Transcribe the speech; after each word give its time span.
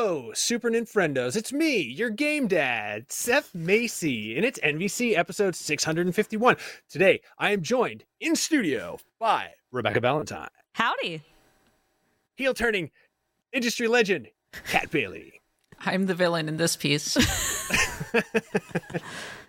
Hello, 0.00 0.30
Super 0.32 0.70
Nintendos. 0.70 1.34
It's 1.34 1.52
me, 1.52 1.80
your 1.80 2.08
game 2.08 2.46
dad, 2.46 3.10
Seth 3.10 3.52
Macy, 3.52 4.36
and 4.36 4.46
it's 4.46 4.60
NVC 4.60 5.18
episode 5.18 5.56
651. 5.56 6.56
Today, 6.88 7.20
I 7.36 7.50
am 7.50 7.62
joined 7.62 8.04
in 8.20 8.36
studio 8.36 8.98
by 9.18 9.54
Rebecca 9.72 9.98
Valentine. 9.98 10.50
Howdy. 10.74 11.22
Heel 12.36 12.54
turning 12.54 12.92
industry 13.52 13.88
legend, 13.88 14.28
Kat 14.68 14.88
Bailey. 14.92 15.40
I'm 15.80 16.06
the 16.06 16.14
villain 16.14 16.48
in 16.48 16.58
this 16.58 16.76
piece. 16.76 17.16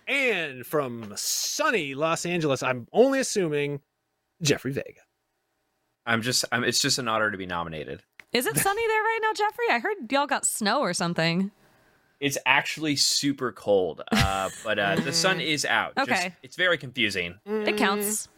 and 0.08 0.66
from 0.66 1.12
sunny 1.14 1.94
Los 1.94 2.26
Angeles, 2.26 2.64
I'm 2.64 2.88
only 2.92 3.20
assuming 3.20 3.82
Jeffrey 4.42 4.72
Vega. 4.72 5.02
I'm 6.06 6.22
just 6.22 6.44
I'm 6.50 6.64
it's 6.64 6.82
just 6.82 6.98
an 6.98 7.06
honor 7.06 7.30
to 7.30 7.38
be 7.38 7.46
nominated. 7.46 8.02
Is 8.32 8.46
it 8.46 8.56
sunny 8.56 8.86
there 8.86 9.02
right 9.02 9.18
now, 9.22 9.32
Jeffrey? 9.34 9.64
I 9.70 9.78
heard 9.80 10.12
y'all 10.12 10.26
got 10.26 10.46
snow 10.46 10.80
or 10.80 10.94
something. 10.94 11.50
It's 12.20 12.38
actually 12.46 12.96
super 12.96 13.50
cold, 13.50 14.02
uh, 14.12 14.50
but 14.62 14.78
uh, 14.78 14.96
the 14.96 15.12
sun 15.12 15.40
is 15.40 15.64
out. 15.64 15.94
Okay. 15.98 16.12
Just, 16.12 16.28
it's 16.42 16.56
very 16.56 16.76
confusing. 16.76 17.36
It 17.46 17.76
counts. 17.76 18.28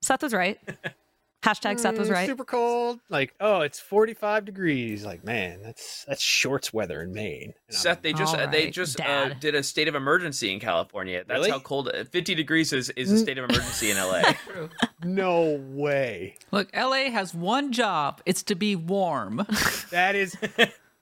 Seth 0.00 0.22
was 0.22 0.32
right. 0.32 0.58
Hashtag 1.42 1.80
Seth 1.80 1.98
was 1.98 2.08
Mm, 2.08 2.12
right. 2.12 2.28
Super 2.28 2.44
cold. 2.44 3.00
Like, 3.08 3.34
oh, 3.40 3.62
it's 3.62 3.80
45 3.80 4.44
degrees. 4.44 5.04
Like, 5.04 5.24
man, 5.24 5.60
that's 5.62 6.04
that's 6.04 6.22
shorts 6.22 6.72
weather 6.72 7.02
in 7.02 7.12
Maine. 7.12 7.42
And 7.42 7.54
I'm 7.70 7.74
Seth, 7.74 8.02
they 8.02 8.12
just 8.12 8.34
All 8.34 8.40
uh, 8.40 8.46
they 8.46 8.70
just 8.70 9.00
uh, 9.00 9.30
did 9.34 9.54
a 9.56 9.62
state 9.62 9.88
of 9.88 9.94
emergency 9.96 10.52
in 10.52 10.60
California. 10.60 11.24
That's 11.26 11.38
Really? 11.38 11.50
how 11.50 11.58
cold. 11.58 11.88
uh, 11.88 12.04
50 12.04 12.34
degrees 12.36 12.72
is, 12.72 12.90
is 12.90 13.10
a 13.10 13.18
state 13.18 13.38
of 13.38 13.50
emergency 13.50 13.90
in 13.90 13.96
LA. 13.96 14.22
No 15.04 15.60
way. 15.72 16.36
Look, 16.52 16.68
LA 16.76 17.10
has 17.10 17.34
one 17.34 17.72
job. 17.72 18.20
It's 18.24 18.44
to 18.44 18.54
be 18.54 18.76
warm. 18.76 19.44
That 19.90 20.14
is 20.14 20.36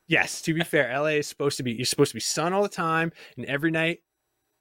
yes. 0.09 0.41
To 0.43 0.55
be 0.55 0.65
fair, 0.65 0.91
LA 0.99 1.19
is 1.21 1.27
supposed 1.29 1.59
to 1.59 1.63
be 1.63 1.73
you're 1.73 1.85
supposed 1.85 2.11
to 2.13 2.17
be 2.17 2.21
sun 2.21 2.53
all 2.55 2.63
the 2.63 2.69
time, 2.71 3.13
and 3.37 3.45
every 3.47 3.71
night 3.71 3.99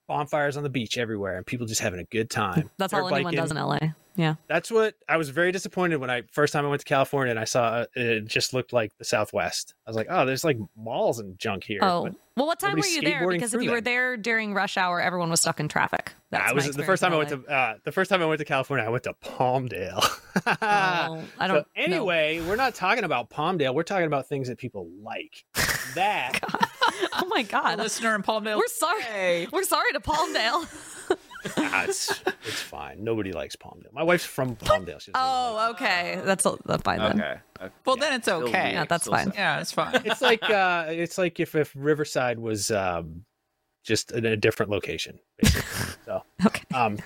bonfires 0.10 0.58
on 0.58 0.64
the 0.64 0.70
beach 0.70 0.98
everywhere, 0.98 1.38
and 1.38 1.46
people 1.46 1.66
just 1.66 1.82
having 1.82 2.00
a 2.00 2.04
good 2.06 2.30
time. 2.30 2.70
That's 2.78 2.92
Dirt 2.92 3.02
all 3.04 3.08
anyone 3.16 3.32
biking. 3.34 3.40
does 3.40 3.52
in 3.52 3.58
LA. 3.58 3.80
Yeah. 4.20 4.36
That's 4.48 4.70
what 4.70 4.96
I 5.08 5.16
was 5.16 5.30
very 5.30 5.54
disappointed 5.54 5.96
when 5.98 6.10
I 6.10 6.24
first 6.32 6.52
time 6.52 6.66
I 6.66 6.68
went 6.70 6.82
to 6.82 6.86
California 6.86 7.32
and 7.32 7.40
I 7.40 7.46
saw 7.46 7.64
uh, 7.68 7.86
it 7.96 8.26
just 8.28 8.54
looked 8.54 8.74
like 8.74 8.92
the 8.98 9.06
Southwest. 9.06 9.76
I 9.88 9.90
was 9.90 9.96
like, 9.96 10.08
oh, 10.10 10.26
there's 10.26 10.44
like 10.44 10.58
malls 10.76 11.20
and 11.20 11.40
junk 11.40 11.64
here. 11.64 11.80
Oh, 11.82 12.04
but 12.04 12.16
well, 12.36 12.48
what 12.48 12.60
time 12.60 12.76
were 12.78 12.86
you 12.86 13.02
there? 13.02 13.28
Because 13.30 13.54
if 13.54 13.58
through 13.60 13.64
you 13.64 13.70
were 13.72 13.78
them. 13.78 13.84
there 13.86 14.18
during 14.18 14.54
rush 14.54 14.76
hour, 14.76 15.00
everyone 15.00 15.30
was 15.30 15.40
stuck 15.40 15.62
in 15.62 15.70
traffic. 15.70 16.12
That's 16.32 16.52
I 16.52 16.54
was 16.54 16.70
the 16.76 16.84
first 16.84 17.02
time 17.02 17.14
I 17.14 17.18
went 17.18 17.30
to 17.30 17.46
uh, 17.46 17.76
the 17.86 17.92
first 17.94 18.10
time 18.10 18.22
I 18.22 18.26
went 18.26 18.40
to 18.40 18.46
California. 18.46 18.86
I 18.86 18.90
went 18.90 19.04
to 19.06 19.14
Palmdale. 19.24 20.04
in 20.36 20.42
Oh, 20.62 21.24
I 21.40 21.48
don't. 21.48 21.56
know. 21.58 21.64
anyway, 21.78 22.42
we're 22.46 22.58
not 22.58 22.76
talking 22.76 23.06
about 23.06 23.30
Palmdale. 23.30 23.74
We're 23.74 23.84
talking 23.84 24.06
about 24.08 24.28
things 24.28 24.50
that 24.50 24.58
people 24.58 24.90
like. 25.02 25.46
That 25.96 26.40
Oh 27.14 27.26
my 27.30 27.40
A 27.40 27.44
God. 27.44 27.80
listener 27.80 28.14
in 28.14 28.22
Palmdale. 28.22 28.58
We're 28.58 28.68
sorry. 28.68 29.02
Hey. 29.02 29.48
We're 29.52 29.64
sorry 29.64 29.92
to 29.94 30.00
Palmdale. 30.00 30.68
Ah, 31.58 31.84
it's 31.86 32.10
it's 32.46 32.62
fine. 32.62 33.04
Nobody 33.04 33.32
likes 33.32 33.56
Palmdale. 33.56 33.92
My 33.94 34.04
wife's 34.04 34.26
from 34.26 34.56
Palmdale. 34.56 35.00
She 35.02 35.12
doesn't 35.12 35.16
Oh, 35.16 35.54
like 35.56 35.76
okay. 35.82 36.22
That's, 36.24 36.46
a, 36.46 36.58
that's 36.66 36.84
fine 36.84 37.00
then. 37.00 37.20
Okay. 37.22 37.40
okay. 37.62 37.74
Well, 37.86 37.96
then 37.96 38.14
it's 38.14 38.26
Still 38.26 38.44
okay. 38.44 38.62
weird, 38.64 38.74
Yeah, 38.74 38.86
that's 38.86 39.04
still 39.04 39.14
fine. 39.14 39.26
sad. 39.28 39.36
Yeah, 39.36 39.60
it's 39.62 39.72
fine. 39.72 39.96
it. 39.96 40.02
It's 40.06 40.22
like 40.22 40.44
uh, 40.50 40.86
it's 40.90 41.18
like 41.18 41.40
if 41.40 41.56
if 41.56 41.72
Riverside 41.76 42.40
was 42.40 42.72
um, 42.72 43.26
just 43.84 44.12
in 44.12 44.26
a 44.26 44.36
different 44.38 44.72
location. 44.72 45.20
Basically. 45.42 45.94
So 46.06 46.24
Okay. 46.46 46.64
um, 46.74 46.98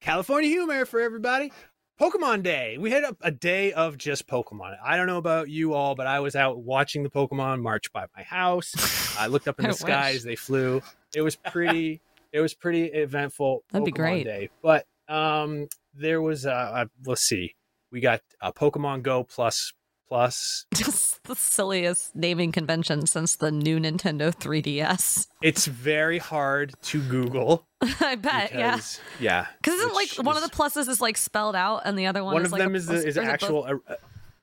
California 0.00 0.48
humor 0.48 0.84
for 0.84 1.00
everybody. 1.00 1.52
Pokemon 2.00 2.42
Day. 2.42 2.78
We 2.78 2.90
had 2.90 3.04
a, 3.04 3.16
a 3.20 3.30
day 3.30 3.72
of 3.72 3.98
just 3.98 4.26
Pokemon. 4.26 4.76
I 4.82 4.96
don't 4.96 5.06
know 5.06 5.18
about 5.18 5.48
you 5.50 5.74
all, 5.74 5.94
but 5.94 6.06
I 6.06 6.20
was 6.20 6.34
out 6.34 6.58
watching 6.60 7.02
the 7.02 7.10
Pokemon 7.10 7.60
march 7.62 7.92
by 7.92 8.06
my 8.16 8.22
house. 8.22 9.16
I 9.18 9.26
looked 9.26 9.46
up 9.46 9.58
in 9.60 9.66
I 9.66 9.68
the 9.68 9.74
sky 9.74 10.08
wish. 10.10 10.16
as 10.16 10.22
they 10.24 10.36
flew. 10.36 10.82
It 11.14 11.20
was 11.22 11.36
pretty. 11.36 12.00
It 12.32 12.40
was 12.40 12.54
pretty 12.54 12.86
eventful. 12.86 13.64
That'd 13.70 13.84
be 13.84 13.92
great. 13.92 14.24
Day. 14.24 14.50
But 14.62 14.86
um, 15.08 15.68
there 15.94 16.20
was 16.20 16.46
uh, 16.46 16.50
uh, 16.50 16.84
let's 17.06 17.22
see, 17.22 17.54
we 17.90 18.00
got 18.00 18.20
uh, 18.40 18.52
Pokemon 18.52 19.02
Go 19.02 19.24
plus 19.24 19.72
plus. 20.12 20.66
Just 20.74 21.22
the 21.24 21.34
silliest 21.34 22.14
naming 22.14 22.52
convention 22.52 23.06
since 23.06 23.36
the 23.36 23.50
new 23.50 23.78
Nintendo 23.78 24.30
3DS. 24.30 25.26
It's 25.40 25.64
very 25.66 26.18
hard 26.18 26.74
to 26.82 27.00
Google. 27.00 27.66
I 27.80 28.16
bet, 28.16 28.52
yeah. 28.52 28.72
because, 28.72 29.00
yeah. 29.18 29.46
Because 29.56 29.78
isn't 29.80 29.94
like 29.94 30.10
one 30.22 30.36
of 30.36 30.42
the 30.42 30.50
pluses 30.50 30.86
is 30.88 31.00
like 31.00 31.16
spelled 31.16 31.56
out, 31.56 31.82
and 31.86 31.98
the 31.98 32.06
other 32.06 32.22
one 32.22 32.34
one 32.34 32.44
of 32.44 32.52
like 32.52 32.60
them 32.60 32.74
a 32.74 32.76
is 32.76 32.86
plus, 32.86 33.02
the, 33.02 33.08
is 33.08 33.16
or 33.16 33.22
an 33.22 33.28
it 33.28 33.30
both? 33.30 33.34
actual 33.34 33.62
ar- 33.64 33.98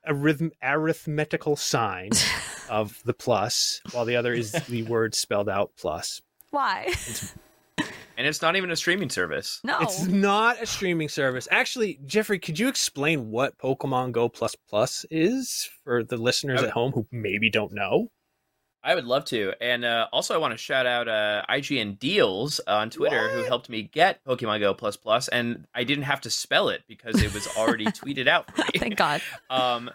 arith- 0.10 0.52
arithmetical 0.64 1.56
sign 1.56 2.10
of 2.70 3.00
the 3.06 3.14
plus, 3.14 3.82
while 3.92 4.06
the 4.06 4.16
other 4.16 4.34
is 4.34 4.52
the 4.52 4.82
word 4.84 5.14
spelled 5.14 5.50
out 5.50 5.72
plus. 5.78 6.20
Why? 6.50 6.92
And 8.20 8.28
it's 8.28 8.42
not 8.42 8.58
even 8.58 8.70
a 8.70 8.76
streaming 8.76 9.10
service. 9.10 9.62
No. 9.64 9.80
It's 9.80 10.06
not 10.06 10.62
a 10.62 10.66
streaming 10.66 11.08
service. 11.08 11.48
Actually, 11.50 12.02
Jeffrey, 12.06 12.38
could 12.38 12.60
you 12.60 12.68
explain 12.68 13.32
what 13.32 13.58
Pokemon 13.58 14.12
Go 14.12 14.28
Plus 14.28 14.56
Plus 14.70 15.06
is 15.10 15.70
for 15.86 16.04
the 16.04 16.18
listeners 16.18 16.62
I- 16.62 16.66
at 16.66 16.72
home 16.72 16.92
who 16.92 17.08
maybe 17.14 17.50
don't 17.50 17.72
know? 17.72 18.12
I 18.84 18.94
would 18.96 19.06
love 19.06 19.24
to. 19.26 19.54
And 19.62 19.86
uh, 19.86 20.08
also, 20.12 20.34
I 20.34 20.38
want 20.38 20.52
to 20.54 20.58
shout 20.58 20.86
out 20.86 21.08
uh, 21.08 21.44
IGN 21.50 21.98
Deals 21.98 22.60
on 22.68 22.90
Twitter 22.90 23.30
who 23.30 23.44
helped 23.44 23.70
me 23.70 23.84
get 23.84 24.22
Pokemon 24.26 24.60
Go 24.60 24.74
Plus 24.74 24.98
Plus, 24.98 25.30
and 25.30 25.66
I 25.74 25.86
didn't 25.86 26.04
have 26.06 26.20
to 26.22 26.30
spell 26.30 26.68
it 26.70 26.84
because 26.90 27.22
it 27.22 27.34
was 27.34 27.48
already 27.58 27.86
tweeted 27.88 28.28
out 28.28 28.54
for 28.54 28.64
me. 28.64 28.80
Thank 28.80 28.98
God. 28.98 29.22
um, 29.50 29.90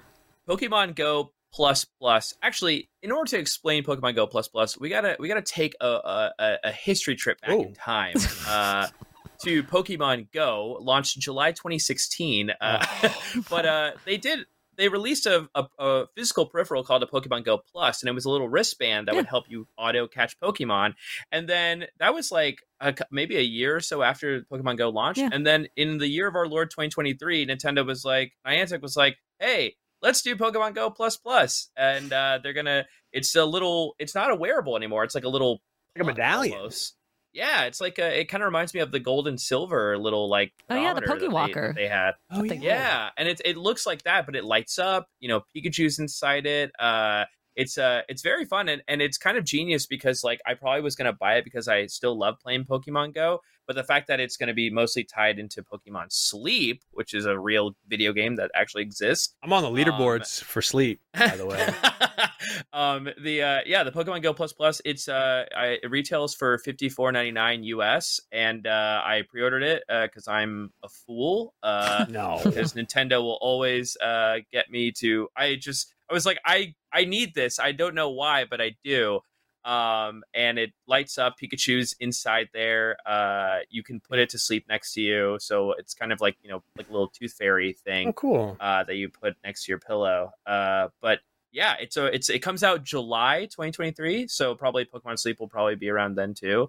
Pokemon 0.48 0.94
Go 0.94 1.30
Plus 1.54 1.84
Plus. 1.84 2.34
Actually, 2.42 2.90
in 3.02 3.12
order 3.12 3.30
to 3.30 3.38
explain 3.38 3.84
Pokemon 3.84 4.16
Go 4.16 4.26
Plus 4.26 4.48
Plus, 4.48 4.78
we 4.78 4.88
gotta 4.88 5.16
we 5.20 5.28
gotta 5.28 5.42
take 5.42 5.74
a 5.80 5.86
a, 5.86 6.32
a- 6.64 6.72
history 6.72 7.14
trip 7.16 7.40
back 7.40 7.50
Oh. 7.50 7.62
in 7.62 7.74
time. 7.74 8.16
Uh, 8.48 8.88
to 9.44 9.62
Pokemon 9.64 10.32
Go, 10.32 10.78
launched 10.80 11.18
July 11.18 11.52
2016, 11.52 12.50
uh, 12.60 12.86
but 13.50 13.66
uh, 13.66 13.90
they 14.04 14.16
did 14.16 14.40
they 14.76 14.88
released 14.88 15.26
a, 15.26 15.48
a, 15.54 15.66
a 15.78 16.06
physical 16.16 16.46
peripheral 16.46 16.82
called 16.82 17.02
a 17.04 17.06
Pokemon 17.06 17.44
Go 17.44 17.58
Plus, 17.58 18.02
and 18.02 18.08
it 18.08 18.12
was 18.12 18.24
a 18.24 18.30
little 18.30 18.48
wristband 18.48 19.06
that 19.06 19.14
would 19.14 19.26
help 19.26 19.44
you 19.48 19.68
auto 19.78 20.08
catch 20.08 20.36
Pokemon. 20.40 20.94
And 21.30 21.48
then 21.48 21.84
that 22.00 22.12
was 22.12 22.32
like 22.32 22.58
a, 22.80 22.92
maybe 23.12 23.36
a 23.36 23.40
year 23.42 23.76
or 23.76 23.80
so 23.80 24.02
after 24.02 24.40
Pokemon 24.50 24.78
Go 24.78 24.88
launched. 24.88 25.20
Yeah. 25.20 25.30
And 25.32 25.46
then 25.46 25.68
in 25.76 25.98
the 25.98 26.08
year 26.08 26.26
of 26.26 26.34
our 26.34 26.48
Lord 26.48 26.70
2023, 26.70 27.46
Nintendo 27.46 27.86
was 27.86 28.04
like, 28.04 28.32
Niantic 28.44 28.80
was 28.80 28.96
like, 28.96 29.16
hey, 29.38 29.76
let's 30.04 30.22
do 30.22 30.36
Pokemon 30.36 30.74
Go 30.76 30.88
Plus 30.90 31.16
Plus, 31.16 31.70
and 31.76 32.12
uh, 32.12 32.38
they're 32.40 32.52
gonna. 32.52 32.84
It's 33.12 33.34
a 33.34 33.44
little. 33.44 33.96
It's 33.98 34.14
not 34.14 34.30
a 34.30 34.36
wearable 34.36 34.76
anymore. 34.76 35.02
It's 35.02 35.16
like 35.16 35.24
a 35.24 35.28
little 35.28 35.60
Like 35.96 36.02
a 36.04 36.06
medallion. 36.06 36.56
almost. 36.58 36.94
Yeah, 37.32 37.64
it's 37.64 37.80
like 37.80 37.98
a. 37.98 38.20
It 38.20 38.26
kind 38.28 38.44
of 38.44 38.46
reminds 38.46 38.74
me 38.74 38.80
of 38.80 38.92
the 38.92 39.00
gold 39.00 39.26
and 39.26 39.40
silver 39.40 39.98
little 39.98 40.28
like. 40.28 40.52
Oh, 40.70 40.76
yeah, 40.76 40.94
the 40.94 41.00
pedometer 41.00 41.30
Walker 41.30 41.72
they- 41.74 41.82
they 41.82 41.88
had. 41.88 42.12
Oh 42.30 42.44
Yeah, 42.44 43.10
and 43.16 43.26
it 43.28 43.40
it 43.44 43.56
looks 43.56 43.86
like 43.86 44.02
that, 44.04 44.26
but 44.26 44.36
it 44.36 44.44
lights 44.44 44.78
up. 44.78 45.08
You 45.18 45.28
know, 45.28 45.40
Pikachu's 45.56 45.98
inside 45.98 46.46
it. 46.46 46.70
Uh, 46.78 47.24
it's 47.56 47.78
uh, 47.78 48.02
it's 48.08 48.22
very 48.22 48.44
fun 48.44 48.68
and 48.68 48.82
and 48.88 49.00
it's 49.00 49.18
kind 49.18 49.36
of 49.36 49.44
genius 49.44 49.86
because 49.86 50.24
like 50.24 50.40
I 50.46 50.54
probably 50.54 50.82
was 50.82 50.96
gonna 50.96 51.12
buy 51.12 51.36
it 51.36 51.44
because 51.44 51.68
I 51.68 51.86
still 51.86 52.18
love 52.18 52.36
playing 52.40 52.64
Pokemon 52.64 53.14
Go, 53.14 53.40
but 53.66 53.76
the 53.76 53.84
fact 53.84 54.08
that 54.08 54.20
it's 54.20 54.36
gonna 54.36 54.54
be 54.54 54.70
mostly 54.70 55.04
tied 55.04 55.38
into 55.38 55.62
Pokemon 55.62 56.12
Sleep, 56.12 56.82
which 56.92 57.14
is 57.14 57.26
a 57.26 57.38
real 57.38 57.76
video 57.86 58.12
game 58.12 58.36
that 58.36 58.50
actually 58.54 58.82
exists. 58.82 59.34
I'm 59.42 59.52
on 59.52 59.62
the 59.62 59.70
leaderboards 59.70 60.42
for 60.42 60.62
sleep, 60.62 61.00
by 61.12 61.36
the 61.36 61.46
way. 61.46 61.74
um 62.74 63.08
the 63.22 63.42
uh 63.42 63.60
yeah 63.64 63.82
the 63.82 63.90
pokemon 63.90 64.22
go 64.22 64.34
plus 64.34 64.52
plus 64.52 64.82
it's 64.84 65.08
uh 65.08 65.46
I, 65.56 65.78
it 65.82 65.90
retails 65.90 66.34
for 66.34 66.58
54.99 66.58 67.64
us 67.64 68.20
and 68.32 68.66
uh 68.66 69.00
i 69.02 69.22
pre-ordered 69.28 69.62
it 69.62 69.82
uh 69.88 70.02
because 70.02 70.28
i'm 70.28 70.70
a 70.82 70.88
fool 70.88 71.54
uh 71.62 72.04
no. 72.10 72.40
because 72.44 72.74
Nintendo 72.74 73.22
will 73.22 73.38
always 73.40 73.96
uh, 73.96 74.38
get 74.52 74.70
me 74.70 74.92
to. 74.92 75.28
I 75.36 75.56
just 75.56 75.93
I 76.10 76.14
was 76.14 76.26
like 76.26 76.38
I 76.44 76.74
I 76.92 77.04
need 77.04 77.34
this. 77.34 77.58
I 77.58 77.72
don't 77.72 77.94
know 77.94 78.10
why, 78.10 78.44
but 78.48 78.60
I 78.60 78.76
do. 78.84 79.20
Um, 79.64 80.22
and 80.34 80.58
it 80.58 80.72
lights 80.86 81.16
up. 81.16 81.36
Pikachu's 81.42 81.94
inside 81.98 82.48
there. 82.52 82.98
Uh, 83.06 83.60
you 83.70 83.82
can 83.82 83.98
put 83.98 84.18
it 84.18 84.28
to 84.30 84.38
sleep 84.38 84.66
next 84.68 84.92
to 84.92 85.00
you, 85.00 85.38
so 85.40 85.72
it's 85.72 85.94
kind 85.94 86.12
of 86.12 86.20
like 86.20 86.36
you 86.42 86.50
know 86.50 86.62
like 86.76 86.88
a 86.88 86.92
little 86.92 87.08
tooth 87.08 87.32
fairy 87.32 87.72
thing 87.72 88.08
Oh, 88.08 88.12
cool. 88.12 88.56
uh, 88.60 88.84
that 88.84 88.96
you 88.96 89.08
put 89.08 89.34
next 89.42 89.64
to 89.64 89.72
your 89.72 89.78
pillow. 89.78 90.32
Uh, 90.46 90.88
but 91.00 91.20
yeah, 91.50 91.76
it's 91.80 91.96
a 91.96 92.06
it's 92.14 92.28
it 92.28 92.40
comes 92.40 92.62
out 92.62 92.84
July 92.84 93.46
2023, 93.46 94.28
so 94.28 94.54
probably 94.54 94.84
Pokemon 94.84 95.18
Sleep 95.18 95.40
will 95.40 95.48
probably 95.48 95.76
be 95.76 95.88
around 95.88 96.16
then 96.16 96.34
too. 96.34 96.68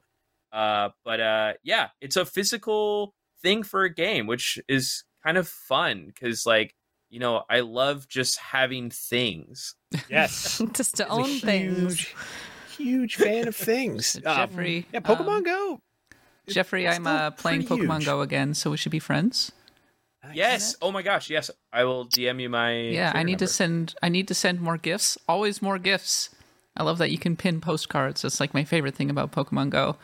Uh, 0.54 0.90
but 1.04 1.20
uh, 1.20 1.54
yeah, 1.64 1.90
it's 2.00 2.16
a 2.16 2.24
physical 2.26 3.14
thing 3.42 3.62
for 3.64 3.84
a 3.84 3.94
game, 3.94 4.26
which 4.26 4.58
is 4.70 5.04
kind 5.26 5.38
of 5.38 5.50
fun 5.50 6.06
because 6.08 6.46
like 6.46 6.74
you 7.16 7.22
know 7.22 7.44
I 7.50 7.62
love 7.62 8.10
just 8.10 8.38
having 8.38 8.90
things. 8.90 9.76
Yes. 10.10 10.62
Just 10.74 10.98
to 10.98 11.04
He's 11.06 11.10
a 11.10 11.14
own 11.14 11.40
things. 11.40 12.00
huge, 12.02 12.16
huge 12.78 13.16
fan 13.16 13.48
of 13.48 13.56
things. 13.56 14.20
Um, 14.26 14.36
Jeffrey, 14.36 14.86
yeah, 14.92 15.00
Pokemon 15.00 15.38
um, 15.38 15.44
Go. 15.44 15.80
Jeffrey, 16.50 16.86
it's 16.86 16.98
I'm 16.98 17.08
uh, 17.08 17.32
playing 17.32 17.64
Pokemon 17.64 18.00
huge. 18.00 18.06
Go 18.06 18.20
again, 18.20 18.54
so 18.54 18.70
we 18.70 18.76
should 18.76 18.92
be 18.92 19.00
friends. 19.00 19.54
Yes. 20.34 20.76
Oh 20.82 20.92
my 20.92 21.04
gosh. 21.04 21.30
Yes. 21.30 21.50
I 21.72 21.86
will 21.86 22.06
DM 22.06 22.42
you 22.42 22.50
my. 22.50 22.74
Yeah, 22.74 23.10
I 23.10 23.12
Twitter 23.12 23.26
need 23.28 23.40
to 23.40 23.48
send. 23.48 23.96
I 24.04 24.10
need 24.10 24.28
to 24.28 24.34
send 24.34 24.60
more 24.60 24.78
gifts. 24.78 25.18
Always 25.30 25.62
more 25.62 25.80
gifts. 25.80 26.32
I 26.76 26.84
love 26.84 26.98
that 26.98 27.12
you 27.12 27.18
can 27.18 27.38
pin 27.38 27.62
postcards. 27.62 28.24
That's 28.24 28.42
like 28.42 28.54
my 28.54 28.66
favorite 28.66 28.96
thing 28.96 29.10
about 29.10 29.32
Pokemon 29.32 29.70
Go. 29.70 29.96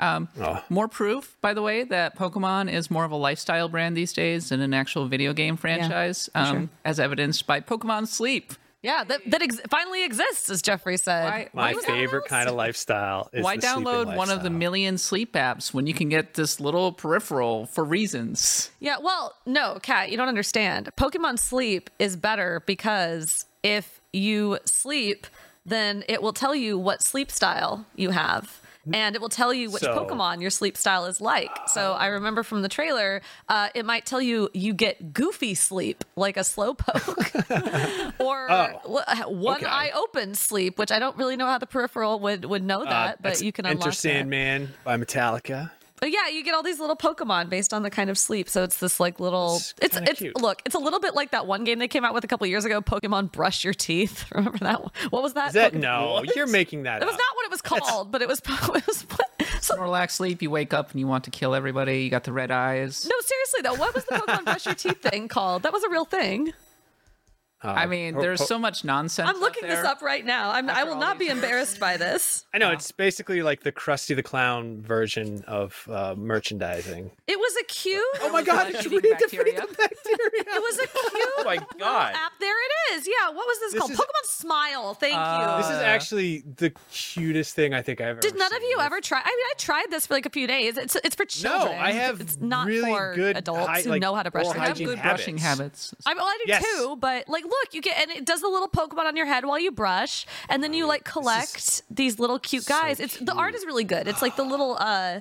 Um, 0.00 0.28
Oh. 0.40 0.62
More 0.68 0.88
proof, 0.88 1.36
by 1.40 1.54
the 1.54 1.62
way, 1.62 1.84
that 1.84 2.16
Pokemon 2.16 2.72
is 2.72 2.90
more 2.90 3.04
of 3.04 3.10
a 3.10 3.16
lifestyle 3.16 3.68
brand 3.68 3.96
these 3.96 4.12
days 4.12 4.50
than 4.50 4.60
an 4.60 4.72
actual 4.74 5.08
video 5.08 5.32
game 5.32 5.56
franchise, 5.56 6.30
um, 6.34 6.56
sure. 6.56 6.68
as 6.84 7.00
evidenced 7.00 7.46
by 7.46 7.60
Pokemon 7.60 8.06
Sleep. 8.06 8.52
Yeah, 8.80 9.02
that, 9.02 9.22
that 9.26 9.42
ex- 9.42 9.60
finally 9.68 10.04
exists, 10.04 10.48
as 10.50 10.62
Jeffrey 10.62 10.96
said. 10.98 11.24
Why- 11.24 11.48
My 11.52 11.74
was 11.74 11.84
favorite 11.84 12.22
that? 12.24 12.28
kind 12.28 12.48
of 12.48 12.54
lifestyle 12.54 13.28
is 13.32 13.42
Why 13.42 13.56
the 13.56 13.62
sleeping 13.62 13.84
download 13.86 14.16
one 14.16 14.30
of 14.30 14.44
the 14.44 14.50
million 14.50 14.98
sleep 14.98 15.32
apps 15.32 15.74
when 15.74 15.88
you 15.88 15.94
can 15.94 16.08
get 16.08 16.34
this 16.34 16.60
little 16.60 16.92
peripheral 16.92 17.66
for 17.66 17.82
reasons? 17.84 18.70
Yeah, 18.78 18.98
well, 19.02 19.34
no, 19.46 19.80
Kat, 19.82 20.12
you 20.12 20.16
don't 20.16 20.28
understand. 20.28 20.90
Pokemon 20.96 21.40
Sleep 21.40 21.90
is 21.98 22.14
better 22.14 22.62
because 22.66 23.46
if 23.64 24.00
you 24.12 24.58
sleep, 24.64 25.26
then 25.66 26.04
it 26.08 26.22
will 26.22 26.32
tell 26.32 26.54
you 26.54 26.78
what 26.78 27.02
sleep 27.02 27.32
style 27.32 27.84
you 27.96 28.10
have. 28.10 28.60
And 28.92 29.14
it 29.14 29.20
will 29.20 29.28
tell 29.28 29.52
you 29.52 29.70
which 29.70 29.82
So- 29.82 29.94
Pokemon 29.94 30.40
your 30.40 30.50
sleep 30.50 30.76
style 30.76 31.04
is 31.06 31.20
like. 31.20 31.50
So 31.68 31.92
I 31.92 32.06
remember 32.06 32.42
from 32.42 32.62
the 32.62 32.68
trailer, 32.68 33.20
uh, 33.48 33.68
it 33.74 33.84
might 33.84 34.06
tell 34.06 34.22
you 34.22 34.48
you 34.54 34.72
get 34.72 35.12
goofy 35.12 35.54
sleep, 35.54 36.04
like 36.16 36.36
a 36.36 36.40
slowpoke, 36.40 38.14
or 38.18 38.50
Oh, 38.50 39.28
one 39.30 39.56
okay. 39.58 39.66
eye 39.66 39.90
open 39.94 40.34
sleep, 40.34 40.78
which 40.78 40.90
I 40.90 40.98
don't 40.98 41.16
really 41.18 41.36
know 41.36 41.46
how 41.46 41.58
the 41.58 41.66
peripheral 41.66 42.20
would 42.20 42.44
would 42.46 42.62
know 42.62 42.82
Uh, 42.82 42.90
that, 42.90 43.22
but 43.22 43.40
you 43.42 43.52
can 43.52 43.66
Enter 43.66 43.74
unlock 43.76 43.90
that. 43.90 43.96
Sandman 43.96 44.72
by 44.84 44.96
Metallica. 44.96 45.70
But 46.00 46.10
yeah, 46.10 46.28
you 46.28 46.44
get 46.44 46.54
all 46.54 46.62
these 46.62 46.78
little 46.80 46.96
Pokemon 46.96 47.48
based 47.50 47.72
on 47.74 47.82
the 47.82 47.90
kind 47.90 48.10
of 48.10 48.18
sleep. 48.18 48.48
So 48.48 48.62
it's 48.64 48.78
this 48.78 49.00
like 49.00 49.20
little. 49.20 49.56
It's 49.56 49.74
It's 49.80 49.96
it's, 49.96 50.18
cute. 50.20 50.40
look. 50.40 50.62
It's 50.64 50.74
a 50.74 50.78
little 50.78 51.00
bit 51.00 51.14
like 51.14 51.30
that 51.32 51.46
one 51.46 51.64
game 51.64 51.78
they 51.78 51.88
came 51.88 52.04
out 52.04 52.14
with 52.14 52.24
a 52.24 52.26
couple 52.28 52.46
years 52.46 52.64
ago, 52.64 52.80
Pokemon 52.80 53.32
Brush 53.32 53.64
Your 53.64 53.74
Teeth. 53.74 54.24
Remember 54.34 54.58
that? 54.58 54.82
one? 54.82 54.90
What 55.10 55.22
was 55.22 55.34
that? 55.34 55.48
Is 55.48 55.54
that 55.54 55.72
Pokemon- 55.72 55.80
no? 55.80 56.12
What? 56.14 56.36
You're 56.36 56.46
making 56.46 56.84
that 56.84 57.02
It 57.02 57.06
was 57.06 57.14
not 57.14 57.36
what 57.36 57.44
it 57.46 57.50
was 57.50 57.62
called, 57.62 58.10
but 58.12 58.22
it 58.22 58.28
was. 58.28 58.40
It 58.48 58.86
was 58.86 59.02
what, 59.02 59.26
Snorlax 59.60 60.12
sleep, 60.12 60.40
you 60.40 60.50
wake 60.50 60.72
up 60.72 60.92
and 60.92 61.00
you 61.00 61.06
want 61.06 61.24
to 61.24 61.30
kill 61.30 61.54
everybody. 61.54 62.02
You 62.04 62.10
got 62.10 62.24
the 62.24 62.32
red 62.32 62.50
eyes. 62.50 63.04
No, 63.06 63.14
seriously 63.20 63.60
though, 63.62 63.74
what 63.74 63.94
was 63.94 64.04
the 64.04 64.14
Pokemon 64.14 64.44
brush 64.44 64.66
your 64.66 64.74
teeth 64.74 65.02
thing 65.02 65.26
called? 65.28 65.62
That 65.64 65.72
was 65.72 65.82
a 65.82 65.88
real 65.90 66.04
thing. 66.04 66.52
I 67.60 67.86
mean, 67.86 68.14
po- 68.14 68.20
there's 68.22 68.38
po- 68.40 68.46
so 68.46 68.58
much 68.58 68.84
nonsense. 68.84 69.28
I'm 69.28 69.34
out 69.36 69.40
looking 69.40 69.68
this 69.68 69.84
up 69.84 70.00
right 70.00 70.24
now. 70.24 70.50
I'm, 70.52 70.70
I 70.70 70.84
will 70.84 70.96
not 70.96 71.18
be 71.18 71.24
years. 71.24 71.34
embarrassed 71.36 71.80
by 71.80 71.96
this. 71.96 72.46
I 72.54 72.58
know 72.58 72.70
it's 72.70 72.92
basically 72.92 73.42
like 73.42 73.64
the 73.64 73.72
Krusty 73.72 74.14
the 74.14 74.22
Clown 74.22 74.80
version 74.80 75.42
of 75.48 75.88
uh, 75.90 76.14
merchandising. 76.16 77.10
It 77.26 77.38
was 77.38 77.56
a 77.60 77.64
cute. 77.64 78.00
Oh 78.22 78.30
my 78.32 78.42
god, 78.42 78.70
it's 78.70 78.86
really 78.86 79.10
bacteria. 79.10 79.44
defeating 79.60 79.74
bacteria. 79.76 80.44
It 80.56 80.62
was 80.62 80.78
a 80.78 80.86
cute. 81.10 81.28
Oh 81.38 81.42
my 81.44 81.56
god. 81.78 82.14
app. 82.14 82.32
There 82.40 82.54
it 82.54 82.94
is. 82.96 83.08
Yeah. 83.08 83.28
What 83.28 83.46
was 83.46 83.58
this, 83.60 83.72
This 83.72 83.80
called? 83.80 83.90
is- 83.92 83.98
Pokemon 83.98 84.24
Smile. 84.26 84.94
Thank 84.94 85.16
Uh, 85.18 85.56
you. 85.56 85.62
This 85.62 85.70
is 85.76 85.82
actually 85.82 86.44
the 86.56 86.70
cutest 86.92 87.54
thing 87.56 87.74
I 87.74 87.82
think 87.82 88.00
I've 88.00 88.08
ever 88.08 88.20
Did 88.20 88.36
none 88.36 88.52
of 88.54 88.60
seen. 88.60 88.70
you 88.70 88.78
ever 88.80 89.00
try? 89.00 89.18
I 89.18 89.24
mean, 89.24 89.46
I 89.50 89.52
tried 89.58 89.86
this 89.90 90.06
for 90.06 90.14
like 90.14 90.26
a 90.26 90.30
few 90.30 90.46
days. 90.46 90.76
It's 90.76 90.94
it's 90.96 91.16
for 91.16 91.24
children. 91.24 91.72
No, 91.76 91.82
I 91.82 91.90
have 91.90 92.20
It's 92.20 92.38
not 92.40 92.66
really 92.68 92.90
for 92.90 93.14
good 93.16 93.36
adults 93.36 93.66
hy- 93.66 93.82
who 93.82 93.90
like, 93.90 94.00
know 94.00 94.14
how 94.14 94.22
to 94.22 94.30
brush 94.30 94.46
oral 94.46 94.54
their 94.54 94.62
I 94.62 94.66
teeth. 94.66 94.68
have 94.68 94.76
hygiene 94.78 94.86
good 94.94 95.02
brushing 95.02 95.38
habits. 95.38 95.90
habits. 95.90 96.06
I, 96.06 96.14
well, 96.14 96.24
I 96.26 96.36
do 96.38 96.44
Yes. 96.46 96.62
too, 96.64 96.96
but 97.00 97.28
like, 97.28 97.44
look, 97.48 97.72
you 97.74 97.80
get 97.82 97.98
and 98.00 98.10
it 98.10 98.24
does 98.24 98.40
the 98.40 98.48
little 98.48 98.68
Pokemon 98.68 99.04
on 99.06 99.16
your 99.16 99.26
head 99.26 99.44
while 99.44 99.58
you 99.58 99.70
brush, 99.70 100.26
and 100.48 100.62
then 100.62 100.72
you 100.74 100.86
like 100.86 101.04
collect 101.04 101.82
these 101.90 102.18
little 102.18 102.38
cute 102.38 102.66
guys. 102.66 103.00
It's 103.00 103.16
the 103.18 103.32
art 103.34 103.54
is 103.54 103.64
really 103.66 103.84
good. 103.84 104.06
It's 104.08 104.22
like 104.22 104.36
the 104.36 104.44
little 104.44 104.76
uh, 104.78 105.20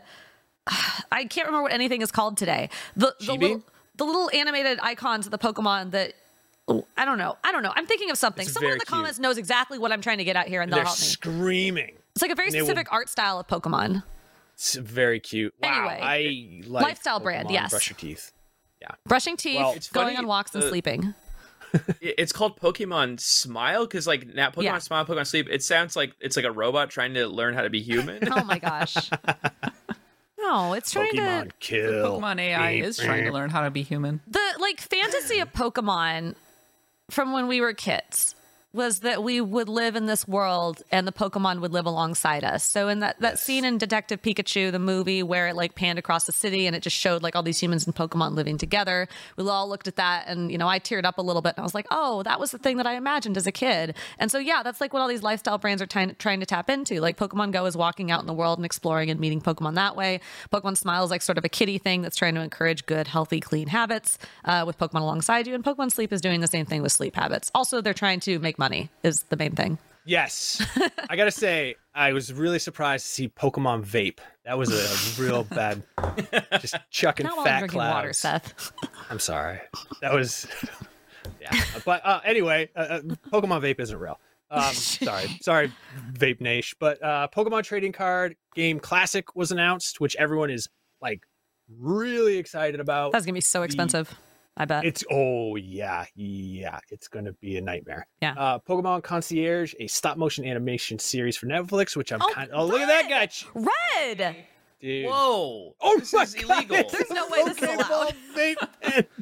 I 1.12 1.26
can't 1.26 1.48
remember 1.48 1.64
what 1.64 1.74
anything 1.74 2.02
is 2.02 2.12
called 2.12 2.38
today. 2.38 2.70
The 2.96 3.16
the 3.20 3.26
Chibi? 3.26 3.40
little 3.42 3.64
the 3.96 4.04
little 4.06 4.30
animated 4.34 4.80
icons 4.82 5.26
of 5.26 5.32
the 5.32 5.38
Pokemon 5.40 5.92
that. 5.92 6.14
oh, 6.68 6.86
I 6.98 7.06
don't 7.06 7.18
know. 7.18 7.38
I 7.44 7.52
don't 7.52 7.64
know. 7.64 7.74
I'm 7.76 7.86
thinking 7.88 8.12
of 8.12 8.18
something. 8.18 8.44
It's 8.44 8.54
Someone 8.54 8.74
in 8.74 8.78
the 8.78 8.86
cute. 8.86 8.94
comments 8.94 9.20
knows 9.20 9.38
exactly 9.38 9.80
what 9.80 9.92
I'm 9.92 10.02
trying 10.02 10.18
to 10.20 10.24
get 10.24 10.36
out 10.36 10.48
here, 10.48 10.62
and 10.62 10.72
they'll 10.72 10.78
They're 10.78 10.86
help 10.86 11.00
me. 11.00 11.06
screaming. 11.06 11.96
It's 12.16 12.22
like 12.22 12.32
a 12.32 12.36
very 12.36 12.50
they 12.52 12.60
will- 12.62 12.68
specific 12.68 12.92
art 12.92 13.10
style 13.10 13.40
of 13.40 13.48
Pokemon. 13.48 14.04
It's 14.56 14.74
very 14.76 15.20
cute. 15.20 15.54
Wow, 15.62 15.70
Anyway, 15.90 16.00
I 16.02 16.68
like 16.68 16.84
lifestyle 16.84 17.20
brand, 17.20 17.52
yes. 17.52 17.70
Brush 17.70 17.90
your 17.92 17.98
teeth. 17.98 18.32
Yeah, 18.82 18.90
brushing 19.06 19.38
teeth, 19.38 19.58
Well, 19.58 19.74
going 19.94 20.08
funny, 20.08 20.18
on 20.18 20.28
walks 20.28 20.54
and 20.56 20.64
the- 20.64 20.70
sleeping. 20.70 21.14
It- 21.74 22.16
It's 22.18 22.32
called 22.32 22.60
Pokemon 22.60 23.20
Smile 23.20 23.86
because 23.86 24.08
like 24.08 24.28
now 24.28 24.50
Pokemon 24.50 24.64
Yeah. 24.64 24.78
Smile, 24.80 25.06
Pokemon 25.06 25.28
Sleep. 25.28 25.48
It 25.50 25.64
sounds 25.64 25.96
like 25.96 26.14
it's 26.20 26.36
like 26.36 26.46
a 26.46 26.52
robot 26.52 26.90
trying 26.90 27.14
to 27.16 27.28
learn 27.28 27.54
how 27.54 27.62
to 27.62 27.70
be 27.70 27.82
human. 27.82 28.28
Oh 28.32 28.44
my 28.44 28.60
gosh. 28.60 28.96
No, 30.40 30.74
it's 30.74 30.92
trying 30.92 31.12
Pokemon 31.14 31.44
to 31.50 31.54
kill. 31.60 32.20
Pokemon 32.22 32.40
AI 32.40 32.76
Beep, 32.76 32.86
is 32.86 32.98
trying 32.98 33.26
to 33.26 33.32
learn 33.32 33.50
how 33.50 33.64
to 33.64 33.72
be 33.72 33.82
human. 33.82 34.22
the 34.28 34.40
like 34.60 34.80
fantasy 34.80 35.40
of 35.40 35.52
Pokemon 35.52 36.36
from 37.10 37.34
when 37.34 37.48
we 37.48 37.60
were 37.60 37.74
kids 37.74 38.34
was 38.78 39.00
that 39.00 39.24
we 39.24 39.42
would 39.42 39.68
live 39.68 39.96
in 39.96 40.06
this 40.06 40.28
world 40.28 40.84
and 40.92 41.08
the 41.08 41.12
Pokemon 41.12 41.60
would 41.60 41.74
live 41.74 41.86
alongside 41.86 42.44
us. 42.44 42.64
So 42.64 42.88
in 42.88 43.00
that, 43.00 43.20
that 43.20 43.40
scene 43.40 43.66
in 43.66 43.78
Detective 43.78 44.22
Pikachu, 44.22 44.72
the 44.72 44.80
movie 44.80 45.24
where 45.24 45.48
it 45.48 45.56
like 45.56 45.76
panned 45.76 46.00
across 46.00 46.26
the 46.26 46.32
city 46.32 46.68
and 46.68 46.76
it 46.76 46.84
just 46.84 46.96
showed 46.96 47.24
like 47.24 47.36
all 47.36 47.44
these 47.44 47.60
humans 47.60 47.86
and 47.86 47.96
Pokemon 47.96 48.36
living 48.36 48.58
together, 48.58 49.08
we 49.36 49.50
all 49.50 49.68
looked 49.68 49.88
at 49.88 49.96
that 49.96 50.26
and 50.28 50.52
you 50.52 50.58
know, 50.58 50.70
I 50.70 50.80
teared 50.80 51.04
up 51.04 51.18
a 51.18 51.22
little 51.22 51.42
bit 51.42 51.56
and 51.58 51.60
I 51.60 51.64
was 51.64 51.76
like, 51.76 51.88
oh, 51.92 52.24
that 52.24 52.40
was 52.40 52.52
the 52.52 52.60
thing 52.60 52.78
that 52.78 52.88
I 52.88 52.94
imagined 52.94 53.36
as 53.36 53.48
a 53.48 53.52
kid. 53.52 53.96
And 54.20 54.32
so 54.32 54.38
yeah, 54.38 54.62
that's 54.64 54.80
like 54.80 54.94
what 54.94 55.02
all 55.02 55.08
these 55.08 55.24
lifestyle 55.24 55.58
brands 55.58 55.82
are 55.82 55.88
trying 55.88 56.16
trying 56.16 56.40
to 56.40 56.46
tap 56.46 56.70
into. 56.70 57.02
Like 57.02 57.18
Pokemon 57.18 57.52
Go 57.52 57.66
is 57.66 57.76
walking 57.76 58.12
out 58.12 58.22
in 58.22 58.28
the 58.28 58.34
world 58.34 58.60
and 58.60 58.66
exploring 58.66 59.10
and 59.10 59.20
meeting 59.20 59.42
Pokemon 59.42 59.74
that 59.76 59.96
way. 59.96 60.22
Pokemon 60.54 60.78
Smile 60.78 61.04
is 61.04 61.10
like 61.10 61.24
sort 61.24 61.40
of 61.40 61.46
a 61.46 61.50
kitty 61.50 61.80
thing 61.80 62.04
that's 62.04 62.16
trying 62.16 62.36
to 62.36 62.42
encourage 62.42 62.86
good, 62.86 63.08
healthy, 63.08 63.40
clean 63.40 63.68
habits 63.68 64.20
uh, 64.46 64.64
with 64.68 64.78
Pokemon 64.78 65.02
alongside 65.02 65.48
you. 65.48 65.56
And 65.56 65.64
Pokemon 65.64 65.92
Sleep 65.92 66.14
is 66.14 66.22
doing 66.22 66.42
the 66.42 66.48
same 66.48 66.66
thing 66.66 66.84
with 66.84 66.92
sleep 66.92 67.16
habits. 67.16 67.50
Also, 67.56 67.82
they're 67.82 67.94
trying 67.94 68.20
to 68.22 68.38
make 68.40 68.60
money 68.60 68.67
is 69.04 69.24
the 69.24 69.38
main 69.38 69.56
thing. 69.56 69.78
Yes, 70.06 70.66
I 71.10 71.18
gotta 71.18 71.32
say, 71.32 71.76
I 71.94 72.14
was 72.14 72.32
really 72.32 72.60
surprised 72.60 73.06
to 73.06 73.12
see 73.12 73.28
Pokemon 73.28 73.84
Vape. 73.86 74.20
That 74.46 74.58
was 74.58 74.72
a 74.72 75.22
real 75.22 75.44
bad, 75.50 75.84
just 76.62 76.76
chucking 76.90 77.26
Not 77.26 77.36
while 77.36 77.46
fat 77.46 77.60
drinking 77.60 77.78
clouds. 77.80 77.94
water, 77.94 78.14
Seth. 78.14 78.72
I'm 79.10 79.20
sorry. 79.20 79.60
That 80.02 80.14
was, 80.14 80.48
yeah. 81.42 81.52
But 81.84 82.06
uh, 82.06 82.22
anyway, 82.24 82.70
uh, 82.74 82.80
uh, 82.80 83.02
Pokemon 83.34 83.62
Vape 83.62 83.82
isn't 83.82 84.00
real. 84.00 84.18
Um, 84.50 84.62
sorry, 84.74 85.28
sorry, 85.42 85.74
Vape 86.14 86.40
Nash. 86.40 86.74
But 86.80 87.04
uh, 87.04 87.28
Pokemon 87.36 87.64
Trading 87.64 87.92
Card 87.92 88.38
Game 88.56 88.80
Classic 88.80 89.36
was 89.36 89.52
announced, 89.52 90.00
which 90.00 90.16
everyone 90.16 90.50
is 90.50 90.70
like 91.02 91.22
really 91.78 92.38
excited 92.38 92.80
about. 92.80 93.12
That's 93.12 93.26
gonna 93.26 93.34
be 93.34 93.42
so 93.42 93.64
expensive. 93.64 94.18
I 94.58 94.66
bet. 94.66 94.84
It's 94.86 95.04
oh 95.12 95.56
yeah, 95.56 96.06
yeah. 96.16 96.80
It's 96.90 97.08
gonna 97.08 97.34
be 97.34 97.58
a 97.58 97.62
nightmare. 97.62 98.08
Yeah. 98.22 98.34
Uh, 98.38 98.60
Pokemon 98.60 99.04
Concierge, 99.04 99.74
a 99.80 99.88
stop 99.88 100.18
motion 100.18 100.46
animation 100.46 100.98
series 101.00 101.38
for 101.38 101.46
Netflix, 101.46 101.96
which 101.96 102.12
I'm 102.12 102.22
Oh, 102.22 102.32
kind. 102.34 102.50
Oh, 102.54 102.66
look 102.66 102.82
at 102.82 102.88
that 102.88 103.08
guy, 103.10 103.30
Red. 104.04 104.36
dude. 104.82 105.06
Whoa! 105.06 105.76
Oh 105.80 106.00
this 106.00 106.12
my 106.14 106.24
is 106.24 106.34
God, 106.34 106.44
illegal. 106.66 106.76
it's 106.78 106.92
There's 106.92 107.10
no 107.12 107.28
way 107.30 107.44
this 107.46 107.58
is 107.62 107.70
Pokemon 107.70 108.14
allowed. 108.36 109.08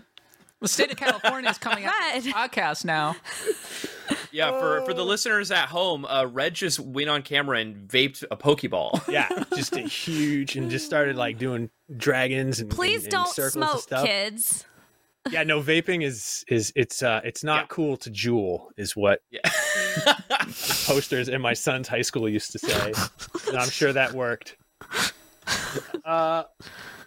The 0.62 0.70
state 0.70 0.90
of 0.90 0.98
California 0.98 1.50
is 1.52 1.58
coming 1.60 1.86
out 1.86 1.92
Red. 2.00 2.16
with 2.16 2.24
this 2.24 2.34
podcast 2.34 2.86
now. 2.86 3.16
Yeah, 4.32 4.52
for 4.60 4.84
for 4.86 4.94
the 4.94 5.04
listeners 5.04 5.50
at 5.50 5.70
home, 5.70 6.04
uh, 6.06 6.26
Reb 6.30 6.54
just 6.54 6.80
went 6.80 7.10
on 7.10 7.22
camera 7.22 7.60
and 7.60 7.88
vaped 7.88 8.24
a 8.30 8.36
Pokeball. 8.36 9.08
yeah, 9.12 9.30
just 9.56 9.74
a 9.78 9.82
huge 9.82 10.58
and 10.58 10.70
just 10.70 10.86
started 10.86 11.16
like 11.16 11.38
doing 11.38 11.70
dragons 11.96 12.60
and 12.60 12.70
Please 12.70 13.06
and, 13.06 13.06
and 13.06 13.12
don't 13.12 13.30
circles 13.30 13.56
and 13.56 13.64
smoke, 13.72 13.82
stuff. 13.84 14.06
kids. 14.06 14.66
Yeah, 15.32 15.44
no, 15.44 15.62
vaping 15.62 16.04
is 16.04 16.46
is 16.48 16.72
it's 16.76 17.02
uh 17.02 17.22
it's 17.24 17.44
not 17.44 17.62
Yeah. 17.64 17.68
cool 17.70 17.98
to 17.98 18.12
Juul 18.12 18.68
is 18.78 18.96
what 18.96 19.22
yeah. 19.32 19.42
posters 20.86 21.30
in 21.30 21.42
my 21.42 21.54
son's 21.54 21.88
high 21.88 22.04
school 22.04 22.30
used 22.30 22.52
to 22.52 22.60
say. 22.60 22.94
and 23.48 23.58
I'm 23.58 23.70
sure 23.70 23.92
that 23.94 24.14
worked. 24.14 24.58
Uh 26.04 26.44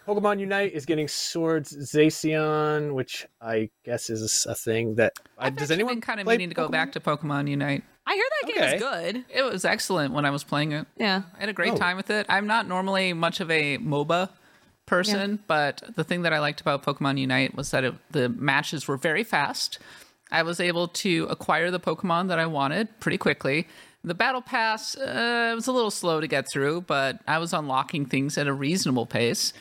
Pokemon 0.07 0.39
Unite 0.39 0.73
is 0.73 0.85
getting 0.87 1.07
Swords 1.07 1.71
Zacian, 1.93 2.93
which 2.93 3.27
I 3.39 3.69
guess 3.85 4.09
is 4.09 4.45
a 4.49 4.55
thing 4.55 4.95
that 4.95 5.13
I, 5.37 5.47
I've 5.47 5.55
does 5.55 5.69
anyone 5.71 5.95
been 5.95 6.01
kind 6.01 6.19
of 6.19 6.25
play 6.25 6.33
meaning 6.35 6.49
to 6.49 6.55
go 6.55 6.67
back 6.67 6.91
to 6.93 6.99
Pokemon 6.99 7.47
Unite. 7.49 7.83
I 8.07 8.15
hear 8.15 8.23
that 8.41 8.47
game 8.47 8.63
Okay. 8.63 8.75
is 8.75 8.81
good. 8.81 9.25
It 9.29 9.43
was 9.43 9.65
excellent 9.65 10.13
when 10.15 10.25
I 10.25 10.31
was 10.31 10.43
playing 10.43 10.71
it. 10.71 10.87
Yeah. 10.97 11.21
I 11.37 11.41
had 11.41 11.49
a 11.49 11.53
great 11.53 11.73
Oh. 11.73 11.77
time 11.77 11.95
with 11.95 12.09
it. 12.09 12.25
I'm 12.27 12.47
not 12.47 12.67
normally 12.67 13.13
much 13.13 13.39
of 13.39 13.51
a 13.51 13.77
MOBA 13.77 14.29
person, 14.89 15.39
but 15.47 15.83
the 15.95 16.03
thing 16.03 16.23
that 16.23 16.33
I 16.33 16.39
liked 16.39 16.59
about 16.61 16.83
Pokemon 16.83 17.19
Unite 17.19 17.55
was 17.55 17.71
that 17.71 17.83
it, 17.83 17.93
the 18.11 18.29
matches 18.29 18.87
were 18.87 18.97
very 18.97 19.23
fast. 19.23 19.79
I 20.31 20.43
was 20.43 20.59
able 20.59 20.87
to 20.87 21.27
acquire 21.29 21.71
the 21.71 21.79
Pokemon 21.79 22.27
that 22.27 22.39
I 22.39 22.45
wanted 22.45 22.99
pretty 22.99 23.17
quickly. 23.17 23.67
The 24.03 24.13
battle 24.13 24.41
pass 24.41 24.95
uh, 24.97 25.51
was 25.55 25.67
a 25.67 25.71
little 25.71 25.91
slow 25.91 26.21
to 26.21 26.27
get 26.27 26.49
through, 26.51 26.81
but 26.81 27.19
I 27.27 27.37
was 27.37 27.53
unlocking 27.53 28.05
things 28.05 28.37
at 28.37 28.47
a 28.47 28.53
reasonable 28.53 29.05
pace. 29.05 29.53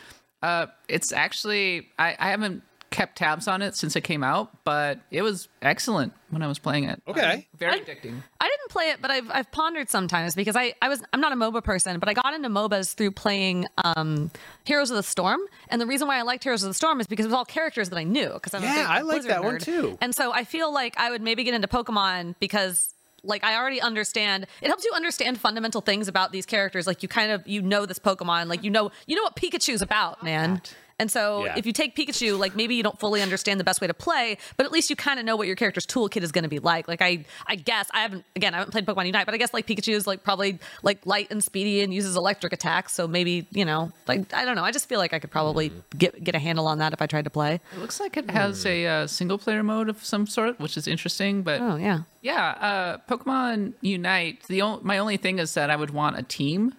Uh, 0.43 0.67
it's 0.89 1.13
actually 1.13 1.89
I, 1.99 2.17
I 2.19 2.31
haven't 2.31 2.63
kept 2.91 3.17
tabs 3.19 3.47
on 3.47 3.61
it 3.63 3.77
since 3.77 3.97
it 3.97 4.01
came 4.03 4.25
out, 4.25 4.51
but 4.65 4.99
it 5.11 5.23
was 5.23 5.49
excellent 5.61 6.13
when 6.31 6.43
I 6.43 6.47
was 6.47 6.59
playing 6.59 6.85
it. 6.85 7.03
Okay. 7.07 7.47
very 7.57 7.75
I- 7.75 7.79
addicting. 7.81 8.23
I 8.41 8.49
didn't 8.49 8.71
play 8.71 8.91
it, 8.91 9.03
but 9.03 9.11
I've 9.11 9.31
I've 9.31 9.51
pondered 9.51 9.89
sometimes 9.91 10.35
because 10.35 10.57
I 10.57 10.75
I 10.81 10.89
was 10.89 11.03
I'm 11.13 11.21
not 11.21 11.33
a 11.33 11.37
MOBA 11.37 11.63
person, 11.65 11.99
but 11.99 12.09
I 12.09 12.15
got 12.15 12.35
into 12.35 12.49
MOBAs 12.49 12.95
through 12.95 13.11
playing 13.13 13.67
um 13.85 14.31
Heroes 14.65 14.91
of 14.91 14.97
the 14.97 15.03
Storm, 15.03 15.41
and 15.69 15.81
the 15.81 15.87
reason 15.87 16.09
why 16.09 16.19
I 16.19 16.23
liked 16.23 16.45
Heroes 16.45 16.63
of 16.63 16.71
the 16.71 16.75
Storm 16.75 17.01
is 17.01 17.07
because 17.07 17.25
it 17.27 17.29
was 17.29 17.35
all 17.35 17.45
characters 17.45 17.91
that 17.91 17.99
I 17.99 18.05
knew. 18.05 18.31
Because 18.33 18.55
I'm 18.55 18.63
Yeah, 18.63 18.75
big 18.75 18.87
I 18.87 19.01
like 19.03 19.23
Blizzard 19.23 19.31
that 19.31 19.45
one 19.45 19.59
too. 19.59 19.99
And 20.01 20.15
so 20.15 20.33
I 20.33 20.45
feel 20.45 20.73
like 20.73 20.95
I 20.99 21.11
would 21.11 21.23
maybe 21.23 21.45
get 21.45 21.55
into 21.55 21.69
Pokemon 21.69 22.35
because 22.41 22.95
like 23.25 23.43
I 23.45 23.57
already 23.57 23.81
understand. 23.81 24.47
It 24.63 24.69
helps 24.69 24.85
you 24.85 24.93
understand 24.95 25.39
fundamental 25.41 25.81
things 25.81 26.09
about 26.09 26.31
these 26.33 26.47
characters. 26.47 26.87
Like 26.87 27.03
you 27.03 27.09
kind 27.09 27.33
of 27.33 27.47
you 27.47 27.61
know 27.63 27.85
this 27.85 27.99
Pokemon, 27.99 28.47
like 28.47 28.63
you 28.63 28.71
know 28.71 28.91
you 29.07 29.17
know 29.17 29.23
what 29.23 29.37
Pikachu's 29.37 29.83
about, 29.83 30.23
man. 30.23 30.63
And 31.01 31.11
so 31.11 31.45
Yeah. 31.45 31.55
if 31.57 31.65
you 31.67 31.73
take 31.73 31.95
Pikachu, 31.95 32.39
like 32.39 32.57
maybe 32.57 32.75
you 32.75 32.83
don't 32.83 32.99
fully 32.99 33.23
understand 33.23 33.61
the 33.61 33.65
best 33.65 33.81
way 33.81 33.87
to 33.87 33.95
play, 33.95 34.37
but 34.57 34.67
at 34.67 34.73
least 34.73 34.91
you 34.91 34.97
kind 34.97 35.21
of 35.21 35.25
know 35.27 35.37
what 35.37 35.47
your 35.47 35.55
character's 35.57 35.87
toolkit 35.87 36.23
is 36.23 36.33
going 36.33 36.43
to 36.43 36.49
be 36.49 36.59
like. 36.59 36.89
Like 36.89 37.01
I, 37.01 37.25
I 37.47 37.55
guess 37.55 37.89
I 37.95 38.01
haven't 38.01 38.25
again 38.35 38.53
I 38.55 38.59
haven't 38.59 38.73
played 38.73 38.85
Pokemon 38.87 39.07
Unite, 39.07 39.25
but 39.25 39.35
I 39.35 39.39
guess 39.39 39.55
like 39.55 39.67
Pikachu 39.67 39.93
is 39.95 40.07
like 40.07 40.25
probably 40.25 40.59
like 40.83 40.99
light 41.07 41.29
and 41.31 41.43
speedy 41.43 41.83
and 41.83 41.95
uses 41.95 42.17
electric 42.17 42.53
attacks. 42.53 42.95
So 42.95 43.07
maybe 43.07 43.47
you 43.53 43.65
know 43.65 43.93
like 44.09 44.33
I 44.35 44.45
don't 44.45 44.57
know. 44.57 44.65
I 44.65 44.73
just 44.73 44.89
feel 44.89 44.99
like 44.99 45.13
I 45.13 45.19
could 45.21 45.31
probably 45.31 45.71
get 45.97 46.23
get 46.25 46.35
a 46.35 46.39
handle 46.41 46.67
on 46.67 46.79
that 46.79 46.93
if 46.93 47.01
I 47.01 47.07
tried 47.07 47.25
to 47.25 47.31
play. 47.31 47.61
It 47.75 47.79
looks 47.79 48.01
like 48.01 48.17
it 48.17 48.31
has 48.31 48.67
a 48.67 48.87
uh, 48.87 49.07
single 49.07 49.39
player 49.39 49.63
mode 49.63 49.89
of 49.89 50.05
some 50.05 50.27
sort, 50.27 50.59
which 50.59 50.77
is 50.77 50.89
interesting. 50.89 51.43
But 51.43 51.61
Oh 51.61 51.77
yeah. 51.77 52.01
yeah, 52.23 52.51
uh, 52.61 52.97
Pokemon 53.09 53.75
Unite. 53.83 54.43
The 54.49 54.63
o- 54.63 54.81
my 54.83 54.99
only 54.99 55.17
thing 55.17 55.39
is 55.39 55.55
that 55.55 55.71
I 55.71 55.77
would 55.77 55.91
want 55.91 56.19
a 56.19 56.23
team 56.25 56.75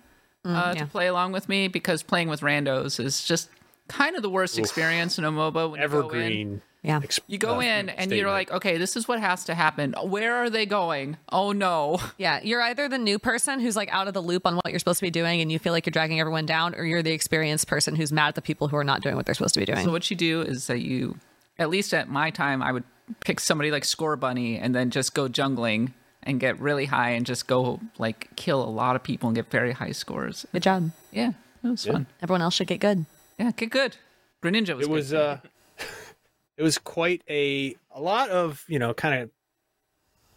uh, 0.46 0.74
yeah. 0.76 0.84
to 0.84 0.86
play 0.90 1.08
along 1.08 1.32
with 1.32 1.48
me 1.48 1.68
because 1.68 2.04
playing 2.04 2.28
with 2.30 2.42
randos 2.42 3.00
is 3.04 3.24
just 3.24 3.50
kind 3.90 4.16
of 4.16 4.22
the 4.22 4.30
worst 4.30 4.58
experience 4.58 5.18
in 5.18 5.26
a 5.26 5.32
MOBA. 5.32 5.72
When 5.72 5.82
You 5.82 5.88
go 5.88 6.00
in, 6.00 6.06
Evergreen. 6.10 6.62
Yeah. 6.82 7.02
you 7.28 7.38
go 7.38 7.58
uh, 7.58 7.60
in 7.60 7.90
and 7.90 8.10
you're 8.10 8.30
like, 8.32 8.52
okay, 8.52 8.78
this 8.78 8.96
is 8.96 9.06
what 9.06 9.20
has 9.20 9.44
to 9.46 9.56
happen. 9.56 9.94
Where 10.02 10.36
are 10.38 10.50
they 10.50 10.66
going? 10.66 11.18
Oh 11.30 11.52
no! 11.52 12.00
Yeah, 12.18 12.40
you're 12.42 12.62
either 12.62 12.88
the 12.88 12.98
new 12.98 13.20
person 13.20 13.60
who's 13.60 13.76
like 13.76 13.90
out 13.92 14.08
of 14.08 14.14
the 14.14 14.22
loop 14.22 14.46
on 14.46 14.56
what 14.56 14.70
you're 14.70 14.80
supposed 14.80 15.00
to 15.00 15.06
be 15.06 15.12
doing 15.12 15.42
and 15.42 15.52
you 15.52 15.60
feel 15.60 15.74
like 15.74 15.86
you're 15.86 15.92
dragging 15.92 16.20
everyone 16.20 16.46
down, 16.46 16.76
or 16.76 16.86
you're 16.86 17.04
the 17.04 17.12
experienced 17.12 17.68
person 17.68 17.96
who's 17.96 18.12
mad 18.12 18.30
at 18.30 18.36
the 18.36 18.42
people 18.42 18.70
who 18.70 18.78
are 18.78 18.84
not 18.84 19.02
doing 19.02 19.16
what 19.16 19.26
they're 19.26 19.36
supposed 19.36 19.54
to 19.56 19.60
be 19.60 19.66
doing. 19.66 19.84
So 19.84 19.92
what 19.92 20.10
you 20.10 20.16
do 20.16 20.42
is 20.42 20.68
that 20.68 20.80
you, 20.80 21.18
at 21.58 21.70
least 21.70 21.94
at 21.94 22.10
my 22.10 22.30
time, 22.30 22.62
I 22.62 22.72
would 22.72 22.84
pick 23.22 23.40
somebody 23.40 23.72
like 23.72 23.84
Scorbunny 23.84 24.60
and 24.62 24.74
then 24.74 24.90
just 24.90 25.14
go 25.14 25.28
jungling 25.28 25.92
and 26.24 26.40
get 26.40 26.60
really 26.60 26.86
high 26.86 27.12
and 27.12 27.26
just 27.26 27.48
go 27.48 27.80
like 27.98 28.30
kill 28.36 28.62
a 28.64 28.70
lot 28.70 28.96
of 28.96 29.04
people 29.04 29.28
and 29.30 29.36
get 29.36 29.50
very 29.50 29.74
high 29.74 29.92
scores. 29.92 30.46
Good 30.54 30.64
job. 30.64 30.92
Yeah, 31.12 31.32
it 31.64 31.68
was 31.68 31.86
fun. 31.86 32.08
Everyone 32.22 32.42
else 32.42 32.54
should 32.56 32.68
get 32.68 32.80
good. 32.80 33.06
Yeah, 33.40 33.52
get 33.56 33.70
good. 33.72 33.96
Greninja 34.44 34.76
was. 34.76 34.86
it 34.86 34.90
was 34.90 35.10
good. 35.12 35.20
uh 35.22 35.38
it 36.58 36.64
was 36.64 36.78
quite 36.78 37.24
a 37.30 37.76
a 37.92 38.02
lot 38.02 38.30
of 38.30 38.64
you 38.68 38.80
know 38.80 38.94
kind 38.94 39.24
of 39.24 39.30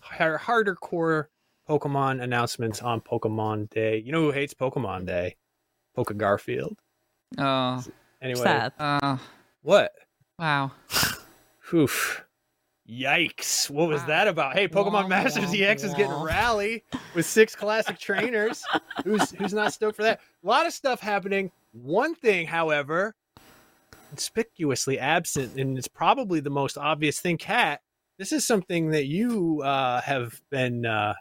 har- 0.01 0.39
harder 0.39 0.75
core 0.75 1.29
pokemon 1.69 2.21
announcements 2.23 2.81
on 2.83 3.01
pokemon 3.01 3.69
day 3.71 3.99
you 3.99 4.11
know 4.13 4.21
who 4.21 4.31
hates 4.33 4.53
pokemon 4.55 5.07
day 5.07 5.37
poke 5.95 6.17
garfield 6.17 6.77
Oh, 7.39 7.83
anyway 8.21 8.43
Sad. 8.43 8.73
uh, 8.79 9.17
what 9.63 9.93
wow. 10.39 10.73
Oof. 11.73 12.25
Yikes. 12.89 13.71
What 13.71 13.89
was 13.89 14.05
that 14.05 14.29
about? 14.29 14.53
Hey, 14.55 14.69
Pokemon 14.69 15.05
Womp, 15.05 15.09
Masters 15.09 15.45
womp, 15.45 15.63
EX 15.63 15.85
is 15.85 15.95
getting 15.95 16.13
rally 16.13 16.83
with 17.15 17.25
six 17.25 17.55
classic 17.57 17.99
trainers. 17.99 18.63
Who's 19.05 19.31
who's 19.31 19.55
not 19.55 19.73
stoked 19.73 19.97
for 19.97 20.03
that? 20.03 20.21
A 20.45 20.47
lot 20.47 20.67
of 20.67 20.75
stuff 20.75 21.01
happening. 21.01 21.51
One 21.73 22.15
thing, 22.15 22.47
however, 22.47 23.15
conspicuously 24.11 24.99
absent, 24.99 25.59
and 25.59 25.79
it's 25.79 25.89
probably 25.89 26.41
the 26.41 26.51
most 26.51 26.77
obvious 26.77 27.19
thing, 27.19 27.39
Kat. 27.39 27.81
This 28.19 28.31
is 28.31 28.47
something 28.47 28.91
that 28.91 29.07
you 29.07 29.63
uh, 29.63 30.03
have 30.03 30.41
been 30.51 30.85
uh, 30.85 31.15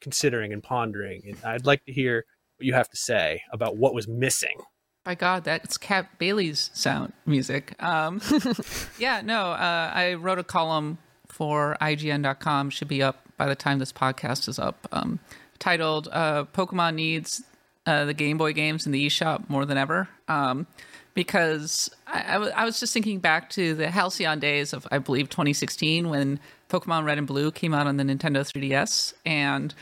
considering 0.00 0.52
and 0.52 0.62
pondering, 0.62 1.22
and 1.26 1.36
I'd 1.44 1.66
like 1.66 1.84
to 1.84 1.92
hear 1.92 2.24
what 2.56 2.66
you 2.66 2.72
have 2.72 2.88
to 2.88 2.96
say 2.96 3.42
about 3.52 3.76
what 3.76 3.92
was 3.92 4.08
missing. 4.08 4.56
By 5.04 5.14
God, 5.14 5.44
that's 5.44 5.76
Kat 5.76 6.18
Bailey's 6.18 6.70
sound 6.72 7.12
music. 7.26 7.80
Um, 7.82 8.22
yeah, 8.98 9.20
no, 9.20 9.50
uh, 9.50 9.90
I 9.94 10.14
wrote 10.14 10.38
a 10.38 10.44
column 10.44 10.98
for 11.28 11.76
IGN.com, 11.82 12.70
should 12.70 12.88
be 12.88 13.02
up 13.02 13.28
by 13.36 13.46
the 13.46 13.56
time 13.56 13.78
this 13.78 13.92
podcast 13.92 14.48
is 14.48 14.58
up, 14.58 14.88
um, 14.90 15.20
titled 15.58 16.08
uh, 16.12 16.44
Pokemon 16.44 16.94
Needs 16.94 17.42
uh, 17.86 18.04
the 18.04 18.14
Game 18.14 18.38
Boy 18.38 18.52
games 18.52 18.86
in 18.86 18.92
the 18.92 19.06
eShop 19.06 19.48
more 19.48 19.64
than 19.64 19.76
ever. 19.76 20.08
Um, 20.28 20.66
because 21.14 21.90
I, 22.06 22.24
I, 22.26 22.32
w- 22.34 22.52
I 22.54 22.64
was 22.64 22.80
just 22.80 22.92
thinking 22.92 23.18
back 23.18 23.50
to 23.50 23.74
the 23.74 23.90
halcyon 23.90 24.38
days 24.38 24.72
of, 24.72 24.86
I 24.90 24.98
believe, 24.98 25.28
2016 25.28 26.08
when 26.08 26.40
Pokemon 26.70 27.04
Red 27.04 27.18
and 27.18 27.26
Blue 27.26 27.50
came 27.50 27.74
out 27.74 27.86
on 27.86 27.96
the 27.96 28.04
Nintendo 28.04 28.40
3DS. 28.40 29.12
And 29.26 29.74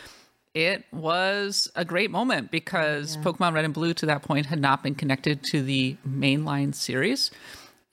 it 0.55 0.85
was 0.93 1.71
a 1.77 1.85
great 1.85 2.11
moment 2.11 2.51
because 2.51 3.17
Pokemon 3.19 3.55
Red 3.55 3.65
and 3.65 3.75
Blue 3.75 3.95
to 3.95 4.07
that 4.07 4.23
point 4.23 4.47
had 4.47 4.61
not 4.61 4.83
been 4.83 4.97
connected 4.97 5.45
to 5.45 5.63
the 5.63 5.97
mainline 6.09 6.75
series. 6.75 7.31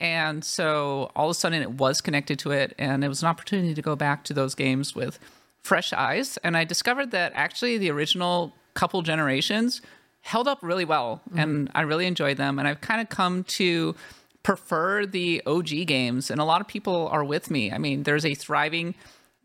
And 0.00 0.44
so 0.44 1.10
all 1.14 1.26
of 1.26 1.30
a 1.32 1.34
sudden 1.34 1.62
it 1.62 1.72
was 1.72 2.00
connected 2.00 2.38
to 2.40 2.52
it, 2.52 2.74
and 2.78 3.04
it 3.04 3.08
was 3.08 3.22
an 3.22 3.28
opportunity 3.28 3.74
to 3.74 3.82
go 3.82 3.96
back 3.96 4.24
to 4.24 4.32
those 4.32 4.54
games 4.54 4.94
with 4.94 5.18
fresh 5.62 5.92
eyes. 5.92 6.36
And 6.38 6.56
I 6.56 6.64
discovered 6.64 7.10
that 7.10 7.32
actually 7.34 7.78
the 7.78 7.90
original 7.90 8.54
couple 8.74 9.02
generations 9.02 9.82
held 10.20 10.48
up 10.48 10.58
really 10.62 10.84
well, 10.84 11.22
and 11.36 11.70
I 11.74 11.82
really 11.82 12.06
enjoyed 12.06 12.36
them. 12.36 12.58
And 12.58 12.68
I've 12.68 12.80
kind 12.80 13.00
of 13.00 13.08
come 13.08 13.44
to 13.44 13.94
prefer 14.42 15.06
the 15.06 15.42
OG 15.46 15.86
games, 15.86 16.30
and 16.30 16.40
a 16.40 16.44
lot 16.44 16.60
of 16.60 16.68
people 16.68 17.08
are 17.08 17.24
with 17.24 17.50
me. 17.50 17.72
I 17.72 17.78
mean, 17.78 18.02
there's 18.02 18.24
a 18.24 18.34
thriving 18.34 18.94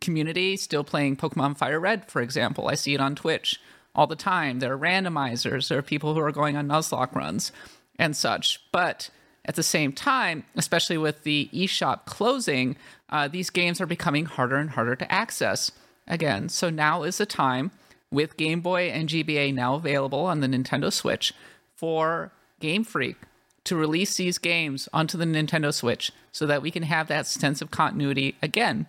community 0.02 0.58
still 0.58 0.84
playing 0.84 1.18
Pokemon 1.18 1.58
Fire 1.58 1.80
Red, 1.80 2.10
for 2.10 2.22
example. 2.22 2.68
I 2.68 2.76
see 2.76 2.94
it 2.94 3.02
on 3.02 3.16
Twitch 3.16 3.60
all 3.96 4.08
the 4.08 4.16
time. 4.16 4.60
There 4.60 4.74
are 4.74 4.78
randomizers, 4.78 5.70
there 5.70 5.78
are 5.78 5.84
people 5.84 6.14
who 6.14 6.20
are 6.20 6.32
going 6.32 6.58
on 6.58 6.68
Nuzlocke 6.68 7.16
runs 7.16 7.52
and 7.98 8.16
such. 8.16 8.62
But 8.72 9.10
at 9.46 9.56
the 9.56 9.64
same 9.64 9.94
time, 9.94 10.46
especially 10.56 10.98
with 10.98 11.24
the 11.24 11.50
eShop 11.54 12.06
closing, 12.06 12.76
uh, 13.10 13.28
these 13.28 13.50
games 13.50 13.80
are 13.80 13.86
becoming 13.86 14.26
harder 14.26 14.56
and 14.58 14.72
harder 14.72 14.96
to 14.96 15.12
access 15.12 15.72
again. 16.08 16.50
So 16.50 16.70
now 16.70 17.04
is 17.04 17.18
the 17.18 17.26
time, 17.26 17.72
with 18.14 18.38
Game 18.38 18.62
Boy 18.62 18.84
and 18.84 19.10
GBA 19.10 19.54
now 19.54 19.76
available 19.76 20.26
on 20.26 20.40
the 20.40 20.48
Nintendo 20.48 20.94
Switch, 20.94 21.34
for 21.76 22.32
Game 22.60 22.84
Freak 22.84 23.18
to 23.66 23.76
release 23.76 24.16
these 24.16 24.38
games 24.38 24.88
onto 24.94 25.18
the 25.18 25.26
Nintendo 25.26 25.74
Switch 25.74 26.12
so 26.32 26.46
that 26.46 26.62
we 26.62 26.72
can 26.72 26.84
have 26.84 27.08
that 27.08 27.28
sense 27.28 27.62
of 27.62 27.72
continuity 27.72 28.36
again. 28.42 28.86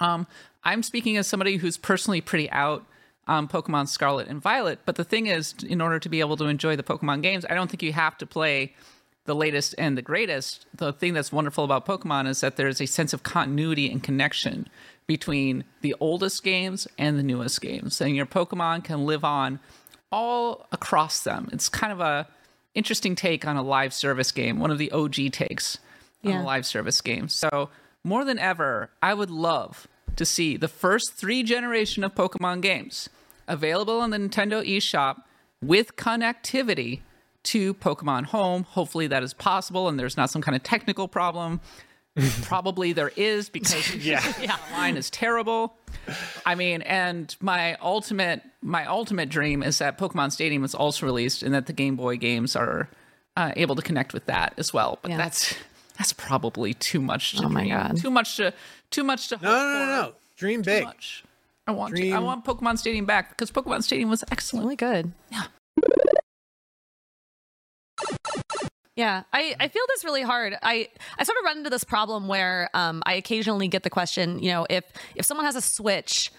Um, 0.00 0.26
I'm 0.64 0.82
speaking 0.82 1.16
as 1.16 1.26
somebody 1.26 1.56
who's 1.56 1.76
personally 1.76 2.20
pretty 2.20 2.50
out 2.50 2.84
on 3.26 3.48
Pokemon 3.48 3.88
Scarlet 3.88 4.28
and 4.28 4.40
Violet, 4.40 4.80
but 4.84 4.96
the 4.96 5.04
thing 5.04 5.26
is, 5.26 5.54
in 5.66 5.80
order 5.80 5.98
to 5.98 6.08
be 6.08 6.20
able 6.20 6.36
to 6.36 6.46
enjoy 6.46 6.76
the 6.76 6.82
Pokemon 6.82 7.22
games, 7.22 7.46
I 7.48 7.54
don't 7.54 7.70
think 7.70 7.82
you 7.82 7.92
have 7.92 8.18
to 8.18 8.26
play 8.26 8.74
the 9.24 9.34
latest 9.34 9.74
and 9.78 9.96
the 9.96 10.02
greatest. 10.02 10.66
The 10.74 10.92
thing 10.92 11.14
that's 11.14 11.30
wonderful 11.30 11.64
about 11.64 11.86
Pokemon 11.86 12.28
is 12.28 12.40
that 12.40 12.56
there's 12.56 12.80
a 12.80 12.86
sense 12.86 13.12
of 13.12 13.22
continuity 13.22 13.90
and 13.90 14.02
connection 14.02 14.68
between 15.06 15.64
the 15.80 15.94
oldest 16.00 16.42
games 16.42 16.88
and 16.98 17.18
the 17.18 17.22
newest 17.22 17.60
games, 17.60 18.00
and 18.00 18.16
your 18.16 18.26
Pokemon 18.26 18.84
can 18.84 19.04
live 19.04 19.24
on 19.24 19.60
all 20.10 20.66
across 20.72 21.22
them. 21.22 21.48
It's 21.52 21.68
kind 21.68 21.92
of 21.92 22.00
a 22.00 22.28
interesting 22.74 23.14
take 23.14 23.46
on 23.46 23.56
a 23.56 23.62
live 23.62 23.92
service 23.92 24.32
game, 24.32 24.58
one 24.58 24.70
of 24.70 24.78
the 24.78 24.90
OG 24.92 25.32
takes 25.32 25.78
on 26.24 26.32
a 26.32 26.44
live 26.44 26.64
service 26.64 27.00
game. 27.00 27.28
So 27.28 27.70
more 28.04 28.24
than 28.24 28.38
ever, 28.38 28.90
I 29.02 29.14
would 29.14 29.30
love 29.30 29.88
to 30.16 30.24
see 30.24 30.56
the 30.56 30.68
first 30.68 31.14
three 31.14 31.42
generation 31.42 32.04
of 32.04 32.14
Pokemon 32.14 32.60
games 32.60 33.08
available 33.48 34.00
on 34.00 34.10
the 34.10 34.18
Nintendo 34.18 34.66
eShop 34.66 35.22
with 35.62 35.96
connectivity 35.96 37.00
to 37.44 37.74
Pokemon 37.74 38.26
Home. 38.26 38.64
Hopefully 38.64 39.06
that 39.08 39.22
is 39.22 39.34
possible 39.34 39.88
and 39.88 39.98
there's 39.98 40.16
not 40.16 40.30
some 40.30 40.42
kind 40.42 40.56
of 40.56 40.62
technical 40.62 41.08
problem. 41.08 41.60
Probably 42.42 42.92
there 42.92 43.12
is 43.16 43.48
because 43.48 43.94
Yeah. 44.04 44.22
yeah. 44.40 44.56
line 44.72 44.96
is 44.96 45.08
terrible. 45.10 45.74
I 46.44 46.54
mean, 46.54 46.82
and 46.82 47.34
my 47.40 47.74
ultimate 47.76 48.42
my 48.60 48.84
ultimate 48.86 49.28
dream 49.28 49.62
is 49.62 49.78
that 49.78 49.98
Pokemon 49.98 50.32
Stadium 50.32 50.64
is 50.64 50.74
also 50.74 51.06
released 51.06 51.42
and 51.42 51.54
that 51.54 51.66
the 51.66 51.72
Game 51.72 51.96
Boy 51.96 52.16
games 52.16 52.54
are 52.56 52.88
uh, 53.36 53.52
able 53.56 53.74
to 53.76 53.82
connect 53.82 54.12
with 54.12 54.26
that 54.26 54.52
as 54.58 54.72
well. 54.74 54.98
But 55.02 55.12
Yeah. 55.12 55.16
that's 55.18 55.54
that's 55.98 56.12
probably 56.12 56.74
too 56.74 57.00
much. 57.00 57.32
To 57.38 57.44
Oh 57.44 57.48
my. 57.48 57.68
God. 57.68 57.96
Too 57.98 58.10
much 58.10 58.36
to 58.36 58.52
too 58.90 59.04
much 59.04 59.28
to 59.28 59.36
No, 59.40 59.48
hope 59.48 59.58
no, 59.58 59.78
no, 59.78 59.86
no. 60.02 60.12
Dream 60.36 60.62
Too 60.62 60.70
big. 60.70 60.84
much. 60.84 61.24
I 61.66 61.70
want 61.70 61.94
to, 61.96 62.10
I 62.10 62.18
want 62.18 62.44
Pokemon 62.44 62.78
Stadium 62.78 63.06
back 63.06 63.30
because 63.30 63.50
Pokemon 63.52 63.84
Stadium 63.84 64.10
was 64.10 64.24
excellent. 64.32 64.64
Really 64.64 64.76
good. 64.76 65.12
Yeah. 65.30 65.44
Yeah, 68.94 69.22
I, 69.32 69.54
I 69.58 69.68
feel 69.68 69.82
this 69.88 70.04
really 70.04 70.22
hard. 70.22 70.54
I, 70.62 70.88
I 71.18 71.24
sort 71.24 71.38
of 71.38 71.44
run 71.44 71.58
into 71.58 71.70
this 71.70 71.84
problem 71.84 72.28
where 72.28 72.68
um, 72.74 73.02
I 73.06 73.14
occasionally 73.14 73.68
get 73.68 73.84
the 73.84 73.90
question, 73.90 74.38
you 74.38 74.50
know, 74.50 74.66
if 74.68 74.84
if 75.14 75.24
someone 75.24 75.46
has 75.46 75.56
a 75.56 75.62
Switch 75.62 76.30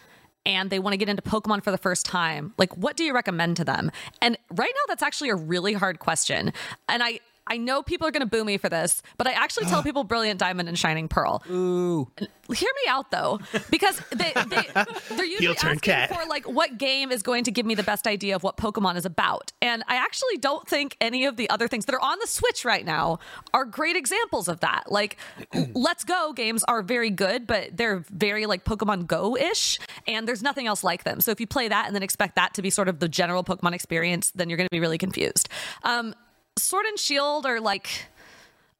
and 0.45 0.69
they 0.69 0.77
want 0.77 0.93
to 0.93 0.97
get 0.97 1.09
into 1.09 1.23
Pokemon 1.23 1.63
for 1.63 1.71
the 1.71 1.79
first 1.79 2.05
time, 2.05 2.53
like 2.57 2.75
what 2.77 2.95
do 2.95 3.03
you 3.03 3.13
recommend 3.13 3.57
to 3.57 3.63
them? 3.63 3.91
And 4.21 4.37
right 4.51 4.71
now 4.73 4.81
that's 4.87 5.01
actually 5.01 5.29
a 5.29 5.35
really 5.35 5.73
hard 5.73 5.97
question. 5.97 6.53
And 6.87 7.01
I 7.01 7.21
I 7.47 7.57
know 7.57 7.83
people 7.83 8.07
are 8.07 8.11
going 8.11 8.21
to 8.21 8.27
boo 8.27 8.43
me 8.43 8.57
for 8.57 8.69
this, 8.69 9.01
but 9.17 9.27
I 9.27 9.31
actually 9.33 9.65
tell 9.65 9.83
people 9.83 10.03
Brilliant 10.03 10.39
Diamond 10.39 10.69
and 10.69 10.77
Shining 10.77 11.07
Pearl. 11.07 11.43
Ooh. 11.49 12.09
Hear 12.53 12.69
me 12.83 12.89
out 12.89 13.09
though, 13.09 13.39
because 13.69 14.01
they, 14.11 14.33
they 14.47 14.67
they're 15.15 15.25
usually 15.25 15.45
Heel 15.47 15.55
turn 15.55 15.75
asking 15.75 15.79
cat. 15.79 16.09
for 16.09 16.27
like 16.27 16.45
what 16.45 16.77
game 16.77 17.11
is 17.11 17.23
going 17.23 17.45
to 17.45 17.51
give 17.51 17.65
me 17.65 17.73
the 17.73 17.83
best 17.83 18.05
idea 18.05 18.35
of 18.35 18.43
what 18.43 18.57
Pokemon 18.57 18.97
is 18.97 19.05
about, 19.05 19.53
and 19.61 19.81
I 19.87 19.95
actually 19.95 20.37
don't 20.37 20.67
think 20.67 20.97
any 20.99 21.25
of 21.25 21.37
the 21.37 21.49
other 21.49 21.67
things 21.69 21.85
that 21.85 21.95
are 21.95 22.01
on 22.01 22.17
the 22.19 22.27
Switch 22.27 22.65
right 22.65 22.85
now 22.85 23.19
are 23.53 23.63
great 23.63 23.95
examples 23.95 24.47
of 24.49 24.59
that. 24.59 24.91
Like, 24.91 25.17
Let's 25.73 26.03
Go 26.03 26.33
games 26.33 26.63
are 26.65 26.81
very 26.81 27.09
good, 27.09 27.47
but 27.47 27.75
they're 27.77 28.03
very 28.09 28.45
like 28.45 28.65
Pokemon 28.65 29.07
Go 29.07 29.37
ish, 29.37 29.79
and 30.05 30.27
there's 30.27 30.43
nothing 30.43 30.67
else 30.67 30.83
like 30.83 31.05
them. 31.05 31.21
So 31.21 31.31
if 31.31 31.39
you 31.39 31.47
play 31.47 31.69
that 31.69 31.85
and 31.87 31.95
then 31.95 32.03
expect 32.03 32.35
that 32.35 32.53
to 32.55 32.61
be 32.61 32.69
sort 32.69 32.89
of 32.89 32.99
the 32.99 33.07
general 33.07 33.43
Pokemon 33.43 33.73
experience, 33.73 34.31
then 34.31 34.49
you're 34.49 34.57
going 34.57 34.67
to 34.67 34.75
be 34.75 34.81
really 34.81 34.97
confused. 34.97 35.47
Um, 35.83 36.13
Sword 36.57 36.85
and 36.85 36.99
Shield 36.99 37.45
are 37.45 37.59
like. 37.59 37.89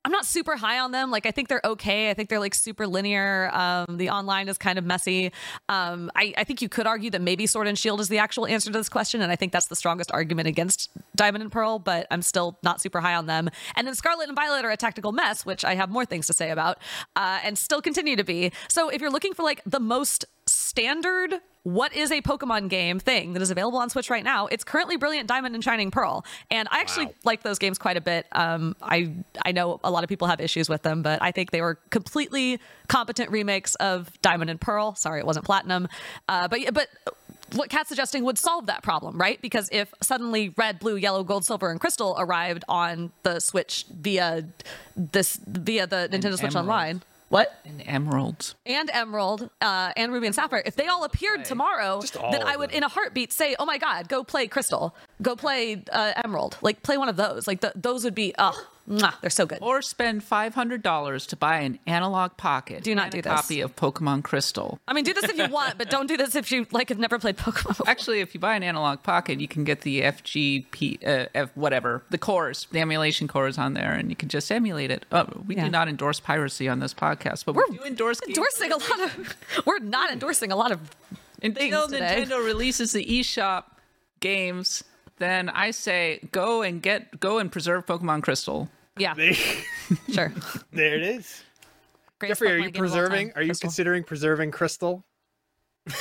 I'm 0.05 0.11
not 0.11 0.25
super 0.25 0.57
high 0.57 0.79
on 0.79 0.91
them. 0.91 1.11
Like 1.11 1.25
I 1.25 1.31
think 1.31 1.47
they're 1.47 1.61
okay. 1.63 2.09
I 2.09 2.13
think 2.13 2.27
they're 2.27 2.37
like 2.37 2.53
super 2.53 2.85
linear. 2.85 3.49
Um, 3.53 3.95
the 3.95 4.09
online 4.09 4.49
is 4.49 4.57
kind 4.57 4.77
of 4.77 4.83
messy. 4.83 5.31
Um, 5.69 6.11
I, 6.13 6.33
I 6.37 6.43
think 6.43 6.61
you 6.61 6.67
could 6.67 6.85
argue 6.85 7.09
that 7.11 7.21
maybe 7.21 7.47
Sword 7.47 7.67
and 7.67 7.79
Shield 7.79 8.01
is 8.01 8.09
the 8.09 8.17
actual 8.17 8.45
answer 8.45 8.69
to 8.69 8.77
this 8.77 8.89
question, 8.89 9.21
and 9.21 9.31
I 9.31 9.37
think 9.37 9.53
that's 9.53 9.67
the 9.67 9.77
strongest 9.77 10.11
argument 10.11 10.49
against 10.49 10.89
Diamond 11.15 11.41
and 11.41 11.49
Pearl. 11.49 11.79
But 11.79 12.05
I'm 12.11 12.21
still 12.21 12.59
not 12.63 12.81
super 12.81 12.99
high 12.99 13.15
on 13.15 13.27
them. 13.27 13.49
And 13.77 13.87
then 13.87 13.95
Scarlet 13.95 14.27
and 14.27 14.35
Violet 14.35 14.65
are 14.65 14.71
a 14.71 14.75
technical 14.75 15.13
mess, 15.13 15.45
which 15.45 15.63
I 15.63 15.75
have 15.75 15.89
more 15.89 16.03
things 16.03 16.27
to 16.27 16.33
say 16.33 16.51
about, 16.51 16.79
uh, 17.15 17.39
and 17.41 17.57
still 17.57 17.81
continue 17.81 18.17
to 18.17 18.25
be. 18.25 18.51
So 18.67 18.89
if 18.89 18.99
you're 18.99 19.09
looking 19.09 19.33
for 19.33 19.43
like 19.43 19.61
the 19.65 19.79
most 19.79 20.25
standard 20.73 21.39
what 21.63 21.95
is 21.95 22.11
a 22.11 22.21
Pokemon 22.21 22.67
game 22.67 22.99
thing 22.99 23.33
that 23.33 23.41
is 23.41 23.49
available 23.49 23.79
on 23.79 23.89
Switch 23.89 24.09
right 24.09 24.23
now. 24.23 24.47
It's 24.47 24.65
currently 24.65 24.97
Brilliant 24.97 25.27
Diamond 25.29 25.55
and 25.55 25.63
Shining 25.63 25.91
Pearl, 25.91 26.25
and 26.51 26.67
I 26.71 26.81
actually 26.81 27.07
like 27.23 27.41
those 27.41 27.57
games 27.57 27.77
quite 27.77 27.95
a 27.95 28.01
bit. 28.01 28.25
Um, 28.33 28.75
I 28.81 29.13
I 29.45 29.53
know 29.53 29.79
a 29.83 29.89
lot 29.89 30.03
of 30.03 30.09
people 30.09 30.27
have 30.27 30.41
issues 30.41 30.67
with 30.67 30.81
them, 30.81 31.03
but 31.03 31.21
I 31.21 31.31
think 31.31 31.51
they 31.51 31.61
were 31.61 31.75
completely 31.89 32.59
competent 32.87 33.31
remakes 33.31 33.75
of 33.75 34.11
Diamond 34.21 34.49
and 34.49 34.59
Pearl. 34.59 34.95
Sorry, 34.95 35.19
it 35.21 35.25
wasn't 35.25 35.45
Platinum, 35.45 35.87
uh, 36.27 36.49
but 36.49 36.59
but 36.73 36.89
what 37.53 37.69
Kat's 37.69 37.87
suggesting 37.87 38.25
would 38.25 38.37
solve 38.37 38.65
that 38.65 38.83
problem, 38.83 39.17
right? 39.17 39.41
Because 39.41 39.69
if 39.71 39.93
suddenly 40.01 40.49
red, 40.57 40.79
blue, 40.79 40.95
yellow, 40.97 41.23
gold, 41.23 41.45
silver, 41.45 41.71
and 41.71 41.79
crystal 41.79 42.15
arrived 42.19 42.65
on 42.67 43.11
the 43.23 43.39
Switch 43.39 43.85
via 43.89 44.43
this 44.97 45.39
via 45.47 45.87
the 45.87 46.09
Nintendo 46.11 46.37
Switch 46.37 46.55
Emerald. 46.55 46.67
Online, 46.67 47.01
what? 47.33 47.59
And 47.65 47.81
emeralds. 47.87 48.55
and 48.65 48.91
Emerald 48.93 49.49
uh, 49.59 49.91
and 49.97 50.13
Ruby 50.13 50.27
and 50.27 50.35
Sapphire, 50.35 50.61
if 50.65 50.75
they 50.75 50.85
all 50.85 51.03
appeared 51.03 51.45
tomorrow, 51.45 52.01
all 52.19 52.31
then 52.31 52.43
I 52.43 52.55
would, 52.55 52.69
them. 52.69 52.77
in 52.77 52.83
a 52.83 52.87
heartbeat, 52.87 53.33
say, 53.33 53.55
"Oh 53.57 53.65
my 53.65 53.79
God, 53.79 54.07
go 54.07 54.23
play 54.23 54.47
Crystal," 54.47 54.95
go 55.21 55.35
play 55.35 55.83
uh, 55.91 56.13
Emerald. 56.23 56.57
Like 56.61 56.83
play 56.83 56.97
one 56.97 57.09
of 57.09 57.15
those. 57.15 57.47
Like 57.47 57.61
th- 57.61 57.73
those 57.75 58.03
would 58.03 58.13
be 58.13 58.35
oh, 58.37 58.67
mwah, 58.89 59.13
they're 59.21 59.29
so 59.29 59.45
good. 59.45 59.59
Or 59.61 59.81
spend 59.81 60.23
five 60.23 60.53
hundred 60.55 60.81
dollars 60.83 61.25
to 61.27 61.35
buy 61.35 61.59
an 61.59 61.79
Analogue 61.87 62.35
Pocket. 62.37 62.83
Do 62.83 62.93
not 62.95 63.11
do 63.11 63.19
a 63.19 63.21
this. 63.21 63.31
copy 63.31 63.61
of 63.61 63.75
Pokemon 63.75 64.23
Crystal. 64.23 64.79
I 64.87 64.93
mean, 64.93 65.03
do 65.03 65.13
this 65.13 65.23
if 65.25 65.37
you 65.37 65.47
want, 65.47 65.77
but 65.77 65.89
don't 65.89 66.07
do 66.07 66.17
this 66.17 66.35
if 66.35 66.51
you 66.51 66.65
like 66.71 66.89
have 66.89 66.99
never 66.99 67.17
played 67.19 67.37
Pokemon. 67.37 67.67
Before. 67.69 67.89
Actually, 67.89 68.19
if 68.21 68.33
you 68.33 68.39
buy 68.39 68.55
an 68.55 68.63
Analogue 68.63 69.03
Pocket, 69.03 69.39
you 69.39 69.47
can 69.47 69.63
get 69.63 69.81
the 69.81 70.01
FGP, 70.01 71.07
uh, 71.07 71.25
F 71.33 71.49
whatever, 71.55 72.03
the 72.09 72.17
cores, 72.17 72.67
the 72.71 72.79
emulation 72.79 73.27
cores 73.27 73.57
on 73.57 73.73
there, 73.73 73.93
and 73.93 74.09
you 74.09 74.15
can 74.15 74.29
just 74.29 74.51
emulate 74.51 74.91
it. 74.91 75.05
Uh, 75.11 75.25
we 75.47 75.55
Yeah. 75.55 75.65
do 75.65 75.71
not 75.71 75.87
endorse 75.87 76.19
piracy 76.19 76.67
on 76.67 76.79
this 76.79 76.93
podcast, 76.93 77.45
but 77.45 77.55
We're 77.55 77.63
we 77.69 77.77
do 77.77 77.83
endorse 77.85 78.19
endorsing 78.27 78.71
a 78.71 78.77
lot 78.77 78.99
of. 79.01 79.35
We're 79.65 79.79
not 79.79 80.11
endorsing 80.11 80.51
a 80.51 80.55
lot 80.55 80.71
of 80.71 80.79
Until. 81.41 81.87
Nintendo 81.87 82.43
releases 82.43 82.91
the 82.93 83.05
eShop 83.05 83.63
games, 84.19 84.83
then 85.23 85.49
I 85.49 85.71
say 85.71 86.19
go 86.31 86.61
and 86.61 86.81
get 86.81 87.19
go 87.19 87.39
and 87.39 87.51
preserve 87.51 87.85
Pokemon 87.85 88.21
Crystal. 88.23 88.69
Yeah, 88.97 89.13
sure. 90.11 90.31
there 90.71 90.95
it 90.95 91.01
is. 91.03 91.43
Greatest 92.19 92.41
Jeffrey, 92.41 92.51
are 92.53 92.57
you 92.57 92.69
game 92.71 92.83
of 92.83 92.91
all 92.91 92.97
preserving? 92.99 93.31
Are 93.35 93.41
you 93.41 93.47
Crystal. 93.49 93.67
considering 93.67 94.03
preserving 94.03 94.51
Crystal? 94.51 95.03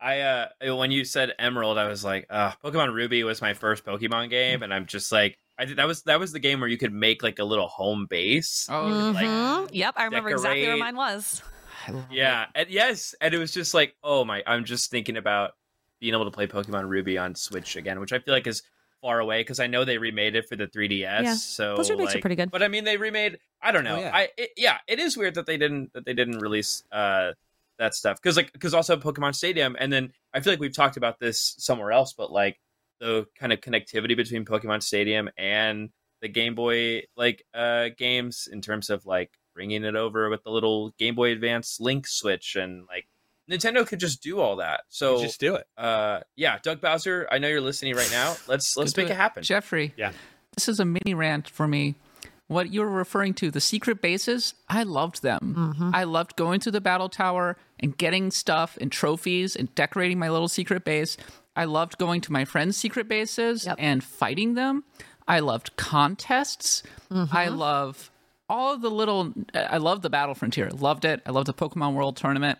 I 0.00 0.20
uh 0.20 0.48
when 0.76 0.90
you 0.90 1.04
said 1.04 1.32
Emerald, 1.38 1.78
I 1.78 1.88
was 1.88 2.04
like, 2.04 2.26
uh, 2.30 2.52
Pokemon 2.64 2.92
Ruby 2.94 3.24
was 3.24 3.40
my 3.42 3.54
first 3.54 3.84
Pokemon 3.84 4.30
game, 4.30 4.62
and 4.62 4.72
I'm 4.72 4.86
just 4.86 5.10
like, 5.12 5.36
I 5.58 5.64
did, 5.64 5.76
that 5.78 5.86
was 5.86 6.02
that 6.02 6.18
was 6.20 6.32
the 6.32 6.38
game 6.38 6.60
where 6.60 6.68
you 6.68 6.78
could 6.78 6.92
make 6.92 7.22
like 7.22 7.38
a 7.38 7.44
little 7.44 7.68
home 7.68 8.06
base. 8.08 8.66
Oh, 8.70 8.86
Like, 9.14 9.26
Mhm. 9.26 9.68
yep, 9.72 9.94
I 9.96 10.04
remember 10.04 10.30
exactly 10.30 10.66
where 10.66 10.76
mine 10.76 10.96
was. 10.96 11.42
yeah, 12.10 12.46
and 12.54 12.68
yes, 12.68 13.14
and 13.20 13.34
it 13.34 13.38
was 13.38 13.52
just 13.52 13.74
like, 13.74 13.94
oh 14.04 14.24
my, 14.24 14.42
I'm 14.46 14.64
just 14.64 14.90
thinking 14.90 15.16
about 15.16 15.52
being 16.00 16.14
able 16.14 16.24
to 16.24 16.30
play 16.30 16.46
Pokemon 16.46 16.88
Ruby 16.88 17.18
on 17.18 17.34
Switch 17.34 17.76
again, 17.76 18.00
which 18.00 18.12
I 18.12 18.18
feel 18.18 18.34
like 18.34 18.46
is 18.46 18.62
far 19.00 19.20
away 19.20 19.40
because 19.40 19.60
I 19.60 19.66
know 19.66 19.84
they 19.84 19.98
remade 19.98 20.34
it 20.34 20.48
for 20.48 20.56
the 20.56 20.66
3DS. 20.66 21.00
Yeah, 21.00 21.34
so 21.34 21.76
those 21.76 21.90
remakes 21.90 22.14
are 22.14 22.20
pretty 22.20 22.36
good. 22.36 22.50
But 22.50 22.62
I 22.62 22.68
mean, 22.68 22.84
they 22.84 22.96
remade. 22.96 23.38
I 23.62 23.72
don't 23.72 23.84
know. 23.84 23.96
Oh, 23.96 24.00
yeah. 24.00 24.10
I 24.12 24.28
it, 24.36 24.50
yeah, 24.56 24.78
it 24.86 24.98
is 24.98 25.16
weird 25.16 25.34
that 25.34 25.46
they 25.46 25.56
didn't 25.56 25.92
that 25.92 26.04
they 26.04 26.14
didn't 26.14 26.38
release 26.38 26.84
uh 26.92 27.32
that 27.78 27.94
stuff 27.94 28.20
because 28.20 28.36
like 28.36 28.52
because 28.52 28.74
also 28.74 28.96
Pokemon 28.96 29.34
Stadium, 29.34 29.76
and 29.78 29.92
then 29.92 30.12
I 30.32 30.40
feel 30.40 30.52
like 30.52 30.60
we've 30.60 30.74
talked 30.74 30.96
about 30.96 31.18
this 31.18 31.54
somewhere 31.58 31.92
else, 31.92 32.12
but 32.12 32.30
like 32.30 32.58
the 33.00 33.26
kind 33.38 33.52
of 33.52 33.60
connectivity 33.60 34.16
between 34.16 34.44
Pokemon 34.44 34.82
Stadium 34.82 35.30
and 35.36 35.90
the 36.20 36.28
Game 36.28 36.54
Boy 36.54 37.04
like 37.16 37.44
uh 37.54 37.88
games 37.96 38.48
in 38.50 38.60
terms 38.60 38.90
of 38.90 39.06
like 39.06 39.30
bringing 39.54 39.84
it 39.84 39.96
over 39.96 40.28
with 40.28 40.44
the 40.44 40.50
little 40.50 40.90
Game 40.98 41.14
Boy 41.14 41.32
Advance 41.32 41.80
Link 41.80 42.06
switch 42.06 42.56
and 42.56 42.86
like 42.86 43.06
Nintendo 43.50 43.86
could 43.86 43.98
just 44.00 44.22
do 44.22 44.38
all 44.40 44.56
that. 44.56 44.82
So 44.88 45.20
Just 45.20 45.40
do 45.40 45.56
it. 45.56 45.66
uh 45.76 46.20
yeah, 46.36 46.58
Doug 46.62 46.80
Bowser, 46.80 47.26
I 47.30 47.38
know 47.38 47.48
you're 47.48 47.60
listening 47.60 47.94
right 47.96 48.10
now. 48.12 48.36
Let's 48.46 48.76
let's 48.76 48.96
make 48.96 49.06
to 49.08 49.12
it 49.12 49.16
happen. 49.16 49.42
Jeffrey. 49.42 49.92
Yeah. 49.96 50.12
This 50.56 50.68
is 50.68 50.78
a 50.80 50.84
mini 50.84 51.14
rant 51.14 51.48
for 51.48 51.66
me. 51.68 51.94
What 52.48 52.72
you're 52.72 52.88
referring 52.88 53.34
to, 53.34 53.50
the 53.52 53.60
secret 53.60 54.02
bases, 54.02 54.54
I 54.68 54.82
loved 54.82 55.22
them. 55.22 55.54
Mm-hmm. 55.56 55.90
I 55.94 56.02
loved 56.02 56.34
going 56.34 56.58
to 56.60 56.70
the 56.72 56.80
battle 56.80 57.08
tower 57.08 57.56
and 57.78 57.96
getting 57.96 58.32
stuff 58.32 58.76
and 58.80 58.90
trophies 58.90 59.54
and 59.54 59.72
decorating 59.76 60.18
my 60.18 60.28
little 60.30 60.48
secret 60.48 60.84
base. 60.84 61.16
I 61.54 61.64
loved 61.66 61.96
going 61.98 62.20
to 62.22 62.32
my 62.32 62.44
friends' 62.44 62.76
secret 62.76 63.08
bases 63.08 63.66
Yep. 63.66 63.76
and 63.78 64.02
fighting 64.02 64.54
them. 64.54 64.82
I 65.28 65.38
loved 65.40 65.76
contests. 65.76 66.82
Mm-hmm. 67.10 67.36
I 67.36 67.48
love 67.48 68.10
all 68.48 68.74
of 68.74 68.80
the 68.82 68.90
little. 68.90 69.32
I 69.54 69.76
love 69.76 70.02
the 70.02 70.10
Battle 70.10 70.34
Frontier. 70.34 70.70
Loved 70.70 71.04
it. 71.04 71.22
I 71.24 71.30
love 71.30 71.44
the 71.44 71.54
Pokemon 71.54 71.94
World 71.94 72.16
Tournament. 72.16 72.58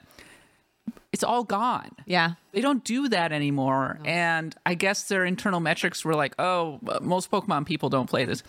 It's 1.12 1.24
all 1.24 1.42
gone. 1.42 1.90
Yeah, 2.06 2.34
they 2.52 2.60
don't 2.60 2.84
do 2.84 3.08
that 3.08 3.32
anymore. 3.32 3.98
And 4.04 4.54
i 4.64 4.74
guess 4.74 5.08
their 5.08 5.24
internal 5.24 5.60
metrics 5.60 6.04
were 6.04 6.14
like 6.14 6.34
oh 6.38 6.78
most 7.02 7.30
pokemon 7.30 7.66
people 7.66 7.88
don't 7.88 8.08
play 8.08 8.24
this. 8.24 8.42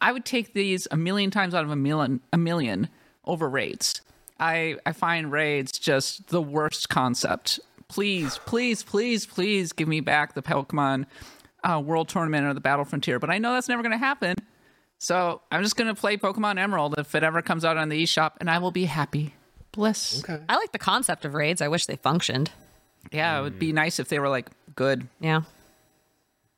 I 0.00 0.12
would 0.12 0.24
take 0.24 0.54
these 0.54 0.86
a 0.90 0.96
million 0.96 1.30
times 1.30 1.54
out 1.54 1.64
of 1.64 1.70
a 1.70 1.76
million 1.76 2.20
a 2.32 2.38
million 2.38 2.88
over 3.24 3.48
raids. 3.48 4.00
I 4.40 4.76
i 4.86 4.92
find 4.92 5.30
raids 5.30 5.78
just 5.78 6.28
the 6.28 6.40
worst 6.40 6.88
concept. 6.88 7.60
Please 7.88 8.38
please 8.46 8.82
please 8.82 9.26
please 9.26 9.72
give 9.72 9.88
me 9.88 10.00
back 10.00 10.34
the 10.34 10.42
pokemon 10.42 11.06
uh, 11.64 11.80
world 11.80 12.08
tournament 12.08 12.46
or 12.46 12.54
the 12.54 12.60
battle 12.60 12.84
frontier 12.84 13.18
but 13.18 13.28
i 13.28 13.38
know 13.38 13.52
that's 13.52 13.68
never 13.68 13.82
going 13.82 13.92
to 13.92 13.98
happen. 13.98 14.36
So 14.98 15.42
i'm 15.52 15.62
just 15.62 15.76
going 15.76 15.94
to 15.94 16.00
play 16.00 16.16
pokemon 16.16 16.58
emerald 16.58 16.94
if 16.98 17.14
it 17.14 17.22
ever 17.22 17.42
comes 17.42 17.62
out 17.62 17.76
on 17.76 17.90
the 17.90 18.02
eShop 18.02 18.32
and 18.40 18.50
i 18.50 18.58
will 18.58 18.70
be 18.70 18.86
happy 18.86 19.34
bliss 19.76 20.18
Okay. 20.24 20.42
I 20.48 20.56
like 20.56 20.72
the 20.72 20.78
concept 20.78 21.24
of 21.24 21.34
raids. 21.34 21.62
I 21.62 21.68
wish 21.68 21.86
they 21.86 21.96
functioned. 21.96 22.50
yeah 23.12 23.38
it 23.38 23.42
would 23.42 23.58
be 23.60 23.72
nice 23.72 24.00
if 24.00 24.08
they 24.08 24.18
were 24.18 24.28
like 24.28 24.50
good 24.74 25.06
Yeah, 25.20 25.42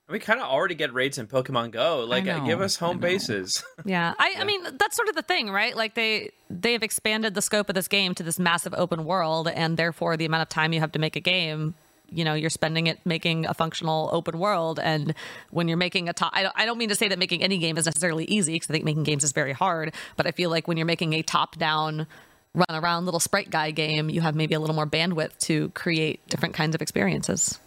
We 0.08 0.18
kind 0.18 0.40
of 0.40 0.46
already 0.46 0.74
get 0.74 0.92
raids 0.94 1.18
in 1.18 1.26
Pokemon 1.26 1.70
Go. 1.72 2.04
Like, 2.08 2.24
know, 2.24 2.44
give 2.46 2.60
us 2.62 2.76
home 2.76 2.96
know. 2.96 3.02
bases. 3.02 3.62
yeah. 3.84 4.14
I, 4.18 4.36
I 4.38 4.44
mean, 4.44 4.62
that's 4.78 4.96
sort 4.96 5.08
of 5.08 5.14
the 5.14 5.22
thing, 5.22 5.50
right? 5.50 5.76
Like 5.76 5.94
they 5.94 6.30
they 6.48 6.72
have 6.72 6.82
expanded 6.82 7.34
the 7.34 7.42
scope 7.42 7.68
of 7.68 7.74
this 7.74 7.88
game 7.88 8.14
to 8.14 8.22
this 8.22 8.38
massive 8.38 8.74
open 8.74 9.04
world, 9.04 9.48
and 9.48 9.76
therefore 9.76 10.16
the 10.16 10.24
amount 10.24 10.42
of 10.42 10.48
time 10.48 10.72
you 10.72 10.80
have 10.80 10.92
to 10.92 10.98
make 10.98 11.16
a 11.16 11.20
game. 11.20 11.74
You 12.10 12.24
know, 12.24 12.32
you're 12.32 12.48
spending 12.48 12.86
it 12.86 12.98
making 13.04 13.44
a 13.44 13.52
functional 13.52 14.08
open 14.10 14.38
world, 14.38 14.80
and 14.80 15.12
when 15.50 15.68
you're 15.68 15.76
making 15.76 16.08
a 16.08 16.14
top, 16.14 16.32
I 16.34 16.42
don't, 16.42 16.54
I 16.56 16.64
don't 16.64 16.78
mean 16.78 16.88
to 16.88 16.94
say 16.94 17.08
that 17.08 17.18
making 17.18 17.42
any 17.42 17.58
game 17.58 17.76
is 17.76 17.84
necessarily 17.84 18.24
easy 18.24 18.54
because 18.54 18.70
I 18.70 18.72
think 18.72 18.86
making 18.86 19.02
games 19.02 19.24
is 19.24 19.32
very 19.32 19.52
hard. 19.52 19.92
But 20.16 20.26
I 20.26 20.30
feel 20.30 20.48
like 20.48 20.66
when 20.66 20.78
you're 20.78 20.86
making 20.86 21.12
a 21.12 21.20
top-down, 21.22 22.06
run 22.54 22.66
around 22.70 23.04
little 23.04 23.20
sprite 23.20 23.50
guy 23.50 23.70
game, 23.70 24.10
you 24.10 24.20
have 24.20 24.34
maybe 24.34 24.54
a 24.54 24.60
little 24.60 24.74
more 24.74 24.86
bandwidth 24.86 25.38
to 25.40 25.70
create 25.70 26.26
different 26.28 26.54
kinds 26.54 26.74
of 26.74 26.82
experiences. 26.82 27.58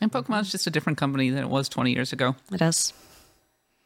And 0.00 0.10
Pokemon's 0.10 0.50
just 0.50 0.66
a 0.66 0.70
different 0.70 0.98
company 0.98 1.30
than 1.30 1.44
it 1.44 1.48
was 1.48 1.68
20 1.68 1.92
years 1.92 2.12
ago. 2.12 2.34
It 2.52 2.60
is. 2.60 2.92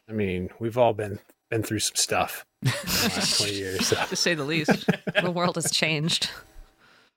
I 0.08 0.12
mean, 0.12 0.50
we've 0.58 0.78
all 0.78 0.94
been 0.94 1.18
been 1.50 1.62
through 1.62 1.78
some 1.78 1.96
stuff 1.96 2.44
in 2.62 2.68
the 2.68 3.10
last 3.14 3.36
twenty 3.38 3.54
years. 3.54 3.86
So. 3.86 3.96
To 3.96 4.16
say 4.16 4.34
the 4.34 4.44
least. 4.44 4.88
The 5.22 5.30
world 5.30 5.56
has 5.56 5.70
changed. 5.72 6.30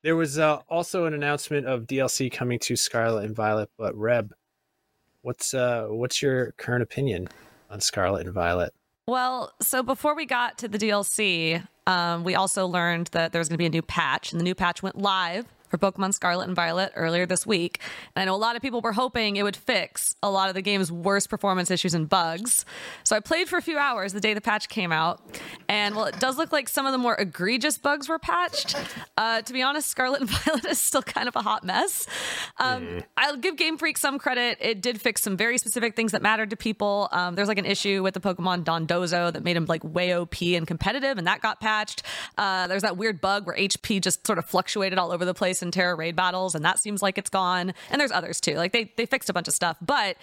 There 0.01 0.15
was 0.15 0.39
uh, 0.39 0.59
also 0.67 1.05
an 1.05 1.13
announcement 1.13 1.67
of 1.67 1.85
DLC 1.85 2.31
coming 2.31 2.57
to 2.59 2.75
Scarlet 2.75 3.25
and 3.25 3.35
Violet, 3.35 3.69
but 3.77 3.95
Reb, 3.95 4.33
what's 5.21 5.53
uh, 5.53 5.85
what's 5.89 6.21
your 6.21 6.53
current 6.53 6.81
opinion 6.81 7.27
on 7.69 7.79
Scarlet 7.79 8.25
and 8.25 8.33
Violet? 8.33 8.73
Well, 9.07 9.53
so 9.61 9.83
before 9.83 10.15
we 10.15 10.25
got 10.25 10.57
to 10.59 10.67
the 10.67 10.77
DLC, 10.79 11.65
um, 11.87 12.23
we 12.23 12.35
also 12.35 12.67
learned 12.67 13.07
that 13.07 13.31
there 13.31 13.39
was 13.39 13.49
going 13.49 13.55
to 13.55 13.61
be 13.61 13.65
a 13.65 13.69
new 13.69 13.81
patch, 13.81 14.31
and 14.31 14.39
the 14.39 14.43
new 14.43 14.55
patch 14.55 14.83
went 14.83 14.97
live 14.97 15.45
for 15.71 15.77
Pokemon 15.77 16.13
Scarlet 16.13 16.47
and 16.47 16.55
Violet 16.55 16.91
earlier 16.95 17.25
this 17.25 17.47
week. 17.47 17.79
And 18.15 18.21
I 18.21 18.25
know 18.25 18.35
a 18.35 18.37
lot 18.37 18.55
of 18.55 18.61
people 18.61 18.81
were 18.81 18.91
hoping 18.91 19.37
it 19.37 19.43
would 19.43 19.55
fix 19.55 20.15
a 20.21 20.29
lot 20.29 20.49
of 20.49 20.55
the 20.55 20.61
game's 20.61 20.91
worst 20.91 21.29
performance 21.29 21.71
issues 21.71 21.93
and 21.93 22.07
bugs. 22.07 22.65
So 23.03 23.15
I 23.15 23.21
played 23.21 23.47
for 23.47 23.57
a 23.57 23.61
few 23.61 23.77
hours 23.77 24.13
the 24.13 24.19
day 24.19 24.33
the 24.33 24.41
patch 24.41 24.69
came 24.69 24.91
out. 24.91 25.21
And 25.69 25.95
while 25.95 26.05
it 26.05 26.19
does 26.19 26.37
look 26.37 26.51
like 26.51 26.69
some 26.69 26.85
of 26.85 26.91
the 26.91 26.97
more 26.97 27.15
egregious 27.15 27.77
bugs 27.77 28.09
were 28.09 28.19
patched, 28.19 28.75
uh, 29.17 29.41
to 29.41 29.53
be 29.53 29.61
honest, 29.61 29.89
Scarlet 29.89 30.21
and 30.21 30.29
Violet 30.29 30.65
is 30.65 30.79
still 30.79 31.01
kind 31.01 31.27
of 31.27 31.35
a 31.35 31.41
hot 31.41 31.63
mess. 31.63 32.05
Um, 32.59 33.03
I'll 33.15 33.37
give 33.37 33.55
Game 33.55 33.77
Freak 33.77 33.97
some 33.97 34.19
credit. 34.19 34.57
It 34.59 34.81
did 34.81 34.99
fix 34.99 35.21
some 35.21 35.37
very 35.37 35.57
specific 35.57 35.95
things 35.95 36.11
that 36.11 36.21
mattered 36.21 36.49
to 36.49 36.57
people. 36.57 37.07
Um, 37.11 37.35
there's 37.35 37.47
like 37.47 37.57
an 37.57 37.65
issue 37.65 38.03
with 38.03 38.13
the 38.13 38.19
Pokemon 38.19 38.65
Dondozo 38.65 39.31
that 39.31 39.43
made 39.43 39.55
him 39.55 39.65
like 39.65 39.83
way 39.83 40.13
OP 40.15 40.41
and 40.41 40.67
competitive, 40.67 41.17
and 41.17 41.25
that 41.27 41.41
got 41.41 41.61
patched. 41.61 42.03
Uh, 42.37 42.67
there's 42.67 42.81
that 42.81 42.97
weird 42.97 43.21
bug 43.21 43.45
where 43.45 43.55
HP 43.55 44.01
just 44.01 44.25
sort 44.27 44.37
of 44.37 44.45
fluctuated 44.45 44.99
all 44.99 45.11
over 45.11 45.23
the 45.23 45.33
place 45.33 45.60
in 45.61 45.71
Tera 45.71 45.95
raid 45.95 46.15
battles, 46.15 46.55
and 46.55 46.63
that 46.65 46.79
seems 46.79 47.01
like 47.01 47.17
it's 47.17 47.29
gone. 47.29 47.73
And 47.89 47.99
there's 47.99 48.11
others 48.11 48.41
too. 48.41 48.55
Like 48.55 48.71
they 48.71 48.91
they 48.95 49.05
fixed 49.05 49.29
a 49.29 49.33
bunch 49.33 49.47
of 49.47 49.53
stuff, 49.53 49.77
but 49.81 50.17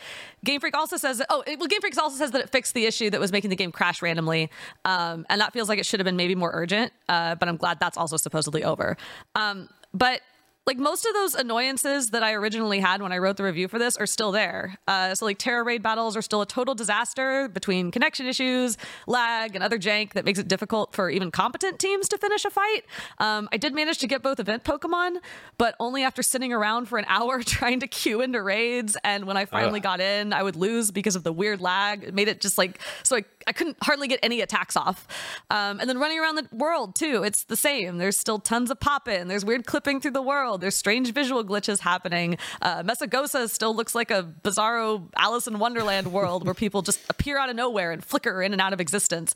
Game 0.44 0.60
Freak 0.60 0.76
also 0.76 0.96
says 0.96 1.22
oh 1.30 1.42
it, 1.46 1.58
well 1.58 1.68
Game 1.68 1.80
Freak 1.80 1.96
also 1.98 2.16
says 2.16 2.30
that 2.32 2.40
it 2.40 2.50
fixed 2.50 2.74
the 2.74 2.86
issue 2.86 3.10
that 3.10 3.20
was 3.20 3.32
making 3.32 3.50
the 3.50 3.56
game 3.56 3.72
crash 3.72 4.02
randomly, 4.02 4.50
um, 4.84 5.26
and 5.28 5.40
that 5.40 5.52
feels 5.52 5.68
like 5.68 5.78
it 5.78 5.86
should 5.86 6.00
have 6.00 6.04
been 6.04 6.16
maybe 6.16 6.34
more 6.34 6.50
urgent. 6.52 6.92
Uh, 7.08 7.34
but 7.34 7.48
I'm 7.48 7.56
glad 7.56 7.80
that's 7.80 7.96
also 7.96 8.16
supposedly 8.16 8.64
over. 8.64 8.96
Um, 9.34 9.68
but 9.94 10.20
like 10.68 10.76
most 10.76 11.06
of 11.06 11.14
those 11.14 11.34
annoyances 11.34 12.10
that 12.10 12.22
I 12.22 12.34
originally 12.34 12.78
had 12.78 13.00
when 13.00 13.10
I 13.10 13.16
wrote 13.16 13.38
the 13.38 13.42
review 13.42 13.68
for 13.68 13.78
this 13.78 13.96
are 13.96 14.06
still 14.06 14.32
there. 14.32 14.78
Uh, 14.86 15.14
so 15.14 15.24
like 15.24 15.38
Tera 15.38 15.62
raid 15.62 15.82
battles 15.82 16.14
are 16.14 16.20
still 16.20 16.42
a 16.42 16.46
total 16.46 16.74
disaster 16.74 17.48
between 17.48 17.90
connection 17.90 18.26
issues, 18.26 18.76
lag, 19.06 19.54
and 19.54 19.64
other 19.64 19.78
jank 19.78 20.12
that 20.12 20.26
makes 20.26 20.38
it 20.38 20.46
difficult 20.46 20.94
for 20.94 21.08
even 21.08 21.30
competent 21.30 21.78
teams 21.78 22.06
to 22.10 22.18
finish 22.18 22.44
a 22.44 22.50
fight. 22.50 22.82
Um, 23.18 23.48
I 23.50 23.56
did 23.56 23.74
manage 23.74 23.96
to 23.98 24.06
get 24.06 24.22
both 24.22 24.38
event 24.38 24.62
Pokemon, 24.62 25.16
but 25.56 25.74
only 25.80 26.02
after 26.02 26.22
sitting 26.22 26.52
around 26.52 26.84
for 26.84 26.98
an 26.98 27.06
hour 27.08 27.42
trying 27.42 27.80
to 27.80 27.86
queue 27.86 28.20
into 28.20 28.42
raids. 28.42 28.94
And 29.02 29.24
when 29.24 29.38
I 29.38 29.46
finally 29.46 29.80
got 29.80 30.02
in, 30.02 30.34
I 30.34 30.42
would 30.42 30.56
lose 30.56 30.90
because 30.90 31.16
of 31.16 31.24
the 31.24 31.32
weird 31.32 31.62
lag. 31.62 32.04
It 32.04 32.12
made 32.12 32.28
it 32.28 32.42
just 32.42 32.58
like 32.58 32.78
so 33.04 33.16
I, 33.16 33.24
I 33.48 33.52
couldn't 33.52 33.76
hardly 33.82 34.06
get 34.06 34.20
any 34.22 34.40
attacks 34.40 34.76
off. 34.76 35.08
Um, 35.50 35.80
and 35.80 35.88
then 35.88 35.98
running 35.98 36.18
around 36.18 36.36
the 36.36 36.46
world 36.52 36.94
too, 36.94 37.22
it's 37.24 37.44
the 37.44 37.56
same. 37.56 37.98
There's 37.98 38.16
still 38.16 38.38
tons 38.38 38.70
of 38.70 38.78
pop 38.78 39.08
in. 39.08 39.28
There's 39.28 39.44
weird 39.44 39.66
clipping 39.66 40.00
through 40.00 40.12
the 40.12 40.22
world. 40.22 40.60
There's 40.60 40.74
strange 40.74 41.12
visual 41.12 41.42
glitches 41.44 41.80
happening. 41.80 42.36
Uh, 42.60 42.82
Mesagoza 42.82 43.48
still 43.48 43.74
looks 43.74 43.94
like 43.94 44.10
a 44.10 44.22
bizarro 44.42 45.08
Alice 45.16 45.46
in 45.46 45.58
Wonderland 45.58 46.12
world 46.12 46.44
where 46.44 46.54
people 46.54 46.82
just 46.82 47.00
appear 47.08 47.38
out 47.38 47.48
of 47.48 47.56
nowhere 47.56 47.90
and 47.90 48.04
flicker 48.04 48.42
in 48.42 48.52
and 48.52 48.60
out 48.60 48.72
of 48.72 48.80
existence 48.80 49.34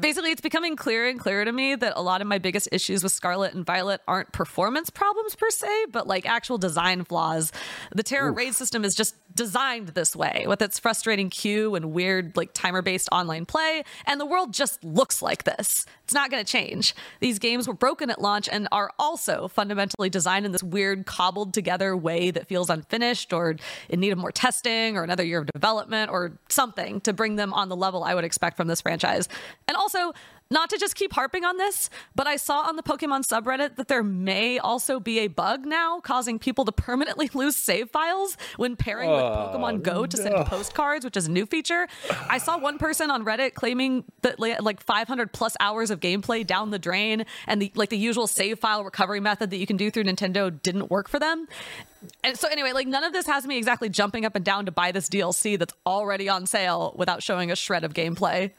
basically 0.00 0.30
it's 0.30 0.40
becoming 0.40 0.76
clearer 0.76 1.08
and 1.08 1.20
clearer 1.20 1.44
to 1.44 1.52
me 1.52 1.74
that 1.74 1.92
a 1.96 2.02
lot 2.02 2.20
of 2.20 2.26
my 2.26 2.38
biggest 2.38 2.68
issues 2.72 3.02
with 3.02 3.12
Scarlet 3.12 3.54
and 3.54 3.66
Violet 3.66 4.00
aren't 4.08 4.32
performance 4.32 4.88
problems 4.88 5.34
per 5.34 5.50
se, 5.50 5.86
but 5.90 6.06
like 6.06 6.26
actual 6.26 6.58
design 6.58 7.04
flaws. 7.04 7.52
The 7.94 8.02
Tera 8.02 8.30
raid 8.30 8.54
system 8.54 8.84
is 8.84 8.94
just 8.94 9.14
designed 9.34 9.88
this 9.88 10.14
way 10.14 10.44
with 10.46 10.62
its 10.62 10.78
frustrating 10.78 11.28
queue 11.28 11.74
and 11.74 11.92
weird 11.92 12.36
like 12.36 12.52
timer 12.52 12.82
based 12.82 13.08
online 13.10 13.44
play 13.44 13.82
and 14.06 14.20
the 14.20 14.26
world 14.26 14.52
just 14.52 14.82
looks 14.84 15.20
like 15.20 15.42
this. 15.44 15.86
It's 16.04 16.14
not 16.14 16.30
going 16.30 16.44
to 16.44 16.50
change. 16.50 16.94
These 17.20 17.38
games 17.38 17.66
were 17.66 17.74
broken 17.74 18.10
at 18.10 18.20
launch 18.20 18.48
and 18.50 18.68
are 18.70 18.92
also 18.98 19.48
fundamentally 19.48 20.08
designed 20.08 20.46
in 20.46 20.52
this 20.52 20.62
weird 20.62 21.06
cobbled 21.06 21.52
together 21.52 21.96
way 21.96 22.30
that 22.30 22.46
feels 22.46 22.70
unfinished 22.70 23.32
or 23.32 23.56
in 23.88 24.00
need 24.00 24.10
of 24.10 24.18
more 24.18 24.32
testing 24.32 24.96
or 24.96 25.02
another 25.02 25.24
year 25.24 25.40
of 25.40 25.46
development 25.46 26.10
or 26.10 26.38
something 26.48 27.00
to 27.00 27.12
bring 27.12 27.36
them 27.36 27.52
on 27.52 27.68
the 27.68 27.76
level 27.76 28.04
i 28.04 28.14
would 28.14 28.24
expect 28.24 28.56
from 28.56 28.68
this 28.68 28.80
franchise. 28.80 29.28
And 29.66 29.73
also 29.74 30.12
not 30.50 30.70
to 30.70 30.78
just 30.78 30.94
keep 30.94 31.12
harping 31.12 31.44
on 31.44 31.56
this, 31.56 31.90
but 32.14 32.26
I 32.26 32.36
saw 32.36 32.60
on 32.60 32.76
the 32.76 32.82
Pokemon 32.82 33.26
subreddit 33.26 33.76
that 33.76 33.88
there 33.88 34.02
may 34.02 34.58
also 34.58 35.00
be 35.00 35.20
a 35.20 35.26
bug 35.26 35.64
now 35.64 36.00
causing 36.00 36.38
people 36.38 36.64
to 36.66 36.72
permanently 36.72 37.30
lose 37.34 37.56
save 37.56 37.90
files 37.90 38.36
when 38.56 38.76
pairing 38.76 39.10
with 39.10 39.20
oh, 39.20 39.52
Pokemon 39.52 39.82
Go 39.82 40.06
to 40.06 40.16
send 40.16 40.34
postcards, 40.46 41.04
which 41.04 41.16
is 41.16 41.26
a 41.26 41.30
new 41.30 41.46
feature. 41.46 41.88
I 42.28 42.38
saw 42.38 42.58
one 42.58 42.78
person 42.78 43.10
on 43.10 43.24
Reddit 43.24 43.54
claiming 43.54 44.04
that 44.22 44.38
like 44.38 44.82
500 44.82 45.32
plus 45.32 45.56
hours 45.60 45.90
of 45.90 46.00
gameplay 46.00 46.46
down 46.46 46.70
the 46.70 46.78
drain 46.78 47.24
and 47.46 47.60
the 47.60 47.72
like 47.74 47.90
the 47.90 47.98
usual 47.98 48.26
save 48.26 48.58
file 48.58 48.84
recovery 48.84 49.20
method 49.20 49.50
that 49.50 49.56
you 49.56 49.66
can 49.66 49.76
do 49.76 49.90
through 49.90 50.04
Nintendo 50.04 50.50
didn't 50.62 50.90
work 50.90 51.08
for 51.08 51.18
them. 51.18 51.48
And 52.22 52.38
so 52.38 52.48
anyway, 52.48 52.72
like 52.72 52.86
none 52.86 53.02
of 53.02 53.12
this 53.12 53.26
has 53.26 53.46
me 53.46 53.56
exactly 53.56 53.88
jumping 53.88 54.24
up 54.24 54.36
and 54.36 54.44
down 54.44 54.66
to 54.66 54.72
buy 54.72 54.92
this 54.92 55.08
DLC 55.08 55.58
that's 55.58 55.74
already 55.86 56.28
on 56.28 56.46
sale 56.46 56.94
without 56.96 57.22
showing 57.22 57.50
a 57.50 57.56
shred 57.56 57.82
of 57.82 57.94
gameplay. 57.94 58.52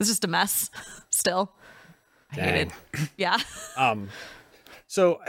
It's 0.00 0.08
just 0.08 0.24
a 0.24 0.28
mess 0.28 0.70
still. 1.10 1.52
I 2.32 2.34
hate 2.40 2.68
it. 2.68 3.08
Yeah. 3.16 3.38
Um, 3.76 4.08
so, 4.86 5.20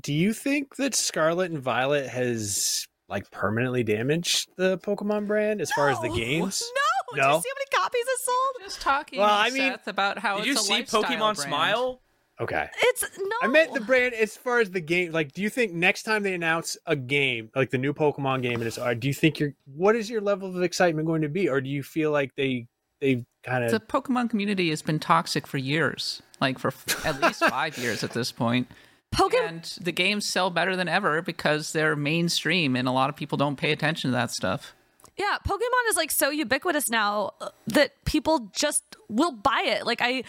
do 0.00 0.12
you 0.12 0.32
think 0.32 0.76
that 0.76 0.94
Scarlet 0.94 1.50
and 1.50 1.60
Violet 1.60 2.08
has 2.08 2.86
like 3.08 3.30
permanently 3.30 3.82
damaged 3.82 4.48
the 4.56 4.78
Pokemon 4.78 5.26
brand 5.26 5.60
as 5.60 5.70
far 5.72 5.88
as 5.90 6.00
the 6.00 6.08
games? 6.14 6.62
No. 6.74 7.14
Did 7.16 7.22
No? 7.22 7.36
you 7.36 7.42
see 7.42 7.48
how 7.48 7.54
many 7.54 7.82
copies 7.84 8.04
it 8.06 8.20
sold? 8.20 8.54
Just 8.62 8.80
talking, 8.80 9.20
Well, 9.20 9.28
I 9.30 9.50
mean- 9.50 9.72
Seth, 9.72 9.86
about 9.88 10.18
how 10.18 10.38
Did 10.38 10.48
it's 10.48 10.68
you 10.68 10.76
a 10.76 10.86
see 10.86 10.96
Pokemon 10.96 11.18
brand. 11.18 11.38
Smile? 11.38 12.00
Okay. 12.40 12.68
It's 12.82 13.04
no. 13.18 13.36
I 13.42 13.46
meant 13.46 13.72
the 13.74 13.80
brand 13.80 14.12
as 14.14 14.36
far 14.36 14.58
as 14.58 14.70
the 14.70 14.80
game. 14.80 15.12
Like, 15.12 15.32
do 15.32 15.40
you 15.40 15.48
think 15.48 15.72
next 15.72 16.02
time 16.02 16.22
they 16.24 16.34
announce 16.34 16.76
a 16.86 16.96
game, 16.96 17.48
like 17.54 17.70
the 17.70 17.78
new 17.78 17.94
Pokemon 17.94 18.42
game, 18.42 18.54
and 18.54 18.64
it's, 18.64 18.76
uh, 18.78 18.92
do 18.94 19.06
you 19.06 19.14
think 19.14 19.38
you're, 19.38 19.54
what 19.66 19.94
is 19.94 20.10
your 20.10 20.20
level 20.20 20.48
of 20.54 20.60
excitement 20.62 21.06
going 21.06 21.22
to 21.22 21.28
be, 21.28 21.48
or 21.48 21.60
do 21.60 21.70
you 21.70 21.82
feel 21.84 22.10
like 22.10 22.34
they, 22.34 22.66
they 23.00 23.24
kind 23.44 23.68
The 23.68 23.80
Pokemon 23.80 24.30
community 24.30 24.70
has 24.70 24.82
been 24.82 24.98
toxic 24.98 25.46
for 25.46 25.58
years, 25.58 26.22
like 26.40 26.58
for 26.58 26.68
f- 26.68 27.06
at 27.06 27.20
least 27.20 27.40
five 27.40 27.76
years 27.78 28.02
at 28.02 28.10
this 28.10 28.32
point. 28.32 28.68
Pokemon. 29.14 29.48
And 29.48 29.78
the 29.80 29.92
games 29.92 30.26
sell 30.26 30.50
better 30.50 30.76
than 30.76 30.88
ever 30.88 31.22
because 31.22 31.72
they're 31.72 31.96
mainstream, 31.96 32.76
and 32.76 32.88
a 32.88 32.92
lot 32.92 33.10
of 33.10 33.16
people 33.16 33.38
don't 33.38 33.56
pay 33.56 33.72
attention 33.72 34.10
to 34.10 34.12
that 34.16 34.30
stuff. 34.30 34.74
Yeah, 35.16 35.36
Pokemon 35.46 35.88
is 35.90 35.96
like 35.96 36.10
so 36.10 36.30
ubiquitous 36.30 36.88
now 36.88 37.34
uh, 37.40 37.50
that 37.68 38.04
people 38.04 38.50
just 38.52 38.82
will 39.08 39.30
buy 39.30 39.62
it. 39.64 39.86
Like 39.86 40.00
I 40.02 40.24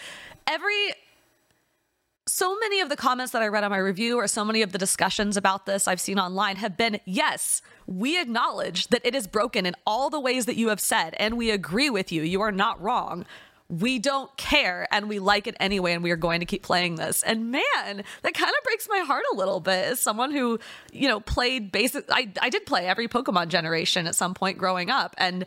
every 0.46 0.92
so 2.28 2.58
many 2.58 2.80
of 2.80 2.88
the 2.88 2.96
comments 2.96 3.32
that 3.32 3.42
I 3.42 3.48
read 3.48 3.62
on 3.62 3.70
my 3.70 3.78
review 3.78 4.16
or 4.16 4.26
so 4.26 4.44
many 4.44 4.62
of 4.62 4.72
the 4.72 4.78
discussions 4.78 5.36
about 5.36 5.64
this 5.64 5.86
I've 5.86 6.00
seen 6.00 6.18
online 6.18 6.56
have 6.56 6.76
been 6.76 7.00
yes, 7.04 7.62
we 7.86 8.20
acknowledge 8.20 8.88
that 8.88 9.02
it 9.04 9.14
is 9.14 9.26
broken 9.28 9.64
in 9.64 9.76
all 9.86 10.10
the 10.10 10.18
ways 10.18 10.46
that 10.46 10.56
you 10.56 10.68
have 10.68 10.80
said 10.80 11.14
and 11.18 11.36
we 11.36 11.50
agree 11.50 11.88
with 11.88 12.10
you. 12.10 12.22
You 12.22 12.40
are 12.40 12.50
not 12.50 12.80
wrong. 12.82 13.24
We 13.68 13.98
don't 14.00 14.36
care 14.36 14.88
and 14.90 15.08
we 15.08 15.20
like 15.20 15.46
it 15.46 15.56
anyway 15.60 15.92
and 15.92 16.02
we 16.02 16.10
are 16.10 16.16
going 16.16 16.40
to 16.40 16.46
keep 16.46 16.62
playing 16.62 16.96
this. 16.96 17.22
And 17.22 17.52
man, 17.52 17.62
that 18.22 18.34
kind 18.34 18.52
of 18.56 18.64
breaks 18.64 18.88
my 18.88 18.98
heart 18.98 19.24
a 19.32 19.36
little 19.36 19.60
bit 19.60 19.86
as 19.86 20.00
someone 20.00 20.32
who, 20.32 20.58
you 20.92 21.06
know, 21.06 21.20
played 21.20 21.70
basic 21.70 22.06
I 22.10 22.28
I 22.42 22.50
did 22.50 22.66
play 22.66 22.86
every 22.86 23.06
Pokemon 23.06 23.48
generation 23.48 24.08
at 24.08 24.16
some 24.16 24.34
point 24.34 24.58
growing 24.58 24.90
up 24.90 25.14
and 25.16 25.46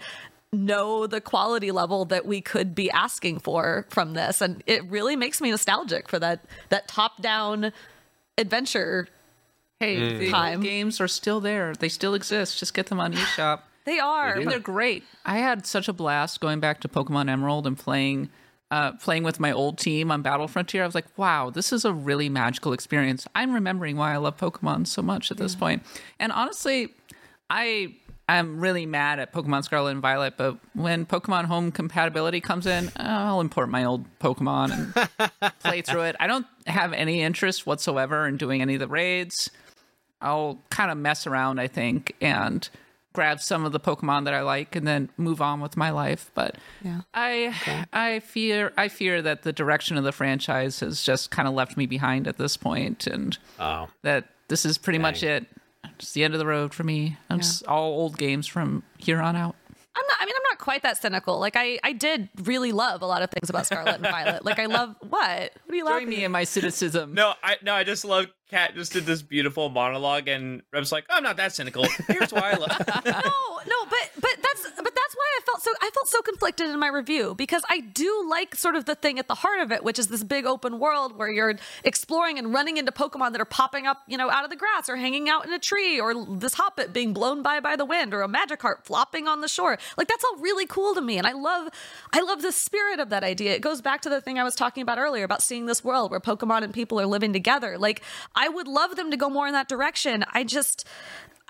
know 0.51 1.05
the 1.05 1.21
quality 1.21 1.71
level 1.71 2.05
that 2.05 2.25
we 2.25 2.41
could 2.41 2.73
be 2.73 2.89
asking 2.89 3.39
for 3.39 3.85
from 3.89 4.13
this 4.13 4.41
and 4.41 4.63
it 4.65 4.83
really 4.89 5.15
makes 5.15 5.39
me 5.41 5.51
nostalgic 5.51 6.07
for 6.07 6.17
that 6.17 6.43
that 6.69 6.87
top 6.87 7.21
down 7.21 7.71
adventure 8.37 9.07
Hey, 9.79 10.17
the 10.17 10.29
Time. 10.29 10.59
games 10.59 10.99
are 10.99 11.07
still 11.07 11.39
there. 11.39 11.73
They 11.73 11.87
still 11.87 12.13
exist. 12.13 12.59
Just 12.59 12.73
get 12.73 12.87
them 12.87 12.99
on 12.99 13.13
eShop. 13.13 13.61
they 13.85 13.97
are 13.97 14.33
and 14.33 14.51
they're 14.51 14.59
great. 14.59 15.05
I 15.25 15.37
had 15.37 15.65
such 15.65 15.87
a 15.87 15.93
blast 15.93 16.41
going 16.41 16.59
back 16.59 16.81
to 16.81 16.89
Pokemon 16.89 17.29
Emerald 17.29 17.65
and 17.65 17.77
playing 17.77 18.29
uh, 18.71 18.91
playing 18.93 19.23
with 19.23 19.39
my 19.39 19.51
old 19.53 19.77
team 19.77 20.11
on 20.11 20.21
Battle 20.21 20.47
Frontier. 20.49 20.83
I 20.83 20.85
was 20.85 20.93
like, 20.95 21.05
wow, 21.17 21.49
this 21.49 21.71
is 21.71 21.85
a 21.85 21.93
really 21.93 22.27
magical 22.27 22.73
experience. 22.73 23.25
I'm 23.33 23.53
remembering 23.53 23.95
why 23.95 24.13
I 24.13 24.17
love 24.17 24.35
Pokemon 24.37 24.85
so 24.85 25.01
much 25.01 25.31
at 25.31 25.37
this 25.37 25.55
point. 25.55 25.81
And 26.19 26.31
honestly, 26.33 26.93
I 27.49 27.95
am 28.37 28.59
really 28.59 28.85
mad 28.85 29.19
at 29.19 29.33
Pokemon 29.33 29.63
Scarlet 29.63 29.91
and 29.91 30.01
Violet, 30.01 30.35
but 30.37 30.57
when 30.73 31.05
Pokemon 31.05 31.45
Home 31.45 31.71
compatibility 31.71 32.41
comes 32.41 32.65
in, 32.65 32.91
I'll 32.95 33.41
import 33.41 33.69
my 33.69 33.85
old 33.85 34.05
Pokemon 34.19 34.71
and 35.19 35.51
play 35.59 35.81
through 35.81 36.03
it. 36.03 36.15
I 36.19 36.27
don't 36.27 36.45
have 36.67 36.93
any 36.93 37.21
interest 37.21 37.65
whatsoever 37.65 38.27
in 38.27 38.37
doing 38.37 38.61
any 38.61 38.75
of 38.75 38.79
the 38.79 38.87
raids. 38.87 39.49
I'll 40.21 40.61
kind 40.69 40.91
of 40.91 40.97
mess 40.97 41.25
around, 41.27 41.59
I 41.59 41.67
think, 41.67 42.15
and 42.19 42.67
grab 43.13 43.41
some 43.41 43.65
of 43.65 43.71
the 43.71 43.79
Pokemon 43.79 44.25
that 44.25 44.33
I 44.33 44.41
like 44.41 44.75
and 44.75 44.87
then 44.87 45.09
move 45.17 45.41
on 45.41 45.61
with 45.61 45.75
my 45.75 45.89
life. 45.89 46.29
But 46.35 46.55
Yeah. 46.83 47.01
I 47.13 47.85
I 47.91 48.19
fear 48.19 48.71
I 48.77 48.87
fear 48.87 49.21
that 49.21 49.41
the 49.43 49.53
direction 49.53 49.97
of 49.97 50.03
the 50.03 50.11
franchise 50.11 50.81
has 50.81 51.01
just 51.01 51.31
kind 51.31 51.47
of 51.47 51.53
left 51.53 51.77
me 51.77 51.85
behind 51.85 52.27
at 52.27 52.37
this 52.37 52.57
point 52.57 53.07
and 53.07 53.37
oh, 53.59 53.87
that 54.03 54.25
this 54.47 54.65
is 54.65 54.77
pretty 54.77 54.99
much 54.99 55.23
it. 55.23 55.47
It's 55.99 56.13
the 56.13 56.23
end 56.23 56.33
of 56.33 56.39
the 56.39 56.45
road 56.45 56.73
for 56.73 56.83
me. 56.83 57.17
I'm 57.29 57.39
just 57.39 57.65
all 57.67 57.91
old 57.91 58.17
games 58.17 58.47
from 58.47 58.83
here 58.97 59.19
on 59.21 59.35
out. 59.35 59.55
I'm 59.95 60.05
not 60.07 60.17
I 60.21 60.25
mean 60.25 60.35
I'm 60.37 60.43
not 60.51 60.59
quite 60.59 60.81
that 60.83 60.97
cynical. 60.97 61.39
Like 61.39 61.55
I 61.57 61.79
I 61.83 61.91
did 61.93 62.29
really 62.43 62.71
love 62.71 63.01
a 63.01 63.05
lot 63.05 63.21
of 63.21 63.29
things 63.31 63.49
about 63.49 63.65
Scarlet 63.65 63.95
and 63.95 64.03
Violet. 64.03 64.45
Like 64.45 64.59
I 64.59 64.65
love 64.67 64.95
what? 65.01 65.11
What 65.11 65.51
are 65.69 65.75
you 65.75 65.83
Join 65.83 65.91
laughing 65.93 66.09
me 66.09 66.17
at? 66.17 66.23
in 66.23 66.31
my 66.31 66.43
cynicism. 66.45 67.13
No, 67.13 67.33
I 67.43 67.57
no, 67.63 67.73
I 67.73 67.83
just 67.83 68.05
love 68.05 68.27
Kat 68.49 68.73
just 68.73 68.91
did 68.91 69.05
this 69.05 69.21
beautiful 69.21 69.69
monologue 69.69 70.27
and 70.27 70.63
Reb's 70.73 70.91
like, 70.91 71.05
I'm 71.07 71.21
not 71.21 71.37
that 71.37 71.53
cynical. 71.53 71.85
Here's 72.07 72.31
why 72.31 72.51
I 72.51 72.55
love 72.55 72.69
no, 73.05 73.21
no, 73.67 73.85
but 73.89 74.09
but 74.19 74.35
that's 74.41 74.71
but 74.75 74.95
that's 74.95 75.15
why 75.15 75.37
I 75.37 75.41
felt 75.45 75.61
so 75.61 75.71
I 75.81 75.89
felt 75.93 76.07
so 76.07 76.21
conflicted 76.23 76.67
in 76.69 76.79
my 76.79 76.87
review 76.87 77.35
because 77.35 77.61
I 77.69 77.81
do 77.81 78.27
like 78.27 78.55
sort 78.55 78.75
of 78.75 78.85
the 78.85 78.95
thing 78.95 79.19
at 79.19 79.27
the 79.27 79.35
heart 79.35 79.59
of 79.59 79.71
it, 79.71 79.83
which 79.83 79.99
is 79.99 80.07
this 80.07 80.23
big 80.23 80.47
open 80.47 80.79
world 80.79 81.15
where 81.15 81.29
you're 81.29 81.55
exploring 81.83 82.39
and 82.39 82.51
running 82.51 82.77
into 82.77 82.91
Pokemon 82.91 83.33
that 83.33 83.41
are 83.41 83.45
popping 83.45 83.85
up, 83.85 84.01
you 84.07 84.17
know, 84.17 84.31
out 84.31 84.43
of 84.43 84.49
the 84.49 84.55
grass 84.55 84.89
or 84.89 84.95
hanging 84.95 85.29
out 85.29 85.45
in 85.45 85.53
a 85.53 85.59
tree, 85.59 85.99
or 85.99 86.25
this 86.25 86.55
Hoppip 86.55 86.91
being 86.91 87.13
blown 87.13 87.43
by 87.43 87.59
by 87.59 87.75
the 87.75 87.85
wind, 87.85 88.15
or 88.15 88.23
a 88.23 88.27
Magikarp 88.27 88.83
flopping 88.83 89.27
on 89.27 89.41
the 89.41 89.47
shore. 89.47 89.77
Like 89.95 90.07
that's 90.07 90.23
all 90.23 90.37
really 90.37 90.65
cool 90.65 90.95
to 90.95 91.01
me, 91.01 91.19
and 91.19 91.27
I 91.27 91.33
love 91.33 91.69
I 92.13 92.21
love 92.21 92.41
the 92.41 92.51
spirit 92.51 92.99
of 92.99 93.09
that 93.09 93.23
idea. 93.23 93.53
It 93.53 93.61
goes 93.61 93.81
back 93.81 94.01
to 94.01 94.09
the 94.09 94.21
thing 94.21 94.39
I 94.39 94.43
was 94.43 94.55
talking 94.55 94.81
about 94.81 94.97
earlier 94.97 95.23
about 95.23 95.43
seeing 95.43 95.67
this 95.67 95.83
world 95.83 96.09
where 96.09 96.19
Pokemon 96.19 96.63
and 96.63 96.73
people 96.73 96.99
are 96.99 97.05
living 97.05 97.31
together. 97.31 97.77
Like 97.77 98.01
I 98.39 98.47
would 98.47 98.67
love 98.67 98.95
them 98.95 99.11
to 99.11 99.17
go 99.17 99.29
more 99.29 99.45
in 99.47 99.53
that 99.53 99.67
direction. 99.67 100.25
I 100.33 100.43
just 100.43 100.87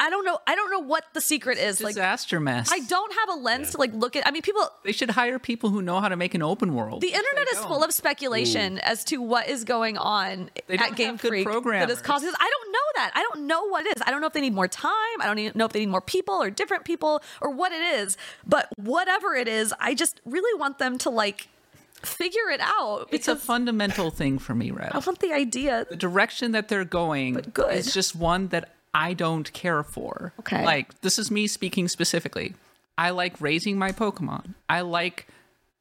I 0.02 0.10
don't 0.10 0.24
know. 0.24 0.40
I 0.48 0.56
don't 0.56 0.72
know 0.72 0.80
what 0.80 1.04
the 1.14 1.20
secret 1.20 1.58
is. 1.58 1.82
Like 1.82 1.96
Disaster 1.96 2.40
mess. 2.40 2.72
I 2.72 2.80
don't 2.80 3.14
have 3.14 3.38
a 3.38 3.42
lens 3.42 3.72
to 3.72 3.78
like 3.78 3.94
look 3.94 4.16
at. 4.16 4.26
I 4.26 4.32
mean, 4.32 4.42
people. 4.42 4.62
They 4.84 4.94
should 4.94 5.10
hire 5.10 5.40
people 5.40 5.70
who 5.70 5.82
know 5.82 6.00
how 6.00 6.08
to 6.08 6.16
make 6.16 6.34
an 6.34 6.42
open 6.42 6.74
world. 6.74 7.02
The 7.02 7.10
internet 7.10 7.48
is 7.52 7.60
full 7.60 7.84
of 7.84 7.94
speculation 7.94 8.80
as 8.80 9.04
to 9.06 9.18
what 9.18 9.50
is 9.50 9.66
going 9.66 9.98
on 9.98 10.50
They 10.68 10.78
at 10.78 10.96
Game 10.96 11.18
Freak 11.18 11.46
that 11.46 11.90
is 11.90 12.02
causing. 12.02 12.30
I 12.30 12.50
don't 12.50 12.72
know 12.72 12.80
that. 12.96 13.12
I 13.14 13.22
don't 13.24 13.46
know 13.46 13.68
what 13.68 13.86
it 13.86 13.98
is. 13.98 14.04
I 14.06 14.12
don't 14.12 14.22
know 14.22 14.28
if 14.28 14.34
they 14.34 14.42
need 14.42 14.54
more 14.54 14.70
time. 14.70 14.94
I 15.20 15.26
don't 15.26 15.40
even 15.40 15.58
know 15.58 15.66
if 15.66 15.74
they 15.74 15.80
need 15.80 15.90
more 15.90 16.02
people 16.02 16.36
or 16.36 16.50
different 16.50 16.86
people 16.86 17.22
or 17.42 17.52
what 17.52 17.74
it 17.74 17.82
is. 17.82 18.16
But 18.48 18.70
whatever 18.78 19.36
it 19.36 19.50
is, 19.50 19.74
I 19.82 19.94
just 19.94 20.22
really 20.26 20.58
want 20.58 20.78
them 20.80 20.98
to 21.00 21.10
like 21.10 21.50
figure 22.06 22.50
it 22.52 22.62
out 22.62 23.08
it's 23.12 23.28
a 23.28 23.36
fundamental 23.36 24.12
thing 24.12 24.40
for 24.40 24.56
me, 24.56 24.72
Reb. 24.72 24.92
I 24.94 25.00
want 25.00 25.20
the 25.20 25.34
idea. 25.34 25.86
the 25.90 25.96
direction 25.96 26.52
that 26.54 26.68
they're 26.68 26.86
going 26.86 27.34
but 27.36 27.54
good. 27.54 27.76
is 27.76 27.94
just 27.94 28.16
one 28.16 28.48
that 28.50 28.74
I 28.94 29.14
don't 29.14 29.52
care 29.54 29.84
for. 29.84 30.34
Okay. 30.40 30.66
Like, 30.66 31.02
this 31.02 31.20
is 31.20 31.30
me 31.30 31.48
speaking 31.48 31.88
specifically. 31.88 32.56
I 32.98 33.12
like 33.12 33.40
raising 33.40 33.78
my 33.78 33.92
Pokemon. 33.92 34.56
I 34.68 34.82
like 34.82 35.28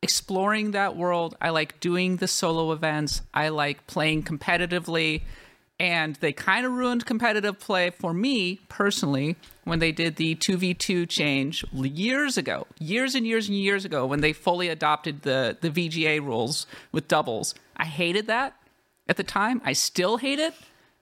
exploring 0.02 0.72
that 0.72 0.96
world. 0.96 1.36
I 1.40 1.50
like 1.50 1.80
doing 1.80 2.16
the 2.16 2.28
solo 2.28 2.72
events. 2.72 3.22
I 3.34 3.48
like 3.48 3.86
playing 3.86 4.22
competitively. 4.24 5.22
And 5.80 6.16
they 6.16 6.32
kind 6.32 6.66
of 6.66 6.72
ruined 6.72 7.06
competitive 7.06 7.58
play 7.60 7.90
for 7.90 8.12
me 8.12 8.60
personally 8.68 9.36
when 9.68 9.78
they 9.78 9.92
did 9.92 10.16
the 10.16 10.34
2v2 10.36 11.08
change 11.08 11.64
years 11.72 12.36
ago, 12.38 12.66
years 12.78 13.14
and 13.14 13.26
years 13.26 13.48
and 13.48 13.56
years 13.58 13.84
ago, 13.84 14.06
when 14.06 14.20
they 14.20 14.32
fully 14.32 14.68
adopted 14.68 15.22
the, 15.22 15.56
the 15.60 15.70
VGC 15.70 16.20
rules 16.24 16.66
with 16.92 17.06
doubles. 17.08 17.54
I 17.76 17.84
hated 17.84 18.26
that 18.28 18.54
at 19.08 19.16
the 19.16 19.24
time. 19.24 19.60
I 19.64 19.72
still 19.74 20.16
hate 20.16 20.38
it 20.38 20.54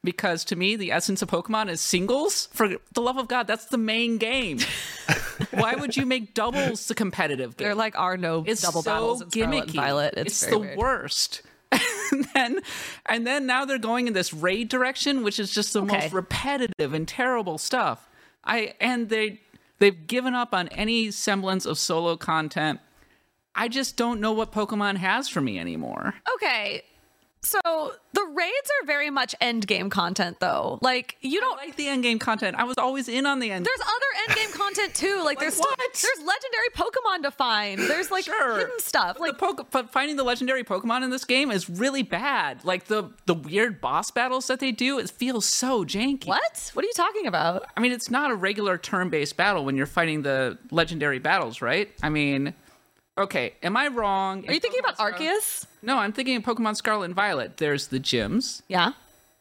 because 0.04 0.44
to 0.46 0.56
me, 0.56 0.76
the 0.76 0.92
essence 0.92 1.22
of 1.22 1.28
Pokemon 1.30 1.68
is 1.70 1.80
singles. 1.80 2.48
For 2.52 2.68
the 2.92 3.00
love 3.00 3.16
of 3.16 3.28
God, 3.28 3.46
that's 3.46 3.66
the 3.66 3.78
main 3.78 4.18
game. 4.18 4.58
Why 5.52 5.74
would 5.74 5.96
you 5.96 6.06
make 6.06 6.34
doubles 6.34 6.86
the 6.88 6.94
competitive 6.94 7.56
game? 7.56 7.66
There 7.66 7.74
like 7.74 7.98
are 7.98 8.16
no 8.16 8.44
it's 8.46 8.62
double 8.62 8.82
so 8.82 8.90
battles 8.90 9.22
in 9.22 9.30
Scarlet 9.30 9.54
and 9.62 9.68
gimmicky. 9.70 9.74
Violet. 9.76 10.14
It's, 10.16 10.42
It's, 10.42 10.50
the 10.50 10.58
weird. 10.58 10.76
worst. 10.78 11.42
and 12.12 12.24
then, 12.34 12.60
and 13.06 13.26
then 13.26 13.46
now 13.46 13.64
they're 13.64 13.78
going 13.78 14.06
in 14.06 14.12
this 14.12 14.32
raid 14.32 14.68
direction, 14.68 15.22
which 15.24 15.38
is 15.40 15.52
just 15.52 15.72
the 15.72 15.82
Okay. 15.82 16.00
most 16.02 16.12
repetitive 16.12 16.94
and 16.94 17.06
terrible 17.08 17.58
stuff. 17.58 18.08
I 18.46 18.74
and 18.80 19.08
they 19.08 19.40
They've 19.78 20.06
given 20.06 20.34
up 20.34 20.54
on 20.54 20.68
any 20.68 21.10
semblance 21.10 21.66
of 21.66 21.78
solo 21.78 22.16
content. 22.16 22.80
I 23.54 23.68
just 23.68 23.96
don't 23.96 24.20
know 24.20 24.32
what 24.32 24.52
Pokemon 24.52 24.96
has 24.96 25.28
for 25.28 25.40
me 25.40 25.58
anymore. 25.58 26.14
Okay. 26.34 26.82
So 27.46 27.92
the 28.12 28.24
raids 28.34 28.70
are 28.82 28.86
very 28.86 29.08
much 29.10 29.34
end 29.40 29.66
game 29.66 29.88
content 29.88 30.40
though. 30.40 30.78
Like 30.82 31.16
you 31.20 31.40
don't 31.40 31.56
like 31.56 31.76
the 31.76 31.86
end 31.88 32.02
game 32.02 32.18
content. 32.18 32.56
I 32.58 32.64
was 32.64 32.76
always 32.76 33.08
in 33.08 33.24
on 33.26 33.38
the 33.38 33.50
end. 33.50 33.64
there's 33.64 33.80
other 33.80 34.28
end 34.28 34.36
game 34.36 34.50
content 34.52 34.94
too. 34.94 35.22
Like, 35.24 35.38
there's 35.38 35.54
stuff, 35.54 35.66
what? 35.78 35.78
there's 36.02 36.26
legendary 36.26 36.68
Pokemon 36.74 37.22
to 37.22 37.30
find. 37.30 37.78
There's 37.80 38.10
like 38.10 38.24
Sure. 38.24 38.58
hidden 38.58 38.78
stuff. 38.80 39.16
But 39.18 39.20
Like 39.20 39.38
the 39.38 39.46
Poke- 39.46 39.70
but 39.70 39.90
finding 39.92 40.16
the 40.16 40.24
legendary 40.24 40.64
Pokemon 40.64 41.04
in 41.04 41.10
this 41.10 41.24
game 41.24 41.50
is 41.50 41.70
really 41.70 42.02
bad. 42.02 42.64
Like 42.64 42.86
the 42.86 43.10
the 43.26 43.34
weird 43.34 43.80
boss 43.80 44.10
battles 44.10 44.46
that 44.48 44.58
they 44.60 44.72
do, 44.72 44.98
it 44.98 45.08
feels 45.10 45.44
so 45.46 45.84
janky. 45.84 46.26
what? 46.26 46.70
What 46.74 46.84
are 46.84 46.88
you 46.88 46.94
talking 46.96 47.26
about? 47.26 47.66
I 47.76 47.80
mean, 47.80 47.92
it's 47.92 48.10
not 48.10 48.30
a 48.30 48.34
regular 48.34 48.76
turn-based 48.76 49.36
battle 49.36 49.64
when 49.64 49.76
you're 49.76 49.86
fighting 49.86 50.22
the 50.22 50.58
legendary 50.70 51.18
battles, 51.20 51.62
right? 51.62 51.90
I 52.02 52.08
mean, 52.08 52.54
okay, 53.18 53.54
am 53.62 53.76
I 53.76 53.88
wrong? 53.88 54.44
Are 54.48 54.52
you 54.52 54.60
thinking 54.60 54.80
about 54.80 54.98
Arceus? 54.98 55.64
No, 55.82 55.98
I'm 55.98 56.12
thinking 56.12 56.36
of 56.36 56.42
Pokemon 56.42 56.76
Scarlet 56.76 57.06
and 57.06 57.14
Violet. 57.14 57.56
There's 57.58 57.88
the 57.88 58.00
gyms, 58.00 58.62
Yeah. 58.68 58.92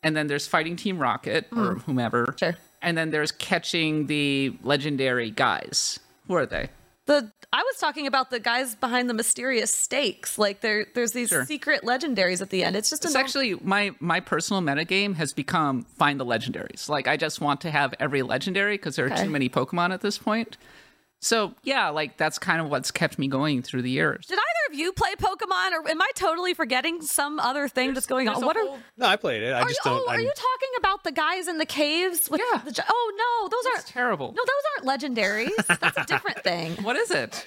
and 0.03 0.15
then 0.15 0.27
there's 0.27 0.47
fighting 0.47 0.75
Team 0.75 0.99
Rocket 0.99 1.47
or 1.51 1.75
mm. 1.75 1.81
whomever. 1.83 2.35
Sure. 2.39 2.55
And 2.81 2.97
then 2.97 3.09
there's 3.09 3.31
catching 3.31 4.07
the 4.07 4.55
legendary 4.63 5.31
guys. 5.31 5.99
Who 6.27 6.35
are 6.35 6.45
they? 6.45 6.69
The 7.07 7.31
I 7.53 7.61
was 7.61 7.77
talking 7.77 8.05
about 8.07 8.31
the 8.31 8.39
guys 8.39 8.75
behind 8.75 9.09
the 9.09 9.13
mysterious 9.13 9.73
stakes. 9.73 10.37
Like 10.39 10.61
there 10.61 10.87
there's 10.95 11.11
these 11.11 11.29
Sure. 11.29 11.45
secret 11.45 11.83
legendaries 11.83 12.41
at 12.41 12.49
the 12.49 12.63
end. 12.63 12.75
It's 12.75 12.89
just 12.89 13.05
It's 13.05 13.15
actually 13.15 13.55
my 13.61 13.91
my 13.99 14.19
personal 14.19 14.61
metagame 14.61 15.15
has 15.15 15.31
become 15.33 15.83
find 15.83 16.19
the 16.19 16.25
legendaries. 16.25 16.89
Like 16.89 17.07
I 17.07 17.15
just 17.15 17.41
want 17.41 17.61
to 17.61 17.71
have 17.71 17.93
every 17.99 18.23
legendary 18.23 18.77
because 18.77 18.95
there 18.95 19.05
are 19.05 19.11
Okay. 19.11 19.23
too 19.23 19.29
many 19.29 19.49
Pokemon 19.49 19.93
at 19.93 20.01
this 20.01 20.17
point. 20.17 20.57
So 21.21 21.53
yeah, 21.63 21.89
like 21.89 22.17
that's 22.17 22.37
kind 22.37 22.61
of 22.61 22.69
what's 22.69 22.91
kept 22.91 23.17
me 23.17 23.27
going 23.27 23.63
through 23.63 23.81
the 23.81 23.89
years. 23.89 24.27
Did 24.27 24.37
either 24.37 24.73
of 24.73 24.79
you 24.79 24.91
play 24.93 25.15
Pokemon 25.15 25.71
or 25.71 25.89
am 25.89 26.01
I 26.01 26.09
totally 26.15 26.53
forgetting 26.53 27.01
some 27.01 27.39
other 27.39 27.67
thing 27.67 27.93
that's 27.95 28.05
going 28.05 28.27
on? 28.27 28.35
There's 28.35 28.43
a 28.43 28.45
What 28.45 28.57
are 28.57 28.77
No, 28.97 29.07
I 29.07 29.15
played 29.15 29.41
it. 29.41 29.51
I 29.51 29.61
are 29.61 29.67
just 29.67 29.79
you, 29.83 29.91
don't. 29.91 30.01
oh, 30.05 30.07
are 30.07 30.13
I'm- 30.15 30.21
you 30.21 30.31
talking 30.35 30.69
about 30.77 31.03
the 31.03 31.11
guys 31.11 31.47
in 31.47 31.57
the 31.57 31.65
caves 31.65 32.29
with 32.29 32.41
Yeah. 32.41 32.59
the 32.59 32.83
Oh 32.87 33.13
no, 33.43 33.47
those 33.49 33.63
That's 33.63 33.77
aren't 33.77 33.87
terrible. 33.87 34.33
No, 34.33 34.43
those 34.45 34.87
aren't 34.87 35.01
legendaries. 35.01 35.79
That's 35.79 35.97
a 35.97 36.05
different 36.07 36.43
thing. 36.43 36.73
What 36.83 36.95
is 36.95 37.09
it? 37.11 37.45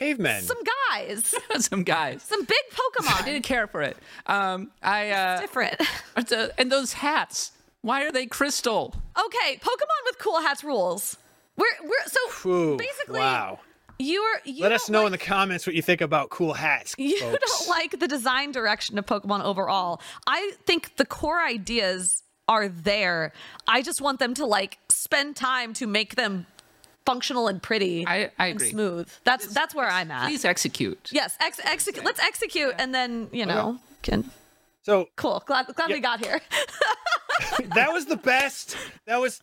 cavemen. 0.00 0.42
Some 0.42 0.58
guys. 0.92 1.34
Some 1.58 1.82
guys. 1.82 2.22
Some 2.22 2.44
big 2.44 2.56
Pokemon. 2.72 3.08
I 3.08 3.10
Pokemon. 3.10 3.24
didn't 3.24 3.42
care 3.42 3.66
for 3.66 3.82
it. 3.82 3.96
Um, 4.26 4.70
I 4.80 5.10
uh, 5.10 5.40
different. 5.40 5.74
it's, 6.16 6.30
uh, 6.30 6.50
and 6.56 6.70
those 6.70 6.92
hats. 6.92 7.50
Why 7.82 8.04
are 8.04 8.12
they 8.12 8.26
crystal? 8.26 8.94
Okay, 9.18 9.56
Pokemon 9.56 10.00
with 10.06 10.18
cool 10.20 10.40
hats 10.40 10.62
rules. 10.62 11.16
We're 11.58 11.64
we're 11.88 12.06
so 12.06 12.48
Ooh, 12.50 12.76
basically 12.76 13.18
wow. 13.20 13.58
you're 13.98 14.40
you 14.44 14.62
Let 14.62 14.72
us 14.72 14.88
know 14.88 15.00
like- 15.00 15.06
in 15.06 15.12
the 15.12 15.18
comments 15.18 15.66
what 15.66 15.74
you 15.76 15.82
think 15.82 16.00
about 16.00 16.30
cool 16.30 16.54
hats. 16.54 16.94
You 16.96 17.18
folks. 17.20 17.66
don't 17.66 17.68
like 17.76 17.98
the 18.00 18.08
design 18.08 18.52
direction 18.52 18.96
of 18.98 19.04
Pokemon 19.06 19.42
overall. 19.44 20.00
I 20.26 20.52
think 20.66 20.96
the 20.96 21.04
core 21.04 21.42
ideas 21.42 22.22
are 22.48 22.68
there. 22.68 23.32
I 23.66 23.82
just 23.82 24.00
want 24.00 24.20
them 24.20 24.32
to 24.34 24.46
like 24.46 24.78
spend 24.88 25.36
time 25.36 25.74
to 25.74 25.86
make 25.86 26.14
them 26.14 26.46
functional 27.04 27.48
and 27.48 27.62
pretty 27.62 28.06
I, 28.06 28.30
I 28.38 28.46
and 28.48 28.56
agree. 28.56 28.70
smooth. 28.70 29.10
That's 29.24 29.46
that's 29.48 29.74
where 29.74 29.88
I'm 29.88 30.10
at. 30.10 30.26
Please 30.28 30.44
execute. 30.44 31.08
Yes, 31.12 31.36
ex- 31.40 31.60
execute. 31.64 32.04
Let's 32.04 32.20
execute 32.20 32.74
and 32.78 32.94
then, 32.94 33.28
you 33.32 33.44
know, 33.46 33.78
can 34.02 34.30
So 34.82 35.08
cool. 35.16 35.42
Glad 35.46 35.66
glad 35.74 35.90
we 35.90 36.00
got 36.00 36.24
here. 36.24 36.40
that 37.74 37.92
was 37.92 38.06
the 38.06 38.16
best. 38.16 38.76
That 39.06 39.20
was. 39.20 39.42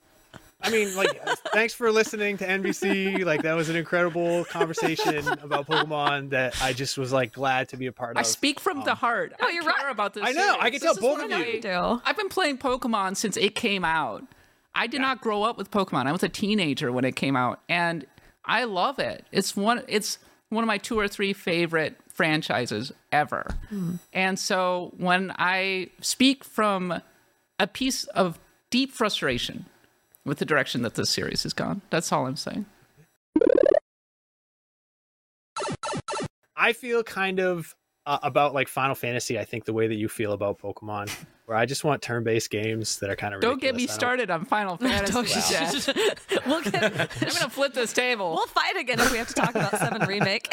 I 0.66 0.70
mean, 0.72 0.96
like, 0.96 1.24
thanks 1.54 1.74
for 1.74 1.92
listening 1.92 2.38
to 2.38 2.48
NVC. 2.48 3.24
Like, 3.24 3.44
that 3.44 3.56
was 3.56 3.70
an 3.70 3.76
incredible 3.76 4.46
conversation 4.46 5.28
about 5.42 5.68
Pokemon 5.68 6.32
that 6.32 6.62
I 6.62 6.74
just 6.74 6.98
was 6.98 7.14
like 7.14 7.32
glad 7.34 7.70
to 7.70 7.78
be 7.78 7.86
a 7.88 7.92
part 7.92 8.12
of. 8.12 8.18
I 8.18 8.24
speak 8.24 8.60
from 8.60 8.84
the 8.84 8.92
um, 8.92 8.98
heart. 8.98 9.34
No, 9.40 9.48
I 9.48 9.52
you're 9.52 9.64
care 9.64 9.72
right. 9.86 9.92
about 9.92 10.14
this. 10.14 10.24
I 10.26 10.32
know. 10.32 10.58
I 10.60 10.70
series. 10.70 10.72
can 10.72 10.82
tell 10.82 10.94
This 10.96 11.04
is 11.04 11.10
both 11.10 11.24
of 11.24 11.30
my- 11.30 11.46
you. 11.46 11.62
do. 11.62 12.02
I've 12.06 12.18
been 12.18 12.30
playing 12.30 12.58
Pokemon 12.58 13.16
since 13.18 13.38
it 13.38 13.56
came 13.56 13.86
out. 13.86 14.24
I 14.74 14.88
did 14.88 15.02
not 15.02 15.22
grow 15.22 15.44
up 15.44 15.58
with 15.58 15.72
Pokemon. 15.72 16.08
I 16.08 16.12
was 16.12 16.24
a 16.24 16.30
teenager 16.30 16.92
when 16.92 17.06
it 17.06 17.16
came 17.16 17.36
out, 17.36 17.62
and 17.70 18.06
I 18.44 18.66
love 18.66 19.00
it. 19.00 19.26
It's 19.32 19.56
one. 19.56 19.84
It's 19.88 20.20
one 20.50 20.64
of 20.64 20.68
my 20.68 20.78
two 20.78 21.00
or 21.00 21.08
three 21.08 21.34
favorite 21.34 21.96
franchises 22.10 22.92
ever. 23.12 23.46
Hmm. 23.70 23.96
And 24.14 24.38
so 24.40 24.94
when 24.98 25.34
I 25.38 25.90
speak 26.02 26.44
from 26.44 27.02
a 27.60 27.68
piece 27.68 28.04
of 28.06 28.40
deep 28.70 28.92
frustration 28.92 29.66
with 30.26 30.40
the 30.40 30.46
direction 30.46 30.82
that 30.82 30.96
this 30.96 31.10
series 31.10 31.44
has 31.44 31.54
gone, 31.54 31.82
that's 31.90 32.12
all 32.12 32.26
I'm 32.28 32.36
saying. 32.36 32.66
I 36.56 36.74
feel 36.74 37.04
kind 37.04 37.40
of 37.40 37.76
uh, 38.06 38.20
about 38.24 38.54
like 38.54 38.68
Final 38.68 38.96
Fantasy. 38.96 39.38
I 39.40 39.46
think 39.46 39.66
the 39.66 39.74
way 39.74 39.88
that 39.88 39.96
you 39.96 40.08
feel 40.08 40.32
about 40.32 40.60
Pokemon, 40.60 41.10
where 41.46 41.58
I 41.58 41.66
just 41.66 41.84
want 41.84 42.02
turn-based 42.02 42.50
games 42.50 43.00
that 43.00 43.10
are 43.10 43.16
kind 43.16 43.34
of. 43.34 43.42
Don't 43.42 43.60
get 43.62 43.76
me 43.76 43.84
ridiculous. 43.84 43.90
I 43.90 43.94
don't- 43.94 44.00
started 44.00 44.32
on 44.32 44.46
Final 44.46 44.78
Fantasy. 44.78 45.14
Don't- 45.14 45.86
Dad. 45.88 46.20
we'll 46.46 46.62
get 46.62 46.84
I'm 47.22 47.34
gonna 47.34 47.50
flip 47.50 47.74
this 47.74 47.94
table. 47.94 48.34
we'll 48.34 48.48
fight 48.48 48.78
again 48.78 49.00
if 49.00 49.12
we 49.12 49.18
have 49.18 49.28
to 49.28 49.34
talk 49.34 49.52
about 49.52 49.72
7 49.78 50.08
remake. 50.08 50.50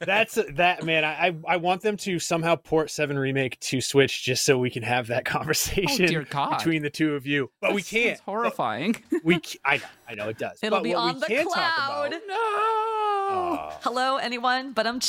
That's 0.00 0.38
that 0.54 0.82
man. 0.84 1.04
I, 1.04 1.28
I 1.28 1.36
I 1.48 1.56
want 1.56 1.82
them 1.82 1.96
to 1.98 2.18
somehow 2.18 2.56
port 2.56 2.90
Seven 2.90 3.18
remake 3.18 3.58
to 3.60 3.80
Switch 3.80 4.22
just 4.24 4.44
so 4.44 4.58
we 4.58 4.70
can 4.70 4.82
have 4.82 5.06
that 5.08 5.24
conversation 5.24 6.26
Oh, 6.34 6.50
between 6.56 6.82
the 6.82 6.90
two 6.90 7.14
of 7.14 7.26
you. 7.26 7.50
But 7.60 7.74
we 7.74 7.82
can't. 7.82 8.16
sounds 8.18 8.20
horrifying. 8.26 8.96
We 9.22 9.40
ca- 9.40 9.58
I 9.64 9.76
know, 9.78 9.84
I 10.08 10.14
know 10.14 10.28
it 10.28 10.38
does. 10.38 10.58
It'll 10.62 10.78
But 10.78 10.84
be 10.84 10.94
on 10.94 11.14
we 11.14 11.20
the 11.20 11.26
can 11.26 11.44
talk 11.44 11.54
cloud. 11.54 12.06
about- 12.08 12.20
no. 12.28 12.34
Oh, 12.36 13.72
Hello 13.82 14.16
anyone, 14.16 14.72
but 14.72 14.86
I'm 14.86 15.00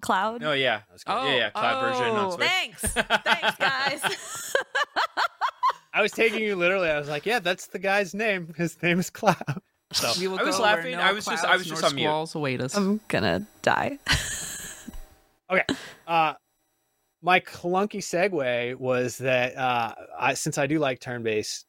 Cloud. 0.00 0.42
No, 0.42 0.52
yeah, 0.52 0.80
Oh, 1.06 1.26
yeah, 1.26 1.34
yeah. 1.36 1.50
Cloud 1.50 1.80
version 1.82 2.14
on 2.14 2.26
oh. 2.26 2.30
Switch. 2.36 2.46
Thanks. 2.48 2.82
Thanks 3.24 3.56
guys. 3.58 4.54
I 5.94 6.02
was 6.02 6.12
taking 6.12 6.40
you 6.42 6.56
literally. 6.56 6.90
I 6.90 6.98
was 6.98 7.08
like, 7.08 7.24
yeah, 7.24 7.38
that's 7.38 7.68
the 7.68 7.78
guy's 7.78 8.14
name. 8.14 8.52
His 8.56 8.80
name 8.82 8.98
is 8.98 9.08
Cloud. 9.10 9.62
So 9.94 10.12
We 10.20 10.26
will 10.28 10.38
I 10.38 10.42
was 10.42 10.58
laughing. 10.58 10.92
no 10.92 10.98
I 11.00 11.12
was 11.12 11.24
just- 11.24 11.44
I 11.44 11.56
was 11.56 11.66
just 11.66 11.80
nor 11.82 11.88
on 11.90 11.94
mute. 11.94 12.04
squalls 12.06 12.34
await 12.34 12.60
us. 12.60 12.76
I'm 12.76 13.00
gonna 13.08 13.46
die. 13.62 13.98
okay. 15.50 15.64
Uh, 16.06 16.34
my 17.22 17.40
clunky 17.40 17.98
segue 18.00 18.74
was 18.76 19.18
that 19.18 19.56
uh, 19.56 19.94
I, 20.18 20.34
since 20.34 20.58
I 20.58 20.66
do 20.66 20.78
like 20.78 21.00
turn-based 21.00 21.64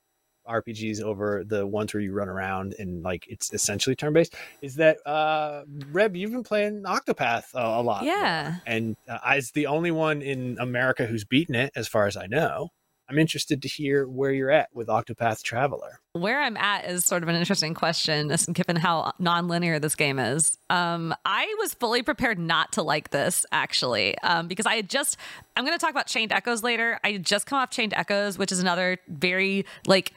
RPGs 0.47 1.01
over 1.01 1.43
the 1.47 1.65
ones 1.65 1.93
where 1.93 2.01
you 2.01 2.11
run 2.13 2.29
around 2.29 2.75
and 2.77 3.01
like 3.01 3.25
it's 3.27 3.53
essentially 3.53 3.95
turn-based, 3.95 4.35
is 4.61 4.75
that 4.75 4.97
uh, 5.07 5.63
Reb, 5.91 6.15
you've 6.15 6.31
been 6.31 6.43
playing 6.43 6.83
Octopath 6.83 7.53
a, 7.53 7.59
a 7.79 7.81
lot. 7.81 8.03
more. 8.03 8.11
Yeah. 8.11 8.55
and 8.67 8.95
uh, 9.07 9.17
as 9.25 9.51
the 9.51 9.67
only 9.67 9.91
one 9.91 10.21
in 10.21 10.57
America 10.59 11.05
who's 11.05 11.23
beaten 11.23 11.55
it, 11.55 11.71
as 11.75 11.87
far 11.87 12.05
as 12.05 12.17
I 12.17 12.27
know, 12.27 12.69
I'm 13.09 13.19
interested 13.19 13.61
to 13.61 13.67
hear 13.67 14.07
where 14.07 14.31
you're 14.31 14.51
at 14.51 14.69
with 14.73 14.87
Octopath 14.87 15.43
Traveler. 15.43 15.99
Where 16.13 16.41
I'm 16.41 16.57
at 16.57 16.85
is 16.85 17.05
sort 17.05 17.23
of 17.23 17.29
an 17.29 17.35
interesting 17.35 17.73
question, 17.73 18.33
given 18.53 18.75
how 18.75 19.13
non-linear 19.19 19.79
this 19.79 19.95
game 19.95 20.17
is. 20.17 20.57
Um, 20.69 21.13
I 21.23 21.53
was 21.59 21.73
fully 21.73 22.01
prepared 22.01 22.39
not 22.39 22.71
to 22.73 22.81
like 22.81 23.11
this 23.11 23.45
actually, 23.51 24.17
um, 24.19 24.47
because 24.47 24.65
I 24.65 24.75
had 24.75 24.89
just. 24.89 25.17
I'm 25.55 25.65
going 25.65 25.77
to 25.77 25.81
talk 25.81 25.91
about 25.91 26.07
Chained 26.07 26.33
Echoes 26.33 26.63
later. 26.63 26.99
I 27.03 27.13
had 27.13 27.25
just 27.25 27.45
come 27.45 27.59
off 27.59 27.69
Chained 27.69 27.93
Echoes, 27.95 28.37
which 28.37 28.51
is 28.51 28.59
another 28.59 28.97
very 29.07 29.65
like 29.87 30.13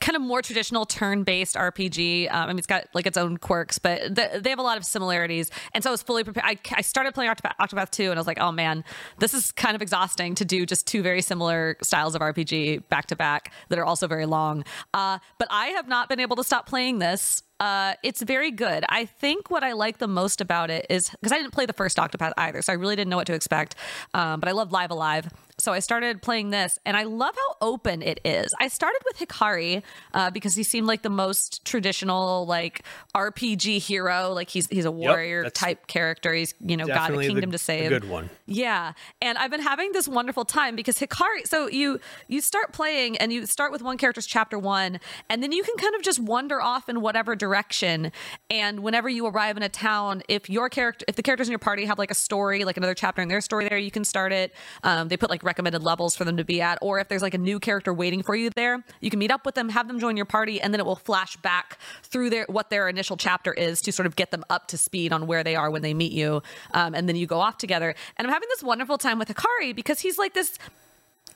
kind 0.00 0.16
of 0.16 0.22
more 0.22 0.42
traditional 0.42 0.86
turn-based 0.86 1.56
RPG. 1.56 2.30
Um, 2.30 2.36
I 2.36 2.46
mean, 2.48 2.58
it's 2.58 2.66
got 2.66 2.86
like 2.94 3.06
its 3.06 3.16
own 3.16 3.36
quirks, 3.36 3.78
but 3.78 4.14
th- 4.14 4.42
they 4.42 4.50
have 4.50 4.58
a 4.58 4.62
lot 4.62 4.78
of 4.78 4.84
similarities. 4.84 5.50
And 5.74 5.82
so 5.84 5.90
I 5.90 5.92
was 5.92 6.02
fully 6.02 6.24
prepared. 6.24 6.46
I, 6.46 6.58
I 6.74 6.82
started 6.82 7.14
playing 7.14 7.30
Octopath, 7.30 7.56
Octopath 7.60 7.90
2, 7.90 8.04
and 8.04 8.14
I 8.14 8.20
was 8.20 8.26
like, 8.26 8.40
oh 8.40 8.52
man, 8.52 8.84
this 9.18 9.34
is 9.34 9.52
kind 9.52 9.74
of 9.74 9.82
exhausting 9.82 10.34
to 10.36 10.44
do 10.44 10.66
just 10.66 10.86
two 10.86 11.02
very 11.02 11.22
similar 11.22 11.76
styles 11.82 12.14
of 12.14 12.20
RPG 12.20 12.88
back 12.88 13.06
to 13.06 13.16
back 13.16 13.52
that 13.68 13.78
are 13.78 13.84
also 13.84 14.06
very 14.06 14.26
long. 14.26 14.64
Uh, 14.94 15.18
but 15.38 15.48
I 15.50 15.68
have 15.68 15.88
not 15.88 16.08
been 16.08 16.20
able 16.20 16.36
to 16.36 16.44
stop 16.44 16.66
playing 16.66 16.98
this. 16.98 17.42
Uh, 17.60 17.94
it's 18.02 18.22
very 18.22 18.50
good. 18.50 18.84
I 18.88 19.04
think 19.04 19.50
what 19.50 19.64
I 19.64 19.72
like 19.72 19.98
the 19.98 20.06
most 20.06 20.40
about 20.40 20.70
it 20.70 20.86
is 20.88 21.10
because 21.10 21.32
I 21.32 21.38
didn't 21.38 21.52
play 21.52 21.66
the 21.66 21.72
first 21.72 21.96
Octopath 21.96 22.32
either, 22.36 22.62
so 22.62 22.72
I 22.72 22.76
really 22.76 22.94
didn't 22.94 23.10
know 23.10 23.16
what 23.16 23.26
to 23.26 23.34
expect. 23.34 23.74
Um, 24.14 24.38
but 24.40 24.48
I 24.48 24.52
love 24.52 24.70
Live 24.70 24.90
A 24.90 24.94
Live. 24.94 25.28
So 25.60 25.72
I 25.72 25.80
started 25.80 26.22
playing 26.22 26.50
this, 26.50 26.78
and 26.86 26.96
I 26.96 27.02
love 27.02 27.34
how 27.34 27.56
open 27.68 28.00
it 28.00 28.20
is. 28.24 28.54
I 28.60 28.68
started 28.68 29.00
with 29.04 29.18
Hikari 29.18 29.82
uh, 30.14 30.30
because 30.30 30.54
he 30.54 30.62
seemed 30.62 30.86
like 30.86 31.02
the 31.02 31.10
most 31.10 31.64
traditional, 31.64 32.46
like 32.46 32.84
RPG 33.14 33.80
hero. 33.80 34.32
Like 34.32 34.50
he's 34.50 34.68
he's 34.68 34.84
a 34.84 34.90
warrior 34.92 35.42
that's 35.42 35.58
type 35.58 35.86
character. 35.88 36.32
He's 36.32 36.54
you 36.64 36.76
know 36.76 36.86
got 36.86 36.92
a 36.92 36.98
Definitely 37.00 37.26
the- 37.26 37.32
kingdom 37.32 37.50
to 37.52 37.58
save. 37.58 37.88
good 37.90 38.08
one. 38.08 38.30
Yeah, 38.46 38.92
and 39.20 39.36
I've 39.36 39.50
been 39.50 39.60
having 39.62 39.92
this 39.92 40.06
wonderful 40.06 40.44
time 40.44 40.76
because 40.76 40.98
Hikari. 40.98 41.46
So 41.46 41.68
you 41.68 41.98
you 42.28 42.40
start 42.40 42.72
playing 42.72 43.16
and 43.18 43.32
you 43.32 43.44
start 43.46 43.72
with 43.72 43.82
one 43.82 43.98
character's 43.98 44.26
chapter 44.26 44.58
one, 44.58 45.00
and 45.28 45.42
then 45.42 45.50
you 45.50 45.62
can 45.64 45.76
kind 45.76 45.94
of 45.96 46.02
just 46.02 46.20
wander 46.20 46.62
off 46.62 46.88
in 46.88 47.00
whatever 47.00 47.34
direction. 47.34 48.12
And 48.48 48.80
whenever 48.80 49.08
you 49.08 49.26
arrive 49.26 49.56
in 49.56 49.64
a 49.64 49.68
town, 49.68 50.22
if 50.28 50.48
your 50.48 50.68
character, 50.68 51.04
if 51.08 51.16
the 51.16 51.22
characters 51.22 51.48
in 51.48 51.52
your 51.52 51.58
party 51.58 51.84
have 51.86 51.98
like 51.98 52.10
a 52.12 52.14
story, 52.14 52.64
like 52.64 52.76
another 52.76 52.94
chapter 52.94 53.20
in 53.22 53.28
their 53.28 53.40
story, 53.40 53.68
there 53.68 53.76
you 53.78 53.90
can 53.90 54.04
start 54.04 54.32
it. 54.32 54.54
Um, 54.84 55.08
they 55.08 55.16
put 55.16 55.30
like 55.30 55.42
recommended 55.48 55.82
levels 55.82 56.14
for 56.14 56.24
them 56.24 56.36
to 56.36 56.44
be 56.44 56.60
at, 56.60 56.78
or 56.80 57.00
if 57.00 57.08
there's 57.08 57.22
like 57.22 57.34
a 57.34 57.38
new 57.38 57.58
character 57.58 57.92
waiting 57.92 58.22
for 58.22 58.36
you 58.36 58.50
there, 58.50 58.84
you 59.00 59.10
can 59.10 59.18
meet 59.18 59.32
up 59.32 59.44
with 59.44 59.56
them, 59.56 59.68
have 59.70 59.88
them 59.88 59.98
join 59.98 60.16
your 60.16 60.26
party, 60.26 60.60
and 60.60 60.72
then 60.72 60.78
it 60.78 60.86
will 60.86 61.02
flash 61.10 61.36
back 61.38 61.78
through 62.04 62.30
their 62.30 62.46
what 62.48 62.70
their 62.70 62.88
initial 62.88 63.16
chapter 63.16 63.52
is 63.52 63.82
to 63.82 63.90
sort 63.90 64.06
of 64.06 64.14
get 64.14 64.30
them 64.30 64.44
up 64.48 64.68
to 64.68 64.78
speed 64.78 65.12
on 65.12 65.26
where 65.26 65.42
they 65.42 65.56
are 65.56 65.70
when 65.70 65.82
they 65.82 65.94
meet 65.94 66.12
you, 66.12 66.42
um, 66.74 66.94
and 66.94 67.08
then 67.08 67.16
you 67.16 67.26
go 67.26 67.40
off 67.40 67.58
together. 67.58 67.94
And 68.16 68.26
I'm 68.26 68.32
having 68.32 68.48
this 68.50 68.62
wonderful 68.62 68.98
time 68.98 69.18
with 69.18 69.28
Hikari 69.28 69.74
because 69.74 69.98
he's 70.00 70.18
like 70.18 70.34
this 70.34 70.58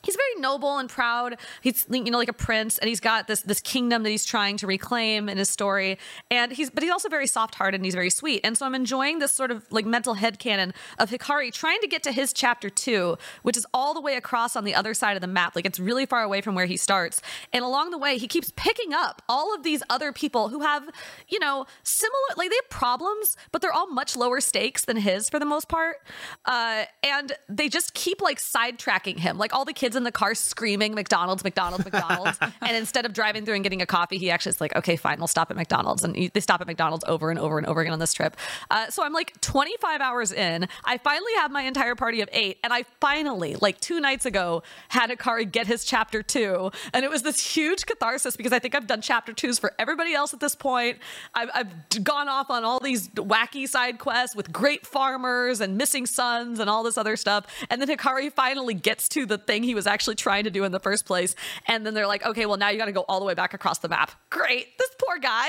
he's 0.02 0.16
very 0.16 0.40
noble 0.40 0.78
and 0.78 0.88
proud. 0.88 1.36
He's 1.60 1.86
you 1.90 2.10
know 2.10 2.18
like 2.18 2.28
a 2.28 2.34
prince, 2.34 2.78
and 2.78 2.88
he's 2.88 3.00
got 3.00 3.26
this 3.26 3.40
this 3.40 3.60
kingdom 3.60 4.02
that 4.02 4.10
he's 4.10 4.24
trying 4.24 4.56
to 4.58 4.66
reclaim 4.66 5.28
in 5.28 5.38
his 5.38 5.50
story. 5.50 5.98
And 6.30 6.52
he's 6.52 6.70
but 6.70 6.82
he's 6.82 6.92
also 6.92 7.08
very 7.08 7.26
soft 7.26 7.54
hearted 7.54 7.78
and 7.78 7.84
he's 7.84 7.94
very 7.94 8.10
sweet. 8.10 8.40
And 8.44 8.56
so 8.56 8.66
I'm 8.66 8.74
enjoying 8.74 9.18
this 9.18 9.32
sort 9.32 9.50
of 9.50 9.64
like 9.70 9.86
mental 9.86 10.14
head 10.14 10.38
canon 10.38 10.74
of 10.98 11.10
Hikari 11.10 11.52
trying 11.52 11.80
to 11.80 11.88
get 11.88 12.02
to 12.04 12.12
his 12.12 12.32
chapter 12.32 12.68
two, 12.70 13.16
which 13.42 13.56
is 13.56 13.66
all 13.72 13.94
the 13.94 14.00
way 14.00 14.16
across 14.16 14.56
on 14.56 14.64
the 14.64 14.74
other 14.74 14.94
side 14.94 15.16
of 15.16 15.20
the 15.20 15.26
map. 15.26 15.54
Like 15.56 15.66
it's 15.66 15.78
really 15.78 16.06
far 16.06 16.22
away 16.22 16.40
from 16.40 16.54
where 16.54 16.66
he 16.66 16.76
starts. 16.76 17.20
And 17.52 17.64
along 17.64 17.90
the 17.90 17.98
way, 17.98 18.18
he 18.18 18.28
keeps 18.28 18.52
picking 18.56 18.92
up 18.92 19.22
all 19.28 19.54
of 19.54 19.62
these 19.62 19.82
other 19.88 20.12
people 20.12 20.48
who 20.48 20.60
have 20.60 20.88
you 21.28 21.38
know 21.38 21.66
similar 21.82 22.12
like 22.36 22.50
they 22.50 22.56
have 22.56 22.70
problems, 22.70 23.36
but 23.52 23.62
they're 23.62 23.72
all 23.72 23.88
much 23.88 24.16
lower 24.16 24.40
stakes 24.40 24.84
than 24.84 24.96
his 24.96 25.28
for 25.28 25.38
the 25.38 25.46
most 25.46 25.68
part. 25.68 25.96
Uh, 26.44 26.84
and 27.02 27.32
they 27.48 27.68
just 27.68 27.94
keep 27.94 28.20
like 28.20 28.38
sidetracking 28.38 29.18
him. 29.18 29.38
Like 29.38 29.54
all 29.54 29.64
the 29.64 29.72
kids 29.72 29.91
kids 29.92 29.96
in 29.96 30.04
the 30.04 30.12
car 30.12 30.34
screaming 30.34 30.94
McDonald's, 30.94 31.44
McDonald's, 31.44 31.84
McDonald's. 31.84 32.38
and 32.62 32.76
instead 32.76 33.04
of 33.04 33.12
driving 33.12 33.44
through 33.44 33.54
and 33.54 33.62
getting 33.62 33.82
a 33.82 33.86
coffee, 33.86 34.16
he 34.18 34.30
actually 34.30 34.50
is 34.50 34.60
like, 34.60 34.74
okay, 34.74 34.96
fine, 34.96 35.18
we'll 35.18 35.26
stop 35.26 35.50
at 35.50 35.56
McDonald's. 35.56 36.02
And 36.02 36.30
they 36.32 36.40
stop 36.40 36.60
at 36.60 36.66
McDonald's 36.66 37.04
over 37.06 37.30
and 37.30 37.38
over 37.38 37.58
and 37.58 37.66
over 37.66 37.80
again 37.82 37.92
on 37.92 37.98
this 37.98 38.14
trip. 38.14 38.36
Uh, 38.70 38.88
so 38.88 39.02
I'm 39.02 39.12
like 39.12 39.38
25 39.40 40.00
hours 40.00 40.32
in. 40.32 40.66
I 40.84 40.98
finally 40.98 41.32
have 41.36 41.50
my 41.50 41.62
entire 41.62 41.94
party 41.94 42.20
of 42.22 42.28
eight. 42.32 42.58
And 42.64 42.72
I 42.72 42.84
finally, 43.00 43.56
like 43.56 43.80
two 43.80 44.00
nights 44.00 44.24
ago, 44.24 44.62
had 44.88 45.10
Hikari 45.10 45.50
get 45.50 45.66
his 45.66 45.84
chapter 45.84 46.22
two. 46.22 46.70
And 46.94 47.04
it 47.04 47.10
was 47.10 47.22
this 47.22 47.54
huge 47.54 47.84
catharsis 47.86 48.36
because 48.36 48.52
I 48.52 48.58
think 48.58 48.74
I've 48.74 48.86
done 48.86 49.02
chapter 49.02 49.32
twos 49.32 49.58
for 49.58 49.72
everybody 49.78 50.14
else 50.14 50.32
at 50.32 50.40
this 50.40 50.54
point. 50.54 50.98
I've, 51.34 51.50
I've 51.54 52.04
gone 52.04 52.28
off 52.28 52.50
on 52.50 52.64
all 52.64 52.80
these 52.80 53.08
wacky 53.08 53.68
side 53.68 53.98
quests 53.98 54.34
with 54.34 54.52
great 54.52 54.86
farmers 54.86 55.60
and 55.60 55.76
missing 55.76 56.06
sons 56.06 56.58
and 56.60 56.70
all 56.70 56.82
this 56.82 56.96
other 56.96 57.16
stuff. 57.16 57.46
And 57.68 57.80
then 57.80 57.88
Hikari 57.88 58.32
finally 58.32 58.74
gets 58.74 59.08
to 59.10 59.26
the 59.26 59.38
thing 59.38 59.62
he 59.62 59.74
was 59.74 59.81
actually 59.86 60.16
trying 60.16 60.44
to 60.44 60.50
do 60.50 60.64
in 60.64 60.72
the 60.72 60.80
first 60.80 61.06
place. 61.06 61.34
And 61.66 61.84
then 61.86 61.94
they're 61.94 62.06
like, 62.06 62.24
okay, 62.24 62.46
well, 62.46 62.56
now 62.56 62.68
you 62.68 62.78
got 62.78 62.86
to 62.86 62.92
go 62.92 63.04
all 63.08 63.20
the 63.20 63.26
way 63.26 63.34
back 63.34 63.54
across 63.54 63.78
the 63.78 63.88
map. 63.88 64.12
Great. 64.30 64.78
This 64.78 64.90
poor 64.98 65.18
guy. 65.18 65.48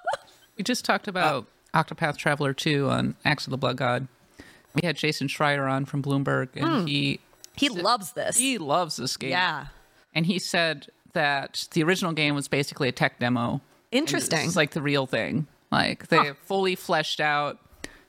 we 0.56 0.64
just 0.64 0.84
talked 0.84 1.08
about 1.08 1.46
uh, 1.74 1.82
Octopath 1.82 2.16
Traveler 2.16 2.52
2 2.52 2.88
on 2.88 3.16
Axe 3.24 3.46
of 3.46 3.50
the 3.50 3.58
Blood 3.58 3.76
God. 3.76 4.08
We 4.74 4.86
had 4.86 4.96
Jason 4.96 5.28
Schreier 5.28 5.70
on 5.70 5.86
from 5.86 6.02
Bloomberg, 6.02 6.50
and 6.54 6.64
mm. 6.64 6.88
he 6.88 7.20
he 7.56 7.68
loves 7.68 8.12
this. 8.12 8.36
He 8.36 8.58
loves 8.58 8.96
this 8.96 9.16
game. 9.16 9.30
Yeah. 9.30 9.66
And 10.14 10.26
he 10.26 10.38
said 10.38 10.88
that 11.14 11.66
the 11.72 11.82
original 11.82 12.12
game 12.12 12.34
was 12.34 12.48
basically 12.48 12.88
a 12.88 12.92
tech 12.92 13.18
demo. 13.18 13.60
Interesting. 13.90 14.46
It's 14.46 14.56
like 14.56 14.72
the 14.72 14.82
real 14.82 15.06
thing. 15.06 15.46
Like 15.70 16.08
they 16.08 16.18
huh. 16.18 16.34
fully 16.42 16.74
fleshed 16.76 17.20
out 17.20 17.58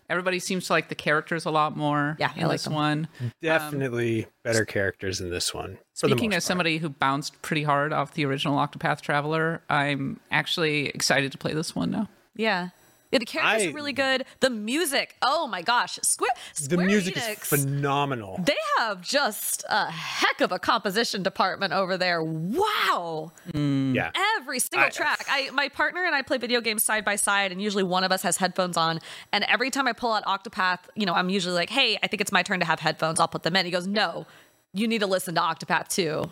Everybody 0.10 0.40
seems 0.40 0.68
to 0.68 0.74
like 0.74 0.90
the 0.90 0.96
characters 0.96 1.46
a 1.46 1.52
lot 1.52 1.78
more. 1.78 2.18
Yeah, 2.20 2.32
in 2.36 2.48
like 2.48 2.54
this 2.54 2.68
one. 2.68 3.08
Definitely 3.42 4.26
um, 4.26 4.32
better 4.44 4.66
characters 4.66 5.22
in 5.22 5.30
this 5.30 5.54
one. 5.54 5.78
Speaking 5.94 6.34
as 6.34 6.44
somebody 6.44 6.80
who 6.80 6.90
bounced 6.90 7.42
pretty 7.42 7.64
hard 7.64 7.94
off 7.94 8.14
the 8.14 8.26
original 8.26 8.58
Octopath 8.58 9.02
Traveler, 9.02 9.62
I'm 9.70 10.20
actually 10.32 10.88
excited 10.88 11.32
to 11.32 11.38
play 11.38 11.54
this 11.54 11.76
one 11.76 11.92
now. 11.92 12.10
Yeah. 12.36 12.70
Yeah, 13.12 13.20
the 13.20 13.26
characters 13.26 13.68
I, 13.68 13.70
are 13.70 13.74
really 13.74 13.94
good. 13.94 14.26
The 14.40 14.52
music, 14.52 15.16
oh 15.24 15.48
my 15.48 15.64
gosh, 15.64 15.98
Square, 16.04 16.30
Square 16.54 16.78
the 16.78 16.84
music 16.84 17.16
Enix, 17.16 17.42
is 17.42 17.64
phenomenal. 17.64 18.40
They 18.44 18.58
have 18.78 19.02
just 19.02 19.66
a 19.68 19.90
heck 19.90 20.42
of 20.42 20.52
a 20.52 20.60
composition 20.60 21.24
department 21.24 21.74
over 21.74 21.98
there. 21.98 22.24
Wow. 22.24 23.32
Mm. 23.52 23.96
Yeah. 23.96 24.12
Every 24.38 24.60
single 24.60 24.88
I, 24.88 24.90
track. 24.90 25.26
I 25.28 25.50
my 25.52 25.70
partner 25.70 26.06
and 26.06 26.14
I 26.14 26.22
play 26.22 26.38
video 26.38 26.62
games 26.62 26.84
side 26.84 27.04
by 27.04 27.16
side, 27.16 27.52
and 27.52 27.60
usually 27.60 27.84
one 27.84 28.04
of 28.04 28.12
us 28.12 28.22
has 28.22 28.38
headphones 28.38 28.78
on. 28.78 29.00
And 29.32 29.44
every 29.46 29.72
time 29.72 29.88
I 29.88 29.94
pull 29.94 30.14
out 30.14 30.24
Octopath, 30.26 30.80
you 30.96 31.08
know, 31.08 31.14
I'm 31.14 31.30
usually 31.30 31.56
like, 31.56 31.72
"Hey, 31.72 31.98
I 32.04 32.08
think 32.08 32.22
it's 32.22 32.32
my 32.32 32.44
turn 32.44 32.60
to 32.60 32.66
have 32.68 32.80
headphones. 32.80 33.20
I'll 33.20 33.28
put 33.28 33.42
them 33.42 33.56
in." 33.56 33.66
He 33.66 33.72
goes, 33.72 33.88
"No, 33.88 34.28
you 34.72 34.88
need 34.88 35.00
to 35.00 35.08
listen 35.08 35.34
to 35.34 35.42
Octopath 35.42 35.88
too." 35.88 36.32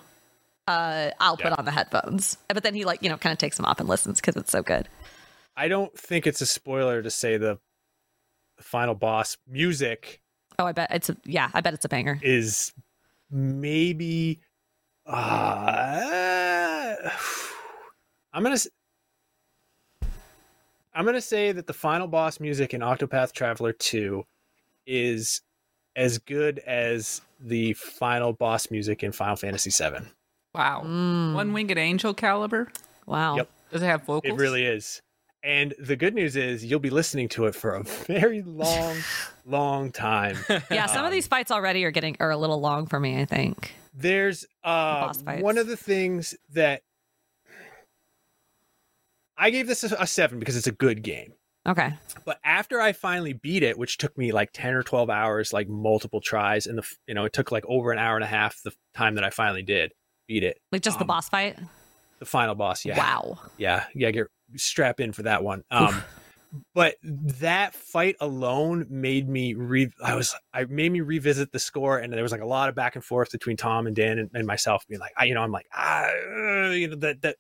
Uh, 0.68 1.12
I'll 1.20 1.38
yeah. 1.40 1.50
put 1.50 1.58
on 1.58 1.66
the 1.66 1.72
headphones. 1.72 2.38
But 2.50 2.62
then 2.62 2.76
he 2.76 2.86
like 2.86 3.02
you 3.02 3.10
know 3.10 3.18
kind 3.18 3.34
of 3.34 3.40
takes 3.40 3.58
them 3.58 3.66
off 3.66 3.80
and 3.80 3.90
listens 3.90 4.22
because 4.22 4.36
it's 4.36 4.52
so 4.52 4.62
good. 4.62 4.88
I 5.58 5.68
don't 5.68 5.98
think 5.98 6.28
it's 6.28 6.40
a 6.40 6.46
spoiler 6.46 7.02
to 7.02 7.10
say 7.10 7.38
the, 7.38 7.58
the 8.58 8.64
final 8.64 8.94
boss 8.94 9.38
music. 9.48 10.22
Oh, 10.60 10.66
I 10.66 10.72
bet 10.72 10.90
it's 10.92 11.10
a 11.10 11.18
yeah. 11.26 11.50
I 11.54 11.62
bet 11.62 11.74
it's 11.74 11.84
a 11.84 11.90
banger. 11.90 12.20
Is 12.22 12.74
maybe. 13.32 14.40
Uh, 15.08 16.96
I'm 18.34 18.44
gonna. 18.44 18.58
I'm 20.94 21.06
gonna 21.06 21.22
say 21.22 21.52
that 21.52 21.66
the 21.66 21.74
final 21.74 22.08
boss 22.08 22.40
music 22.40 22.76
in 22.76 22.82
Octopath 22.82 23.32
Traveler 23.34 23.74
2 23.74 24.24
is 24.86 25.42
as 25.96 26.20
good 26.20 26.60
as 26.60 27.22
the 27.40 27.74
final 27.74 28.32
boss 28.32 28.70
music 28.70 29.04
in 29.04 29.12
Final 29.12 29.36
Fantasy 29.36 29.72
7. 29.72 30.08
Wow. 30.54 30.84
Mm. 30.86 31.34
One 31.34 31.54
winged 31.54 31.78
angel 31.78 32.14
caliber? 32.14 32.68
Wow. 33.06 33.38
Yep. 33.38 33.50
Does 33.72 33.82
it 33.82 33.86
have 33.86 34.04
vocals? 34.04 34.34
It 34.34 34.42
really 34.42 34.66
is. 34.66 35.02
And 35.44 35.74
the 35.80 35.96
good 35.96 36.14
news 36.14 36.36
is 36.36 36.66
you'll 36.66 36.80
be 36.80 36.90
listening 36.90 37.30
to 37.30 37.46
it 37.46 37.56
for 37.56 37.76
a 37.76 37.84
very 38.08 38.42
long, 38.42 38.98
long 39.46 39.92
time. 39.92 40.38
Yeah, 40.72 40.88
some 40.88 41.00
um, 41.00 41.06
of 41.06 41.12
these 41.12 41.28
fights 41.28 41.52
already 41.52 41.84
are 41.86 41.92
getting 41.92 42.18
are 42.20 42.32
a 42.32 42.38
little 42.38 42.60
long 42.60 42.88
for 42.88 43.00
me, 43.00 43.20
I 43.22 43.26
think. 43.26 43.76
There's 43.94 44.46
uh 44.64 45.14
the 45.14 45.38
one 45.38 45.58
of 45.58 45.68
the 45.68 45.78
things 45.78 46.36
that 46.54 46.82
I 49.38 49.50
gave 49.50 49.68
this 49.68 49.84
a, 49.84 49.96
a 50.00 50.08
seven 50.08 50.40
because 50.40 50.58
it's 50.58 50.68
a 50.68 50.72
good 50.72 51.04
game. 51.04 51.34
Okay. 51.68 51.94
But 52.26 52.40
after 52.44 52.80
I 52.80 52.94
finally 52.94 53.34
beat 53.34 53.62
it, 53.62 53.78
which 53.78 53.98
took 53.98 54.18
me 54.18 54.32
like 54.32 54.52
10 54.54 54.74
or 54.74 54.84
12 54.84 55.10
hours, 55.10 55.52
like 55.52 55.68
multiple 55.68 56.22
tries, 56.22 56.66
and 56.66 56.78
the 56.78 56.96
you 57.08 57.14
know, 57.14 57.26
it 57.26 57.34
took 57.34 57.52
like 57.52 57.66
over 57.68 57.92
an 57.92 58.00
hour 58.00 58.16
and 58.16 58.24
a 58.24 58.28
half 58.28 58.62
the 58.64 58.72
time 58.96 59.16
that 59.16 59.24
I 59.24 59.30
finally 59.30 59.64
did 59.64 59.92
beat 60.28 60.44
it. 60.44 60.60
Like 60.72 60.82
just 60.82 60.96
um, 60.96 61.00
the 61.00 61.06
boss 61.06 61.30
fight? 61.30 61.58
The 62.20 62.26
final 62.26 62.56
boss, 62.56 62.86
yeah. 62.86 62.98
Wow. 62.98 63.40
Yeah. 63.58 63.86
Yeah, 63.94 64.12
get 64.12 64.28
strap 64.56 65.00
in 65.00 65.14
for 65.14 65.24
that 65.24 65.44
one. 65.44 65.64
Um, 65.72 66.04
but 66.74 66.96
that 67.04 67.74
fight 67.74 68.16
alone 68.20 68.86
made 68.90 69.28
me 69.28 69.54
re 69.54 69.92
I 70.04 70.16
was 70.16 70.36
I 70.54 70.66
made 70.66 70.92
me 70.92 71.02
revisit 71.02 71.52
the 71.52 71.60
score 71.60 71.98
and 71.98 72.12
there 72.14 72.24
was 72.24 72.32
like 72.32 72.42
a 72.42 72.46
lot 72.46 72.70
of 72.70 72.76
back 72.76 72.96
and 72.96 73.04
forth 73.04 73.32
between 73.32 73.58
Tom 73.58 73.88
and 73.88 73.96
Dan 73.96 74.18
and, 74.18 74.30
and 74.34 74.48
myself 74.48 74.86
being 74.88 75.00
like 75.00 75.14
I 75.18 75.26
you 75.26 75.34
know 75.34 75.42
I'm 75.42 75.52
like 75.52 75.68
ah 75.76 76.10
you 76.72 76.90
know 76.90 76.96
that 76.98 77.22
that 77.22 77.38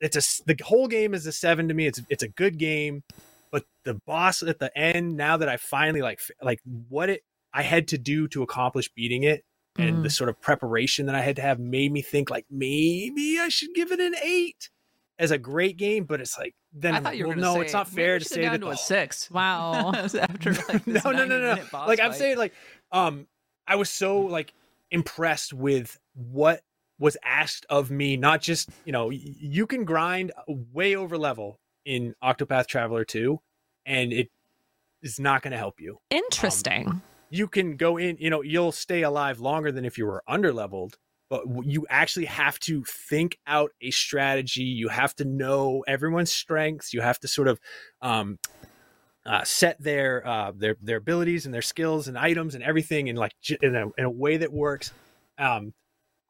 it's 0.00 0.16
a 0.16 0.44
the 0.46 0.62
whole 0.62 0.88
game 0.88 1.14
is 1.14 1.26
a 1.26 1.32
7 1.32 1.68
to 1.68 1.74
me 1.74 1.86
it's 1.86 2.00
it's 2.08 2.22
a 2.22 2.28
good 2.28 2.58
game 2.58 3.02
but 3.50 3.64
the 3.84 3.94
boss 4.06 4.42
at 4.42 4.58
the 4.58 4.76
end 4.76 5.16
now 5.16 5.36
that 5.36 5.48
I 5.48 5.56
finally 5.56 6.02
like 6.02 6.20
like 6.42 6.60
what 6.88 7.08
it 7.08 7.22
I 7.52 7.62
had 7.62 7.88
to 7.88 7.98
do 7.98 8.28
to 8.28 8.42
accomplish 8.42 8.90
beating 8.92 9.22
it 9.22 9.44
and 9.78 9.98
mm. 9.98 10.02
the 10.02 10.10
sort 10.10 10.28
of 10.28 10.40
preparation 10.40 11.06
that 11.06 11.14
I 11.14 11.22
had 11.22 11.36
to 11.36 11.42
have 11.42 11.58
made 11.58 11.92
me 11.92 12.02
think 12.02 12.30
like 12.30 12.46
maybe 12.50 13.38
I 13.40 13.48
should 13.48 13.74
give 13.74 13.90
it 13.90 14.00
an 14.00 14.14
8 14.22 14.70
as 15.20 15.30
a 15.30 15.38
great 15.38 15.76
game, 15.76 16.04
but 16.04 16.20
it's 16.20 16.36
like 16.36 16.54
then 16.72 16.94
I 16.94 17.00
thought 17.00 17.16
you 17.16 17.28
were 17.28 17.34
well, 17.34 17.54
no, 17.54 17.54
say, 17.54 17.60
it's 17.60 17.72
not 17.74 17.88
fair 17.88 18.18
to 18.18 18.24
say 18.24 18.42
that 18.42 18.60
to 18.60 18.70
a 18.70 18.76
six. 18.76 19.30
Wow. 19.30 19.92
After 19.94 20.52
like 20.52 20.86
no, 20.86 21.00
no, 21.04 21.24
no, 21.24 21.26
no, 21.26 21.54
no. 21.54 21.62
Like 21.72 22.00
I'm 22.00 22.14
saying, 22.14 22.38
like 22.38 22.54
um, 22.90 23.26
I 23.66 23.76
was 23.76 23.90
so 23.90 24.18
like 24.20 24.54
impressed 24.90 25.52
with 25.52 26.00
what 26.14 26.62
was 26.98 27.16
asked 27.22 27.66
of 27.68 27.90
me. 27.90 28.16
Not 28.16 28.40
just 28.40 28.70
you 28.86 28.92
know 28.92 29.10
you 29.10 29.66
can 29.66 29.84
grind 29.84 30.32
way 30.48 30.96
over 30.96 31.18
level 31.18 31.60
in 31.84 32.14
Octopath 32.24 32.66
Traveler 32.66 33.04
2, 33.04 33.38
and 33.84 34.12
it 34.12 34.30
is 35.02 35.20
not 35.20 35.42
going 35.42 35.52
to 35.52 35.58
help 35.58 35.80
you. 35.80 35.98
Interesting. 36.10 36.88
Um, 36.88 37.02
you 37.30 37.46
can 37.46 37.76
go 37.76 37.96
in, 37.96 38.16
you 38.18 38.28
know, 38.28 38.42
you'll 38.42 38.72
stay 38.72 39.02
alive 39.02 39.38
longer 39.40 39.70
than 39.70 39.84
if 39.84 39.96
you 39.96 40.04
were 40.04 40.22
under 40.26 40.52
leveled 40.52 40.98
but 41.30 41.44
you 41.64 41.86
actually 41.88 42.26
have 42.26 42.58
to 42.58 42.84
think 42.84 43.38
out 43.46 43.70
a 43.80 43.92
strategy. 43.92 44.64
You 44.64 44.88
have 44.88 45.14
to 45.16 45.24
know 45.24 45.84
everyone's 45.86 46.32
strengths. 46.32 46.92
You 46.92 47.00
have 47.00 47.20
to 47.20 47.28
sort 47.28 47.46
of 47.46 47.60
um, 48.02 48.38
uh, 49.24 49.44
set 49.44 49.80
their 49.80 50.26
uh, 50.26 50.52
their 50.54 50.76
their 50.82 50.96
abilities 50.96 51.46
and 51.46 51.54
their 51.54 51.62
skills 51.62 52.08
and 52.08 52.18
items 52.18 52.56
and 52.56 52.64
everything 52.64 53.06
in 53.06 53.16
like 53.16 53.32
in 53.62 53.76
a, 53.76 53.86
in 53.96 54.04
a 54.04 54.10
way 54.10 54.38
that 54.38 54.52
works. 54.52 54.92
Um, 55.38 55.72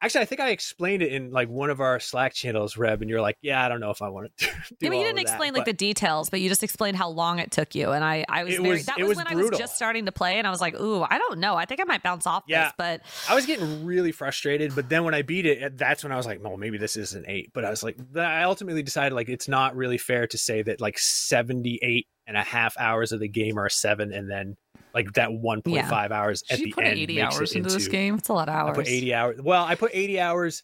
Actually, 0.03 0.23
I 0.23 0.25
think 0.25 0.41
I 0.41 0.49
explained 0.51 1.03
it 1.03 1.13
in 1.13 1.31
like 1.31 1.51
one 1.51 1.69
of 1.69 1.81
our 1.81 2.01
Slack 2.01 2.33
channels, 2.33 2.79
Reb, 2.79 3.03
and 3.03 3.11
you're 3.11 3.21
like, 3.21 3.37
"Yeah, 3.43 3.63
I 3.63 3.69
don't 3.69 3.81
know 3.81 3.91
if 3.91 4.01
I 4.01 4.09
want 4.09 4.35
to." 4.39 4.47
yeah, 4.81 4.89
but 4.89 4.97
you 4.97 5.05
didn't 5.05 5.19
explain 5.19 5.53
that, 5.53 5.59
like 5.59 5.67
but... 5.67 5.73
the 5.73 5.85
details, 5.85 6.31
but 6.31 6.41
you 6.41 6.49
just 6.49 6.63
explained 6.63 6.97
how 6.97 7.11
long 7.11 7.39
it 7.39 7.51
took 7.51 7.75
you, 7.75 7.91
and 7.91 8.03
I, 8.03 8.25
I 8.27 8.45
was 8.45 8.55
it 8.55 8.63
very. 8.63 8.77
Was, 8.77 8.87
that 8.87 8.99
was, 8.99 9.09
was 9.09 9.17
when 9.19 9.27
brutal. 9.27 9.47
I 9.47 9.51
was 9.51 9.59
just 9.59 9.77
starting 9.77 10.07
to 10.07 10.13
play, 10.13 10.39
and 10.39 10.47
I 10.47 10.51
was 10.51 10.61
like, 10.61 10.81
"Ooh, 10.81 11.03
I 11.03 11.19
don't 11.19 11.39
know. 11.39 11.55
I 11.55 11.67
think 11.67 11.83
I 11.83 11.85
might 11.85 12.03
bounce 12.03 12.27
off 12.27 12.45
yeah, 12.47 12.65
this." 12.65 12.73
But 12.79 13.03
I 13.29 13.35
was 13.35 13.45
getting 13.45 13.85
really 13.85 14.11
frustrated. 14.11 14.75
But 14.75 14.89
then 14.89 15.05
when 15.05 15.13
I 15.13 15.21
beat 15.21 15.45
it, 15.45 15.63
eh, 15.63 15.69
that's 15.75 16.03
when 16.03 16.13
I 16.13 16.17
was 16.17 16.25
like, 16.25 16.43
"Well, 16.43 16.57
maybe 16.57 16.79
this 16.79 16.97
is 16.97 17.13
an 17.13 17.25
eight. 17.29 17.51
But 17.53 17.67
I 17.67 17.71
was 17.71 17.83
like, 17.83 17.99
I 18.17 18.45
ultimately 18.45 18.83
decided 18.83 19.15
like 19.15 19.29
it's 19.29 19.49
not 19.49 19.77
really 19.77 19.99
fair 19.99 20.27
to 20.29 20.39
say 20.39 20.63
that 20.63 20.81
like 20.81 20.99
78 20.99 22.07
and 22.27 22.39
a 22.39 22.43
half 22.43 22.75
hours 22.79 23.13
of 23.13 23.21
the 23.21 23.29
game 23.29 23.59
are 23.59 23.67
a 23.67 23.71
seven, 23.71 24.15
and 24.15 24.31
then 24.31 24.57
Like 24.95 25.13
that 25.15 25.31
1.5 25.31 26.11
hours 26.11 26.43
at 26.51 26.57
Did 26.59 26.65
the 26.65 26.69
you 26.69 26.75
put 26.75 26.85
end 26.85 26.99
80 26.99 27.15
makes 27.17 27.37
hours 27.37 27.53
it 27.53 27.59
into 27.59 27.71
this 27.71 27.89
game? 27.89 28.17
It's 28.17 28.29
a 28.29 28.33
lot 28.33 28.49
of 28.49 28.55
hours. 28.55 28.71
I 28.73 28.75
put 28.83 28.89
80 28.89 29.15
hours. 29.15 29.41
Well, 29.43 29.65
I 29.65 29.75
put 29.77 29.91
80 29.95 30.21
hours. 30.21 30.63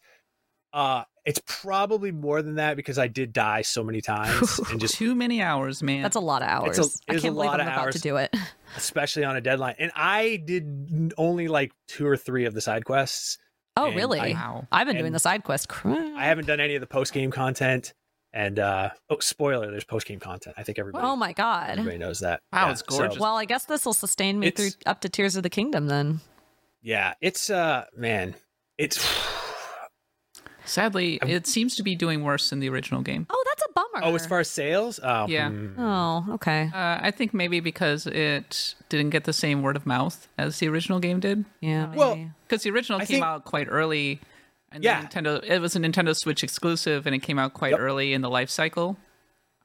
Uh, 0.73 1.03
it's 1.25 1.41
probably 1.45 2.11
more 2.11 2.41
than 2.41 2.55
that 2.55 2.75
because 2.77 2.97
I 2.99 3.07
did 3.07 3.33
die 3.33 3.61
so 3.61 3.83
many 3.83 3.99
times 4.01 4.59
and 4.71 4.79
just 4.79 4.95
Too 4.95 5.15
many 5.15 5.41
hours, 5.41 5.81
man. 5.83 6.01
That's 6.01 6.15
a 6.15 6.21
lot 6.21 6.41
of 6.41 6.47
hours. 6.49 6.77
It's 6.77 6.87
a- 6.87 7.11
I 7.11 7.15
it's 7.15 7.23
a 7.23 7.27
can't 7.27 7.35
believe 7.35 7.35
lot 7.51 7.59
I'm 7.61 7.67
of 7.67 7.73
about 7.73 7.85
hours. 7.85 7.95
to 7.95 8.01
do 8.01 8.17
it. 8.17 8.35
especially 8.75 9.23
on 9.23 9.35
a 9.35 9.41
deadline. 9.41 9.75
And 9.79 9.91
I 9.95 10.41
did 10.45 11.13
only 11.17 11.47
like 11.47 11.71
two 11.87 12.05
or 12.07 12.15
three 12.17 12.45
of 12.45 12.53
the 12.53 12.61
side 12.61 12.85
quests. 12.85 13.37
Oh, 13.75 13.91
really? 13.93 14.19
I- 14.19 14.31
wow. 14.33 14.67
I've 14.71 14.87
been 14.87 14.97
doing 14.97 15.13
the 15.13 15.19
side 15.19 15.43
quest. 15.43 15.67
I 15.85 16.25
haven't 16.25 16.47
done 16.47 16.59
any 16.59 16.75
of 16.75 16.81
the 16.81 16.87
post 16.87 17.13
game 17.13 17.31
content. 17.31 17.93
And 18.37 18.59
uh 18.59 18.89
oh, 19.09 19.17
spoiler, 19.19 19.71
there's 19.71 19.83
post 19.83 20.05
game 20.05 20.19
content. 20.19 20.55
I 20.59 20.63
think 20.63 20.77
everybody 20.77 21.03
Oh 21.03 21.15
my 21.15 21.33
god. 21.33 21.71
everybody 21.71 21.97
knows 21.97 22.19
that. 22.19 22.41
Wow, 22.53 22.67
Yeah, 22.67 22.71
it's 22.73 22.83
gorgeous. 22.83 23.17
Well, 23.17 23.35
I 23.35 23.45
guess 23.45 23.65
this 23.65 23.83
will 23.83 23.93
sustain 23.95 24.39
me 24.39 24.51
through 24.51 24.69
up 24.85 25.01
to 25.01 25.09
Tears 25.09 25.35
of 25.35 25.41
the 25.41 25.49
Kingdom 25.49 25.87
then. 25.87 26.19
yeah, 26.83 27.15
it's 27.19 27.49
uh 27.49 27.85
man, 27.95 28.35
it's 28.77 29.03
Sadly, 30.65 31.17
it 31.25 31.47
seems 31.47 31.75
to 31.77 31.83
be 31.83 31.95
doing 31.95 32.23
worse 32.25 32.49
than 32.49 32.59
the 32.59 32.67
original 32.69 33.01
game. 33.01 33.25
Oh, 33.29 33.43
that's 33.47 33.63
a 33.69 33.73
bummer. 33.73 34.05
oh, 34.05 34.15
as 34.15 34.27
far 34.27 34.41
as 34.41 34.49
sales, 34.49 34.99
oh, 35.01 35.25
Yeah. 35.27 35.49
hmm. 35.49 35.79
Oh, 35.79 36.25
okay. 36.33 36.69
Uh, 36.73 36.99
I 37.01 37.09
think 37.11 37.33
maybe 37.33 37.61
because 37.61 38.05
it 38.05 38.75
didn't 38.89 39.11
get 39.11 39.23
the 39.23 39.31
same 39.31 39.61
word 39.61 39.77
of 39.77 39.85
mouth 39.85 40.27
as 40.37 40.59
the 40.59 40.67
original 40.67 40.99
game 40.99 41.21
did. 41.21 41.45
Yeah. 41.61 41.93
Well. 41.95 42.19
Because 42.45 42.63
the 42.63 42.71
original 42.71 42.99
I 42.99 43.05
came 43.05 43.15
think- 43.15 43.23
out 43.25 43.45
quite 43.45 43.67
early. 43.69 44.19
And 44.71 44.83
Yeah. 44.83 45.05
Nintendo. 45.05 45.43
It 45.43 45.59
was 45.59 45.75
a 45.75 45.79
Nintendo 45.79 46.15
Switch 46.15 46.43
exclusive, 46.43 47.05
and 47.05 47.15
it 47.15 47.19
came 47.19 47.39
out 47.39 47.53
quite 47.53 47.71
Yep. 47.71 47.79
early 47.79 48.13
in 48.13 48.21
the 48.21 48.29
life 48.29 48.49
cycle. 48.49 48.97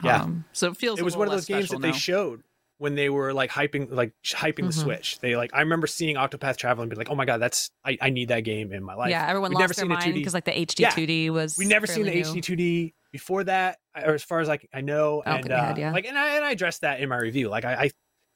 Yeah. 0.03 0.23
Um, 0.23 0.45
so 0.53 0.69
it 0.71 0.77
feels. 0.77 0.99
it 0.99 1.05
was 1.05 1.17
one 1.17 1.29
of 1.29 1.33
those 1.33 1.47
games 1.47 1.69
that 1.71 1.79
special 1.79 1.81
they 1.81 1.93
showed 1.93 2.43
when 2.79 2.95
they 2.97 3.09
were 3.09 3.33
like 3.33 3.51
hyping 3.51 3.89
like 3.91 4.13
hyping 4.25 4.57
the 4.57 4.63
Mhm. 4.73 4.83
Switch. 4.83 5.19
They 5.21 5.37
like 5.37 5.51
I 5.55 5.61
remember 5.61 5.87
seeing 5.87 6.17
Octopath 6.17 6.57
Traveler 6.57 6.83
and 6.83 6.91
be 6.91 6.97
like, 6.97 7.11
oh 7.11 7.15
my 7.15 7.25
god, 7.25 7.39
that's 7.39 7.71
I, 7.85 7.97
I 8.01 8.11
need 8.11 8.29
that 8.29 8.41
game 8.41 8.73
in 8.73 8.83
my 8.83 8.95
life. 8.95 9.11
yeah, 9.11 9.27
everyone 9.29 9.51
We'd 9.51 9.55
lost 9.57 9.61
never 9.63 9.75
their 9.75 9.83
seen 9.83 9.89
mind 9.91 10.03
2D. 10.05 10.15
because 10.15 10.35
like 10.35 10.45
the 10.45 10.53
HD 10.59 10.81
Yeah. 10.83 10.91
2D 10.91 11.31
was. 11.31 11.57
we 11.57 11.67
never 11.67 11.87
seen 11.87 12.05
the 12.05 12.11
new. 12.11 12.23
HD 12.23 12.41
2D 12.41 12.95
before 13.13 13.45
that, 13.45 13.79
or 13.95 14.15
as 14.15 14.25
far 14.25 14.41
as 14.41 14.49
like 14.49 14.69
I 14.75 14.81
know. 14.81 15.23
Don't 15.25 15.35
and 15.35 15.43
think 15.45 15.55
we 15.55 15.61
had, 15.61 15.77
uh, 15.77 15.81
yeah. 15.81 15.93
like 15.93 16.07
and 16.07 16.19
I 16.19 16.35
and 16.37 16.45
I 16.45 16.51
addressed 16.53 16.81
that 16.81 17.01
in 17.01 17.09
my 17.09 17.17
review. 17.19 17.49
Like 17.49 17.65
I, 17.65 17.75
I 17.85 17.91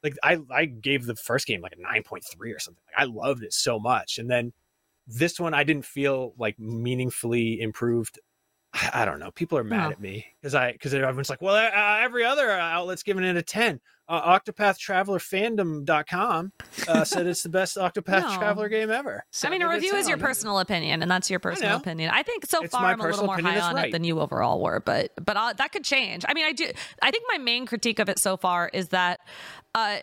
like 0.05 0.17
I 0.23 0.39
I 0.55 0.65
gave 0.67 1.07
the 1.07 1.17
first 1.17 1.47
game 1.49 1.61
like 1.63 1.73
a 1.77 1.81
nine 1.81 2.05
point 2.05 2.25
three 2.25 2.53
or 2.53 2.61
something. 2.61 2.83
Like 2.87 3.03
I 3.03 3.11
loved 3.11 3.43
it 3.43 3.53
so 3.53 3.81
much, 3.81 4.19
and 4.19 4.31
then 4.31 4.53
this 5.07 5.39
one 5.41 5.55
I 5.55 5.65
didn't 5.65 5.85
feel 5.85 6.35
like 6.39 6.59
meaningfully 6.59 7.61
improved. 7.61 8.19
I, 8.75 9.03
I 9.03 9.05
don't 9.05 9.21
know. 9.21 9.31
People 9.31 9.59
are 9.59 9.65
mad 9.65 9.89
Oh. 9.89 9.93
at 9.93 10.01
me 10.01 10.27
because 10.41 10.55
I 10.55 10.73
because 10.73 10.93
everyone's 10.95 11.31
like, 11.31 11.41
well, 11.43 11.55
uh, 11.55 11.99
every 12.03 12.25
other 12.25 12.51
outlet's 12.51 13.03
giving 13.03 13.25
it 13.25 13.37
a 13.37 13.43
ten. 13.43 13.81
Uh, 14.09 14.39
OctopathTravelerFandom.com 14.39 16.53
uh, 16.89 17.05
said 17.05 17.27
it's 17.27 17.43
the 17.43 17.49
best 17.49 17.77
Octopath 17.77 18.23
No. 18.23 18.37
Traveler 18.39 18.69
game 18.69 18.91
ever. 18.91 19.25
So 19.33 19.49
I 19.49 19.51
mean, 19.51 19.63
a 19.63 19.69
review 19.69 19.95
is 19.95 20.09
your 20.09 20.19
personal 20.19 20.59
opinion, 20.61 21.03
and 21.03 21.11
that's 21.11 21.29
your 21.31 21.41
personal 21.41 21.73
know. 21.73 21.77
opinion. 21.79 22.11
I 22.13 22.23
think 22.23 22.47
so 22.47 22.63
It's 22.63 22.73
far 22.73 22.85
I'm 22.87 23.01
a 23.01 23.05
little 23.05 23.27
more 23.27 23.39
high 23.41 23.61
on 23.61 23.79
it 23.79 23.93
than 23.93 24.05
you 24.05 24.21
overall 24.21 24.61
were, 24.61 24.81
but 24.81 25.13
but 25.25 25.37
uh, 25.37 25.53
that 25.55 25.73
could 25.73 25.85
change. 25.85 26.25
I 26.29 26.35
mean, 26.35 26.47
I 26.47 26.53
do. 26.53 26.71
I 27.03 27.11
think 27.11 27.25
my 27.29 27.39
main 27.39 27.67
critique 27.67 27.99
of 27.99 28.09
it 28.09 28.19
so 28.19 28.37
far 28.37 28.71
is 28.73 28.89
that. 28.91 29.21
Uh, 29.75 29.99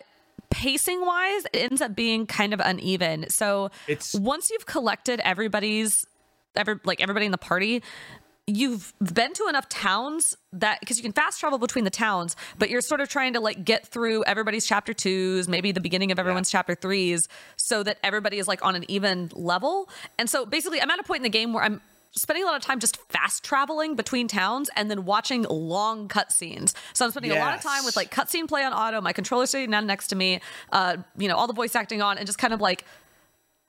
Pacing 0.54 1.04
wise, 1.04 1.44
it 1.52 1.70
ends 1.70 1.82
up 1.82 1.96
being 1.96 2.26
kind 2.26 2.54
of 2.54 2.60
uneven. 2.60 3.28
So 3.28 3.72
It's 3.88 4.14
once 4.14 4.50
you've 4.50 4.66
collected 4.66 5.20
everybody's 5.24 6.06
every 6.54 6.78
like 6.84 7.00
everybody 7.00 7.26
in 7.26 7.32
the 7.32 7.38
party 7.38 7.82
you've 8.46 8.92
been 9.00 9.32
to 9.32 9.46
enough 9.48 9.68
towns 9.68 10.36
that 10.52 10.78
because 10.78 10.98
you 10.98 11.02
can 11.02 11.12
fast 11.12 11.40
travel 11.40 11.58
between 11.58 11.84
the 11.84 11.90
towns 11.90 12.36
but 12.58 12.68
you're 12.68 12.82
sort 12.82 13.00
of 13.00 13.08
trying 13.08 13.32
to 13.32 13.40
like 13.40 13.64
get 13.64 13.86
through 13.86 14.22
everybody's 14.24 14.66
chapter 14.66 14.92
twos 14.92 15.48
maybe 15.48 15.72
the 15.72 15.80
beginning 15.80 16.12
of 16.12 16.18
everyone's 16.18 16.50
chapter 16.50 16.74
threes 16.74 17.26
so 17.56 17.82
that 17.82 17.98
everybody 18.04 18.38
is 18.38 18.46
like 18.46 18.62
on 18.64 18.76
an 18.76 18.84
even 18.88 19.30
level 19.34 19.88
and 20.18 20.28
so 20.28 20.44
basically 20.44 20.80
i'm 20.80 20.90
at 20.90 21.00
a 21.00 21.02
point 21.02 21.20
in 21.20 21.22
the 21.22 21.30
game 21.30 21.52
where 21.54 21.64
i'm 21.64 21.80
spending 22.16 22.44
a 22.44 22.46
lot 22.46 22.56
of 22.56 22.62
time 22.62 22.78
just 22.78 22.96
fast 23.10 23.44
traveling 23.44 23.96
between 23.96 24.28
towns 24.28 24.70
and 24.76 24.90
then 24.90 25.04
watching 25.04 25.42
long 25.42 26.08
cutscenes. 26.08 26.74
So 26.92 27.04
I'm 27.04 27.10
spending 27.10 27.32
a 27.32 27.36
lot 27.36 27.54
of 27.54 27.60
time 27.60 27.84
with 27.84 27.96
like 27.96 28.12
cutscene 28.12 28.48
play 28.48 28.62
on 28.64 28.72
auto, 28.72 29.00
my 29.00 29.12
controller 29.12 29.46
sitting 29.46 29.70
down 29.70 29.86
next 29.86 30.08
to 30.08 30.16
me, 30.16 30.40
uh, 30.72 30.98
you 31.16 31.28
know, 31.28 31.36
all 31.36 31.46
the 31.46 31.52
voice 31.52 31.74
acting 31.74 32.02
on, 32.02 32.18
and 32.18 32.26
just 32.26 32.38
kind 32.38 32.54
of 32.54 32.60
like 32.60 32.84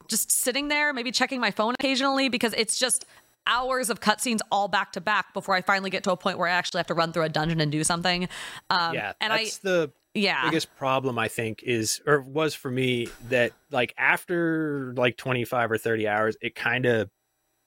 just 0.08 0.32
sitting 0.32 0.68
there, 0.68 0.93
maybe 0.93 1.12
checking 1.12 1.41
my 1.41 1.52
phone 1.52 1.74
occasionally 1.80 2.30
because 2.30 2.54
it's 2.54 2.78
just 2.78 3.06
hours 3.48 3.89
of 3.89 4.00
cutscenes 4.00 4.39
all 4.52 4.68
back 4.68 4.91
to 4.93 5.02
back 5.02 5.34
before 5.34 5.56
I 5.56 5.62
finally 5.62 5.89
get 5.89 6.04
to 6.04 6.12
a 6.12 6.18
point 6.18 6.38
where 6.38 6.48
I 6.48 6.52
actually 6.52 6.80
have 6.80 6.88
to 6.88 6.93
run 6.93 7.14
through 7.14 7.24
a 7.24 7.30
dungeon 7.30 7.62
and 7.62 7.72
do 7.72 7.84
something. 7.84 8.28
Um, 8.70 8.93
yeah, 8.93 9.14
and 9.22 9.34
I 9.34 9.43
that's 9.43 9.58
the 9.60 9.91
yeah 10.14 10.46
biggest 10.46 10.74
problem 10.78 11.20
I 11.20 11.28
think 11.28 11.62
is 11.64 12.02
or 12.06 12.22
was 12.22 12.56
for 12.56 12.72
me 12.72 13.10
that 13.30 13.52
like 13.70 13.93
after 13.98 14.93
like 14.96 15.18
25 15.18 15.72
or 15.72 15.78
30 15.78 16.08
hours 16.08 16.38
it 16.41 16.56
kind 16.56 16.86
of 16.86 17.10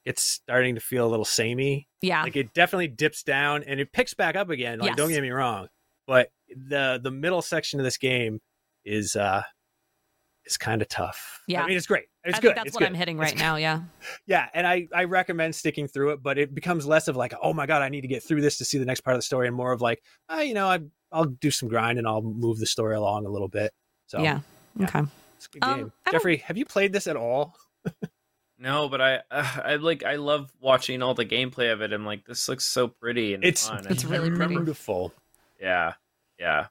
it's 0.09 0.22
starting 0.22 0.74
to 0.74 0.80
feel 0.80 1.06
a 1.06 1.11
little 1.11 1.24
samey 1.24 1.86
yeah 2.02 2.22
like 2.22 2.36
it 2.36 2.52
definitely 2.54 2.88
dips 2.88 3.22
down 3.22 3.62
and 3.64 3.78
it 3.80 3.92
picks 3.92 4.14
back 4.14 4.36
up 4.36 4.48
again 4.50 4.78
like 4.78 4.96
don't 4.96 5.11
get 5.11 5.22
me 5.22 5.30
wrong 5.30 5.68
but 6.06 6.30
the 6.68 6.98
the 7.02 7.11
middle 7.11 7.42
section 7.42 7.78
of 7.80 7.84
this 7.84 7.96
game 7.98 8.40
is 8.84 9.14
uh 9.16 9.42
is 10.46 10.56
kind 10.56 10.80
of 10.80 10.88
tough 10.88 11.42
Yeah. 11.46 11.62
I 11.62 11.66
mean 11.66 11.76
it's 11.76 11.86
great 11.86 12.06
it's 12.24 12.38
I 12.38 12.40
good 12.40 12.56
that's 12.56 12.68
it's 12.68 12.74
what 12.74 12.80
good. 12.80 12.88
I'm 12.88 12.94
hitting 12.94 13.18
It's 13.20 13.32
right 13.32 13.38
now. 13.38 13.56
Yeah. 13.56 13.82
yeah 14.26 14.46
and 14.54 14.66
i 14.66 14.88
i 14.94 15.04
recommend 15.04 15.54
sticking 15.54 15.86
through 15.88 16.11
it 16.12 16.22
but 16.22 16.38
it 16.38 16.54
becomes 16.54 16.86
less 16.86 17.06
of 17.09 17.16
like 17.16 17.34
oh 17.42 17.52
my 17.52 17.66
god 17.66 17.82
i 17.82 17.88
need 17.90 18.00
to 18.02 18.09
get 18.09 18.22
through 18.22 18.40
this 18.40 18.56
to 18.59 18.64
see 18.64 18.78
the 18.78 18.86
next 18.86 19.00
part 19.02 19.14
of 19.14 19.18
the 19.18 19.22
story 19.24 19.46
and 19.46 19.54
more 19.56 19.72
of 19.72 19.80
like 19.82 20.02
oh, 20.30 20.40
you 20.40 20.54
know 20.54 20.68
I, 20.68 20.78
i'll 21.12 21.26
do 21.26 21.50
some 21.50 21.68
grind 21.68 21.98
and 21.98 22.06
i'll 22.09 22.22
move 22.22 22.59
the 22.59 22.66
story 22.66 22.96
along 22.96 23.26
a 23.26 23.30
little 23.30 23.48
bit 23.48 23.72
so 24.06 24.22
Yeah. 24.22 24.40
yeah. 24.76 24.86
Okay. 24.86 25.02
it's 25.36 25.46
a 25.46 25.50
good 25.50 25.64
Um, 25.64 25.78
game 25.80 25.92
jeffrey 26.11 26.38
have 26.38 26.56
you 26.56 26.64
played 26.64 26.92
this 26.94 27.06
at 27.06 27.16
all 27.16 27.54
No, 28.59 28.88
but 28.88 29.00
I, 29.00 29.14
uh, 29.30 29.61
I 29.64 29.76
like, 29.76 30.04
I 30.04 30.16
love 30.16 30.50
watching 30.61 31.02
all 31.02 31.14
the 31.14 31.24
gameplay 31.26 31.72
of 31.72 31.80
it. 31.80 31.92
I'm 31.92 32.04
like, 32.04 32.26
this 32.26 32.48
looks 32.48 32.64
so 32.64 32.88
pretty 32.88 33.34
and 33.34 33.44
it's 33.44 33.66
fun. 33.68 33.86
It's 33.88 34.04
really 34.04 34.30
pretty. 34.30 34.56
beautiful 34.56 35.12
yeah, 35.61 35.94
yeah. 36.38 36.66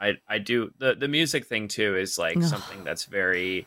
I, 0.00 0.14
I 0.28 0.38
do 0.38 0.72
the 0.78 0.94
the 0.96 1.06
music 1.08 1.46
thing 1.46 1.68
too 1.68 1.96
is 1.96 2.18
like 2.18 2.42
something 2.42 2.82
that's 2.84 3.04
very, 3.04 3.66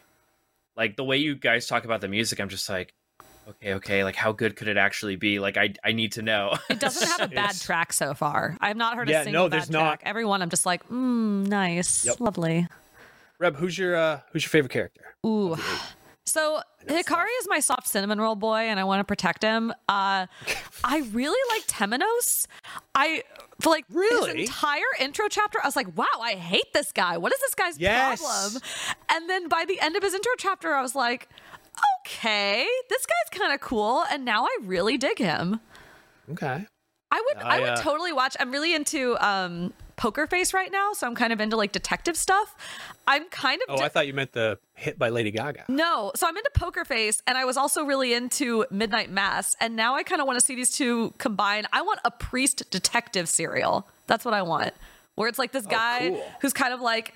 like 0.75 0.95
the 0.97 1.03
way 1.03 1.17
you 1.17 1.35
guys 1.35 1.65
talk 1.67 1.85
about 1.85 2.01
the 2.01 2.07
music. 2.09 2.39
I'm 2.39 2.49
just 2.49 2.69
like, 2.69 2.93
okay, 3.47 3.73
okay, 3.75 4.03
like 4.03 4.15
how 4.17 4.33
good 4.33 4.55
could 4.57 4.67
it 4.67 4.75
actually 4.77 5.15
be? 5.15 5.39
Like 5.39 5.55
I, 5.55 5.73
I 5.83 5.93
need 5.93 6.13
to 6.13 6.21
know. 6.21 6.55
It 6.69 6.79
doesn't 6.81 7.07
have 7.07 7.31
a 7.31 7.33
bad 7.35 7.55
track 7.59 7.93
so 7.93 8.13
far. 8.13 8.57
I 8.59 8.67
have 8.67 8.75
not 8.77 8.95
heard 8.97 9.07
Yeah, 9.09 9.21
a 9.21 9.23
single 9.25 9.43
no, 9.43 9.49
bad 9.49 9.59
there's 9.61 9.69
not. 9.69 9.99
track. 9.99 10.01
Everyone, 10.03 10.41
I'm 10.41 10.49
just 10.49 10.65
like, 10.65 10.87
mm, 10.89 11.47
nice, 11.47 12.05
Yep. 12.05 12.19
lovely. 12.19 12.67
reb 13.39 13.55
who's 13.57 13.77
your 13.77 13.95
uh 13.95 14.19
who's 14.31 14.43
your 14.43 14.49
favorite 14.49 14.71
character 14.71 15.15
Ooh. 15.25 15.57
So 16.27 16.59
Hikari 16.87 17.27
is 17.39 17.47
my 17.47 17.59
soft 17.59 17.87
cinnamon 17.87 18.19
roll 18.19 18.35
boy, 18.35 18.61
and 18.61 18.79
I 18.79 18.83
want 18.83 18.99
to 18.99 19.03
protect 19.03 19.43
him. 19.43 19.71
Uh, 19.87 20.25
I 20.83 20.99
really 21.11 21.39
like 21.55 21.67
Temenos. 21.67 22.47
I 22.95 23.23
for 23.61 23.69
like 23.69 23.85
Really? 23.89 24.39
his 24.41 24.49
entire 24.49 24.81
intro 24.99 25.27
chapter. 25.29 25.59
I 25.63 25.67
was 25.67 25.75
like, 25.75 25.95
wow, 25.97 26.05
I 26.19 26.33
hate 26.33 26.73
this 26.73 26.91
guy. 26.91 27.17
What 27.17 27.31
is 27.31 27.39
this 27.39 27.53
guy's 27.55 27.79
Yes. 27.79 28.21
problem? 28.21 28.61
And 29.09 29.29
then 29.29 29.47
by 29.47 29.65
the 29.67 29.79
end 29.79 29.95
of 29.95 30.03
his 30.03 30.13
intro 30.13 30.31
chapter, 30.37 30.73
I 30.73 30.81
was 30.81 30.95
like, 30.95 31.29
okay, 32.01 32.67
this 32.89 33.05
guy's 33.05 33.39
kind 33.39 33.53
of 33.53 33.61
cool, 33.61 34.03
and 34.11 34.25
now 34.25 34.45
I 34.45 34.57
really 34.63 34.97
dig 34.97 35.19
him. 35.19 35.59
okay 36.31 36.65
I 37.11 37.23
would 37.33 37.43
I, 37.43 37.57
I, 37.57 37.59
would 37.61 37.69
uh, 37.69 37.75
totally 37.81 38.11
watch. 38.11 38.35
I'm 38.39 38.51
really 38.51 38.73
into 38.73 39.15
um 39.25 39.73
poker 39.95 40.27
face 40.27 40.53
right 40.53 40.71
now, 40.71 40.93
so 40.93 41.07
I'm 41.07 41.15
kind 41.15 41.33
of 41.33 41.39
into 41.39 41.55
like 41.55 41.71
detective 41.71 42.17
stuff. 42.17 42.55
I'm 43.07 43.29
kind 43.29 43.61
of 43.67 43.79
oh 43.79 43.83
i 43.83 43.87
thought 43.87 44.07
you 44.07 44.13
meant 44.13 44.31
the 44.31 44.57
hit 44.73 44.97
by 44.97 45.09
lady 45.09 45.29
gaga 45.29 45.65
no, 45.67 46.11
so 46.15 46.27
I'm 46.27 46.35
into 46.35 46.49
Poker 46.55 46.85
Face, 46.85 47.21
and 47.27 47.37
I 47.37 47.45
was 47.45 47.57
also 47.57 47.83
really 47.83 48.13
into 48.13 48.65
Midnight 48.71 49.11
Mass, 49.11 49.55
and 49.59 49.75
now 49.75 49.95
I 49.95 50.03
kind 50.03 50.21
of 50.21 50.27
want 50.27 50.39
to 50.39 50.45
see 50.45 50.55
these 50.55 50.71
two 50.71 51.13
combine. 51.17 51.65
I 51.71 51.81
want 51.81 51.99
a 52.03 52.11
priest 52.11 52.63
detective 52.71 53.29
serial. 53.29 53.87
That's 54.07 54.25
what 54.25 54.33
I 54.33 54.41
want, 54.41 54.73
where 55.15 55.27
it's 55.27 55.39
like 55.39 55.51
this 55.51 55.65
oh, 55.67 55.71
guy 55.71 56.09
cool. 56.09 56.23
who's 56.41 56.53
kind 56.53 56.73
of 56.73 56.81
like 56.81 57.13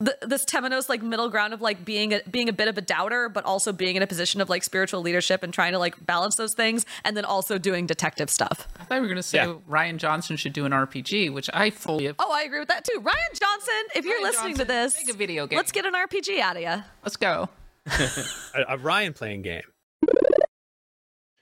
the, 0.00 0.16
this 0.22 0.44
Temenos 0.44 0.88
like 0.88 1.02
middle 1.02 1.28
ground 1.30 1.54
of 1.54 1.60
like 1.62 1.84
being 1.84 2.12
a, 2.12 2.20
being 2.30 2.48
a 2.48 2.52
bit 2.52 2.68
of 2.68 2.76
a 2.76 2.80
doubter, 2.80 3.28
but 3.28 3.44
also 3.44 3.72
being 3.72 3.96
in 3.96 4.02
a 4.02 4.06
position 4.06 4.40
of 4.40 4.50
like 4.50 4.62
spiritual 4.64 5.00
leadership 5.00 5.42
and 5.42 5.54
trying 5.54 5.72
to 5.72 5.78
like 5.78 6.04
balance 6.04 6.36
those 6.36 6.52
things, 6.54 6.84
and 7.04 7.16
then 7.16 7.24
also 7.24 7.58
doing 7.58 7.86
detective 7.86 8.28
stuff. 8.28 8.66
I 8.80 8.84
thought 8.84 8.96
you 8.96 9.00
were 9.02 9.06
going 9.06 9.16
to 9.16 9.22
say 9.22 9.38
Yeah. 9.38 9.54
Rian 9.68 9.96
Johnson 9.98 10.36
should 10.36 10.52
do 10.52 10.64
an 10.64 10.72
RPG, 10.72 11.32
which 11.32 11.48
I 11.54 11.70
fully. 11.70 12.12
Oh, 12.18 12.32
I 12.32 12.42
agree 12.42 12.58
with 12.58 12.68
that 12.68 12.84
too. 12.84 13.00
Rian 13.00 13.38
Johnson, 13.38 13.74
if 13.94 14.04
you're 14.04 14.18
Rian 14.18 14.22
listening 14.24 14.56
to 14.56 14.64
this, 14.64 14.96
make 14.96 15.14
a 15.14 15.16
video 15.18 15.46
game. 15.46 15.56
let's 15.56 15.72
get 15.72 15.86
an 15.86 15.94
RPG 15.94 16.40
out 16.40 16.56
of 16.56 16.62
you. 16.62 16.82
Let's 17.04 17.16
go. 17.16 17.48
a, 17.86 18.64
a 18.70 18.78
Ryan 18.78 19.12
playing 19.12 19.42
game. 19.42 19.62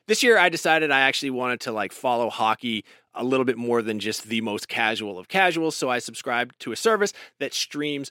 This 0.09 0.23
year, 0.23 0.37
I 0.37 0.49
decided 0.49 0.91
I 0.91 1.01
actually 1.01 1.31
wanted 1.31 1.61
to 1.61 1.73
like 1.73 1.93
follow 1.93 2.29
hockey 2.29 2.85
a 3.15 3.23
little 3.23 3.45
bit 3.45 3.57
more 3.57 3.83
than 3.83 3.99
just 3.99 4.25
the 4.25 4.41
most 4.41 4.69
casual 4.69 5.19
of 5.19 5.29
casuals. 5.29 5.77
So 5.77 5.89
I 5.91 6.01
subscribed 6.01 6.59
to 6.61 6.73
a 6.73 6.77
service 6.77 7.13
that 7.39 7.55
streams 7.55 8.11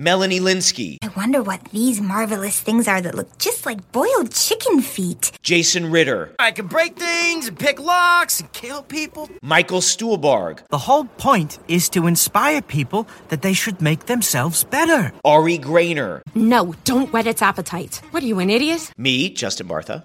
Melanie 0.00 0.40
Lynskey. 0.40 0.96
I 1.02 1.08
wonder 1.14 1.42
what 1.42 1.62
these 1.72 2.00
marvelous 2.00 2.58
things 2.58 2.88
are 2.88 3.02
that 3.02 3.14
look 3.14 3.36
just 3.36 3.66
like 3.66 3.92
boiled 3.92 4.32
chicken 4.32 4.80
feet. 4.80 5.30
Jason 5.42 5.90
Ritter. 5.90 6.34
I 6.38 6.52
can 6.52 6.68
break 6.68 6.96
things 6.96 7.48
and 7.48 7.58
pick 7.58 7.78
locks 7.78 8.40
and 8.40 8.50
kill 8.54 8.82
people. 8.82 9.28
Michael 9.42 9.82
Stuhlbarg. 9.82 10.66
The 10.68 10.78
whole 10.78 11.04
point 11.04 11.58
is 11.68 11.90
to 11.90 12.06
inspire 12.06 12.62
people 12.62 13.06
that 13.28 13.42
they 13.42 13.52
should 13.52 13.82
make 13.82 14.06
themselves 14.06 14.64
better. 14.64 15.12
Ari 15.22 15.58
Graynor. 15.58 16.22
No, 16.34 16.74
don't 16.84 17.12
whet 17.12 17.26
its 17.26 17.42
appetite. 17.42 18.00
What 18.10 18.22
are 18.22 18.26
you, 18.26 18.38
an 18.38 18.48
idiot? 18.48 18.92
Me, 18.96 19.28
Justin 19.28 19.68
Bartha. 19.68 20.04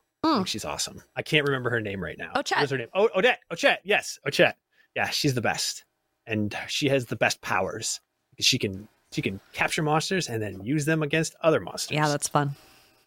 Think 0.23 0.47
she's 0.47 0.65
awesome. 0.65 1.01
I 1.15 1.21
can't 1.21 1.45
remember 1.45 1.69
her 1.71 1.81
name 1.81 2.03
right 2.03 2.17
now. 2.17 2.31
Ochette. 2.35 2.59
What's 2.59 2.71
her 2.71 2.77
name? 2.77 2.89
Oh, 2.93 3.09
Odette. 3.15 3.39
Ochette. 3.51 3.77
Yes, 3.83 4.19
Ochette. 4.27 4.53
Yeah, 4.95 5.09
she's 5.09 5.33
the 5.33 5.41
best, 5.41 5.85
and 6.27 6.55
she 6.67 6.89
has 6.89 7.05
the 7.05 7.15
best 7.15 7.41
powers 7.41 8.01
she 8.39 8.57
can 8.57 8.87
she 9.11 9.21
can 9.21 9.39
capture 9.53 9.83
monsters 9.83 10.29
and 10.29 10.41
then 10.41 10.63
use 10.63 10.85
them 10.85 11.03
against 11.03 11.35
other 11.41 11.59
monsters. 11.59 11.95
Yeah, 11.95 12.07
that's 12.07 12.29
fun. 12.29 12.55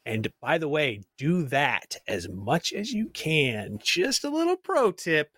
And 0.05 0.31
by 0.43 0.59
the 0.59 0.69
way, 0.69 1.01
do 1.17 1.45
that 1.45 1.97
as 2.07 2.29
much 2.29 2.75
as 2.75 2.93
you 2.93 3.07
can. 3.09 3.79
Just 3.83 4.23
a 4.23 4.29
little 4.29 4.57
pro 4.57 4.93
tip 4.93 5.31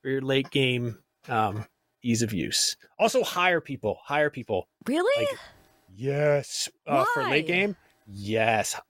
for 0.00 0.08
your 0.08 0.22
late 0.22 0.50
game 0.50 0.98
um, 1.28 1.66
ease 2.02 2.22
of 2.22 2.32
use. 2.32 2.76
Also, 2.98 3.22
hire 3.22 3.60
people. 3.60 3.98
Hire 4.02 4.30
people. 4.30 4.66
Really? 4.86 5.26
Like, 5.26 5.38
yes. 5.94 6.70
Uh, 6.86 7.04
for 7.12 7.24
late 7.24 7.46
game, 7.46 7.76
yes. 8.06 8.80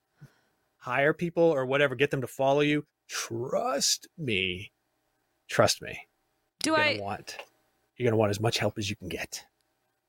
Hire 0.89 1.12
people 1.12 1.43
or 1.43 1.66
whatever. 1.66 1.95
Get 1.95 2.11
them 2.11 2.22
to 2.22 2.26
follow 2.26 2.61
you. 2.62 2.86
Trust 3.11 4.09
me. 4.16 4.72
Trust 5.51 5.82
me. 5.82 5.99
Do 6.62 6.70
you're 6.70 6.80
I? 6.80 6.93
Gonna 6.95 7.05
want, 7.05 7.36
you're 7.99 8.07
going 8.07 8.12
to 8.12 8.16
want 8.16 8.30
as 8.30 8.41
much 8.41 8.57
help 8.57 8.78
as 8.78 8.89
you 8.89 8.97
can 8.97 9.09
get. 9.09 9.45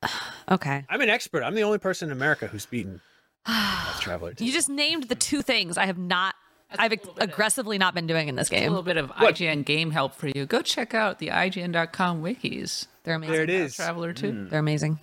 Okay. 0.50 0.84
I'm 0.88 1.00
an 1.00 1.08
expert. 1.08 1.44
I'm 1.44 1.54
the 1.54 1.62
only 1.62 1.78
person 1.78 2.08
in 2.08 2.16
America 2.16 2.48
who's 2.48 2.66
beaten 2.66 3.00
Traveler. 4.00 4.34
You 4.36 4.50
just 4.50 4.68
named 4.68 5.04
the 5.04 5.14
two 5.14 5.42
things 5.42 5.78
I 5.78 5.86
have 5.86 5.98
not. 5.98 6.34
I've 6.76 6.92
aggressively 7.18 7.78
not 7.78 7.94
been 7.94 8.08
doing 8.08 8.26
in 8.26 8.34
this 8.34 8.48
game. 8.48 8.66
A 8.66 8.70
little 8.70 8.82
bit 8.82 8.96
of 8.96 9.10
IGN 9.10 9.64
game 9.64 9.92
help 9.92 10.16
for 10.16 10.26
you. 10.26 10.46
Go 10.46 10.60
check 10.60 10.92
out 10.92 11.20
the 11.20 11.28
IGN.com 11.28 12.20
wikis. 12.20 12.88
They're 13.04 13.14
amazing. 13.14 13.32
There 13.32 13.42
it 13.44 13.50
is. 13.50 13.76
Traveler 13.76 14.12
too. 14.12 14.48
They're 14.50 14.58
amazing. 14.58 14.98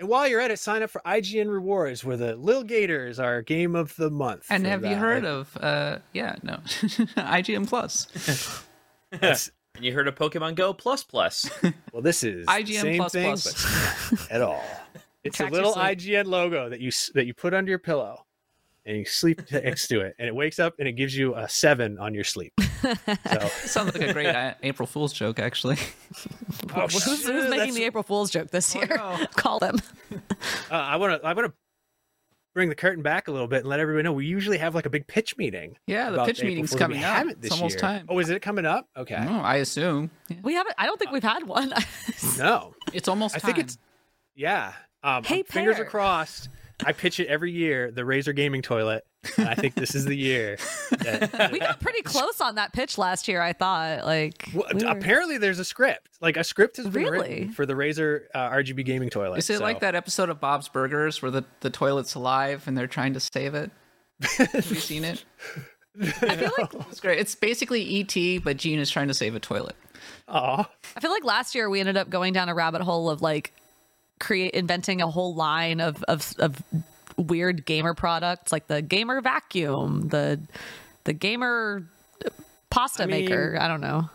And 0.00 0.08
while 0.08 0.26
you're 0.26 0.40
at 0.40 0.50
it, 0.50 0.58
sign 0.58 0.82
up 0.82 0.90
for 0.90 1.00
IGN 1.06 1.48
Rewards, 1.48 2.04
where 2.04 2.16
the 2.16 2.34
Lil 2.34 2.64
Gators 2.64 3.20
are 3.20 3.42
game 3.42 3.76
of 3.76 3.94
the 3.96 4.10
month. 4.10 4.46
And 4.50 4.64
for 4.64 4.68
have 4.70 4.82
you 4.82 4.90
that. 4.90 4.98
heard 4.98 5.24
of? 5.24 5.56
uh 5.60 5.98
Yeah, 6.12 6.36
no, 6.42 6.54
IGN 6.64 7.68
Plus. 7.68 8.08
Yes. 9.22 9.50
And 9.76 9.84
you 9.84 9.92
heard 9.92 10.06
of 10.06 10.14
Pokemon 10.14 10.54
Go 10.54 10.72
Plus 10.72 11.02
Plus. 11.02 11.50
Well, 11.92 12.00
this 12.00 12.22
is 12.22 12.46
IGN 12.46 12.80
same 12.80 12.96
plus 12.98 13.12
thing, 13.12 13.24
plus. 13.24 14.10
but 14.10 14.30
at 14.30 14.40
all. 14.40 14.62
It's 15.24 15.40
a 15.40 15.46
little 15.46 15.72
sleep. 15.72 15.98
IGN 15.98 16.26
logo 16.26 16.68
that 16.68 16.78
you 16.80 16.92
that 17.14 17.26
you 17.26 17.34
put 17.34 17.54
under 17.54 17.70
your 17.70 17.80
pillow, 17.80 18.23
and 18.86 18.96
you 18.98 19.04
sleep 19.04 19.42
next 19.50 19.88
to 19.88 20.00
it, 20.02 20.14
and 20.18 20.28
it 20.28 20.34
wakes 20.34 20.58
up 20.58 20.74
and 20.78 20.86
it 20.88 20.92
gives 20.92 21.16
you 21.16 21.34
a 21.34 21.48
seven 21.48 21.98
on 21.98 22.14
your 22.14 22.24
sleep. 22.24 22.52
So, 22.84 23.48
Sounds 23.64 23.94
like 23.94 24.10
a 24.10 24.12
great 24.12 24.26
uh, 24.26 24.52
April 24.62 24.86
Fool's 24.86 25.14
joke, 25.14 25.38
actually. 25.38 25.78
oh, 26.76 26.82
Who's, 26.82 27.02
who's 27.04 27.24
making 27.24 27.50
that's- 27.50 27.74
the 27.74 27.84
April 27.84 28.02
Fool's 28.02 28.30
joke 28.30 28.50
this 28.50 28.74
year? 28.74 28.86
no. 28.94 29.26
Call 29.36 29.58
them. 29.58 29.78
uh, 30.70 30.74
I 30.74 30.96
want 30.96 31.18
to 31.22 31.26
I 31.26 31.32
want 31.32 31.46
to 31.48 31.54
bring 32.54 32.68
the 32.68 32.74
curtain 32.74 33.02
back 33.02 33.26
a 33.26 33.32
little 33.32 33.48
bit 33.48 33.60
and 33.60 33.68
let 33.68 33.80
everybody 33.80 34.02
know 34.02 34.12
we 34.12 34.26
usually 34.26 34.58
have 34.58 34.74
like 34.74 34.84
a 34.84 34.90
big 34.90 35.06
pitch 35.06 35.38
meeting. 35.38 35.76
Yeah, 35.86 36.10
the 36.10 36.24
pitch 36.26 36.40
April 36.40 36.50
meeting's 36.50 36.70
Fool's, 36.72 36.82
and 36.82 36.92
we 36.92 36.98
coming 36.98 37.04
up. 37.04 37.16
haven't 37.16 37.30
It's 37.32 37.40
this 37.40 37.52
almost 37.52 37.72
year. 37.76 37.80
time. 37.80 38.06
Oh, 38.10 38.18
is 38.18 38.28
it 38.28 38.42
coming 38.42 38.66
up? 38.66 38.86
Okay. 38.98 39.16
Oh, 39.18 39.40
I 39.40 39.56
assume. 39.56 40.10
Yeah. 40.28 40.36
We 40.42 40.54
haven't. 40.54 40.74
I 40.76 40.84
don't 40.84 40.98
think 40.98 41.10
we've 41.10 41.22
had 41.22 41.44
one. 41.46 41.72
No. 42.36 42.74
It's 42.92 43.08
almost 43.08 43.34
I 43.34 43.38
time. 43.38 43.54
think 43.54 43.64
it's 43.66 43.78
yeah. 44.34 44.74
Um, 45.02 45.24
Hey, 45.24 45.42
fingers 45.42 45.78
are 45.78 45.84
crossed 45.86 46.50
I 46.84 46.92
pitch 46.92 47.20
it 47.20 47.28
every 47.28 47.52
year, 47.52 47.90
the 47.90 48.02
Razer 48.02 48.34
gaming 48.34 48.62
toilet. 48.62 49.04
I 49.38 49.54
think 49.54 49.74
this 49.74 49.94
is 49.94 50.04
the 50.04 50.16
year. 50.16 50.58
That, 50.90 51.48
we 51.52 51.58
got 51.58 51.80
pretty 51.80 52.02
close 52.02 52.40
on 52.40 52.56
that 52.56 52.72
pitch 52.72 52.98
last 52.98 53.26
year. 53.28 53.40
I 53.40 53.52
thought, 53.52 54.04
like, 54.04 54.48
Well, 54.54 54.66
we 54.74 54.84
were- 54.84 54.90
apparently 54.90 55.38
there's 55.38 55.58
a 55.58 55.64
script. 55.64 56.08
Like 56.20 56.36
a 56.36 56.44
script 56.44 56.76
has 56.78 56.86
been 56.88 57.04
Really? 57.04 57.18
written 57.28 57.52
for 57.52 57.64
the 57.64 57.74
Razer 57.74 58.22
uh, 58.34 58.50
RGB 58.50 58.84
gaming 58.84 59.08
toilet. 59.10 59.38
Is 59.38 59.48
it 59.50 59.58
so- 59.58 59.62
like 59.62 59.80
that 59.80 59.94
episode 59.94 60.28
of 60.30 60.40
Bob's 60.40 60.68
Burgers 60.68 61.22
where 61.22 61.30
the, 61.30 61.44
the 61.60 61.70
toilet's 61.70 62.14
alive 62.14 62.64
and 62.66 62.76
they're 62.76 62.86
trying 62.86 63.14
to 63.14 63.20
save 63.20 63.54
it? 63.54 63.70
Have 64.36 64.54
you 64.70 64.76
seen 64.76 65.04
it? 65.04 65.24
I 66.02 66.06
feel 66.36 66.50
like 66.58 66.74
It's 66.90 67.00
great. 67.00 67.18
It's 67.20 67.34
basically 67.34 68.00
ET, 68.00 68.42
but 68.42 68.56
Gene 68.56 68.78
is 68.80 68.90
trying 68.90 69.08
to 69.08 69.14
save 69.14 69.34
a 69.34 69.40
toilet. 69.40 69.76
Aw. 70.28 70.68
I 70.96 71.00
feel 71.00 71.10
like 71.12 71.24
last 71.24 71.54
year 71.54 71.70
we 71.70 71.80
ended 71.80 71.96
up 71.96 72.10
going 72.10 72.32
down 72.32 72.48
a 72.48 72.54
rabbit 72.54 72.82
hole 72.82 73.08
of 73.08 73.22
like 73.22 73.52
create 74.24 74.52
inventing 74.54 75.02
a 75.02 75.06
whole 75.10 75.34
line 75.34 75.80
of 75.80 76.02
of, 76.04 76.34
of 76.38 76.62
weird 77.16 77.64
gamer 77.66 77.94
products, 77.94 78.50
like 78.52 78.66
the 78.66 78.82
gamer 78.82 79.20
vacuum, 79.20 80.08
the 80.08 80.40
the 81.04 81.12
gamer 81.12 81.86
pasta 82.70 83.02
I 83.04 83.06
mean- 83.06 83.24
maker. 83.26 83.56
I 83.60 83.68
don't 83.68 83.80
know. 83.80 84.08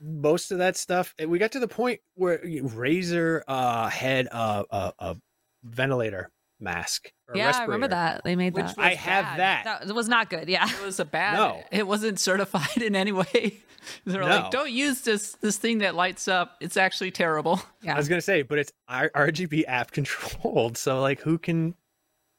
most 0.00 0.52
of 0.52 0.58
that 0.58 0.76
stuff. 0.76 1.14
We 1.26 1.38
got 1.38 1.52
to 1.52 1.60
the 1.60 1.68
point 1.68 2.00
where 2.14 2.38
Razer 2.38 3.42
uh, 3.48 3.88
had 3.88 4.26
a, 4.26 4.64
a, 4.70 4.92
a 4.98 5.16
ventilator 5.62 6.30
mask. 6.64 7.12
or 7.28 7.36
Yeah, 7.36 7.52
I 7.54 7.62
remember 7.64 7.88
that 7.88 8.22
they 8.24 8.34
made 8.34 8.54
Which 8.54 8.66
that. 8.66 8.78
I 8.78 8.94
have 8.94 9.36
that. 9.36 9.82
That 9.86 9.94
was 9.94 10.08
not 10.08 10.30
good. 10.30 10.48
Yeah. 10.48 10.68
It 10.68 10.84
was 10.84 10.98
a 10.98 11.04
bad. 11.04 11.34
No. 11.34 11.62
It 11.70 11.86
wasn't 11.86 12.18
certified 12.18 12.82
in 12.82 12.96
any 12.96 13.12
way. 13.12 13.60
They're 14.06 14.22
No. 14.22 14.26
like, 14.26 14.50
don't 14.50 14.70
use 14.72 15.02
this 15.02 15.32
this 15.40 15.58
thing 15.58 15.78
that 15.78 15.94
lights 15.94 16.26
up. 16.26 16.56
It's 16.60 16.76
actually 16.76 17.10
terrible. 17.10 17.60
Yeah. 17.82 17.94
I 17.94 17.98
was 17.98 18.08
gonna 18.08 18.20
say, 18.22 18.42
but 18.42 18.58
it's 18.58 18.72
R- 18.88 19.10
RGB 19.14 19.64
app 19.68 19.90
controlled, 19.92 20.76
so 20.78 21.00
like, 21.02 21.20
who 21.20 21.36
can 21.38 21.74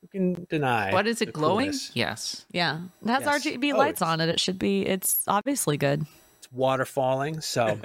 who 0.02 0.08
can 0.08 0.48
deny? 0.50 0.92
What 0.92 1.06
is 1.08 1.22
it 1.22 1.32
glowing? 1.34 1.68
coolness? 1.68 1.92
Yes. 1.94 2.46
Yeah. 2.52 2.82
It 3.04 3.08
has 3.10 3.24
Yes. 3.26 3.46
RGB 3.46 3.74
Oh, 3.74 3.78
lights 3.78 4.02
on 4.02 4.22
it. 4.22 4.30
It 4.30 4.40
should 4.40 4.58
be. 4.60 4.86
It's 4.86 5.24
obviously 5.28 5.78
good. 5.78 6.06
It's 6.40 6.52
water 6.52 6.86
falling, 6.86 7.42
so 7.42 7.80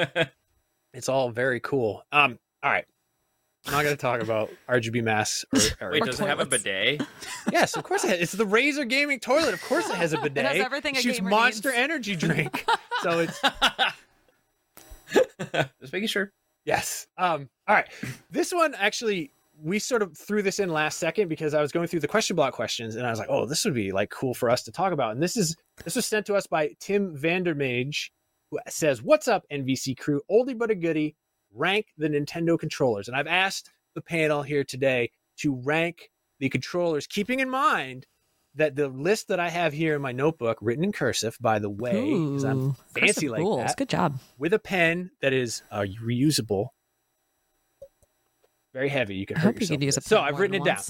it's 0.94 1.08
all 1.08 1.30
very 1.30 1.60
cool. 1.60 2.02
Um, 2.12 2.38
all 2.62 2.70
right. 2.70 2.84
I'm 3.66 3.72
not 3.72 3.82
gonna 3.84 3.96
talk 3.96 4.22
about 4.22 4.50
RGB 4.68 5.02
masks. 5.02 5.44
Or, 5.52 5.60
or 5.88 5.92
Wait, 5.92 6.02
does 6.04 6.18
it 6.20 6.26
have 6.26 6.40
a 6.40 6.44
toilets. 6.44 6.64
bidet? 6.64 7.02
yes, 7.52 7.76
of 7.76 7.84
course 7.84 8.04
it 8.04 8.10
has. 8.10 8.20
It's 8.20 8.32
the 8.32 8.46
Razer 8.46 8.88
gaming 8.88 9.20
toilet. 9.20 9.52
Of 9.54 9.62
course 9.62 9.88
it 9.88 9.96
has 9.96 10.12
a 10.12 10.18
bidet. 10.22 10.46
has 10.46 10.60
everything 10.60 10.96
a 10.96 11.00
Shoots 11.00 11.18
gamer 11.18 11.30
Monster 11.30 11.68
needs. 11.70 11.78
Energy 11.78 12.16
drink. 12.16 12.64
so 13.02 13.18
it's 13.20 13.40
Just 15.80 15.92
making 15.92 16.08
sure. 16.08 16.32
Yes. 16.64 17.06
Um, 17.18 17.48
all 17.66 17.74
right. 17.74 17.88
This 18.30 18.52
one 18.52 18.74
actually, 18.74 19.32
we 19.62 19.78
sort 19.78 20.02
of 20.02 20.16
threw 20.16 20.42
this 20.42 20.58
in 20.58 20.70
last 20.70 20.98
second 20.98 21.28
because 21.28 21.54
I 21.54 21.60
was 21.60 21.72
going 21.72 21.86
through 21.88 22.00
the 22.00 22.08
question 22.08 22.36
block 22.36 22.54
questions 22.54 22.96
and 22.96 23.06
I 23.06 23.10
was 23.10 23.18
like, 23.18 23.28
oh, 23.30 23.46
this 23.46 23.64
would 23.64 23.74
be 23.74 23.92
like 23.92 24.10
cool 24.10 24.34
for 24.34 24.50
us 24.50 24.62
to 24.64 24.72
talk 24.72 24.92
about. 24.92 25.12
And 25.12 25.22
this 25.22 25.36
is 25.36 25.56
this 25.84 25.96
was 25.96 26.06
sent 26.06 26.26
to 26.26 26.34
us 26.34 26.46
by 26.46 26.70
Tim 26.80 27.16
Vandermage, 27.16 28.10
who 28.50 28.58
says, 28.68 29.02
What's 29.02 29.28
up, 29.28 29.44
NVC 29.52 29.98
crew? 29.98 30.20
Oldie 30.30 30.56
but 30.56 30.70
a 30.70 30.74
goodie. 30.74 31.16
Rank 31.54 31.86
the 31.98 32.08
Nintendo 32.08 32.58
controllers. 32.58 33.08
And 33.08 33.16
I've 33.16 33.26
asked 33.26 33.70
the 33.94 34.00
panel 34.00 34.42
here 34.42 34.64
today 34.64 35.10
to 35.38 35.54
rank 35.64 36.10
the 36.38 36.48
controllers, 36.48 37.06
keeping 37.06 37.40
in 37.40 37.50
mind 37.50 38.06
that 38.54 38.74
the 38.74 38.88
list 38.88 39.28
that 39.28 39.38
I 39.38 39.48
have 39.48 39.72
here 39.72 39.94
in 39.94 40.02
my 40.02 40.12
notebook, 40.12 40.58
written 40.60 40.82
in 40.84 40.92
cursive, 40.92 41.36
by 41.40 41.58
the 41.58 41.70
way, 41.70 42.02
because 42.14 42.44
I'm 42.44 42.74
fancy 42.94 43.28
like 43.28 43.40
rules. 43.40 43.64
that 43.66 43.76
Good 43.76 43.88
job. 43.88 44.18
with 44.38 44.52
a 44.52 44.58
pen 44.58 45.10
that 45.22 45.32
is 45.32 45.62
uh, 45.70 45.84
reusable. 46.02 46.68
Very 48.72 48.88
heavy. 48.88 49.16
You 49.16 49.26
can 49.26 49.36
I 49.36 49.40
hurt 49.40 49.46
hope 49.46 49.54
you 49.56 49.60
yourself. 49.64 49.78
could 49.78 49.84
use 49.84 49.96
a 49.96 50.00
it. 50.00 50.04
So 50.04 50.20
I've 50.20 50.38
written 50.38 50.62
than 50.62 50.62
it 50.62 50.76
down. 50.76 50.84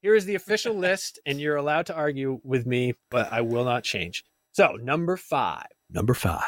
Here 0.00 0.14
is 0.14 0.24
the 0.24 0.34
official 0.34 0.74
list, 0.74 1.20
and 1.26 1.40
you're 1.40 1.56
allowed 1.56 1.86
to 1.86 1.94
argue 1.94 2.40
with 2.42 2.66
me, 2.66 2.94
but 3.10 3.32
I 3.32 3.40
will 3.42 3.64
not 3.64 3.84
change. 3.84 4.24
So 4.52 4.76
number 4.82 5.16
five, 5.16 5.66
number 5.90 6.14
five, 6.14 6.42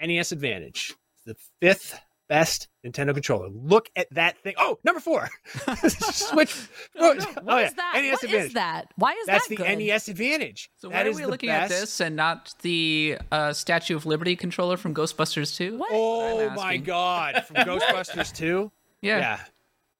NES 0.00 0.32
Advantage, 0.32 0.94
the 1.24 1.36
fifth 1.60 2.00
best 2.28 2.68
Nintendo 2.86 3.12
controller. 3.14 3.48
Look 3.50 3.88
at 3.96 4.06
that 4.14 4.38
thing. 4.38 4.54
Oh, 4.58 4.78
number 4.84 5.00
four, 5.00 5.28
Switch. 5.88 6.54
oh, 6.98 7.14
What 7.14 7.18
is 7.18 7.24
yeah, 7.24 7.70
that? 7.76 7.92
NES 7.96 8.12
What 8.12 8.24
is 8.24 8.24
Advantage. 8.24 8.54
that? 8.54 8.84
Why 8.96 9.12
is 9.12 9.26
That's 9.26 9.48
that 9.48 9.56
the 9.56 9.64
good? 9.64 9.78
NES 9.78 10.08
Advantage. 10.08 10.70
So 10.76 10.88
That 10.88 11.04
why 11.04 11.10
are 11.10 11.14
we 11.14 11.22
the 11.22 11.28
looking 11.28 11.50
at 11.50 11.68
this 11.68 12.00
and 12.00 12.16
not 12.16 12.54
the 12.62 13.18
uh, 13.32 13.52
Statue 13.52 13.96
of 13.96 14.06
Liberty 14.06 14.36
controller 14.36 14.76
from 14.76 14.94
Ghostbusters 14.94 15.56
2? 15.56 15.78
What? 15.78 15.88
Oh 15.92 16.50
my. 16.50 16.76
God! 16.76 17.44
From 17.46 17.56
Ghostbusters 17.56 18.34
2? 18.34 18.70
Yeah. 19.02 19.18
yeah. 19.18 19.40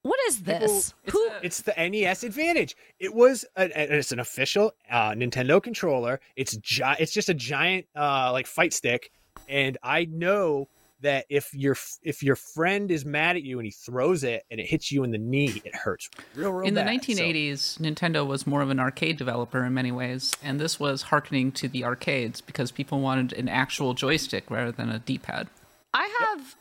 What 0.02 0.18
is 0.28 0.42
this? 0.42 0.94
It's 1.04 1.12
Who? 1.12 1.26
a- 1.28 1.40
It's 1.42 1.62
the 1.62 1.74
NES 1.76 2.24
Advantage. 2.24 2.76
It 3.00 3.12
was 3.14 3.44
it's 3.56 4.12
an 4.12 4.20
official 4.20 4.72
uh, 4.90 5.10
Nintendo 5.10 5.62
controller. 5.62 6.20
It's 6.36 6.56
gi- 6.56 6.82
it's 6.98 7.12
just 7.12 7.28
a 7.28 7.34
giant 7.34 7.86
uh, 7.96 8.30
like 8.32 8.46
fight 8.46 8.72
stick, 8.72 9.10
and 9.48 9.76
I 9.82 10.04
know 10.06 10.68
that 11.00 11.26
if 11.28 11.52
your 11.54 11.76
if 12.02 12.22
your 12.22 12.34
friend 12.36 12.90
is 12.90 13.04
mad 13.04 13.36
at 13.36 13.42
you 13.42 13.58
and 13.58 13.64
he 13.66 13.70
throws 13.70 14.24
it 14.24 14.44
and 14.50 14.58
it 14.60 14.66
hits 14.66 14.90
you 14.90 15.04
in 15.04 15.10
the 15.10 15.18
knee, 15.18 15.62
it 15.64 15.74
hurts 15.74 16.08
real 16.34 16.52
real 16.52 16.66
In 16.66 16.74
the 16.74 16.82
bad. 16.82 17.04
So- 17.04 17.12
1980s, 17.12 17.78
Nintendo 17.78 18.26
was 18.26 18.46
more 18.46 18.62
of 18.62 18.70
an 18.70 18.80
arcade 18.80 19.16
developer 19.16 19.64
in 19.64 19.74
many 19.74 19.92
ways, 19.92 20.34
and 20.42 20.58
this 20.60 20.80
was 20.80 21.02
hearkening 21.02 21.52
to 21.52 21.68
the 21.68 21.84
arcades 21.84 22.40
because 22.40 22.70
people 22.72 23.00
wanted 23.00 23.32
an 23.34 23.48
actual 23.48 23.94
joystick 23.94 24.50
rather 24.50 24.72
than 24.72 24.88
a 24.90 24.98
D-pad. 24.98 25.48
I 25.94 26.08
have 26.20 26.54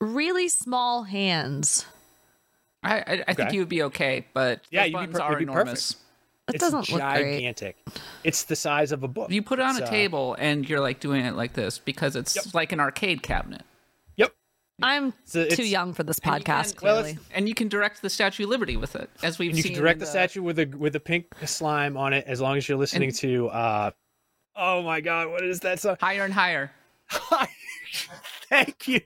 really 0.00 0.48
small 0.48 1.04
hands. 1.04 1.86
I, 2.82 2.98
I, 2.98 3.24
I 3.28 3.34
think 3.34 3.52
you 3.52 3.60
would 3.60 3.68
be 3.68 3.82
okay, 3.84 4.26
but 4.34 4.60
Yeah, 4.70 4.82
those 4.82 4.86
you'd 4.86 4.92
be 4.92 4.96
buttons 4.98 5.16
per- 5.18 5.22
are 5.24 5.32
you'd 5.40 5.48
enormous. 5.48 5.92
perfect. 5.92 6.00
It 6.46 6.54
it's 6.56 6.64
doesn't 6.64 6.90
look 6.90 7.00
great. 7.00 7.34
gigantic. 7.36 7.76
It's 8.22 8.42
the 8.44 8.56
size 8.56 8.92
of 8.92 9.02
a 9.02 9.08
book. 9.08 9.30
You 9.30 9.40
put 9.40 9.58
it 9.60 9.62
on 9.62 9.70
It's, 9.76 9.80
a 9.80 9.84
uh, 9.86 9.90
table 9.90 10.36
and 10.38 10.68
you're 10.68 10.80
like 10.80 11.00
doing 11.00 11.24
it 11.24 11.34
like 11.36 11.54
this 11.54 11.78
because 11.78 12.16
it's 12.16 12.36
Yep. 12.36 12.52
like 12.52 12.72
an 12.72 12.80
arcade 12.80 13.22
cabinet. 13.22 13.62
Yep. 14.80 14.88
I'm 14.88 15.14
So 15.24 15.46
too 15.46 15.66
young 15.68 15.92
for 15.94 16.02
this 16.02 16.18
And 16.18 16.34
you 16.34 16.40
podcast. 16.44 16.76
can- 16.76 16.86
well, 16.86 17.02
clearly, 17.02 17.18
And 17.32 17.48
you 17.48 17.54
can 17.54 17.68
direct 17.68 18.02
the 18.02 18.10
Statue 18.10 18.42
of 18.44 18.50
Liberty 18.50 18.76
with 18.76 18.96
it, 18.96 19.08
as 19.22 19.38
we've 19.38 19.50
And 19.50 19.56
you 19.56 19.62
seen. 19.62 19.72
can 19.74 19.80
direct 19.80 19.96
in 19.96 20.00
the 20.00 20.06
statue 20.06 20.42
with 20.42 20.58
a 20.58 20.66
with 20.66 20.96
a 20.96 21.00
pink 21.00 21.26
slime 21.46 21.96
on 21.96 22.12
it 22.12 22.24
as 22.26 22.40
long 22.40 22.56
as 22.56 22.68
you're 22.68 22.78
listening 22.78 23.10
And- 23.10 23.18
to. 23.18 23.48
uh 23.48 23.90
Oh 24.56 24.82
my 24.82 25.00
God! 25.00 25.30
What 25.30 25.44
is 25.44 25.60
that 25.60 25.80
song? 25.80 25.96
Higher 26.00 26.24
and 26.24 26.32
higher. 26.32 26.70
Thank 28.48 28.88
you. 28.88 29.00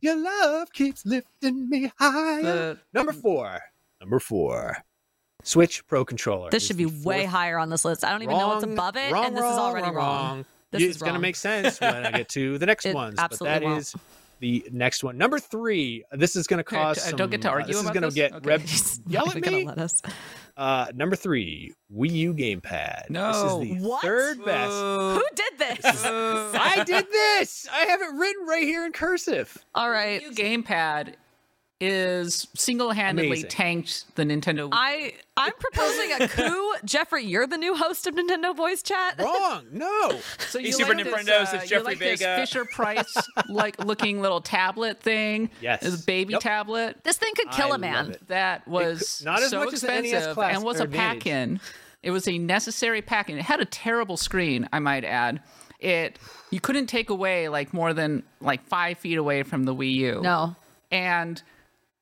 Your 0.00 0.16
love 0.16 0.72
keeps 0.72 1.04
lifting 1.06 1.68
me 1.68 1.90
higher. 1.98 2.42
The- 2.42 2.78
Number 2.92 3.12
four. 3.12 3.60
Number 4.00 4.18
four. 4.18 4.78
Switch 5.42 5.86
Pro 5.86 6.04
Controller. 6.04 6.50
this 6.50 6.62
is 6.64 6.66
should 6.68 6.76
be 6.76 6.86
way 6.86 7.24
higher 7.24 7.58
on 7.58 7.70
this 7.70 7.84
list. 7.84 8.04
I 8.04 8.10
don't 8.10 8.22
even 8.22 8.36
know 8.36 8.48
what's 8.48 8.64
above 8.64 8.96
it, 8.96 9.10
wrong, 9.12 9.24
and 9.26 9.36
this 9.36 9.42
is 9.44 9.50
already 9.58 9.86
wrong. 9.86 9.94
wrong. 9.96 10.44
This 10.70 10.82
it's 10.82 10.96
is 10.96 11.02
gonna 11.02 11.12
wrong. 11.14 11.22
make 11.22 11.36
sense 11.36 11.80
when 11.80 12.06
I 12.06 12.10
get 12.10 12.28
to 12.30 12.58
the 12.58 12.66
next 12.66 12.84
It 12.86 12.94
ones. 12.94 13.14
But 13.16 13.24
absolutely 13.24 13.58
that 13.58 13.64
won't. 13.64 13.80
is 13.80 13.94
the 14.40 14.66
next 14.72 15.04
one. 15.04 15.16
Number 15.16 15.38
three. 15.38 16.04
This 16.12 16.34
is 16.36 16.46
gonna 16.46 16.60
Okay, 16.60 16.76
cause. 16.76 16.98
I 16.98 17.10
some, 17.10 17.18
don't 17.18 17.30
get 17.30 17.42
to 17.42 17.48
uh, 17.48 17.52
argue 17.52 17.74
this 17.74 17.82
is 17.84 17.90
gonna 17.90 18.10
get 18.10 18.32
Okay. 18.32 18.48
Reb 18.48 18.60
He's 18.62 19.00
yell 19.06 19.28
at 19.28 19.34
me. 19.36 19.40
gonna 19.40 19.64
let 19.64 19.78
us. 19.78 20.02
Uh, 20.56 20.86
number 20.94 21.14
three. 21.16 21.72
Wii 21.94 22.10
U 22.10 22.34
gamepad. 22.34 23.10
No. 23.10 23.28
This 23.60 23.70
is 23.72 23.80
the 23.82 23.86
What? 23.88 24.02
third 24.02 24.44
best. 24.44 24.72
Who 24.72 25.22
did 25.34 25.58
this? 25.58 26.04
I 26.04 26.82
did 26.86 27.06
this. 27.10 27.68
I 27.72 27.80
have 27.86 28.00
it 28.00 28.12
written 28.14 28.46
right 28.46 28.64
here 28.64 28.84
in 28.86 28.92
cursive. 28.92 29.56
All 29.74 29.90
right. 29.90 30.20
New 30.22 30.32
gamepad 30.32 31.14
is 31.80 32.46
single-handedly 32.54 33.28
Amazing. 33.28 33.48
tanked 33.50 34.14
the 34.16 34.24
Nintendo. 34.24 34.68
I 34.70 35.14
I'm 35.36 35.52
proposing 35.58 36.12
a 36.20 36.28
coup. 36.28 36.74
Jeffrey, 36.84 37.24
you're 37.24 37.46
the 37.46 37.56
new 37.56 37.74
host 37.74 38.06
of 38.06 38.14
Nintendo 38.14 38.54
Voice 38.54 38.82
Chat. 38.82 39.18
Wrong. 39.18 39.64
No. 39.72 40.20
So 40.50 40.58
you 40.58 40.72
Super 40.72 40.94
like 40.94 41.06
Nintendos, 41.06 41.24
this, 41.24 41.52
uh, 41.52 41.56
it's 41.56 41.62
you 41.64 41.68
Jeffrey 41.78 41.84
like 41.84 41.98
this 41.98 42.20
Fisher 42.20 42.64
Price 42.74 43.14
like 43.48 43.82
looking 43.84 44.20
little 44.20 44.40
tablet 44.42 45.00
thing. 45.00 45.48
Yes. 45.62 45.80
this 45.82 46.02
baby 46.02 46.32
Yep. 46.34 46.42
tablet. 46.42 46.96
This 47.04 47.16
thing 47.16 47.32
could 47.34 47.50
kill 47.52 47.72
I 47.72 47.76
a 47.76 47.78
man. 47.78 48.16
That 48.28 48.66
was 48.68 49.22
not 49.24 49.42
as 49.42 49.50
so 49.50 49.64
much 49.64 49.72
as 49.72 49.80
the 49.80 49.86
NES 49.88 50.04
expensive 50.04 50.34
Classic 50.34 50.56
and 50.56 50.64
was 50.64 50.80
or 50.80 50.84
a 50.84 50.88
pack-in. 50.88 51.60
It 52.02 52.10
was 52.10 52.28
a 52.28 52.36
necessary 52.38 53.00
pack-in. 53.02 53.38
It 53.38 53.42
had 53.44 53.60
a 53.60 53.64
terrible 53.64 54.16
screen, 54.16 54.68
I 54.72 54.78
might 54.80 55.04
add. 55.04 55.40
It 55.78 56.18
you 56.50 56.60
couldn't 56.60 56.88
take 56.88 57.08
away 57.08 57.48
like 57.48 57.72
more 57.72 57.94
than 57.94 58.22
like 58.40 58.66
five 58.66 58.98
feet 58.98 59.16
away 59.16 59.44
from 59.44 59.64
the 59.64 59.74
Wii 59.74 59.92
U. 59.94 60.20
No. 60.22 60.56
And 60.90 61.42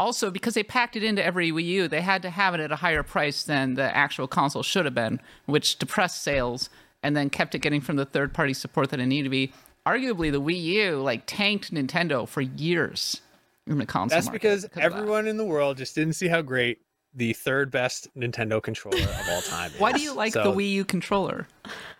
also 0.00 0.30
because 0.30 0.54
they 0.54 0.62
packed 0.62 0.96
it 0.96 1.02
into 1.02 1.24
every 1.24 1.50
Wii 1.50 1.64
U, 1.64 1.88
they 1.88 2.00
had 2.00 2.22
to 2.22 2.30
have 2.30 2.54
it 2.54 2.60
at 2.60 2.72
a 2.72 2.76
higher 2.76 3.02
price 3.02 3.42
than 3.42 3.74
the 3.74 3.96
actual 3.96 4.26
console 4.26 4.62
should 4.62 4.84
have 4.84 4.94
been, 4.94 5.20
which 5.46 5.78
depressed 5.78 6.22
sales 6.22 6.70
and 7.02 7.16
then 7.16 7.30
kept 7.30 7.54
it 7.54 7.60
getting 7.60 7.80
from 7.80 7.96
the 7.96 8.04
third 8.04 8.32
party 8.34 8.52
support 8.52 8.90
that 8.90 9.00
it 9.00 9.06
needed 9.06 9.24
to 9.24 9.30
be. 9.30 9.52
Arguably, 9.86 10.30
the 10.30 10.40
Wii 10.40 10.62
U 10.62 10.96
like 11.00 11.22
tanked 11.26 11.72
Nintendo 11.72 12.28
for 12.28 12.40
years 12.40 13.20
in 13.66 13.78
the 13.78 13.86
console. 13.86 14.16
That's 14.16 14.26
market 14.26 14.42
because 14.42 14.64
of 14.64 14.72
that. 14.72 14.82
everyone 14.82 15.26
in 15.26 15.36
the 15.36 15.44
world 15.44 15.78
just 15.78 15.94
didn't 15.94 16.14
see 16.14 16.28
how 16.28 16.42
great 16.42 16.78
the 17.14 17.32
third 17.32 17.70
best 17.70 18.08
Nintendo 18.16 18.62
controller 18.62 18.98
of 18.98 19.28
all 19.30 19.40
time 19.40 19.72
is. 19.72 19.80
Why 19.80 19.92
do 19.92 20.00
you 20.00 20.14
like 20.14 20.34
So, 20.34 20.44
the 20.44 20.52
Wii 20.52 20.72
U 20.72 20.84
controller? 20.84 21.48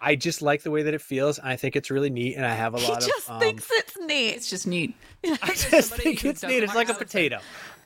I 0.01 0.17
just 0.17 0.43
like 0.43 0.63
the 0.63 0.71
way 0.71 0.83
that 0.83 0.95
it 0.95 1.01
feels. 1.01 1.39
And 1.39 1.49
I 1.49 1.57
think 1.57 1.77
it's 1.77 1.91
really 1.91 2.11
neat, 2.11 2.37
and 2.37 2.45
I 2.45 2.55
have 2.55 2.75
a 2.75 2.77
lot 2.77 2.85
He 2.85 2.93
lot 2.93 3.01
just. 3.01 3.31
Um, 3.31 3.41
thinks 3.41 3.69
it's 3.71 3.97
neat. 3.99 4.31
It's 4.35 4.51
just 4.51 4.67
neat. 4.67 4.95
I 5.25 5.55
just 5.55 5.95
think 5.95 6.25
it's 6.25 6.43
neat. 6.43 6.63
It's 6.63 6.75
like 6.75 6.89
like 6.89 6.97
a 6.97 6.99
potato. 6.99 7.39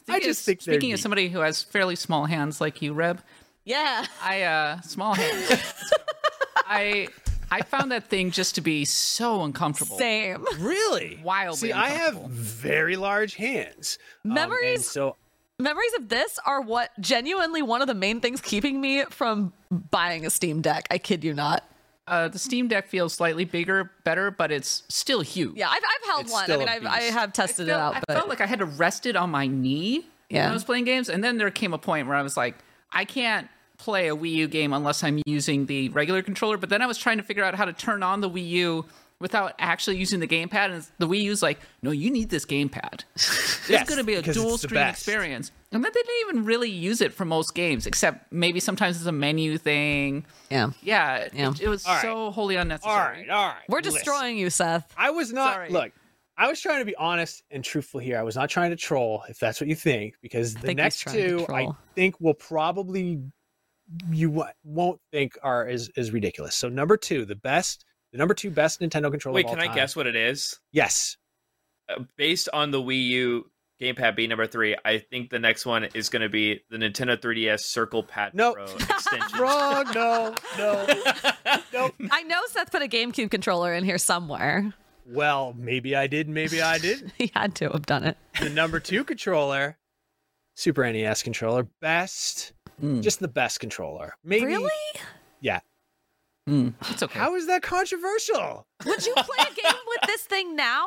I 0.08 0.14
Speaking 0.18 0.28
just 0.28 0.44
think 0.44 0.60
speaking 0.62 0.92
of 0.92 1.00
somebody 1.00 1.28
who 1.28 1.40
has 1.40 1.62
fairly 1.62 1.96
small 1.96 2.26
hands 2.26 2.60
like 2.60 2.82
you, 2.82 2.92
Reb, 2.92 3.20
Yeah. 3.64 4.04
I 4.22 4.42
uh 4.42 4.80
small 4.82 5.14
hands. 5.14 5.84
I 6.66 7.08
I 7.50 7.62
found 7.62 7.92
that 7.92 8.04
thing 8.04 8.30
just 8.30 8.54
to 8.56 8.60
be 8.60 8.84
so 8.84 9.42
uncomfortable. 9.42 9.98
Same. 9.98 10.44
Really? 10.58 11.20
Wildly 11.22 11.56
See, 11.58 11.72
I 11.72 11.88
have 11.90 12.14
very 12.30 12.96
large 12.96 13.34
hands. 13.34 13.98
Um, 14.24 14.30
and 14.30 14.34
Memories- 14.34 14.88
so 14.90 15.16
Memories 15.58 15.92
of 15.98 16.08
this 16.08 16.40
are 16.44 16.60
what 16.60 16.90
genuinely 16.98 17.62
one 17.62 17.82
of 17.82 17.86
the 17.86 17.94
main 17.94 18.20
things 18.20 18.40
keeping 18.40 18.80
me 18.80 19.04
from 19.10 19.52
buying 19.70 20.26
a 20.26 20.30
Steam 20.30 20.60
Deck. 20.60 20.88
I 20.90 20.98
kid 20.98 21.22
you 21.22 21.34
not. 21.34 21.62
Uh, 22.06 22.28
the 22.28 22.38
Steam 22.38 22.66
Deck 22.68 22.88
feels 22.88 23.12
slightly 23.14 23.44
bigger, 23.44 23.90
better, 24.04 24.30
but 24.30 24.50
it's 24.50 24.82
still 24.88 25.20
huge. 25.20 25.56
Yeah, 25.56 25.68
I've, 25.68 25.76
I've 25.76 26.06
held 26.08 26.22
It's 26.24 26.32
one. 26.32 26.42
I 26.42 26.44
still 26.46 26.58
mean, 26.58 26.68
a 26.68 26.70
I've, 26.72 26.86
I 26.86 26.98
beast. 27.00 27.12
have 27.12 27.32
tested 27.32 27.68
I 27.68 27.72
it 27.72 27.76
felt, 27.76 27.82
out, 27.82 27.96
I 27.96 28.00
but 28.08 28.16
felt 28.16 28.28
like 28.28 28.40
I 28.40 28.46
had 28.46 28.58
to 28.58 28.64
rest 28.64 29.06
it 29.06 29.14
on 29.16 29.30
my 29.30 29.46
knee 29.46 29.98
when 30.00 30.06
Yeah. 30.30 30.50
I 30.50 30.52
was 30.52 30.64
playing 30.64 30.84
games, 30.84 31.08
and 31.08 31.22
then 31.22 31.38
there 31.38 31.50
came 31.50 31.72
a 31.72 31.78
point 31.78 32.08
where 32.08 32.16
I 32.16 32.22
was 32.22 32.36
like, 32.36 32.56
I 32.90 33.04
can't 33.04 33.48
play 33.78 34.08
a 34.08 34.16
Wii 34.16 34.32
U 34.32 34.48
game 34.48 34.72
unless 34.72 35.02
I'm 35.04 35.20
using 35.26 35.66
the 35.66 35.88
regular 35.90 36.22
controller. 36.22 36.56
But 36.56 36.70
then 36.70 36.82
I 36.82 36.86
was 36.86 36.98
trying 36.98 37.18
to 37.18 37.22
figure 37.24 37.44
out 37.44 37.54
how 37.54 37.64
to 37.64 37.72
turn 37.72 38.02
on 38.02 38.20
the 38.20 38.28
Wii 38.30 38.48
U 38.48 38.84
without 39.22 39.54
actually 39.58 39.96
using 39.96 40.20
the 40.20 40.26
gamepad, 40.28 40.70
and 40.72 40.86
the 40.98 41.08
Wii 41.08 41.22
U's 41.22 41.42
like, 41.42 41.58
no, 41.80 41.90
you 41.90 42.10
need 42.10 42.28
this 42.28 42.44
gamepad. 42.44 43.04
It's 43.14 43.70
Yes, 43.70 43.88
going 43.88 43.98
to 43.98 44.04
be 44.04 44.14
a 44.14 44.22
dual 44.22 44.58
screen 44.58 44.82
experience. 44.82 45.52
And 45.70 45.82
then 45.84 45.90
they 45.94 46.02
didn't 46.02 46.28
even 46.28 46.44
really 46.44 46.68
use 46.68 47.00
it 47.00 47.12
for 47.14 47.24
most 47.24 47.54
games, 47.54 47.86
except 47.86 48.30
maybe 48.32 48.58
sometimes 48.60 48.96
it's 48.96 49.06
a 49.06 49.12
menu 49.12 49.56
thing. 49.56 50.26
yeah. 50.50 50.70
Yeah, 50.82 51.16
it- 51.18 51.32
Yeah. 51.34 51.52
It, 51.60 51.68
was 51.68 51.86
All 51.86 51.94
right. 51.94 52.02
so 52.02 52.30
wholly 52.32 52.56
unnecessary. 52.56 52.92
all 52.92 53.00
right, 53.08 53.28
all 53.30 53.46
right. 53.48 53.62
We're 53.68 53.78
listen. 53.78 53.94
destroying 53.94 54.36
you, 54.36 54.50
Seth. 54.50 54.92
I 54.98 55.10
was 55.10 55.32
not 55.32 55.54
Sorry. 55.54 55.70
look. 55.70 55.92
I 56.36 56.48
was 56.48 56.60
trying 56.60 56.80
to 56.80 56.84
be 56.84 56.96
honest 56.96 57.42
and 57.50 57.62
truthful 57.62 58.00
here. 58.00 58.18
I 58.18 58.22
was 58.24 58.34
not 58.36 58.50
trying 58.50 58.70
to 58.70 58.76
troll, 58.76 59.22
if 59.28 59.38
that's 59.38 59.60
what 59.60 59.68
you 59.68 59.76
think, 59.76 60.14
because 60.22 60.54
the 60.54 60.60
think 60.60 60.78
next 60.78 61.06
two 61.06 61.46
I 61.48 61.68
think 61.94 62.16
will 62.20 62.34
probably 62.34 63.20
you 64.10 64.44
won't 64.64 65.00
think 65.12 65.36
are 65.42 65.66
as 65.68 65.90
as 65.96 66.10
ridiculous. 66.10 66.54
So 66.56 66.68
number 66.68 66.96
two, 66.96 67.24
the 67.26 67.34
best, 67.36 67.84
the 68.12 68.18
number 68.18 68.34
two 68.34 68.50
best 68.50 68.80
Nintendo 68.80 69.10
controller. 69.10 69.34
Wait, 69.36 69.44
of 69.46 69.50
all 69.50 69.56
can 69.56 69.68
I 69.70 69.74
guess 69.74 69.96
what 69.96 70.06
it 70.06 70.16
is? 70.16 70.58
Yes. 70.70 71.16
Uh, 71.88 72.02
based 72.16 72.48
on 72.52 72.70
the 72.70 72.80
Wii 72.80 73.06
U 73.08 73.50
gamepad 73.80 74.14
being 74.14 74.28
number 74.28 74.46
three, 74.46 74.76
I 74.84 74.98
think 74.98 75.30
the 75.30 75.38
next 75.38 75.66
one 75.66 75.84
is 75.94 76.08
going 76.08 76.22
to 76.22 76.28
be 76.28 76.60
the 76.70 76.76
Nintendo 76.76 77.16
3DS 77.16 77.60
Circle 77.60 78.04
Pad 78.04 78.32
Nope. 78.34 78.54
Pro 78.56 78.64
extension. 78.76 79.38
Wrong. 79.40 79.84
No. 79.94 80.34
No. 80.56 80.86
nope. 81.72 81.94
I 82.10 82.22
know 82.22 82.40
Seth 82.48 82.70
put 82.70 82.82
a 82.82 82.86
GameCube 82.86 83.30
controller 83.30 83.74
in 83.74 83.82
here 83.84 83.98
somewhere. 83.98 84.72
Well, 85.04 85.54
maybe 85.58 85.96
I 85.96 86.06
did. 86.06 86.28
Maybe 86.28 86.62
I 86.62 86.78
did. 86.78 87.10
He 87.18 87.32
had 87.34 87.56
to 87.56 87.70
have 87.70 87.86
done 87.86 88.04
it. 88.04 88.16
the 88.40 88.50
number 88.50 88.78
two 88.78 89.02
controller, 89.02 89.76
Super 90.54 90.90
NES 90.92 91.22
controller, 91.24 91.66
best, 91.80 92.52
just 93.00 93.18
the 93.20 93.26
best 93.28 93.58
controller. 93.58 94.14
Maybe. 94.22 94.46
Really? 94.46 94.70
Yeah. 95.40 95.58
Mm, 96.48 96.74
it's 96.90 97.02
okay. 97.02 97.18
How 97.18 97.34
is 97.36 97.46
that 97.46 97.62
controversial? 97.62 98.66
Would 98.84 99.06
you 99.06 99.14
play 99.14 99.36
a 99.50 99.54
game 99.54 99.80
with 99.86 100.00
this 100.06 100.22
thing 100.22 100.56
now? 100.56 100.86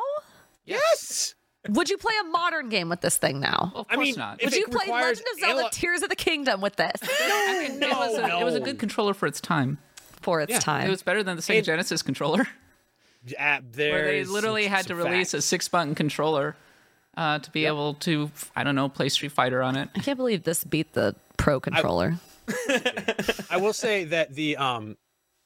Yes. 0.66 1.34
Would 1.68 1.88
you 1.88 1.96
play 1.96 2.12
a 2.20 2.24
modern 2.24 2.68
game 2.68 2.88
with 2.88 3.00
this 3.00 3.16
thing 3.16 3.40
now? 3.40 3.72
Well, 3.74 3.80
of 3.82 3.86
I 3.90 3.94
course 3.96 4.06
mean, 4.06 4.16
not. 4.16 4.40
Would 4.44 4.54
you 4.54 4.66
play 4.68 4.86
Legend 4.88 5.26
of 5.32 5.40
Zelda 5.40 5.54
analog- 5.54 5.72
Tears 5.72 6.02
of 6.02 6.10
the 6.10 6.16
Kingdom 6.16 6.60
with 6.60 6.76
this 6.76 6.92
I 7.02 7.68
mean, 7.68 7.82
it, 7.82 7.88
was 7.90 8.18
a, 8.18 8.38
it 8.40 8.44
was 8.44 8.54
a 8.54 8.60
good 8.60 8.78
controller 8.78 9.14
for 9.14 9.26
its 9.26 9.40
time. 9.40 9.78
for 10.20 10.40
its 10.40 10.52
Yeah, 10.52 10.58
time? 10.60 10.86
It 10.86 10.90
was 10.90 11.02
better 11.02 11.22
than 11.22 11.36
the 11.36 11.42
Sega 11.42 11.56
And- 11.58 11.64
Genesis 11.66 12.02
controller, 12.02 12.46
Yeah, 13.26 13.60
where 13.74 14.04
they 14.12 14.24
literally 14.24 14.66
had 14.66 14.82
to 14.86 14.88
some 14.90 14.98
release 14.98 15.34
a 15.34 15.42
six-button 15.42 15.96
controller 15.96 16.54
uh, 17.16 17.38
to 17.40 17.50
be 17.50 17.64
able 17.66 17.94
to, 17.94 18.30
I 18.54 18.62
don't 18.62 18.76
know, 18.76 18.88
play 18.88 19.08
Street 19.08 19.32
Fighter 19.32 19.62
on 19.62 19.74
it. 19.74 19.88
I 19.96 20.00
can't 20.00 20.18
believe 20.18 20.44
this 20.44 20.62
beat 20.62 20.92
the 20.92 21.16
Pro 21.38 21.58
controller. 21.58 22.16
I 23.50 23.56
will 23.56 23.72
say 23.72 24.04
that 24.04 24.34
the 24.34 24.56
um 24.58 24.96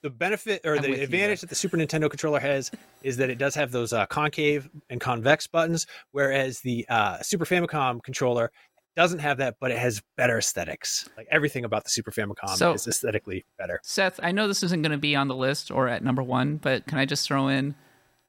the 0.03 0.11
benefit 0.11 0.62
or 0.64 0.74
I'm 0.76 0.82
with 0.82 0.90
the 0.90 0.96
you 0.98 1.03
advantage 1.03 1.40
that 1.42 1.48
the 1.51 1.55
Super 1.55 1.76
Nintendo 1.76 2.09
controller 2.09 2.40
has 2.40 2.70
is 3.03 3.16
that 3.18 3.30
it 3.30 3.38
does 3.38 3.55
have 3.55 3.70
those 3.70 3.92
uh, 3.92 4.07
concave 4.07 4.68
and 4.88 5.01
convex 5.01 5.46
buttons, 5.46 5.86
whereas 6.12 6.61
the 6.61 6.86
uh, 6.88 7.18
Super 7.20 7.44
Famicom 7.44 8.03
controller 8.03 8.51
doesn't 8.96 9.18
have 9.20 9.38
that, 9.38 9.57
but 9.61 9.70
it 9.70 9.78
has 9.78 10.03
better 10.16 10.38
aesthetics. 10.38 11.09
Like 11.16 11.28
everything 11.30 11.64
about 11.64 11.84
the 11.84 11.90
Super 11.90 12.11
Famicom 12.11 12.57
So- 12.57 12.72
is 12.72 12.86
aesthetically 12.86 13.44
better. 13.59 13.78
Seth, 13.82 14.18
I 14.22 14.32
know 14.32 14.48
this 14.48 14.62
isn't 14.62 14.82
going 14.82 14.92
to 14.92 14.98
be 14.98 15.14
on 15.14 15.28
the 15.28 15.36
list 15.36 15.70
or 15.70 15.88
at 15.88 16.03
number 16.03 16.22
one, 16.22 16.57
but 16.57 16.86
can 16.86 16.98
I 16.98 17.05
just 17.05 17.26
throw 17.26 17.48
in 17.48 17.74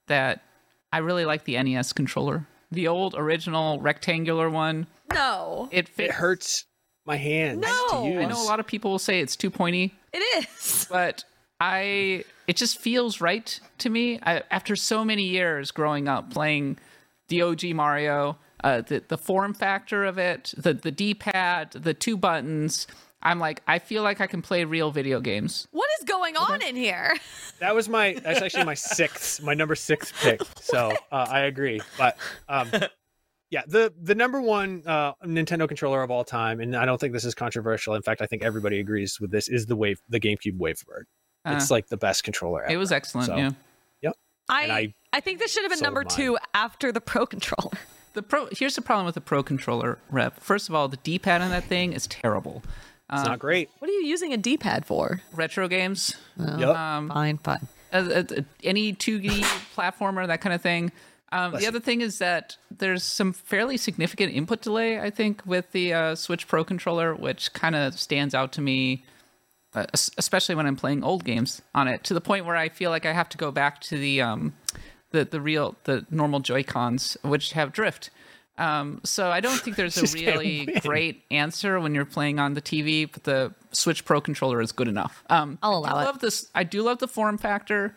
that 0.08 0.42
I 0.94 0.98
really 1.00 1.26
like 1.26 1.46
the 1.46 1.62
NES 1.62 1.94
controller, 1.94 2.48
the 2.72 2.88
old 2.88 3.16
original 3.16 3.80
rectangular 3.80 4.50
one. 4.50 4.88
no, 5.14 5.70
It 5.72 5.88
fits. 5.88 6.10
It 6.10 6.16
hurts 6.16 6.66
my 7.06 7.16
hands 7.16 7.62
No. 7.62 7.88
to 8.04 8.08
use. 8.10 8.18
I 8.24 8.26
know 8.26 8.42
a 8.42 8.46
lot 8.46 8.60
of 8.60 8.68
people 8.68 8.92
will 8.92 9.00
say 9.00 9.20
it's 9.22 9.36
too 9.36 9.50
pointy, 9.50 9.96
it 10.14 10.20
is. 10.46 10.86
but 10.92 11.24
I 11.62 12.24
it 12.48 12.58
just 12.58 12.80
feels 12.80 13.22
right 13.22 13.60
to 13.78 13.90
me. 13.90 14.20
I, 14.24 14.42
after 14.50 14.76
so 14.76 15.06
many 15.06 15.24
years 15.24 15.70
growing 15.70 16.08
up 16.08 16.34
playing 16.34 16.80
the 17.28 17.44
OG 17.44 17.66
Mario, 17.76 18.40
uh, 18.64 18.82
the 18.82 19.04
the 19.08 19.18
form 19.18 19.54
factor 19.54 20.04
of 20.04 20.18
it, 20.18 20.56
the 20.58 20.74
the 20.74 20.92
D 20.92 21.14
pad, 21.14 21.72
the 21.72 21.94
two 21.94 22.18
buttons. 22.18 22.88
I'm 23.22 23.38
like, 23.38 23.62
I 23.68 23.78
feel 23.78 24.02
like 24.02 24.20
I 24.20 24.26
can 24.26 24.42
play 24.42 24.64
real 24.64 24.90
video 24.90 25.20
games. 25.20 25.68
What 25.70 25.88
is 26.00 26.06
going 26.06 26.36
on 26.36 26.64
in 26.64 26.76
here? 26.76 27.16
That 27.60 27.76
was 27.76 27.88
my. 27.88 28.14
That's 28.24 28.42
actually 28.42 28.64
my 28.64 28.74
sixth, 28.74 29.44
my 29.44 29.54
number 29.54 29.76
six 29.76 30.12
pick. 30.20 30.42
So 30.60 30.94
uh, 31.12 31.28
I 31.30 31.42
agree. 31.42 31.80
But 31.96 32.18
um, 32.50 32.72
yeah, 33.52 33.62
the 33.68 33.94
the 34.02 34.16
number 34.16 34.42
one 34.42 34.82
uh, 34.88 35.14
Nintendo 35.24 35.68
controller 35.68 36.02
of 36.02 36.10
all 36.10 36.24
time, 36.24 36.60
and 36.60 36.76
I 36.76 36.86
don't 36.86 37.00
think 37.00 37.14
this 37.14 37.24
is 37.24 37.36
controversial. 37.36 37.94
In 37.94 38.02
fact, 38.02 38.20
I 38.20 38.26
think 38.26 38.42
everybody 38.42 38.80
agrees 38.80 39.20
with 39.22 39.30
this. 39.30 39.48
Is 39.48 39.68
the 39.68 39.76
wave 39.76 40.02
the 40.10 40.20
GameCube 40.20 40.58
Wavebird? 40.58 41.04
It's 41.46 41.72
Uh, 41.72 41.74
like 41.76 41.88
the 41.88 41.98
best 41.98 42.24
controller. 42.24 42.64
Ever. 42.64 42.74
It 42.74 42.78
was 42.78 42.92
excellent. 42.92 43.28
So, 43.28 43.36
yeah. 43.36 43.52
Yep. 44.02 44.14
I, 44.50 44.64
I 44.70 44.94
I 45.14 45.20
think 45.20 45.40
this 45.40 45.52
should 45.52 45.64
have 45.64 45.72
been 45.72 45.80
number 45.80 46.02
mine. 46.04 46.16
two 46.16 46.38
after 46.54 46.92
the 46.92 47.02
Pro 47.02 47.26
controller. 47.36 47.78
The 48.14 48.22
pro 48.22 48.48
here's 48.52 48.76
the 48.76 48.82
problem 48.82 49.06
with 49.06 49.16
the 49.16 49.22
pro 49.22 49.42
controller 49.42 49.98
Reb. 50.10 50.36
First 50.40 50.68
of 50.68 50.76
all, 50.76 50.88
the 50.90 50.98
D 50.98 51.18
pad 51.18 51.42
on 51.42 51.50
that 51.52 51.64
thing 51.64 51.94
is 51.94 52.08
terrible. 52.08 52.62
It's 53.14 53.26
not 53.26 53.40
great. 53.40 53.70
What 53.80 53.90
are 53.90 53.94
you 53.94 54.06
using 54.06 54.32
a 54.32 54.38
D-pad 54.38 54.86
for? 54.86 55.22
Retro 55.34 55.68
games, 55.68 56.16
Yep. 56.38 56.70
um, 56.70 57.10
Fine, 57.10 57.40
fine. 57.40 57.68
uh, 57.92 57.98
uh, 57.98 58.24
uh, 58.38 58.42
any 58.64 58.94
2D 58.94 59.42
platformer, 59.76 60.26
that 60.28 60.40
kind 60.40 60.54
of 60.56 60.62
thing. 60.62 60.94
Um, 61.34 61.52
the 61.52 61.68
other 61.68 61.82
thing 61.82 62.00
is 62.00 62.20
that 62.20 62.56
there's 62.70 63.04
some 63.04 63.34
fairly 63.34 63.76
significant 63.76 64.34
input 64.34 64.62
delay, 64.62 64.98
I 65.02 65.10
think, 65.10 65.42
with 65.46 65.74
the 65.74 65.94
uh, 65.94 66.16
Switch 66.16 66.48
Pro 66.48 66.64
controller, 66.64 67.14
which 67.14 67.52
kind 67.52 67.76
of 67.76 68.00
stands 68.00 68.34
out 68.34 68.54
to 68.54 68.62
me, 68.62 68.78
uh, 68.84 69.00
es- 69.00 69.04
especially 69.74 70.56
when 70.56 70.66
I'm 70.68 70.76
playing 70.76 71.04
old 71.04 71.24
games 71.24 71.62
on 71.74 71.88
it, 71.88 72.04
to 72.06 72.14
the 72.14 72.22
point 72.22 72.46
where 72.46 72.56
I 72.56 72.70
feel 72.70 72.90
like 72.90 73.06
I 73.06 73.14
have 73.14 73.30
to 73.30 73.38
go 73.38 73.52
back 73.52 73.82
to 73.82 73.98
the 73.98 74.22
um, 74.22 74.54
the 75.12 75.26
the 75.26 75.42
real 75.42 75.76
the 75.86 76.06
normal 76.10 76.40
Joy 76.40 76.64
Cons, 76.64 77.18
which 77.24 77.54
have 77.54 77.72
drift. 77.72 78.10
Um, 78.58 79.02
so 79.04 79.32
I 79.32 79.40
don't 79.40 79.58
think 79.60 79.76
there's 79.78 79.98
a 79.98 80.16
really 80.20 80.66
great 80.82 81.24
answer 81.32 81.80
when 81.80 81.96
you're 81.96 82.06
playing 82.06 82.38
on 82.38 82.54
the 82.54 82.62
TV, 82.62 83.10
but 83.12 83.24
the 83.24 83.54
Switch 83.72 84.06
Pro 84.06 84.22
controller 84.22 84.62
is 84.62 84.72
good 84.72 84.88
enough. 84.90 85.24
Um, 85.30 85.58
I'll 85.64 85.78
allow 85.80 85.94
do 85.94 86.00
it. 86.02 86.04
Love 86.06 86.20
this. 86.20 86.50
I 86.54 86.64
do 86.64 86.84
love 86.84 87.00
the 87.00 87.08
form 87.08 87.38
factor. 87.38 87.96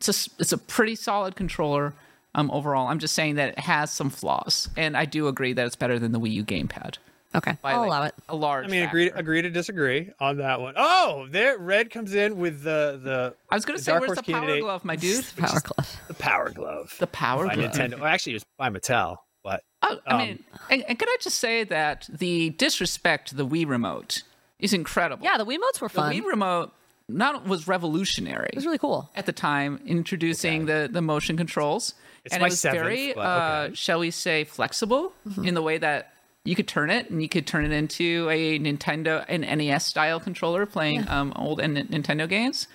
It's 0.00 0.08
a 0.08 0.10
s- 0.10 0.28
it's 0.38 0.52
a 0.52 0.58
pretty 0.58 0.96
solid 0.96 1.36
controller. 1.36 1.94
Um, 2.34 2.50
overall, 2.50 2.88
I'm 2.88 2.98
just 2.98 3.14
saying 3.14 3.36
that 3.36 3.50
it 3.50 3.58
has 3.60 3.90
some 3.92 4.10
flaws, 4.10 4.68
and 4.76 4.96
I 4.96 5.04
do 5.04 5.28
agree 5.28 5.52
that 5.52 5.66
it's 5.66 5.76
better 5.76 5.98
than 5.98 6.12
the 6.12 6.18
Wii 6.20 6.32
U 6.32 6.44
gamepad. 6.44 6.96
Okay, 7.34 7.56
by, 7.62 7.72
I'll 7.72 7.80
like, 7.80 7.86
allow 7.88 8.02
it. 8.04 8.14
A 8.28 8.36
large. 8.36 8.64
I 8.66 8.68
mean, 8.68 8.82
agree 8.82 9.06
factor. 9.06 9.20
agree 9.20 9.42
to 9.42 9.50
disagree 9.50 10.10
on 10.20 10.36
that 10.38 10.60
one. 10.60 10.74
Oh, 10.76 11.26
there, 11.30 11.56
red 11.58 11.90
comes 11.90 12.14
in 12.14 12.36
with 12.38 12.62
the 12.62 13.00
the. 13.02 13.34
I 13.50 13.54
was 13.54 13.64
gonna 13.64 13.78
say, 13.78 13.92
Dark 13.92 14.00
where's 14.02 14.08
Horse 14.18 14.26
the 14.26 14.32
power 14.32 14.60
glove, 14.60 14.84
my 14.84 14.96
dude? 14.96 15.24
Power 15.36 15.60
glove. 15.60 16.00
The 16.08 16.14
power 16.14 16.50
glove. 16.50 16.94
The 16.98 17.06
power 17.06 17.46
by 17.46 17.54
glove. 17.54 17.72
Nintendo. 17.72 17.94
Well, 17.96 18.06
actually, 18.06 18.32
it 18.32 18.36
was 18.36 18.44
by 18.58 18.68
Mattel, 18.70 19.16
but 19.42 19.62
Oh, 19.82 19.98
I 20.06 20.12
Um, 20.12 20.18
mean, 20.18 20.44
and, 20.70 20.82
and 20.88 20.98
can 20.98 21.08
I 21.08 21.16
just 21.20 21.38
say 21.40 21.64
that 21.64 22.06
the 22.08 22.50
disrespect 22.50 23.28
to 23.30 23.34
the 23.34 23.46
Wii 23.46 23.66
remote 23.66 24.22
is 24.58 24.72
incredible. 24.72 25.24
Yeah, 25.24 25.38
the 25.38 25.46
Wiimotes 25.46 25.80
were 25.80 25.88
fun. 25.88 26.10
the. 26.14 26.20
Wii 26.20 26.24
remote 26.26 26.72
not 27.08 27.46
was 27.46 27.66
revolutionary. 27.66 28.50
it 28.52 28.54
was 28.54 28.64
really 28.64 28.78
cool. 28.78 29.10
at 29.16 29.26
the 29.26 29.32
time 29.32 29.80
introducing 29.86 30.66
the 30.66 30.88
the 30.90 31.02
motion 31.02 31.36
controls 31.36 31.94
It's 32.24 32.32
and 32.34 32.40
my 32.40 32.46
it 32.46 32.50
was 32.50 32.60
seventh, 32.60 32.82
very 32.82 33.12
but 33.12 33.20
uh 33.20 33.74
shall 33.74 33.98
we 33.98 34.10
say 34.12 34.44
flexible 34.44 35.12
Mm-hmm. 35.28 35.46
in 35.46 35.54
the 35.54 35.62
way 35.62 35.78
that 35.78 36.11
you 36.44 36.54
could 36.56 36.66
turn 36.68 36.90
it 36.90 37.08
and 37.10 37.22
you 37.22 37.28
could 37.28 37.46
turn 37.46 37.64
it 37.64 37.72
into 37.72 38.28
a 38.30 38.58
Nintendo 38.58 39.24
an 39.28 39.42
NES 39.42 39.86
style 39.86 40.18
controller 40.20 40.66
playing 40.66 41.08
um 41.08 41.32
old 41.36 41.60
N- 41.60 41.88
Nintendo 41.90 42.28
games 42.28 42.66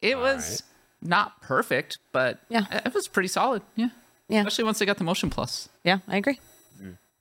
it 0.00 0.16
was 0.18 0.62
not 1.02 1.40
perfect 1.42 1.98
but 2.12 2.40
Yeah. 2.48 2.64
it 2.84 2.94
was 2.94 3.08
pretty 3.08 3.28
solid 3.28 3.62
yeah 3.76 3.88
Yeah. 4.28 4.40
especially 4.40 4.64
once 4.64 4.78
they 4.78 4.86
got 4.86 4.98
the 4.98 5.04
motion 5.04 5.28
plus 5.30 5.68
Yeah, 5.84 5.98
I 6.08 6.16
agree. 6.16 6.38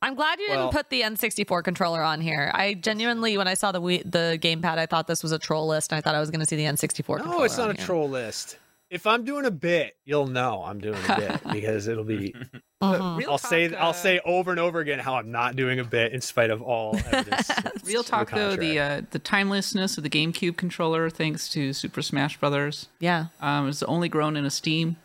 I'm 0.02 0.16
glad 0.16 0.39
you 0.39 0.45
Well- 0.50 0.68
didn't 0.68 0.72
put 0.78 0.89
the 0.89 1.02
N64 1.02 1.62
controller 1.62 2.02
on 2.02 2.22
here. 2.22 2.50
I 2.54 2.74
genuinely, 2.74 3.36
when 3.38 3.50
I 3.50 3.54
saw 3.54 3.74
the 3.74 3.82
Wii, 3.82 4.10
the 4.10 4.39
gamepad, 4.41 4.78
I 4.78 4.86
thought 4.86 5.08
this 5.08 5.22
was 5.22 5.34
a 5.34 5.38
troll 5.38 5.68
list, 5.68 5.91
and 5.91 5.97
I 5.97 6.02
thought 6.02 6.16
I 6.16 6.22
was 6.22 6.30
going 6.32 6.39
to 6.39 6.45
see 6.45 6.56
the 6.56 6.64
N64. 6.64 7.18
no, 7.18 7.24
controller 7.24 7.45
it's 7.45 7.58
not 7.58 7.64
on 7.68 7.76
a 7.76 7.78
here. 7.78 7.86
troll 7.86 8.10
list. 8.10 8.58
If 8.90 9.06
I'm 9.08 9.24
doing 9.24 9.46
a 9.46 9.52
bit, 9.52 9.96
you'll 10.06 10.28
know 10.28 10.64
I'm 10.64 10.80
doing 10.80 11.00
a 11.08 11.16
bit 11.18 11.42
because 11.52 11.88
it'll 11.88 12.04
be. 12.04 12.34
Uh-huh. 12.82 13.20
I'll 13.30 13.38
talk, 13.38 13.40
say 13.42 13.76
I'll 13.76 13.90
uh, 13.90 13.92
say 13.92 14.22
over 14.24 14.52
and 14.52 14.60
over 14.60 14.80
again 14.80 15.00
how 15.00 15.16
I'm 15.16 15.32
not 15.32 15.58
doing 15.58 15.82
a 15.82 15.84
bit 15.84 16.14
in 16.14 16.22
spite 16.22 16.50
of 16.50 16.62
all 16.62 16.96
evidence. 17.12 17.52
Real 17.84 18.04
to 18.04 18.10
talk 18.10 18.32
though, 18.32 18.56
the 18.56 18.80
uh, 18.80 19.02
the 19.12 19.20
timelessness 19.20 19.98
of 19.98 20.04
the 20.06 20.10
GameCube 20.10 20.56
controller, 20.56 21.10
thanks 21.10 21.50
to 21.50 21.74
Super 21.74 22.02
Smash 22.02 22.38
Brothers, 22.40 22.88
Yeah. 23.00 23.26
um, 23.42 23.66
has 23.66 23.84
only 23.84 24.08
grown 24.08 24.38
in 24.38 24.46
esteem 24.46 24.96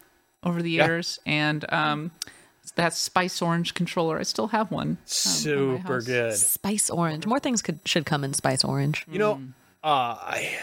over 0.45 0.63
the 0.63 0.71
Yeah. 0.71 0.85
years. 0.87 1.19
And 1.27 1.65
um, 1.73 2.13
that 2.77 2.95
Spice 2.95 3.43
Orange 3.43 3.75
controller, 3.75 4.21
I 4.21 4.23
still 4.23 4.47
have 4.47 4.71
one. 4.71 4.91
um, 4.91 4.99
super 5.05 6.01
good. 6.01 6.35
Spice 6.35 6.91
orange. 6.91 7.27
More 7.27 7.41
things 7.41 7.61
could 7.61 7.81
should 7.85 8.07
come 8.07 8.23
in 8.23 8.35
spice 8.35 8.63
orange. 8.63 9.05
You 9.11 9.19
know, 9.19 9.43
uh, 9.83 10.15
I, 10.21 10.57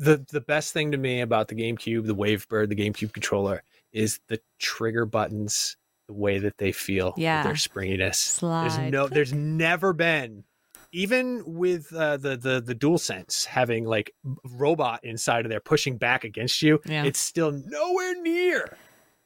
the 0.00 0.24
the 0.32 0.40
best 0.40 0.72
thing 0.72 0.90
to 0.92 0.98
me 0.98 1.20
about 1.20 1.48
the 1.48 1.54
GameCube, 1.54 2.06
the 2.06 2.14
Wavebird, 2.14 2.68
the 2.70 2.74
GameCube 2.76 3.12
controller 3.12 3.62
is 3.92 4.18
the 4.28 4.40
trigger 4.58 5.04
buttons, 5.04 5.76
the 6.08 6.14
way 6.14 6.38
that 6.38 6.56
they 6.58 6.72
feel, 6.72 7.12
Yeah. 7.16 7.42
their 7.42 7.56
springiness. 7.56 8.18
Slide. 8.18 8.70
There's 8.70 8.92
no, 8.92 9.08
there's 9.08 9.32
never 9.34 9.92
been, 9.92 10.44
even 10.92 11.42
with 11.44 11.92
uh, 11.92 12.16
the 12.16 12.36
the 12.36 12.60
the 12.60 12.74
Dual 12.74 12.98
Sense 12.98 13.44
having 13.44 13.84
like 13.84 14.12
robot 14.44 15.00
inside 15.04 15.44
of 15.44 15.50
there 15.50 15.60
pushing 15.60 15.98
back 15.98 16.24
against 16.24 16.62
you, 16.62 16.80
Yeah. 16.86 17.04
it's 17.04 17.20
still 17.20 17.52
nowhere 17.52 18.20
near 18.22 18.76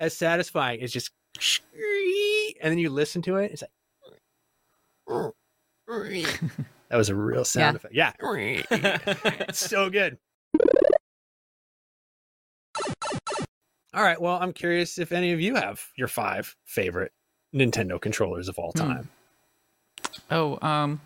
as 0.01 0.17
satisfying. 0.17 0.81
It's 0.81 0.93
just, 0.93 1.13
and 2.61 2.71
then 2.73 2.79
you 2.79 2.91
listen 2.91 3.23
to 3.23 3.37
it, 3.37 3.53
it's 3.53 3.63
like. 3.63 3.71
That 6.91 6.99
was 6.99 7.09
a 7.09 7.15
real 7.15 7.45
sound 7.45 7.77
effect. 7.77 7.95
Yeah. 7.95 8.13
it's 8.21 9.59
so 9.59 9.91
good. 9.91 10.19
All 13.95 14.03
right. 14.03 14.21
Well, 14.21 14.39
I'm 14.41 14.53
curious 14.53 14.99
if 14.99 15.13
any 15.13 15.33
of 15.33 15.41
you 15.41 15.55
have 15.55 15.87
your 15.97 16.09
five 16.09 16.57
favorite 16.65 17.13
Nintendo 17.55 18.01
controllers 18.01 18.49
of 18.49 18.59
all 18.59 18.73
Hmm. 18.73 18.81
time. 18.81 19.11
Oh, 20.31 20.59
um, 20.67 21.01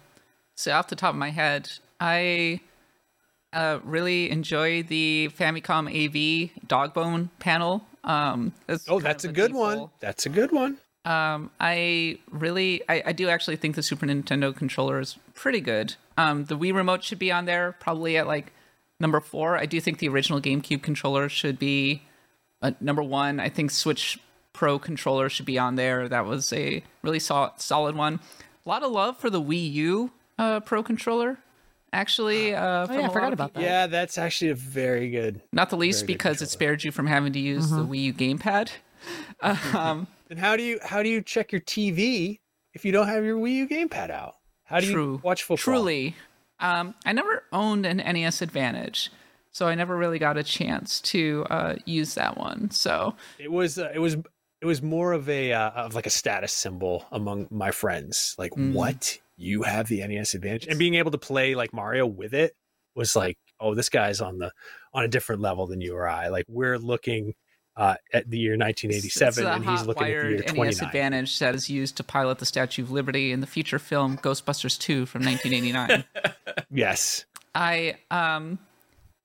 so 0.55 0.73
off 0.73 0.89
the 0.89 0.97
top 0.97 1.11
of 1.11 1.17
my 1.19 1.31
head, 1.31 1.71
I 2.01 2.61
uh, 3.53 3.81
really 3.85 4.31
enjoy 4.31 4.83
the 4.83 5.31
Famicom 5.39 5.87
AV 5.89 6.51
Dogbone 6.67 7.29
panel. 7.39 7.85
Um, 8.05 8.53
it's 8.69 8.89
Oh, 8.89 9.01
that's 9.01 9.25
a 9.25 9.29
of 9.29 9.35
good 9.35 9.53
one. 9.53 9.91
That's 10.01 10.25
a 10.27 10.29
good 10.31 10.53
one. 10.53 10.79
Um, 11.05 11.51
I 11.61 12.19
really, 12.31 12.83
I, 12.89 13.03
I 13.07 13.13
do 13.13 13.29
actually 13.29 13.57
think 13.57 13.77
the 13.77 13.83
Super 13.83 14.07
Nintendo 14.07 14.55
controller 14.55 14.99
is 15.01 15.17
pretty 15.35 15.61
good. 15.61 15.97
Um, 16.17 16.45
the 16.47 16.57
Wii 16.57 16.75
remote 16.75 17.03
should 17.05 17.19
be 17.19 17.31
on 17.33 17.45
there, 17.45 17.77
probably 17.81 18.17
at 18.17 18.27
like 18.27 18.53
number 19.01 19.21
four. 19.21 19.57
I 19.57 19.67
do 19.67 19.81
think 19.81 19.99
the 19.99 20.09
original 20.09 20.41
GameCube 20.41 20.83
controller 20.83 21.29
should 21.29 21.59
be 21.59 22.03
uh, 22.63 22.73
number 22.81 23.03
one. 23.03 23.41
I 23.41 23.49
think 23.49 23.71
Switch 23.71 24.19
Pro 24.53 24.79
controller 24.79 25.29
should 25.29 25.47
be 25.47 25.59
on 25.59 25.77
there. 25.77 26.09
That 26.09 26.27
was 26.27 26.53
a 26.53 26.83
really 27.03 27.21
sol- 27.21 27.55
solid 27.57 27.95
one. 27.95 28.21
A 28.67 28.69
lot 28.69 28.83
of 28.83 28.91
love 28.91 29.17
for 29.17 29.31
the 29.31 29.41
Wii 29.41 29.73
U 29.75 30.11
uh, 30.39 30.61
Pro 30.61 30.83
controller, 30.83 31.39
actually. 31.93 32.55
Uh, 32.55 32.87
Oh, 32.89 32.93
yeah, 32.93 32.99
I 32.99 32.99
a 32.99 33.03
lot 33.03 33.13
forgot 33.13 33.33
about 33.33 33.55
that. 33.55 33.63
Yeah, 33.63 33.87
that's 33.87 34.19
actually 34.19 34.51
a 34.51 34.55
very 34.57 35.11
good. 35.11 35.41
Not 35.53 35.71
the 35.71 35.77
least 35.77 36.07
because 36.07 36.43
it 36.43 36.49
spared 36.51 36.83
you 36.85 36.91
from 36.91 37.07
having 37.07 37.33
to 37.35 37.39
use 37.39 37.71
the 37.71 37.77
Mm-hmm. 37.77 37.93
Wii 37.93 38.03
U 38.05 38.13
gamepad. 38.15 38.71
Um, 39.43 40.09
And 40.29 40.39
how 40.41 40.57
do 40.57 40.63
you 40.65 40.79
how 40.83 41.03
do 41.05 41.09
you 41.09 41.23
check 41.23 41.53
your 41.53 41.61
TV 41.61 42.41
if 42.75 42.85
you 42.85 42.91
don't 42.93 43.07
have 43.07 43.25
your 43.25 43.39
Wii 43.39 43.53
U 43.55 43.69
gamepad 43.69 44.11
out? 44.11 44.35
How 44.65 44.81
do 44.81 44.87
you 44.87 44.93
True. 44.93 45.21
watch 45.23 45.45
football? 45.45 45.63
Truly. 45.75 46.15
Um, 46.61 46.95
I 47.05 47.13
never 47.13 47.45
owned 47.53 47.87
an 47.87 47.99
NES 47.99 48.43
Advantage, 48.43 49.11
so 49.51 49.67
I 49.67 49.75
never 49.75 49.97
really 49.97 50.19
got 50.19 50.37
a 50.37 50.43
chance 50.43 51.01
to 51.03 51.47
uh, 51.51 51.77
use 51.85 52.15
that 52.15 52.37
one. 52.37 52.71
So 52.71 53.15
it 53.39 53.51
was 53.51 53.79
uh, 53.79 53.91
it 53.95 53.99
was 53.99 54.17
it 54.61 54.67
was 54.67 54.83
more 54.83 55.13
of 55.13 55.29
a 55.29 55.53
uh, 55.53 55.71
of 55.71 55.95
like 55.95 56.07
a 56.07 56.11
status 56.11 56.53
symbol 56.53 57.07
among 57.13 57.47
my 57.51 57.71
friends. 57.71 58.35
Like, 58.39 58.53
Mm. 58.53 58.73
what 58.73 59.19
you 59.37 59.63
have 59.63 59.87
the 59.89 60.07
NES 60.07 60.35
Advantage, 60.35 60.67
and 60.67 60.79
being 60.79 60.95
able 60.95 61.13
to 61.13 61.19
play 61.19 61.55
like 61.55 61.73
Mario 61.73 62.07
with 62.07 62.35
it 62.35 62.55
was 62.97 63.15
like, 63.15 63.39
oh, 63.61 63.75
this 63.75 63.89
guy's 63.89 64.21
on 64.21 64.39
the 64.39 64.51
on 64.93 65.05
a 65.05 65.09
different 65.09 65.41
level 65.43 65.67
than 65.69 65.81
you 65.81 65.95
or 65.95 66.09
I. 66.09 66.29
Like, 66.29 66.47
we're 66.49 66.79
looking 66.79 67.35
uh, 67.79 67.95
at 68.13 68.29
the 68.29 68.37
year 68.37 68.55
it's 68.55 68.61
1987, 68.61 69.47
a 69.47 69.51
and 69.51 69.65
he's 69.65 69.87
looking 69.87 70.03
at 70.03 70.07
the 70.07 70.29
year 70.29 70.43
hot-wired 70.45 70.67
NES 70.67 70.83
Advantage 70.83 71.39
that 71.39 71.55
is 71.55 71.71
used 71.71 71.97
to 71.97 72.05
pilot 72.05 72.39
the 72.39 72.45
Statue 72.45 72.83
of 72.83 72.91
Liberty 72.91 73.31
in 73.31 73.41
the 73.41 73.47
feature 73.47 73.79
film 73.79 74.19
Ghostbusters 74.19 74.77
2 74.79 75.07
from 75.07 75.25
1989. 75.25 76.05
Yes, 76.71 77.25
I 77.55 77.97
um 78.11 78.59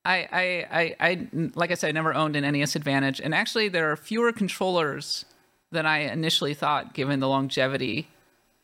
I, 0.05 0.27
I 0.31 0.45
I 0.71 0.95
I 0.99 1.27
like 1.55 1.71
I 1.71 1.73
said, 1.73 1.89
I 1.89 1.91
never 1.91 2.13
owned 2.13 2.37
an 2.37 2.49
NES 2.49 2.77
Advantage, 2.77 3.19
and 3.19 3.33
actually 3.35 3.67
there 3.67 3.91
are 3.91 3.97
fewer 3.97 4.31
controllers 4.31 5.25
than 5.71 5.85
I 5.85 5.99
initially 5.99 6.53
thought, 6.53 6.93
given 6.93 7.19
the 7.19 7.27
longevity 7.27 8.07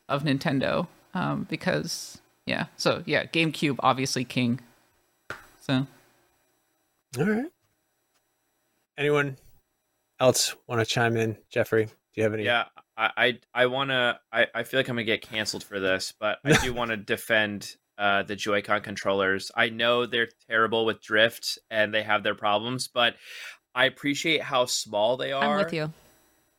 of 0.08 0.22
Nintendo. 0.22 0.86
Um, 1.12 1.46
because 1.50 2.22
yeah, 2.46 2.66
so 2.76 3.02
yeah, 3.04 3.26
GameCube 3.26 3.76
obviously 3.80 4.24
king. 4.24 4.60
So 5.60 5.86
all 7.18 7.24
right. 7.24 7.50
Anyone 8.96 9.36
else 10.20 10.54
want 10.66 10.80
to 10.80 10.86
chime 10.86 11.16
in, 11.16 11.36
Jeffrey? 11.48 11.86
Do 11.86 11.92
you 12.14 12.22
have 12.22 12.34
any? 12.34 12.44
Yeah, 12.44 12.66
I 12.96 13.10
I, 13.16 13.38
I 13.54 13.66
want 13.66 13.90
to. 13.90 14.18
I, 14.32 14.46
I 14.54 14.62
feel 14.62 14.78
like 14.78 14.88
I'm 14.88 14.96
gonna 14.96 15.04
get 15.04 15.22
canceled 15.22 15.64
for 15.64 15.80
this, 15.80 16.12
but 16.18 16.38
I 16.44 16.52
do 16.62 16.72
want 16.74 16.90
to 16.90 16.96
defend 16.96 17.76
uh, 17.98 18.22
the 18.22 18.36
Joy-Con 18.36 18.82
controllers. 18.82 19.50
I 19.54 19.68
know 19.68 20.06
they're 20.06 20.28
terrible 20.48 20.86
with 20.86 21.02
drift 21.02 21.58
and 21.70 21.92
they 21.92 22.02
have 22.02 22.22
their 22.22 22.34
problems, 22.34 22.88
but 22.88 23.16
I 23.74 23.84
appreciate 23.86 24.42
how 24.42 24.66
small 24.66 25.16
they 25.16 25.32
are. 25.32 25.58
I'm 25.58 25.64
with 25.64 25.72
you. 25.72 25.92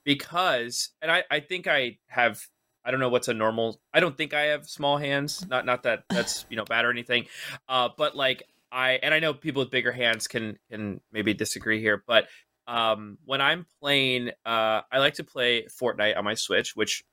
because, 0.03 0.89
and 1.01 1.11
I 1.11 1.23
I 1.29 1.39
think 1.39 1.67
I 1.67 1.97
have. 2.07 2.41
I 2.83 2.89
don't 2.89 2.99
know 2.99 3.09
what's 3.09 3.27
a 3.27 3.33
normal. 3.35 3.79
I 3.93 3.99
don't 3.99 4.17
think 4.17 4.33
I 4.33 4.45
have 4.45 4.67
small 4.67 4.97
hands. 4.97 5.45
Not 5.47 5.65
not 5.65 5.83
that 5.83 6.05
that's 6.09 6.45
you 6.49 6.57
know 6.57 6.65
bad 6.65 6.85
or 6.85 6.89
anything, 6.89 7.27
uh, 7.69 7.89
but 7.95 8.15
like 8.15 8.43
I 8.71 8.93
and 9.03 9.13
I 9.13 9.19
know 9.19 9.33
people 9.33 9.61
with 9.61 9.69
bigger 9.69 9.91
hands 9.91 10.27
can 10.27 10.57
can 10.71 11.01
maybe 11.11 11.33
disagree 11.33 11.79
here, 11.79 12.03
but 12.07 12.27
um, 12.71 13.17
when 13.25 13.41
I'm 13.41 13.65
playing, 13.79 14.29
uh, 14.45 14.81
I 14.91 14.99
like 14.99 15.15
to 15.15 15.23
play 15.23 15.65
Fortnite 15.65 16.17
on 16.17 16.23
my 16.23 16.33
Switch, 16.35 16.75
which 16.75 17.03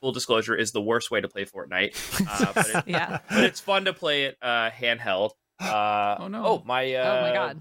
full 0.00 0.12
disclosure 0.12 0.54
is 0.54 0.72
the 0.72 0.80
worst 0.80 1.10
way 1.10 1.20
to 1.20 1.28
play 1.28 1.44
Fortnite. 1.44 1.94
Uh, 2.30 2.52
but, 2.54 2.68
it, 2.68 2.84
Yeah. 2.88 3.18
but 3.28 3.44
it's 3.44 3.60
fun 3.60 3.84
to 3.86 3.92
play 3.92 4.24
it 4.24 4.36
uh, 4.42 4.70
handheld. 4.70 5.30
Uh, 5.60 6.16
Oh, 6.20 6.28
no. 6.28 6.44
Oh 6.44 6.62
my! 6.64 6.92
Uh, 6.94 7.04
oh 7.18 7.20
my 7.22 7.32
god. 7.32 7.60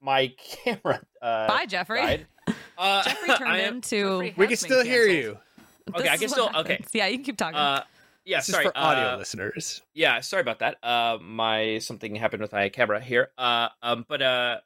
My 0.00 0.28
camera. 0.64 1.00
Uh, 1.20 1.46
Bye, 1.48 1.66
Jeffrey. 1.66 2.00
died. 2.00 2.26
Uh, 2.78 3.02
Jeffrey 3.04 3.28
turned 3.36 3.56
am- 3.60 3.74
into. 3.76 4.22
Jeffrey 4.22 4.34
we 4.36 4.46
can 4.48 4.56
still 4.56 4.78
been 4.82 4.86
hear 4.86 5.06
you. 5.06 5.38
Okay, 5.94 6.08
I 6.08 6.16
can 6.18 6.28
still. 6.28 6.46
what 6.46 6.56
Okay. 6.56 6.82
Yeah, 6.92 7.06
you 7.08 7.16
can 7.18 7.24
keep 7.24 7.36
talking. 7.38 7.56
Uh, 7.56 7.82
yeah, 8.24 8.38
This 8.38 8.46
sorry. 8.48 8.64
is 8.66 8.70
for 8.72 8.78
audio 8.78 9.14
uh, 9.14 9.16
listeners. 9.18 9.82
yeah 9.94 10.20
sorry 10.20 10.40
about 10.40 10.58
that 10.58 10.76
uh 10.82 11.16
my 11.22 11.78
something 11.78 12.14
happened 12.16 12.42
with 12.42 12.52
my 12.52 12.68
camera 12.70 13.00
here 13.00 13.28
uh 13.38 13.68
um 13.82 14.04
but 14.08 14.20
uh 14.20 14.56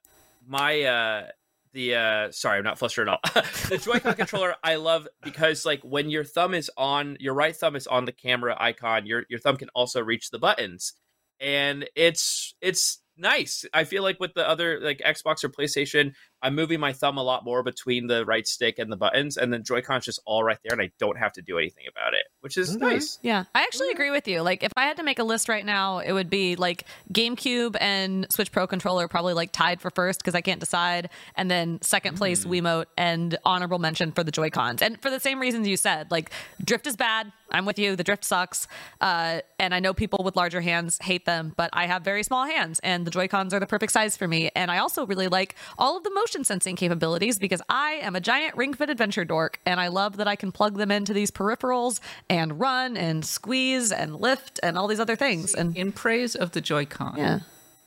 my 0.49 0.81
uh 0.83 1.27
the 1.73 1.95
uh 1.95 2.31
sorry 2.33 2.59
i'm 2.59 2.65
not 2.65 2.79
flustered 2.79 3.09
at 3.09 3.13
all. 3.13 3.43
The 3.69 3.79
joy-con 3.79 4.15
controller 4.17 4.55
i 4.65 4.77
love 4.77 5.07
because 5.23 5.65
like 5.65 5.81
when 5.83 6.11
your 6.11 6.25
thumb 6.25 6.55
is 6.55 6.71
on 6.77 7.17
your 7.21 7.35
right 7.35 7.55
thumb 7.55 7.77
is 7.77 7.87
on 7.87 8.05
the 8.05 8.13
camera 8.13 8.57
icon 8.59 9.07
your 9.07 9.25
your 9.29 9.41
thumb 9.41 9.57
can 9.57 9.69
also 9.75 10.03
reach 10.03 10.31
the 10.31 10.39
buttons. 10.39 10.95
And 11.41 11.89
it's 11.97 12.55
it's 12.61 13.01
nice. 13.17 13.65
I 13.73 13.85
feel 13.85 14.03
like 14.03 14.19
with 14.21 14.35
the 14.35 14.49
other 14.49 14.81
like 14.81 15.01
xbox 15.07 15.45
or 15.45 15.49
playstation 15.49 16.13
i'm 16.43 16.55
moving 16.55 16.81
my 16.81 16.93
thumb 16.93 17.19
a 17.19 17.23
lot 17.23 17.45
more 17.45 17.63
between 17.63 18.07
the 18.07 18.25
right 18.25 18.47
stick 18.47 18.79
and 18.79 18.91
the 18.91 18.97
buttons 18.97 19.37
and 19.37 19.53
then 19.53 19.63
joy-con's 19.65 20.05
just 20.05 20.21
all 20.27 20.43
right 20.43 20.59
there 20.65 20.73
and 20.73 20.83
i 20.83 20.91
don't 20.99 21.19
have 21.19 21.33
to 21.33 21.43
do 21.43 21.59
anything 21.59 21.85
about 21.91 22.15
it 22.15 22.23
which 22.41 22.57
is 22.57 22.75
Okay. 22.77 22.85
nice 22.85 23.19
Yeah, 23.23 23.45
I 23.55 23.63
actually 23.63 23.91
agree 23.91 24.11
with 24.11 24.27
you. 24.27 24.41
Like, 24.41 24.63
if 24.63 24.73
I 24.77 24.85
had 24.85 24.97
to 24.97 25.03
make 25.03 25.19
a 25.19 25.25
list 25.25 25.49
right 25.49 25.65
now, 25.65 25.99
it 25.99 26.13
would 26.13 26.31
be 26.31 26.57
like 26.57 26.87
GameCube 27.13 27.77
and 27.81 28.27
Switch 28.31 28.51
Pro 28.51 28.67
controller 28.67 29.09
probably 29.09 29.35
like 29.35 29.53
tied 29.53 29.81
for 29.81 29.91
first 29.91 30.21
because 30.21 30.35
I 30.35 30.41
can't 30.41 30.61
decide, 30.61 31.11
and 31.37 31.51
then 31.51 31.81
second 31.83 32.17
place 32.17 32.45
Wiimote 32.47 32.87
and 32.97 33.37
honorable 33.45 33.79
mention 33.79 34.13
for 34.13 34.25
the 34.25 34.31
Joy 34.31 34.49
Cons. 34.51 34.81
And 34.81 35.01
for 35.03 35.11
the 35.11 35.21
same 35.21 35.39
reasons 35.41 35.69
you 35.69 35.77
said, 35.77 36.11
like 36.11 36.31
drift 36.65 36.87
is 36.87 36.97
bad. 36.97 37.31
I'm 37.51 37.67
with 37.67 37.79
you. 37.81 37.97
The 37.97 38.05
drift 38.05 38.25
sucks, 38.25 38.69
uh, 39.01 39.41
and 39.59 39.75
I 39.75 39.81
know 39.81 39.93
people 39.93 40.23
with 40.25 40.37
larger 40.37 40.61
hands 40.61 40.99
hate 41.03 41.27
them, 41.27 41.53
but 41.57 41.69
I 41.73 41.87
have 41.87 42.03
very 42.03 42.23
small 42.23 42.47
hands, 42.47 42.79
and 42.83 43.05
the 43.07 43.11
Joy 43.11 43.27
Cons 43.29 43.53
are 43.53 43.61
the 43.61 43.67
perfect 43.67 43.93
size 43.93 44.17
for 44.17 44.29
me. 44.29 44.51
And 44.55 44.71
I 44.71 44.79
also 44.79 45.05
really 45.05 45.29
like 45.29 45.57
all 45.77 45.97
of 45.97 46.05
the 46.05 46.11
motion 46.15 46.30
sensing 46.45 46.77
capabilities 46.77 47.39
because 47.39 47.61
I 47.69 47.93
am 48.03 48.17
a 48.17 48.21
giant 48.21 48.57
Ring 48.57 48.73
Fit 48.75 48.89
Adventure 48.91 49.25
dork, 49.25 49.59
and 49.67 49.81
I 49.81 49.89
love 49.89 50.17
that 50.19 50.29
I 50.29 50.37
can 50.37 50.53
plug 50.53 50.77
them 50.77 50.91
into 50.91 51.13
these 51.13 51.31
peripherals 51.31 52.01
and 52.29 52.59
run 52.59 52.97
and 52.97 53.25
squeeze 53.25 53.93
and 53.93 54.17
lift 54.17 54.61
and 54.63 54.79
all 54.79 54.87
these 54.87 55.01
other 55.01 55.17
things. 55.17 55.55
And 55.55 55.77
in 55.77 55.93
praise 55.93 56.35
of 56.35 56.53
the 56.53 56.61
Joy-Con. 56.61 57.15
Yeah. 57.17 57.41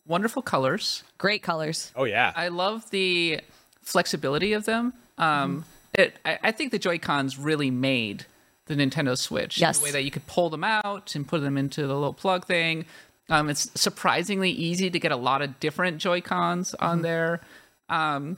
Wonderful 0.05 0.41
colors. 0.41 1.03
great 1.17 1.43
colors. 1.43 1.91
Oh 1.95 2.03
yeah. 2.03 2.33
I 2.35 2.49
love 2.49 2.89
the 2.89 3.39
flexibility 3.81 4.51
of 4.53 4.65
them. 4.65 4.93
Um, 5.17 5.63
it, 5.93 6.19
I, 6.25 6.39
I 6.43 6.51
think 6.51 6.71
the 6.71 6.79
Joy 6.79 6.99
Cons 6.99 7.37
really 7.37 7.71
made 7.71 8.25
the 8.65 8.75
Nintendo 8.75 9.17
Switch. 9.17 9.59
Yes. 9.59 9.79
The 9.79 9.85
way 9.85 9.91
that 9.91 10.03
you 10.03 10.11
could 10.11 10.27
pull 10.27 10.49
them 10.49 10.63
out 10.63 11.15
and 11.15 11.27
put 11.27 11.41
them 11.41 11.57
into 11.57 11.87
the 11.87 11.93
little 11.93 12.13
plug 12.13 12.45
thing. 12.45 12.85
Um, 13.29 13.49
it's 13.49 13.69
surprisingly 13.79 14.51
easy 14.51 14.89
to 14.89 14.99
get 14.99 15.11
a 15.11 15.15
lot 15.15 15.41
of 15.41 15.59
different 15.59 15.99
Joy 15.99 16.19
Cons 16.19 16.73
on 16.75 17.01
there. 17.01 17.39
Um, 17.93 18.37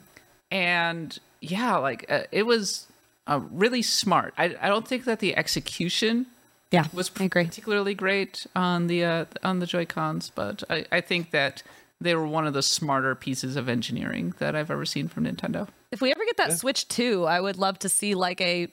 and 0.52 1.18
yeah, 1.42 1.78
like 1.78 2.06
uh, 2.10 2.24
it 2.32 2.44
was 2.44 2.88
uh, 3.28 3.40
really 3.52 3.82
smart. 3.82 4.34
I, 4.38 4.56
I 4.62 4.68
don't 4.68 4.88
think 4.88 5.06
that 5.06 5.20
the 5.20 5.36
execution 5.36 6.28
yeah 6.72 6.88
was 6.94 7.10
particularly 7.10 7.94
great 7.94 8.46
on 8.56 8.88
the 8.88 9.04
uh, 9.04 9.26
on 9.44 9.60
the 9.60 9.66
Joy 9.66 9.86
Cons, 9.86 10.32
but 10.34 10.64
I, 10.70 10.86
I 10.92 11.02
think 11.02 11.32
that 11.32 11.64
they 12.02 12.16
were 12.16 12.28
one 12.28 12.46
of 12.46 12.54
the 12.54 12.62
smarter 12.62 13.16
pieces 13.16 13.56
of 13.56 13.70
engineering 13.70 14.34
that 14.40 14.56
I've 14.56 14.70
ever 14.70 14.86
seen 14.86 15.08
from 15.08 15.26
Nintendo. 15.26 15.68
If 15.92 16.02
we 16.02 16.12
ever 16.12 16.26
get 16.26 16.38
that 16.38 16.58
Switch 16.58 16.88
2, 16.90 17.24
I 17.24 17.40
would 17.40 17.56
love 17.56 17.80
to 17.80 17.90
see 17.90 18.16
like 18.16 18.42
a 18.42 18.68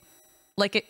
like 0.56 0.74
it 0.74 0.86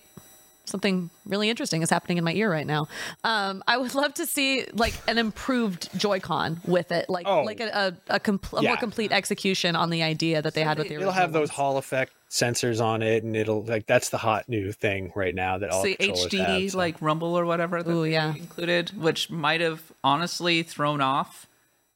something 0.64 1.10
really 1.26 1.50
interesting 1.50 1.82
is 1.82 1.90
happening 1.90 2.18
in 2.18 2.24
my 2.24 2.32
ear 2.32 2.50
right 2.50 2.66
now. 2.66 2.86
Um, 3.24 3.62
I 3.66 3.76
would 3.76 3.94
love 3.94 4.14
to 4.14 4.26
see 4.26 4.66
like 4.72 4.94
an 5.08 5.18
improved 5.18 5.88
Joy-Con 5.98 6.60
with 6.64 6.92
it, 6.92 7.08
like 7.08 7.26
Oh. 7.26 7.42
like 7.42 7.60
a 7.60 7.94
a, 8.08 8.14
a, 8.16 8.20
compl- 8.20 8.60
a 8.60 8.62
Yeah. 8.62 8.70
more 8.70 8.76
complete 8.76 9.12
execution 9.12 9.74
on 9.76 9.90
the 9.90 10.02
idea 10.02 10.40
that 10.42 10.54
they 10.54 10.62
had 10.62 10.78
with 10.78 10.88
the 10.88 10.94
It'll 10.94 11.08
original. 11.08 11.20
have 11.20 11.32
those 11.32 11.50
Hall 11.50 11.78
effect 11.78 12.12
sensors 12.30 12.82
on 12.82 13.02
it, 13.02 13.24
and 13.24 13.36
it'll 13.36 13.62
like 13.64 13.86
that's 13.86 14.08
the 14.08 14.18
hot 14.18 14.48
new 14.48 14.72
thing 14.72 15.12
right 15.14 15.34
now 15.34 15.58
that 15.58 15.70
all 15.70 15.84
It's 15.84 15.98
the 15.98 16.06
controllers 16.06 16.32
HD 16.32 16.62
have, 16.62 16.70
so. 16.72 16.78
like 16.78 16.96
Rumble 17.02 17.36
or 17.38 17.44
whatever 17.44 17.82
that 17.82 17.90
Ooh, 17.92 18.04
yeah. 18.04 18.34
included, 18.34 18.90
which 18.96 19.28
might 19.30 19.60
have 19.60 19.82
honestly 20.02 20.62
thrown 20.62 21.00
off 21.00 21.46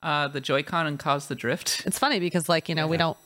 uh, 0.03 0.29
the 0.29 0.41
Joy-Con 0.41 0.87
and 0.87 0.99
caused 0.99 1.29
the 1.29 1.35
drift. 1.35 1.83
It's 1.87 1.99
funny 1.99 2.21
because 2.21 2.49
like 2.49 2.69
you 2.69 2.75
know 2.75 2.87
we 2.87 2.97
don't 2.97 3.17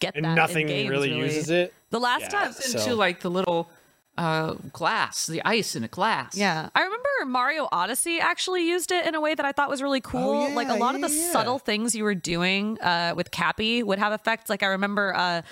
get 0.00 0.16
And 0.16 0.24
that. 0.24 0.30
in 0.30 0.34
nothing 0.36 0.66
games, 0.68 0.88
really 0.90 1.12
uses 1.14 1.50
it. 1.50 1.74
The 1.90 2.00
last 2.00 2.22
Yeah, 2.22 2.28
time, 2.50 2.54
into 2.64 2.94
like 2.94 3.20
the 3.20 3.30
little 3.30 3.70
uh, 4.18 4.54
glass, 4.72 5.26
the 5.26 5.40
ice 5.44 5.74
in 5.76 5.84
a 5.84 5.88
glass. 5.88 6.36
Yeah. 6.36 6.68
I 6.74 6.82
remember 6.82 7.08
Mario 7.26 7.68
Odyssey 7.72 8.18
actually 8.20 8.68
used 8.68 8.90
it 8.92 9.06
in 9.06 9.14
a 9.14 9.20
way 9.20 9.34
that 9.34 9.46
I 9.46 9.52
thought 9.52 9.70
was 9.70 9.80
really 9.80 10.00
cool. 10.00 10.52
like 10.54 10.68
a 10.68 10.74
lot 10.74 10.94
of 10.96 11.00
the 11.00 11.08
subtle 11.08 11.58
things 11.58 11.94
you 11.94 12.04
were 12.04 12.14
doing 12.16 12.78
uh, 12.80 13.14
with 13.16 13.30
Cappy 13.30 13.82
would 13.82 13.98
have 13.98 14.12
effects. 14.12 14.50
Like 14.50 14.62
I 14.62 14.66
remember 14.66 15.14
uh, 15.14 15.42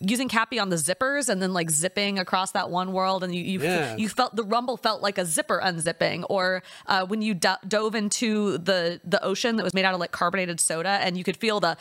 using 0.00 0.28
Cappy 0.28 0.58
on 0.58 0.70
the 0.70 0.76
zippers 0.76 1.28
and 1.28 1.40
then 1.42 1.52
like 1.52 1.70
zipping 1.70 2.18
across 2.18 2.52
that 2.52 2.70
one 2.70 2.92
world 2.92 3.22
and 3.22 3.34
you 3.34 3.42
you, 3.42 3.60
Yeah. 3.62 3.96
you 3.96 4.08
felt 4.08 4.34
the 4.36 4.44
rumble 4.44 4.76
felt 4.76 5.02
like 5.02 5.18
a 5.18 5.24
zipper 5.26 5.60
unzipping 5.62 6.24
or 6.30 6.62
uh, 6.86 7.04
when 7.06 7.20
you 7.22 7.34
do- 7.34 7.62
dove 7.68 7.94
into 7.94 8.58
the 8.58 9.00
the 9.04 9.22
ocean 9.22 9.56
that 9.56 9.64
was 9.64 9.74
made 9.74 9.84
out 9.84 9.94
of 9.94 10.00
like 10.00 10.12
carbonated 10.12 10.58
soda 10.60 10.88
and 11.04 11.16
you 11.18 11.24
could 11.24 11.36
feel 11.36 11.60
the 11.60 11.76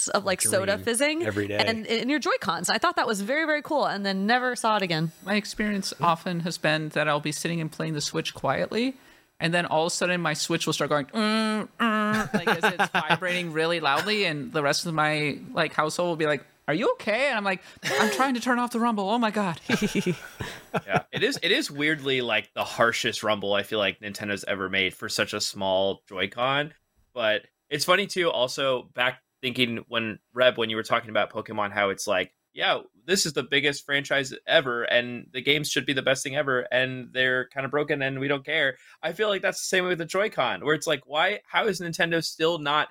psst 0.00 0.08
of 0.10 0.24
like 0.24 0.40
soda 0.40 0.78
fizzing 0.78 1.24
every 1.24 1.48
day. 1.48 1.58
and 1.58 1.86
in 1.86 2.08
your 2.08 2.18
Joy 2.18 2.36
Cons. 2.40 2.68
I 2.70 2.78
thought 2.78 2.96
that 2.96 3.06
was 3.06 3.20
very 3.20 3.44
very 3.46 3.62
cool 3.62 3.86
and 3.86 4.04
then 4.04 4.26
never 4.26 4.56
saw 4.56 4.76
it 4.76 4.82
again. 4.82 5.12
My 5.24 5.34
experience 5.34 5.92
often 6.00 6.40
has 6.40 6.58
been 6.58 6.88
that 6.90 7.08
I'll 7.08 7.20
be 7.20 7.32
sitting 7.32 7.60
and 7.60 7.70
playing 7.70 7.94
the 7.94 8.00
Switch 8.00 8.34
quietly, 8.34 8.94
and 9.38 9.52
then 9.54 9.66
all 9.66 9.84
of 9.86 9.92
a 9.92 9.94
sudden 9.94 10.20
my 10.20 10.34
Switch 10.34 10.66
will 10.66 10.72
start 10.72 10.90
going 10.90 11.06
mm, 11.06 11.68
mm, 11.78 12.34
like 12.34 12.48
as 12.48 12.72
it's 12.72 12.88
vibrating 12.92 13.52
really 13.52 13.80
loudly, 13.80 14.24
and 14.24 14.52
the 14.52 14.62
rest 14.62 14.86
of 14.86 14.94
my 14.94 15.38
like 15.52 15.72
household 15.72 16.08
will 16.08 16.16
be 16.16 16.26
like, 16.26 16.44
"Are 16.68 16.74
you 16.74 16.92
okay?" 16.92 17.28
And 17.28 17.36
I'm 17.36 17.44
like, 17.44 17.62
"I'm 17.84 18.10
trying 18.12 18.34
to 18.34 18.40
turn 18.40 18.58
off 18.58 18.70
the 18.72 18.80
Rumble. 18.80 19.08
Oh 19.08 19.18
my 19.18 19.30
god!" 19.30 19.60
yeah, 19.68 21.02
it 21.12 21.22
is. 21.22 21.38
It 21.42 21.52
is 21.52 21.70
weirdly 21.70 22.20
like 22.20 22.52
the 22.54 22.64
harshest 22.64 23.22
rumble 23.22 23.54
I 23.54 23.62
feel 23.62 23.78
like 23.78 24.00
Nintendo's 24.00 24.44
ever 24.46 24.68
made 24.68 24.94
for 24.94 25.08
such 25.08 25.32
a 25.32 25.40
small 25.40 26.02
Joy-Con. 26.08 26.72
But 27.12 27.42
it's 27.68 27.84
funny 27.84 28.06
too. 28.06 28.30
Also, 28.30 28.88
back 28.94 29.20
thinking 29.42 29.84
when 29.88 30.18
Reb, 30.32 30.58
when 30.58 30.70
you 30.70 30.76
were 30.76 30.82
talking 30.82 31.10
about 31.10 31.32
Pokemon, 31.32 31.72
how 31.72 31.90
it's 31.90 32.06
like, 32.06 32.32
yeah, 32.52 32.80
this 33.06 33.26
is 33.26 33.32
the 33.32 33.44
biggest 33.44 33.86
franchise 33.86 34.34
ever, 34.46 34.82
and 34.82 35.26
the 35.32 35.40
games 35.40 35.70
should 35.70 35.86
be 35.86 35.92
the 35.92 36.02
best 36.02 36.22
thing 36.22 36.36
ever, 36.36 36.60
and 36.72 37.08
they're 37.12 37.48
kind 37.48 37.64
of 37.64 37.70
broken, 37.70 38.02
and 38.02 38.18
we 38.18 38.28
don't 38.28 38.44
care. 38.44 38.76
I 39.02 39.12
feel 39.12 39.28
like 39.28 39.42
that's 39.42 39.60
the 39.60 39.76
same 39.76 39.84
way 39.84 39.90
with 39.90 39.98
the 39.98 40.04
Joy-Con, 40.04 40.64
where 40.64 40.74
it's 40.74 40.86
like, 40.86 41.02
why? 41.06 41.40
How 41.48 41.66
is 41.66 41.80
Nintendo 41.80 42.22
still 42.24 42.58
not? 42.58 42.88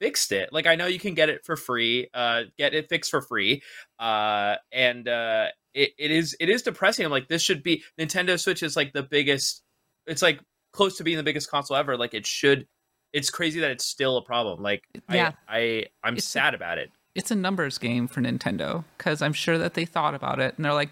fixed 0.00 0.32
it 0.32 0.52
like 0.52 0.66
i 0.66 0.74
know 0.74 0.86
you 0.86 0.98
can 0.98 1.14
get 1.14 1.28
it 1.28 1.44
for 1.44 1.56
free 1.56 2.08
uh 2.14 2.42
get 2.58 2.74
it 2.74 2.88
fixed 2.88 3.10
for 3.10 3.22
free 3.22 3.62
uh 4.00 4.56
and 4.72 5.08
uh 5.08 5.46
it, 5.72 5.92
it 5.98 6.10
is 6.10 6.36
it 6.40 6.48
is 6.48 6.62
depressing 6.62 7.04
i'm 7.04 7.12
like 7.12 7.28
this 7.28 7.42
should 7.42 7.62
be 7.62 7.82
nintendo 7.98 8.38
switch 8.38 8.62
is 8.62 8.76
like 8.76 8.92
the 8.92 9.02
biggest 9.04 9.62
it's 10.06 10.20
like 10.20 10.40
close 10.72 10.96
to 10.96 11.04
being 11.04 11.16
the 11.16 11.22
biggest 11.22 11.50
console 11.50 11.76
ever 11.76 11.96
like 11.96 12.12
it 12.12 12.26
should 12.26 12.66
it's 13.14 13.30
crazy 13.30 13.60
that 13.60 13.70
it's 13.70 13.86
still 13.86 14.16
a 14.18 14.22
problem 14.22 14.62
like 14.62 14.82
Yeah. 15.10 15.32
i 15.48 15.58
i 15.58 15.84
i'm 16.04 16.14
It's- 16.14 16.24
sad 16.28 16.52
about 16.54 16.76
it 16.78 16.90
it's 17.14 17.30
a 17.30 17.36
numbers 17.36 17.78
game 17.78 18.08
for 18.08 18.20
Nintendo 18.20 18.82
because 18.98 19.22
I'm 19.22 19.32
sure 19.32 19.56
that 19.56 19.74
they 19.74 19.84
thought 19.84 20.14
about 20.16 20.40
it 20.40 20.54
and 20.56 20.64
they're 20.64 20.72
like, 20.74 20.90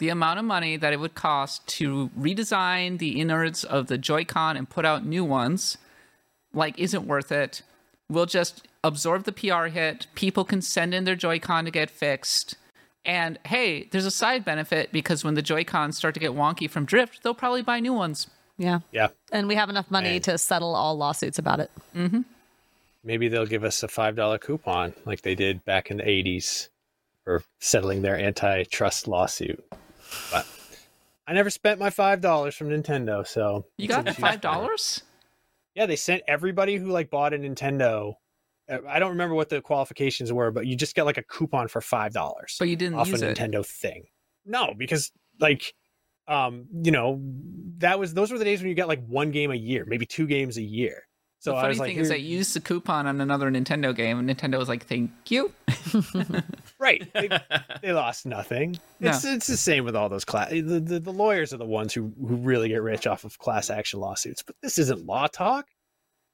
the 0.00 0.10
amount 0.10 0.38
of 0.38 0.44
money 0.44 0.76
that 0.76 0.92
it 0.92 1.00
would 1.00 1.14
cost 1.14 1.66
to 1.78 2.10
redesign 2.10 2.98
the 2.98 3.18
innards 3.18 3.64
of 3.64 3.86
the 3.86 3.96
Joy-Con 3.96 4.54
and 4.58 4.68
put 4.68 4.84
out 4.84 5.06
new 5.06 5.24
ones, 5.24 5.78
like, 6.52 6.78
isn't 6.78 7.06
worth 7.06 7.32
it. 7.32 7.62
We'll 8.10 8.26
just 8.26 8.68
absorb 8.84 9.24
the 9.24 9.32
PR 9.32 9.68
hit. 9.68 10.08
People 10.14 10.44
can 10.44 10.60
send 10.60 10.92
in 10.92 11.04
their 11.04 11.16
Joy-Con 11.16 11.64
to 11.64 11.70
get 11.70 11.88
fixed. 11.90 12.56
And 13.06 13.38
hey, 13.46 13.84
there's 13.92 14.04
a 14.04 14.10
side 14.10 14.44
benefit 14.44 14.92
because 14.92 15.24
when 15.24 15.32
the 15.36 15.40
Joy-Cons 15.40 15.96
start 15.96 16.12
to 16.12 16.20
get 16.20 16.32
wonky 16.32 16.68
from 16.68 16.84
drift, 16.84 17.22
they'll 17.22 17.32
probably 17.32 17.62
buy 17.62 17.80
new 17.80 17.94
ones. 17.94 18.26
Yeah. 18.62 18.80
Yeah. 18.92 19.08
And 19.32 19.48
we 19.48 19.56
have 19.56 19.68
enough 19.70 19.90
money 19.90 20.20
to 20.20 20.38
settle 20.38 20.74
all 20.74 20.96
lawsuits 20.96 21.38
about 21.38 21.58
it. 21.60 21.70
Mm-hmm. 21.96 22.20
Maybe 23.04 23.28
they'll 23.28 23.46
give 23.46 23.64
us 23.64 23.82
a 23.82 23.88
five 23.88 24.14
dollar 24.14 24.38
coupon 24.38 24.94
like 25.04 25.22
they 25.22 25.34
did 25.34 25.64
back 25.64 25.90
in 25.90 25.96
the 25.96 26.08
eighties 26.08 26.70
for 27.24 27.42
settling 27.58 28.02
their 28.02 28.16
antitrust 28.16 29.08
lawsuit. 29.08 29.64
But 30.30 30.46
I 31.26 31.32
never 31.32 31.50
spent 31.50 31.80
my 31.80 31.90
five 31.90 32.20
dollars 32.20 32.54
from 32.54 32.68
Nintendo, 32.68 33.26
so 33.26 33.64
You 33.76 33.88
got 33.88 34.04
the 34.04 34.10
$5? 34.12 35.02
Yeah, 35.74 35.86
they 35.86 35.96
sent 35.96 36.22
everybody 36.28 36.76
who 36.76 36.86
like 36.86 37.10
bought 37.10 37.32
a 37.34 37.38
Nintendo. 37.38 38.14
uh, 38.70 38.78
I 38.88 38.98
don't 39.00 39.10
remember 39.10 39.34
what 39.34 39.48
the 39.48 39.60
qualifications 39.60 40.32
were, 40.32 40.50
but 40.52 40.66
you 40.66 40.76
just 40.76 40.94
get 40.94 41.04
like 41.06 41.18
a 41.18 41.22
coupon 41.24 41.66
for 41.68 41.80
five 41.80 42.12
dollars. 42.12 42.56
But 42.58 42.68
you 42.68 42.76
didn't 42.76 42.94
off 42.94 43.08
use 43.08 43.22
a 43.22 43.30
it. 43.30 43.36
Nintendo 43.36 43.66
thing. 43.66 44.04
No, 44.46 44.74
because 44.76 45.10
like, 45.40 45.74
um, 46.28 46.66
you 46.82 46.92
know, 46.92 47.20
that 47.78 47.98
was 47.98 48.14
those 48.14 48.30
were 48.30 48.38
the 48.38 48.44
days 48.44 48.60
when 48.60 48.68
you 48.68 48.74
got 48.74 48.88
like 48.88 49.04
one 49.06 49.30
game 49.30 49.50
a 49.50 49.56
year, 49.56 49.84
maybe 49.86 50.06
two 50.06 50.26
games 50.26 50.56
a 50.56 50.62
year. 50.62 51.04
So 51.42 51.50
the 51.50 51.56
I 51.56 51.60
funny 51.62 51.68
was 51.70 51.78
like, 51.80 51.88
thing 51.88 51.98
is, 51.98 52.10
I 52.12 52.14
used 52.14 52.54
the 52.54 52.60
coupon 52.60 53.08
on 53.08 53.20
another 53.20 53.50
Nintendo 53.50 53.94
game, 53.94 54.20
and 54.20 54.30
Nintendo 54.30 54.58
was 54.58 54.68
like, 54.68 54.86
"Thank 54.86 55.10
you." 55.28 55.52
right? 56.78 57.02
They, 57.12 57.28
they 57.82 57.92
lost 57.92 58.26
nothing. 58.26 58.78
No. 59.00 59.10
It's 59.10 59.24
it's 59.24 59.48
the 59.48 59.56
same 59.56 59.84
with 59.84 59.96
all 59.96 60.08
those 60.08 60.24
class. 60.24 60.50
The, 60.50 60.62
the 60.62 61.00
the 61.00 61.12
lawyers 61.12 61.52
are 61.52 61.56
the 61.56 61.64
ones 61.66 61.92
who 61.92 62.12
who 62.16 62.36
really 62.36 62.68
get 62.68 62.80
rich 62.80 63.08
off 63.08 63.24
of 63.24 63.38
class 63.40 63.70
action 63.70 63.98
lawsuits. 63.98 64.44
But 64.44 64.54
this 64.62 64.78
isn't 64.78 65.04
law 65.04 65.26
talk. 65.26 65.66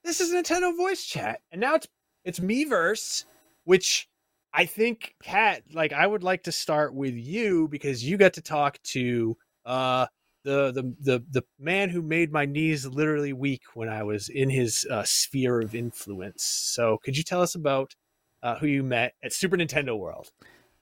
This 0.05 0.20
is 0.20 0.30
Nintendo 0.30 0.76
voice 0.76 1.07
chat, 1.07 1.41
and 1.53 1.61
now 1.62 1.76
it's 1.76 1.89
it's 2.26 2.41
Miiverse, 2.41 3.24
which 3.64 4.11
I 4.53 4.66
think 4.66 5.14
Kat 5.22 5.62
like. 5.72 5.95
I 5.95 6.07
would 6.07 6.22
like 6.22 6.43
to 6.43 6.53
start 6.53 6.93
with 6.93 7.14
you 7.14 7.66
because 7.68 8.05
you 8.05 8.18
got 8.18 8.34
to 8.34 8.43
talk 8.43 8.78
to 8.89 9.39
uh 9.69 10.07
the 10.45 10.73
the 10.73 10.95
the 11.01 11.25
the 11.31 11.43
man 11.59 11.91
who 11.91 12.01
made 12.01 12.33
my 12.33 12.47
knees 12.47 12.87
literally 12.87 13.33
weak 13.33 13.62
when 13.75 13.89
I 13.89 14.03
was 14.03 14.29
in 14.29 14.49
his 14.51 14.87
uh, 14.91 15.03
sphere 15.05 15.61
of 15.61 15.75
influence. 15.75 16.43
So 16.45 16.99
could 17.05 17.16
you 17.16 17.23
tell 17.23 17.43
us 17.43 17.55
about 17.55 17.95
uh, 18.43 18.57
who 18.57 18.66
you 18.66 18.83
met 18.83 19.12
at 19.23 19.33
Super 19.33 19.57
Nintendo 19.57 19.99
World? 19.99 20.31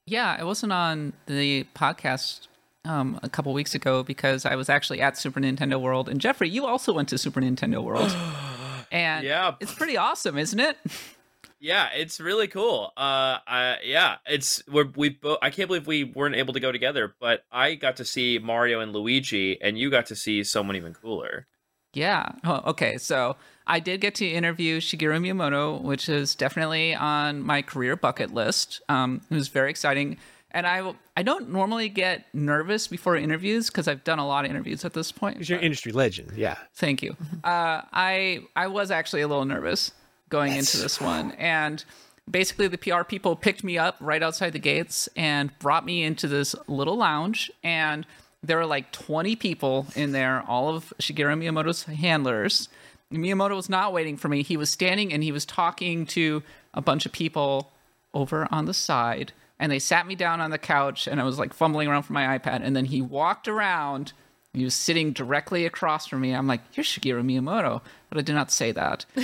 Yeah, 0.06 0.36
I 0.38 0.44
wasn't 0.44 0.72
on 0.72 1.14
the 1.26 1.64
podcast 1.74 2.46
um, 2.84 3.18
a 3.24 3.28
couple 3.28 3.52
weeks 3.54 3.74
ago 3.74 4.02
because 4.04 4.44
I 4.46 4.54
was 4.54 4.68
actually 4.68 5.00
at 5.00 5.18
Super 5.18 5.40
Nintendo 5.40 5.80
World. 5.80 6.08
And 6.08 6.20
Jeffrey, 6.20 6.48
you 6.48 6.64
also 6.66 6.92
went 6.92 7.08
to 7.08 7.18
Super 7.18 7.40
Nintendo 7.40 7.82
World. 7.82 8.14
and 8.92 9.24
Yeah. 9.26 9.54
it's 9.58 9.74
pretty 9.74 9.96
awesome, 9.96 10.38
isn't 10.38 10.60
it? 10.60 10.76
Yeah, 11.58 11.88
it's 11.94 12.20
really 12.20 12.48
cool. 12.48 12.92
Uh, 12.96 13.38
I, 13.46 13.78
yeah, 13.84 14.16
it's 14.26 14.62
we're 14.68 14.90
we 14.94 15.10
both. 15.10 15.38
I 15.40 15.50
can't 15.50 15.68
believe 15.68 15.86
we 15.86 16.04
weren't 16.04 16.36
able 16.36 16.52
to 16.54 16.60
go 16.60 16.70
together, 16.70 17.14
but 17.18 17.44
I 17.50 17.74
got 17.74 17.96
to 17.96 18.04
see 18.04 18.38
Mario 18.38 18.80
and 18.80 18.92
Luigi, 18.92 19.60
and 19.62 19.78
you 19.78 19.90
got 19.90 20.06
to 20.06 20.16
see 20.16 20.44
someone 20.44 20.76
even 20.76 20.92
cooler. 20.92 21.46
Yeah. 21.94 22.32
Oh, 22.44 22.62
okay. 22.66 22.98
So 22.98 23.36
I 23.66 23.80
did 23.80 24.02
get 24.02 24.14
to 24.16 24.28
interview 24.28 24.80
Shigeru 24.80 25.18
Miyamoto, 25.18 25.80
which 25.80 26.10
is 26.10 26.34
definitely 26.34 26.94
on 26.94 27.42
my 27.42 27.62
career 27.62 27.96
bucket 27.96 28.34
list. 28.34 28.82
Um, 28.90 29.22
it 29.30 29.34
was 29.34 29.48
very 29.48 29.70
exciting. 29.70 30.18
And 30.50 30.66
I, 30.66 30.94
I 31.16 31.22
don't 31.22 31.50
normally 31.50 31.88
get 31.88 32.26
nervous 32.34 32.86
before 32.86 33.16
interviews 33.16 33.68
because 33.68 33.88
I've 33.88 34.04
done 34.04 34.18
a 34.18 34.26
lot 34.26 34.44
of 34.44 34.50
interviews 34.50 34.84
at 34.84 34.92
this 34.92 35.10
point. 35.10 35.36
Because 35.36 35.48
you're 35.48 35.58
an 35.58 35.64
industry 35.64 35.92
legend, 35.92 36.32
yeah. 36.36 36.56
Thank 36.74 37.02
you. 37.02 37.16
Uh, 37.44 37.82
I 37.92 38.40
I 38.56 38.66
was 38.66 38.90
actually 38.90 39.22
a 39.22 39.28
little 39.28 39.44
nervous 39.44 39.92
going 40.28 40.54
into 40.54 40.78
this 40.78 41.00
one, 41.00 41.32
and 41.32 41.84
basically 42.30 42.68
the 42.68 42.78
PR 42.78 43.02
people 43.02 43.36
picked 43.36 43.62
me 43.62 43.78
up 43.78 43.96
right 44.00 44.22
outside 44.22 44.52
the 44.52 44.58
gates 44.58 45.08
and 45.16 45.56
brought 45.58 45.84
me 45.84 46.02
into 46.02 46.26
this 46.28 46.54
little 46.66 46.96
lounge, 46.96 47.50
and 47.62 48.06
there 48.42 48.56
were 48.56 48.66
like 48.66 48.92
20 48.92 49.36
people 49.36 49.86
in 49.94 50.12
there, 50.12 50.42
all 50.46 50.68
of 50.68 50.92
Shigeru 51.00 51.36
Miyamoto's 51.38 51.84
handlers. 51.84 52.68
Miyamoto 53.12 53.56
was 53.56 53.68
not 53.68 53.92
waiting 53.92 54.16
for 54.16 54.28
me. 54.28 54.42
He 54.42 54.56
was 54.56 54.70
standing 54.70 55.12
and 55.12 55.22
he 55.22 55.32
was 55.32 55.44
talking 55.44 56.06
to 56.06 56.42
a 56.74 56.80
bunch 56.80 57.06
of 57.06 57.12
people 57.12 57.72
over 58.14 58.48
on 58.50 58.64
the 58.66 58.74
side. 58.74 59.32
And 59.58 59.72
they 59.72 59.78
sat 59.78 60.06
me 60.06 60.14
down 60.14 60.40
on 60.40 60.50
the 60.50 60.58
couch 60.58 61.06
and 61.06 61.20
I 61.20 61.24
was 61.24 61.38
like 61.38 61.54
fumbling 61.54 61.88
around 61.88 62.02
for 62.02 62.12
my 62.12 62.38
iPad. 62.38 62.60
And 62.62 62.76
then 62.76 62.86
he 62.86 63.00
walked 63.00 63.48
around 63.48 64.12
He 64.56 64.64
was 64.64 64.74
sitting 64.74 65.12
directly 65.12 65.66
across 65.66 66.06
from 66.06 66.22
me. 66.22 66.32
I'm 66.32 66.46
like, 66.46 66.62
"You're 66.72 66.82
Shigeru 66.82 67.22
Miyamoto," 67.22 67.82
but 68.08 68.16
I 68.16 68.22
did 68.22 68.34
not 68.34 68.50
say 68.50 68.72
that. 68.72 69.04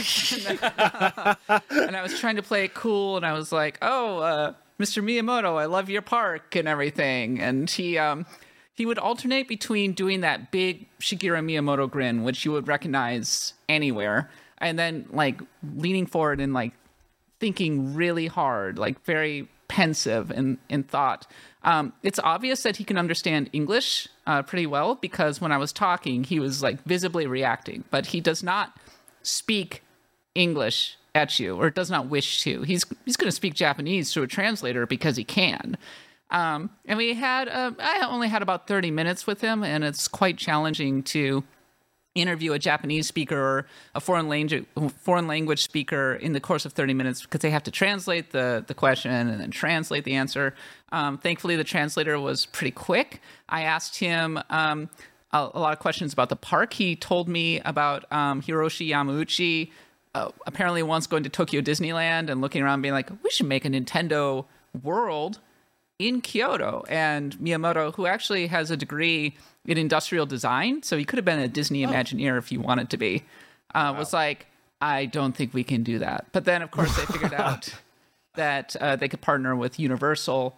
and 1.70 1.96
I 1.96 2.02
was 2.02 2.20
trying 2.20 2.36
to 2.36 2.42
play 2.42 2.64
it 2.64 2.74
cool, 2.74 3.16
and 3.16 3.24
I 3.24 3.32
was 3.32 3.50
like, 3.50 3.78
"Oh, 3.80 4.18
uh, 4.18 4.52
Mr. 4.78 5.02
Miyamoto, 5.02 5.58
I 5.58 5.64
love 5.64 5.88
your 5.88 6.02
park 6.02 6.54
and 6.54 6.68
everything." 6.68 7.40
And 7.40 7.70
he 7.70 7.96
um, 7.96 8.26
he 8.74 8.84
would 8.84 8.98
alternate 8.98 9.48
between 9.48 9.94
doing 9.94 10.20
that 10.20 10.50
big 10.50 10.86
Shigeru 11.00 11.42
Miyamoto 11.42 11.90
grin, 11.90 12.24
which 12.24 12.44
you 12.44 12.52
would 12.52 12.68
recognize 12.68 13.54
anywhere, 13.70 14.30
and 14.58 14.78
then 14.78 15.06
like 15.10 15.40
leaning 15.74 16.04
forward 16.04 16.42
and 16.42 16.52
like 16.52 16.74
thinking 17.40 17.94
really 17.94 18.26
hard, 18.26 18.78
like 18.78 19.02
very 19.06 19.48
pensive 19.68 20.30
in, 20.30 20.58
in 20.68 20.82
thought. 20.82 21.26
Um, 21.64 21.92
it's 22.02 22.18
obvious 22.18 22.62
that 22.64 22.76
he 22.76 22.84
can 22.84 22.98
understand 22.98 23.48
English 23.52 24.08
uh, 24.26 24.42
pretty 24.42 24.66
well 24.66 24.96
because 24.96 25.40
when 25.40 25.52
I 25.52 25.58
was 25.58 25.72
talking, 25.72 26.24
he 26.24 26.40
was 26.40 26.62
like 26.62 26.82
visibly 26.84 27.26
reacting, 27.26 27.84
but 27.90 28.06
he 28.06 28.20
does 28.20 28.42
not 28.42 28.76
speak 29.22 29.82
English 30.34 30.96
at 31.14 31.38
you 31.38 31.56
or 31.56 31.70
does 31.70 31.90
not 31.90 32.06
wish 32.06 32.42
to. 32.42 32.62
He's 32.62 32.84
he's 33.04 33.16
going 33.16 33.28
to 33.28 33.36
speak 33.36 33.54
Japanese 33.54 34.12
through 34.12 34.24
a 34.24 34.28
translator 34.28 34.86
because 34.86 35.16
he 35.16 35.24
can. 35.24 35.76
Um, 36.30 36.70
and 36.86 36.96
we 36.96 37.14
had 37.14 37.48
uh, 37.48 37.72
I 37.78 38.06
only 38.08 38.28
had 38.28 38.42
about 38.42 38.66
30 38.66 38.90
minutes 38.90 39.26
with 39.26 39.40
him, 39.40 39.62
and 39.62 39.84
it's 39.84 40.08
quite 40.08 40.38
challenging 40.38 41.02
to 41.04 41.44
interview 42.14 42.52
a 42.52 42.58
Japanese 42.58 43.06
speaker 43.06 43.38
or 43.38 43.66
a 43.94 44.00
foreign 44.00 44.28
language 44.28 44.66
foreign 44.98 45.26
language 45.26 45.62
speaker 45.62 46.14
in 46.14 46.32
the 46.32 46.40
course 46.40 46.66
of 46.66 46.72
30 46.72 46.94
minutes 46.94 47.22
because 47.22 47.40
they 47.40 47.50
have 47.50 47.62
to 47.64 47.70
translate 47.70 48.32
the 48.32 48.64
the 48.66 48.74
question 48.74 49.10
and 49.10 49.40
then 49.40 49.50
translate 49.50 50.04
the 50.04 50.14
answer. 50.14 50.54
Um, 50.90 51.18
thankfully, 51.18 51.56
the 51.56 51.64
translator 51.64 52.18
was 52.20 52.46
pretty 52.46 52.72
quick. 52.72 53.20
I 53.48 53.62
asked 53.62 53.98
him. 53.98 54.38
Um, 54.50 54.90
a, 55.34 55.58
lot 55.58 55.72
of 55.72 55.78
questions 55.78 56.12
about 56.12 56.28
the 56.28 56.36
park. 56.36 56.74
He 56.74 56.94
told 56.94 57.26
me 57.26 57.58
about 57.60 58.04
um, 58.12 58.42
Hiroshi 58.42 58.88
Yamauchi 58.88 59.70
uh, 60.14 60.30
apparently 60.46 60.82
once 60.82 61.06
going 61.06 61.22
to 61.22 61.28
Tokyo 61.28 61.60
Disneyland 61.60 62.28
and 62.28 62.40
looking 62.40 62.62
around 62.62 62.82
being 62.82 62.94
like, 62.94 63.10
we 63.22 63.30
should 63.30 63.46
make 63.46 63.64
a 63.64 63.68
Nintendo 63.68 64.44
world 64.82 65.40
in 66.08 66.20
Kyoto. 66.20 66.84
And 66.88 67.36
Miyamoto, 67.38 67.94
who 67.94 68.06
actually 68.06 68.46
has 68.48 68.70
a 68.70 68.76
degree 68.76 69.36
in 69.64 69.78
industrial 69.78 70.26
design, 70.26 70.82
so 70.82 70.96
he 70.96 71.04
could 71.04 71.18
have 71.18 71.24
been 71.24 71.38
a 71.38 71.48
Disney 71.48 71.84
oh. 71.84 71.88
Imagineer 71.88 72.38
if 72.38 72.48
he 72.48 72.58
wanted 72.58 72.90
to 72.90 72.96
be, 72.96 73.24
uh, 73.74 73.92
wow. 73.92 73.98
was 73.98 74.12
like, 74.12 74.46
I 74.80 75.06
don't 75.06 75.34
think 75.34 75.54
we 75.54 75.62
can 75.62 75.84
do 75.84 76.00
that. 76.00 76.26
But 76.32 76.44
then, 76.44 76.60
of 76.60 76.70
course, 76.70 76.94
they 76.96 77.06
figured 77.06 77.34
out 77.38 77.72
that 78.34 78.74
uh, 78.76 78.96
they 78.96 79.08
could 79.08 79.20
partner 79.20 79.54
with 79.54 79.78
Universal 79.78 80.56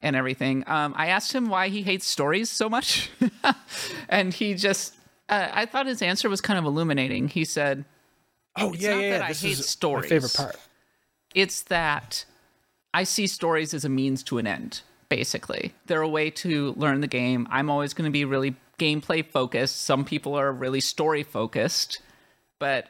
and 0.00 0.16
everything. 0.16 0.64
Um, 0.66 0.94
I 0.96 1.08
asked 1.08 1.32
him 1.32 1.48
why 1.48 1.68
he 1.68 1.82
hates 1.82 2.06
stories 2.06 2.50
so 2.50 2.68
much, 2.68 3.10
and 4.08 4.32
he 4.32 4.54
just, 4.54 4.94
uh, 5.28 5.48
I 5.52 5.66
thought 5.66 5.86
his 5.86 6.00
answer 6.02 6.28
was 6.28 6.40
kind 6.40 6.58
of 6.58 6.64
illuminating. 6.64 7.28
He 7.28 7.44
said, 7.44 7.84
"Oh 8.56 8.72
it's 8.72 8.82
yeah, 8.82 8.94
not 8.94 9.02
yeah, 9.02 9.10
that 9.10 9.18
yeah. 9.18 9.24
I 9.24 9.28
This 9.28 9.42
hate 9.42 9.58
is 9.58 9.68
stories. 9.68 10.10
My 10.10 10.16
favorite 10.16 10.34
part. 10.34 10.56
It's 11.34 11.62
that 11.64 12.24
I 12.94 13.04
see 13.04 13.26
stories 13.26 13.74
as 13.74 13.84
a 13.84 13.88
means 13.88 14.22
to 14.24 14.38
an 14.38 14.46
end." 14.46 14.82
Basically. 15.08 15.72
They're 15.86 16.02
a 16.02 16.08
way 16.08 16.30
to 16.30 16.74
learn 16.76 17.00
the 17.00 17.06
game. 17.06 17.46
I'm 17.50 17.70
always 17.70 17.94
going 17.94 18.06
to 18.06 18.12
be 18.12 18.24
really 18.24 18.56
gameplay 18.78 19.24
focused. 19.24 19.82
Some 19.82 20.04
people 20.04 20.34
are 20.34 20.52
really 20.52 20.80
story 20.80 21.22
focused, 21.22 22.00
but 22.58 22.88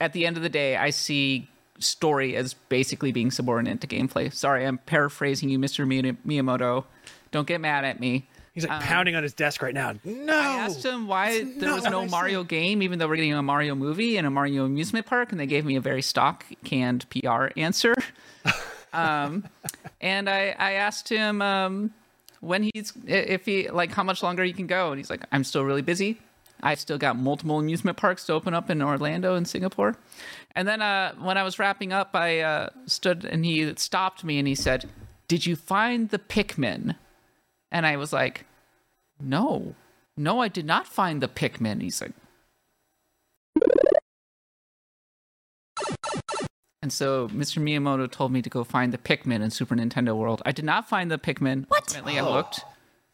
at 0.00 0.12
the 0.12 0.26
end 0.26 0.36
of 0.36 0.42
the 0.42 0.48
day, 0.48 0.76
I 0.76 0.90
see 0.90 1.48
story 1.78 2.36
as 2.36 2.54
basically 2.54 3.12
being 3.12 3.30
subordinate 3.30 3.80
to 3.80 3.86
gameplay. 3.86 4.32
Sorry, 4.32 4.64
I'm 4.64 4.78
paraphrasing 4.78 5.48
you, 5.48 5.58
Mr. 5.58 5.86
Miyamoto. 6.26 6.84
Don't 7.30 7.46
get 7.46 7.60
mad 7.60 7.84
at 7.84 7.98
me. 7.98 8.28
He's 8.54 8.62
like 8.62 8.72
um, 8.72 8.82
pounding 8.82 9.16
on 9.16 9.24
his 9.24 9.32
desk 9.32 9.62
right 9.62 9.74
now. 9.74 9.94
No. 10.04 10.32
I 10.32 10.58
asked 10.58 10.84
him 10.84 11.08
why 11.08 11.42
there 11.42 11.74
was 11.74 11.82
no 11.84 12.06
Mario 12.06 12.44
game, 12.44 12.82
even 12.82 13.00
though 13.00 13.08
we're 13.08 13.16
getting 13.16 13.32
a 13.32 13.42
Mario 13.42 13.74
movie 13.74 14.16
and 14.16 14.28
a 14.28 14.30
Mario 14.30 14.64
amusement 14.64 15.06
park, 15.06 15.32
and 15.32 15.40
they 15.40 15.46
gave 15.46 15.64
me 15.64 15.74
a 15.74 15.80
very 15.80 16.02
stock 16.02 16.44
canned 16.62 17.04
PR 17.10 17.48
answer. 17.56 17.94
Um, 18.94 19.44
and 20.00 20.28
I, 20.28 20.54
I 20.58 20.72
asked 20.72 21.08
him 21.08 21.42
um, 21.42 21.92
when 22.40 22.62
he's 22.62 22.92
if 23.06 23.44
he 23.44 23.68
like 23.68 23.92
how 23.92 24.02
much 24.02 24.22
longer 24.22 24.44
he 24.44 24.52
can 24.52 24.66
go, 24.66 24.90
and 24.90 24.98
he's 24.98 25.10
like, 25.10 25.24
I'm 25.32 25.44
still 25.44 25.64
really 25.64 25.82
busy. 25.82 26.20
I've 26.62 26.80
still 26.80 26.98
got 26.98 27.18
multiple 27.18 27.58
amusement 27.58 27.98
parks 27.98 28.24
to 28.26 28.32
open 28.32 28.54
up 28.54 28.70
in 28.70 28.80
Orlando 28.80 29.34
and 29.34 29.46
Singapore. 29.46 29.96
And 30.54 30.66
then 30.66 30.80
uh, 30.80 31.14
when 31.20 31.36
I 31.36 31.42
was 31.42 31.58
wrapping 31.58 31.92
up, 31.92 32.10
I 32.14 32.40
uh, 32.40 32.70
stood 32.86 33.24
and 33.24 33.44
he 33.44 33.74
stopped 33.76 34.24
me 34.24 34.38
and 34.38 34.48
he 34.48 34.54
said, 34.54 34.88
"Did 35.28 35.44
you 35.44 35.56
find 35.56 36.10
the 36.10 36.18
Pikmin?" 36.18 36.96
And 37.70 37.86
I 37.86 37.96
was 37.96 38.12
like, 38.12 38.46
"No, 39.20 39.74
no, 40.16 40.40
I 40.40 40.48
did 40.48 40.64
not 40.64 40.86
find 40.86 41.20
the 41.20 41.28
Pikmin." 41.28 41.82
He's 41.82 42.00
like, 42.00 42.12
And 46.84 46.92
so 46.92 47.28
Mr. 47.28 47.62
Miyamoto 47.62 48.10
told 48.10 48.30
me 48.30 48.42
to 48.42 48.50
go 48.50 48.62
find 48.62 48.92
the 48.92 48.98
Pikmin 48.98 49.40
in 49.40 49.50
Super 49.50 49.74
Nintendo 49.74 50.14
World. 50.14 50.42
I 50.44 50.52
did 50.52 50.66
not 50.66 50.86
find 50.86 51.10
the 51.10 51.16
Pikmin. 51.16 51.64
What? 51.68 51.80
Ultimately, 51.80 52.18
I 52.18 52.22
looked. 52.22 52.60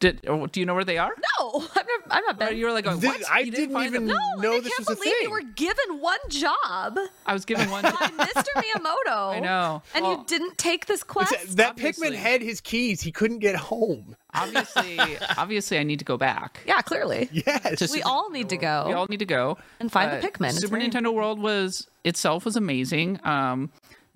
Did 0.01 0.21
do 0.51 0.59
you 0.59 0.65
know 0.65 0.73
where 0.75 0.83
they 0.83 0.97
are? 0.97 1.13
No, 1.39 1.61
I'm 1.75 1.85
not. 1.85 1.85
I'm 2.09 2.23
not. 2.25 2.39
Right, 2.41 2.55
you 2.57 2.65
were 2.65 2.73
like, 2.73 2.83
going, 2.83 2.99
what? 2.99 3.21
I 3.31 3.39
You 3.39 3.51
didn't, 3.51 3.77
even 3.81 4.07
them? 4.07 4.17
no, 4.37 4.41
know 4.41 4.55
I 4.57 4.59
this 4.59 4.73
can't 4.75 4.87
believe 4.99 5.13
you 5.21 5.31
were 5.31 5.41
given 5.55 5.99
one 6.01 6.17
job 6.29 6.97
I 7.25 7.33
was 7.33 7.45
given 7.45 7.69
one. 7.71 7.83
by 7.83 7.89
Mr. 7.89 8.43
Miyamoto. 8.57 9.35
I 9.35 9.39
know. 9.39 9.81
And 9.95 10.03
Well, 10.03 10.17
you 10.17 10.23
didn't 10.27 10.57
take 10.57 10.87
this 10.87 11.03
quest. 11.03 11.31
It's- 11.31 11.55
that 11.55 11.71
obviously. 11.71 12.09
Pikmin 12.09 12.15
had 12.15 12.41
his 12.41 12.59
keys. 12.61 12.99
He 13.01 13.11
couldn't 13.13 13.39
get 13.39 13.55
home. 13.55 14.15
obviously, 14.33 14.97
obviously, 15.37 15.77
I 15.77 15.83
need 15.83 15.99
to 15.99 16.05
go 16.05 16.17
back. 16.17 16.61
yeah, 16.65 16.81
clearly. 16.81 17.29
Yes. 17.31 17.79
To 17.79 17.85
We 17.85 17.99
Super 17.99 18.07
all 18.07 18.29
need 18.31 18.49
to 18.49 18.57
go. 18.57 18.85
We 18.87 18.93
all 18.93 19.05
need 19.09 19.19
to 19.19 19.25
go 19.25 19.57
And 19.79 19.91
find 19.91 20.11
the 20.11 20.17
Uh, 20.17 20.21
Pikmin. 20.31 20.49
It's 20.49 20.61
Super 20.61 20.77
very- 20.77 20.89
Nintendo 20.89 21.13
World 21.13 21.39
was 21.39 21.87
itself 22.03 22.43
was 22.45 22.55
amazing. 22.55 23.19
Um, 23.23 23.69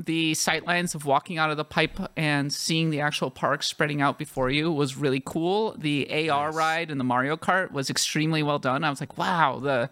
the 0.03 0.33
sightlines 0.33 0.93
of 0.93 1.05
walking 1.05 1.37
out 1.37 1.51
of 1.51 1.57
the 1.57 1.63
pipe 1.63 1.97
and 2.17 2.51
seeing 2.51 2.89
the 2.89 2.99
actual 3.01 3.31
park 3.31 3.63
spreading 3.63 4.01
out 4.01 4.17
before 4.19 4.49
you 4.49 4.71
was 4.71 4.97
really 4.97 5.21
cool. 5.25 5.73
The 5.77 6.29
AR 6.29 6.51
ride 6.51 6.91
and 6.91 6.99
the 6.99 7.03
Mario 7.05 7.37
Kart 7.37 7.71
was 7.71 7.89
extremely 7.89 8.43
well 8.43 8.59
done. 8.59 8.83
I 8.83 8.89
was 8.89 8.99
like, 8.99 9.17
wow, 9.17 9.59
the 9.59 9.89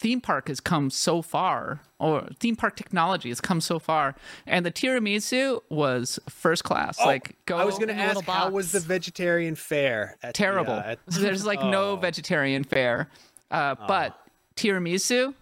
theme 0.00 0.20
park 0.20 0.48
has 0.48 0.60
come 0.60 0.90
so 0.90 1.22
far, 1.22 1.80
or 1.98 2.28
theme 2.40 2.56
park 2.56 2.76
technology 2.76 3.28
has 3.28 3.40
come 3.40 3.60
so 3.60 3.78
far. 3.78 4.14
And 4.46 4.64
the 4.66 4.72
tiramisu 4.72 5.60
was 5.68 6.18
first 6.28 6.64
class. 6.64 6.98
like, 6.98 7.36
go. 7.46 7.56
Oh, 7.56 7.60
I 7.60 7.64
was 7.64 7.76
going 7.76 7.88
to 7.88 7.94
ask, 7.94 8.22
how 8.24 8.50
was 8.50 8.72
the 8.72 8.80
vegetarian 8.80 9.54
fare? 9.56 10.16
At 10.22 10.34
the, 10.34 10.38
terrible. 10.38 10.72
uh, 10.72 10.82
at- 10.86 10.98
There's 11.06 11.44
like 11.46 11.60
no 11.62 11.92
Oh. 11.92 11.96
vegetarian 11.96 12.64
fare. 12.64 13.08
Uh, 13.50 13.74
But 13.86 14.18
tiramisu, 14.56 15.34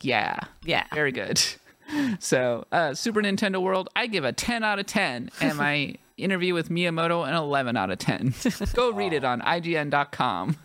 yeah, 0.00 0.38
Yeah. 0.64 0.84
very 0.94 1.12
good. 1.12 1.40
So, 2.20 2.66
uh, 2.72 2.94
Super 2.94 3.22
Nintendo 3.22 3.62
World, 3.62 3.88
I 3.96 4.06
give 4.06 4.24
a 4.24 4.32
10 4.32 4.62
out 4.62 4.78
of 4.78 4.86
10, 4.86 5.30
and 5.40 5.56
my 5.56 5.94
interview 6.16 6.54
with 6.54 6.68
Miyamoto 6.68 7.26
an 7.26 7.34
11 7.34 7.76
out 7.76 7.90
of 7.90 7.98
10. 7.98 8.34
Go 8.74 8.92
read 8.92 9.12
it 9.12 9.24
on 9.24 9.40
IGN.com. 9.40 10.56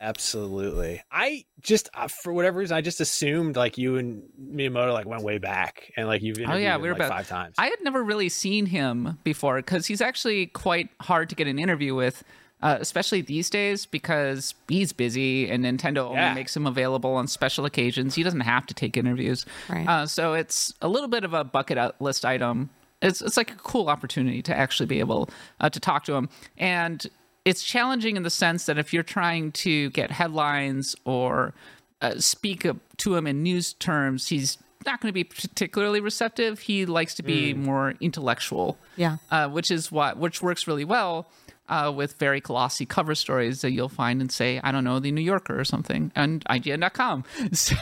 Absolutely. 0.00 1.00
I 1.12 1.44
just 1.60 1.88
uh, 1.94 2.08
for 2.08 2.32
whatever 2.32 2.58
reason 2.58 2.76
I 2.76 2.80
just 2.80 3.00
assumed 3.00 3.54
like 3.54 3.78
you 3.78 3.96
and 3.98 4.24
Miyamoto 4.52 4.92
like 4.92 5.06
went 5.06 5.22
way 5.22 5.38
back 5.38 5.92
and 5.96 6.08
like 6.08 6.22
you've 6.22 6.38
interviewed 6.38 6.56
Oh 6.56 6.60
yeah, 6.60 6.74
him, 6.74 6.82
we 6.82 6.88
were 6.88 6.94
like 6.94 7.02
about 7.02 7.18
five 7.18 7.28
times. 7.28 7.54
I 7.56 7.66
had 7.66 7.78
never 7.82 8.02
really 8.02 8.28
seen 8.28 8.66
him 8.66 9.18
before 9.22 9.56
because 9.58 9.86
he's 9.86 10.00
actually 10.00 10.46
quite 10.46 10.88
hard 11.00 11.28
to 11.28 11.36
get 11.36 11.46
an 11.46 11.56
interview 11.60 11.94
with, 11.94 12.24
uh, 12.62 12.78
especially 12.80 13.20
these 13.20 13.50
days 13.50 13.86
because 13.86 14.54
he's 14.68 14.92
busy 14.92 15.50
and 15.50 15.64
Nintendo 15.64 15.98
only 16.06 16.16
Yeah. 16.16 16.34
makes 16.34 16.56
him 16.56 16.66
available 16.66 17.14
on 17.14 17.26
special 17.26 17.64
occasions. 17.64 18.14
He 18.14 18.22
doesn't 18.22 18.40
have 18.40 18.66
to 18.66 18.74
take 18.74 18.96
interviews, 18.96 19.44
Right. 19.68 19.86
uh, 19.88 20.06
so 20.06 20.34
it's 20.34 20.72
a 20.80 20.88
little 20.88 21.08
bit 21.08 21.24
of 21.24 21.34
a 21.34 21.44
bucket 21.44 21.78
list 22.00 22.24
item. 22.24 22.70
It's 23.00 23.20
it's 23.20 23.36
like 23.36 23.50
a 23.50 23.56
cool 23.56 23.88
opportunity 23.88 24.42
to 24.42 24.56
actually 24.56 24.86
be 24.86 25.00
able 25.00 25.28
uh, 25.60 25.68
to 25.70 25.80
talk 25.80 26.04
to 26.04 26.14
him 26.14 26.28
and. 26.56 27.06
It's 27.44 27.64
challenging 27.64 28.16
in 28.16 28.22
the 28.22 28.30
sense 28.30 28.66
that 28.66 28.78
if 28.78 28.92
you're 28.92 29.02
trying 29.02 29.50
to 29.66 29.90
get 29.90 30.12
headlines 30.12 30.94
or 31.04 31.54
uh, 32.00 32.20
speak 32.20 32.64
to 32.98 33.14
him 33.16 33.26
in 33.26 33.42
news 33.42 33.72
terms, 33.72 34.28
he's 34.28 34.58
not 34.86 35.00
going 35.00 35.08
to 35.08 35.12
be 35.12 35.24
particularly 35.24 35.98
receptive. 35.98 36.60
He 36.60 36.86
likes 36.86 37.14
to 37.16 37.24
be 37.24 37.52
more 37.52 37.94
intellectual, 38.00 38.78
Yeah. 38.96 39.16
uh, 39.32 39.48
which 39.48 39.72
is 39.72 39.90
what 39.90 40.18
which 40.18 40.40
works 40.40 40.68
really 40.68 40.84
well 40.84 41.26
uh, 41.72 41.90
with 41.90 42.12
very 42.18 42.40
glossy 42.40 42.84
cover 42.86 43.14
stories 43.14 43.62
that 43.62 43.70
you'll 43.72 43.88
find 43.88 44.20
in, 44.20 44.28
say, 44.28 44.60
I 44.62 44.70
don't 44.72 44.84
know, 44.84 44.98
the 45.00 45.10
New 45.10 45.22
Yorker 45.22 45.58
or 45.58 45.64
something, 45.64 46.12
and 46.14 46.44
IGN.com. 46.44 47.24
So, 47.52 47.76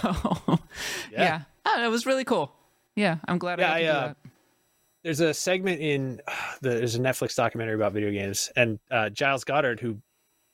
yeah, 1.10 1.42
Uh, 1.66 1.80
it 1.84 1.88
was 1.90 2.06
really 2.06 2.24
cool. 2.24 2.52
Yeah, 2.96 3.16
I'm 3.26 3.38
glad 3.38 3.58
Yeah, 3.58 3.72
I 3.72 3.76
I, 3.76 3.80
do 3.82 3.88
uh, 3.88 4.06
that. 4.08 4.16
There's 5.02 5.20
a 5.20 5.32
segment 5.34 5.80
in 5.80 6.20
the 6.62 6.70
there's 6.70 6.94
a 6.94 7.00
Netflix 7.00 7.34
documentary 7.34 7.74
about 7.74 7.92
video 7.92 8.10
games 8.10 8.50
and 8.56 8.78
uh, 8.90 9.08
Giles 9.10 9.44
Goddard 9.44 9.80
who 9.80 9.98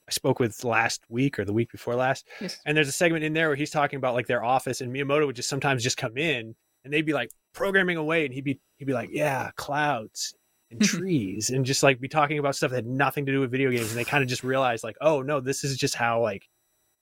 I 0.08 0.12
spoke 0.12 0.38
with 0.38 0.62
last 0.64 1.02
week 1.08 1.38
or 1.38 1.44
the 1.44 1.52
week 1.52 1.70
before 1.72 1.96
last. 1.96 2.26
Yes. 2.40 2.58
And 2.64 2.76
there's 2.76 2.88
a 2.88 2.92
segment 2.92 3.24
in 3.24 3.32
there 3.32 3.48
where 3.48 3.56
he's 3.56 3.70
talking 3.72 3.96
about 3.96 4.14
like 4.14 4.28
their 4.28 4.44
office 4.44 4.80
and 4.80 4.92
Miyamoto 4.94 5.26
would 5.26 5.36
just 5.36 5.48
sometimes 5.48 5.82
just 5.82 5.96
come 5.96 6.16
in 6.16 6.54
and 6.84 6.92
they'd 6.92 7.04
be 7.06 7.12
like 7.12 7.30
programming 7.52 7.96
away 7.96 8.24
and 8.24 8.32
he'd 8.32 8.44
be 8.44 8.60
he'd 8.78 8.84
be 8.84 8.92
like, 8.92 9.10
"Yeah, 9.12 9.50
clouds 9.56 10.34
and 10.70 10.80
trees." 10.82 11.50
and 11.50 11.64
just 11.64 11.82
like 11.82 12.00
be 12.00 12.08
talking 12.08 12.38
about 12.38 12.56
stuff 12.56 12.70
that 12.70 12.76
had 12.76 12.86
nothing 12.86 13.26
to 13.26 13.32
do 13.32 13.40
with 13.40 13.50
video 13.50 13.70
games 13.70 13.88
and 13.90 13.98
they 13.98 14.04
kind 14.04 14.22
of 14.22 14.28
just 14.28 14.42
realized 14.44 14.82
like, 14.84 14.96
"Oh, 15.00 15.22
no, 15.22 15.40
this 15.40 15.64
is 15.64 15.76
just 15.76 15.94
how 15.94 16.20
like 16.22 16.48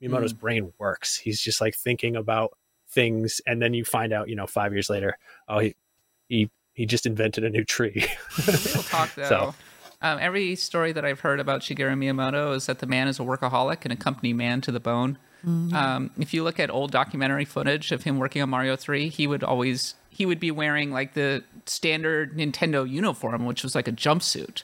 Miyamoto's 0.03 0.35
Mm. 0.35 0.41
brain 0.41 0.73
works. 0.79 1.17
He's 1.17 1.41
just 1.41 1.61
like 1.61 1.75
thinking 1.75 2.17
about 2.17 2.57
things, 2.91 3.41
and 3.47 3.61
then 3.63 3.75
you 3.75 3.85
find 3.85 4.13
out, 4.13 4.29
you 4.29 4.37
know, 4.37 4.47
five 4.47 4.73
years 4.73 4.89
later, 4.91 5.17
oh, 5.49 5.59
he 5.61 5.75
he 6.29 6.51
he 6.73 6.87
just 6.87 7.07
invented 7.07 7.45
a 7.45 7.51
new 7.51 7.65
tree. 7.65 8.05
Real 8.47 8.83
talk 8.83 9.15
though. 9.17 9.25
So- 9.29 9.55
Um, 10.03 10.19
every 10.21 10.55
story 10.57 10.93
that 10.93 11.05
I've 11.07 11.21
heard 11.21 11.41
about 11.41 11.63
Shigeru 11.63 11.97
Miyamoto 11.97 12.55
is 12.55 12.67
that 12.67 12.81
the 12.81 12.87
man 12.87 13.09
is 13.09 13.19
a 13.19 13.23
workaholic 13.23 13.85
and 13.85 13.93
a 13.93 13.97
company 13.97 14.35
man 14.35 14.61
to 14.63 14.73
the 14.73 14.81
bone. 14.81 15.17
Um, 15.47 16.11
if 16.19 16.35
you 16.35 16.43
look 16.43 16.59
at 16.61 16.71
old 16.71 16.91
documentary 16.91 17.45
footage 17.47 17.91
of 17.93 18.03
him 18.05 18.19
working 18.19 18.43
on 18.43 18.51
Mario 18.51 18.77
3, 18.77 19.09
he 19.09 19.27
would 19.27 19.43
always 19.45 19.95
he 20.15 20.27
would 20.27 20.39
be 20.39 20.51
wearing 20.53 20.93
like 20.93 21.15
the 21.15 21.43
standard 21.67 22.37
Nintendo 22.37 22.89
uniform, 22.89 23.47
which 23.47 23.63
was 23.65 23.75
like 23.75 23.89
a 23.89 23.93
jumpsuit 23.93 24.63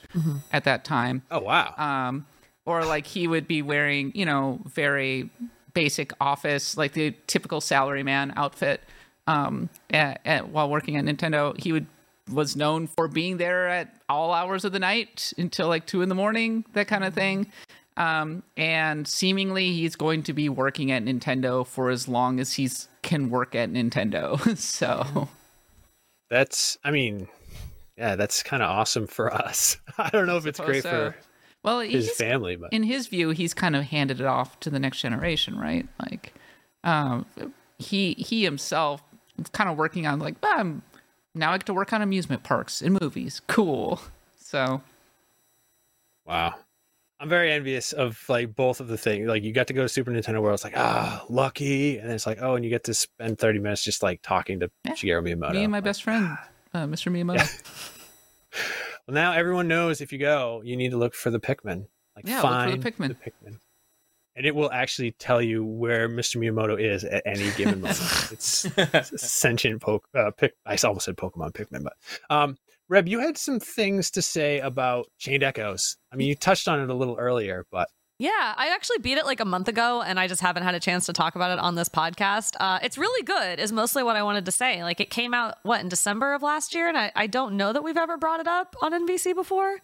at 0.53 0.63
that 0.63 0.85
time. 0.85 1.23
Oh 1.29 1.41
wow. 1.41 1.73
Um, 1.77 2.25
or 2.65 2.85
like 2.85 3.05
he 3.05 3.27
would 3.27 3.47
be 3.47 3.61
wearing, 3.61 4.13
you 4.15 4.25
know, 4.25 4.61
very 4.65 5.29
basic 5.73 6.13
office, 6.21 6.77
like 6.77 6.93
the 6.93 7.13
typical 7.27 7.59
salaryman 7.59 8.31
outfit. 8.37 8.81
Um, 9.27 9.69
at, 9.91 10.21
at, 10.25 10.49
while 10.49 10.69
working 10.69 10.97
at 10.97 11.05
Nintendo, 11.05 11.59
he 11.59 11.71
would 11.71 11.85
was 12.31 12.55
known 12.55 12.87
for 12.87 13.07
being 13.09 13.37
there 13.37 13.67
at 13.67 13.93
all 14.07 14.33
hours 14.33 14.63
of 14.63 14.71
the 14.71 14.79
night 14.79 15.33
until 15.37 15.67
like 15.67 15.85
two 15.85 16.01
in 16.01 16.07
the 16.07 16.15
morning, 16.15 16.63
that 16.73 16.87
kind 16.87 17.03
of 17.03 17.13
thing. 17.13 17.47
Um, 17.97 18.43
and 18.55 19.05
seemingly 19.05 19.73
he's 19.73 19.97
going 19.97 20.23
to 20.23 20.33
be 20.33 20.47
working 20.47 20.91
at 20.91 21.03
Nintendo 21.03 21.67
for 21.67 21.89
as 21.89 22.07
long 22.07 22.39
as 22.39 22.53
he's 22.53 22.87
can 23.01 23.29
work 23.29 23.53
at 23.53 23.69
Nintendo. 23.69 24.57
so 24.57 25.27
That's, 26.31 26.77
I 26.85 26.91
mean, 26.91 27.27
yeah, 27.97 28.15
that's 28.15 28.41
kind 28.41 28.63
of 28.63 28.69
awesome 28.69 29.05
for 29.05 29.33
us. 29.33 29.75
I 29.97 30.09
don't 30.09 30.27
know 30.27 30.37
if 30.37 30.45
it's 30.45 30.61
great 30.61 30.81
Suppose 30.81 31.13
for 31.13 31.15
well, 31.61 31.81
his 31.81 32.09
family, 32.11 32.55
but 32.55 32.71
in 32.71 32.83
his 32.83 33.07
view, 33.07 33.31
he's 33.31 33.53
kind 33.53 33.75
of 33.75 33.83
handed 33.83 34.21
it 34.21 34.25
off 34.25 34.57
to 34.61 34.69
the 34.69 34.79
next 34.79 35.01
generation, 35.01 35.59
right? 35.59 35.87
Like, 35.99 36.33
um, 36.85 37.25
he 37.77 38.13
he 38.13 38.43
himself 38.43 39.03
is 39.37 39.49
kind 39.49 39.69
of 39.69 39.77
working 39.77 40.07
on 40.07 40.19
like, 40.19 40.43
um, 40.45 40.83
now 41.35 41.51
I 41.51 41.57
get 41.57 41.65
to 41.67 41.73
work 41.73 41.91
on 41.91 42.01
amusement 42.01 42.43
parks 42.43 42.81
and 42.81 42.97
movies. 42.99 43.41
Cool. 43.47 44.01
So 44.43 44.81
wow. 46.25 46.55
I'm 47.21 47.29
very 47.29 47.51
envious 47.51 47.93
of 47.93 48.19
like 48.27 48.55
both 48.55 48.79
of 48.79 48.87
the 48.87 48.97
things. 48.97 49.27
Like 49.27 49.43
you 49.43 49.53
got 49.53 49.67
to 49.67 49.73
go 49.73 49.83
to 49.83 49.89
Super 49.89 50.09
Nintendo 50.09 50.41
World. 50.41 50.55
It's 50.55 50.63
like 50.63 50.75
ah, 50.75 51.23
lucky, 51.29 51.99
and 51.99 52.07
then 52.09 52.15
it's 52.15 52.25
like 52.25 52.39
oh, 52.41 52.55
and 52.55 52.65
you 52.65 52.71
get 52.71 52.83
to 52.85 52.95
spend 52.95 53.37
30 53.37 53.59
minutes 53.59 53.83
just 53.83 54.01
like 54.01 54.23
talking 54.23 54.59
to 54.61 54.71
Shigeru 54.87 55.23
Miyamoto. 55.23 55.51
me 55.51 55.63
and 55.63 55.71
my 55.71 55.81
best 55.81 56.01
friend, 56.01 56.35
uh, 56.73 56.85
Mr. 56.85 57.11
Miyamoto. 57.11 57.97
Well, 59.07 59.15
now 59.15 59.33
everyone 59.33 59.67
knows 59.67 59.99
if 60.01 60.13
you 60.13 60.19
go, 60.19 60.61
you 60.63 60.77
need 60.77 60.91
to 60.91 60.97
look 60.97 61.15
for 61.15 61.31
the 61.31 61.39
Pikmin. 61.39 61.87
Like 62.15 62.27
Yeah, 62.27 62.41
look 62.41 62.43
for 62.43 62.77
the 62.77 62.81
find 62.81 62.83
Pikmin. 62.83 63.07
the 63.07 63.15
Pikmin. 63.15 63.57
And 64.35 64.45
it 64.45 64.53
will 64.55 64.71
actually 64.71 65.11
tell 65.11 65.41
you 65.41 65.65
where 65.65 66.07
Mr. 66.07 66.37
Miyamoto 66.37 66.79
is 66.79 67.03
at 67.03 67.23
any 67.25 67.49
given 67.57 67.81
moment. 67.81 67.99
it's, 68.31 68.65
it's 68.65 69.11
a 69.11 69.17
sentient 69.17 69.81
poke. 69.81 70.07
Uh, 70.13 70.31
pick, 70.31 70.53
I 70.65 70.77
almost 70.83 71.05
said 71.05 71.17
Pokemon 71.17 71.53
Pikmin, 71.53 71.83
but 71.83 71.93
um, 72.29 72.57
Reb, 72.91 73.07
you 73.07 73.21
had 73.21 73.37
some 73.37 73.61
things 73.61 74.11
to 74.11 74.21
say 74.21 74.59
about 74.59 75.07
Chained 75.17 75.43
Echoes. 75.43 75.95
I 76.11 76.17
mean, 76.17 76.27
you 76.27 76.35
touched 76.35 76.67
on 76.67 76.81
it 76.81 76.89
a 76.89 76.93
little 76.93 77.15
earlier, 77.17 77.65
but 77.71 77.87
Yeah, 78.19 78.53
I 78.57 78.67
actually 78.67 78.97
beat 78.97 79.17
it 79.17 79.25
like 79.25 79.39
a 79.39 79.45
month 79.45 79.69
ago, 79.69 80.01
and 80.01 80.19
I 80.19 80.27
just 80.27 80.41
haven't 80.41 80.63
had 80.63 80.75
a 80.75 80.79
chance 80.81 81.05
to 81.05 81.13
talk 81.13 81.35
about 81.35 81.51
it 81.51 81.59
on 81.59 81.75
this 81.75 81.87
podcast. 81.87 82.57
Uh, 82.59 82.79
it's 82.83 82.97
really 82.97 83.23
good, 83.23 83.61
is 83.61 83.71
mostly 83.71 84.03
what 84.03 84.17
I 84.17 84.23
wanted 84.23 84.43
to 84.43 84.51
say. 84.51 84.83
Like, 84.83 84.99
it 84.99 85.09
came 85.09 85.33
out, 85.33 85.55
what, 85.63 85.79
in 85.79 85.87
December 85.87 86.33
of 86.33 86.43
last 86.43 86.75
year? 86.75 86.89
And 86.89 86.97
I, 86.97 87.13
I 87.15 87.27
don't 87.27 87.55
know 87.55 87.71
that 87.71 87.81
we've 87.81 87.95
ever 87.95 88.17
brought 88.17 88.41
it 88.41 88.47
up 88.47 88.75
on 88.81 88.91
NVC 88.91 89.33
before. 89.35 89.77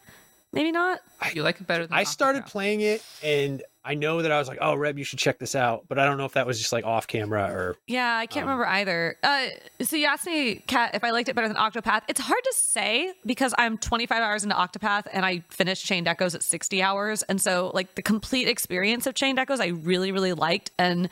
Maybe 0.58 0.72
not. 0.72 1.02
you 1.34 1.44
like 1.44 1.62
it 1.62 1.68
better 1.68 1.86
than 1.86 1.96
I 1.96 2.04
started 2.04 2.46
playing 2.46 2.82
it, 2.82 3.04
and 3.24 3.62
I 3.86 3.94
know 3.94 4.22
that 4.22 4.32
I 4.32 4.40
was 4.40 4.48
like, 4.48 4.58
"Oh, 4.60 4.76
Reb, 4.76 4.98
you 4.98 5.04
should 5.04 5.20
check 5.20 5.40
this 5.40 5.56
out." 5.56 5.86
But 5.88 6.00
I 6.00 6.06
don't 6.06 6.18
know 6.18 6.26
if 6.26 6.34
that 6.34 6.48
was 6.48 6.58
just 6.60 6.74
like 6.74 6.84
off 6.84 7.08
camera 7.08 7.44
or 7.52 7.76
Yeah, 7.88 8.18
I 8.18 8.26
can't 8.26 8.46
remember 8.46 8.66
either. 8.66 9.18
Uh, 9.24 9.48
so 9.82 9.96
you 9.96 10.06
asked 10.08 10.26
me, 10.26 10.56
Kat, 10.68 10.96
if 10.96 11.04
I 11.04 11.12
liked 11.12 11.30
it 11.30 11.36
better 11.36 11.48
than 11.48 11.58
Octopath. 11.58 12.02
It's 12.08 12.20
hard 12.20 12.44
to 12.44 12.54
say 12.56 13.14
because 13.26 13.54
I'm 13.58 13.78
25 13.78 14.22
hours 14.22 14.44
into 14.44 14.56
Octopath 14.56 15.08
and 15.14 15.26
I 15.26 15.44
finished 15.50 15.86
Chained 15.86 16.08
Echoes 16.08 16.34
at 16.36 16.44
60 16.44 16.82
hours, 16.82 17.24
and 17.24 17.40
so 17.40 17.72
like 17.74 17.96
the 17.96 18.02
complete 18.02 18.48
experience 18.48 19.06
of 19.06 19.14
Chained 19.16 19.40
Echoes, 19.40 19.60
I 19.60 19.68
really, 19.68 20.12
really 20.12 20.34
liked. 20.34 20.72
And 20.80 21.10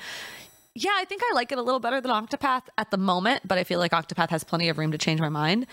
yeah, 0.78 0.92
I 0.94 1.06
think 1.06 1.22
I 1.24 1.34
like 1.34 1.54
it 1.54 1.58
a 1.58 1.62
little 1.62 1.80
better 1.80 2.02
than 2.02 2.12
Octopath 2.12 2.64
at 2.78 2.92
the 2.92 2.98
moment, 2.98 3.44
but 3.48 3.58
I 3.58 3.64
feel 3.64 3.80
like 3.80 3.94
Octopath 3.94 4.30
has 4.30 4.44
plenty 4.44 4.68
of 4.68 4.78
room 4.78 4.92
to 4.92 4.98
change 4.98 5.22
my 5.22 5.30
mind. 5.30 5.68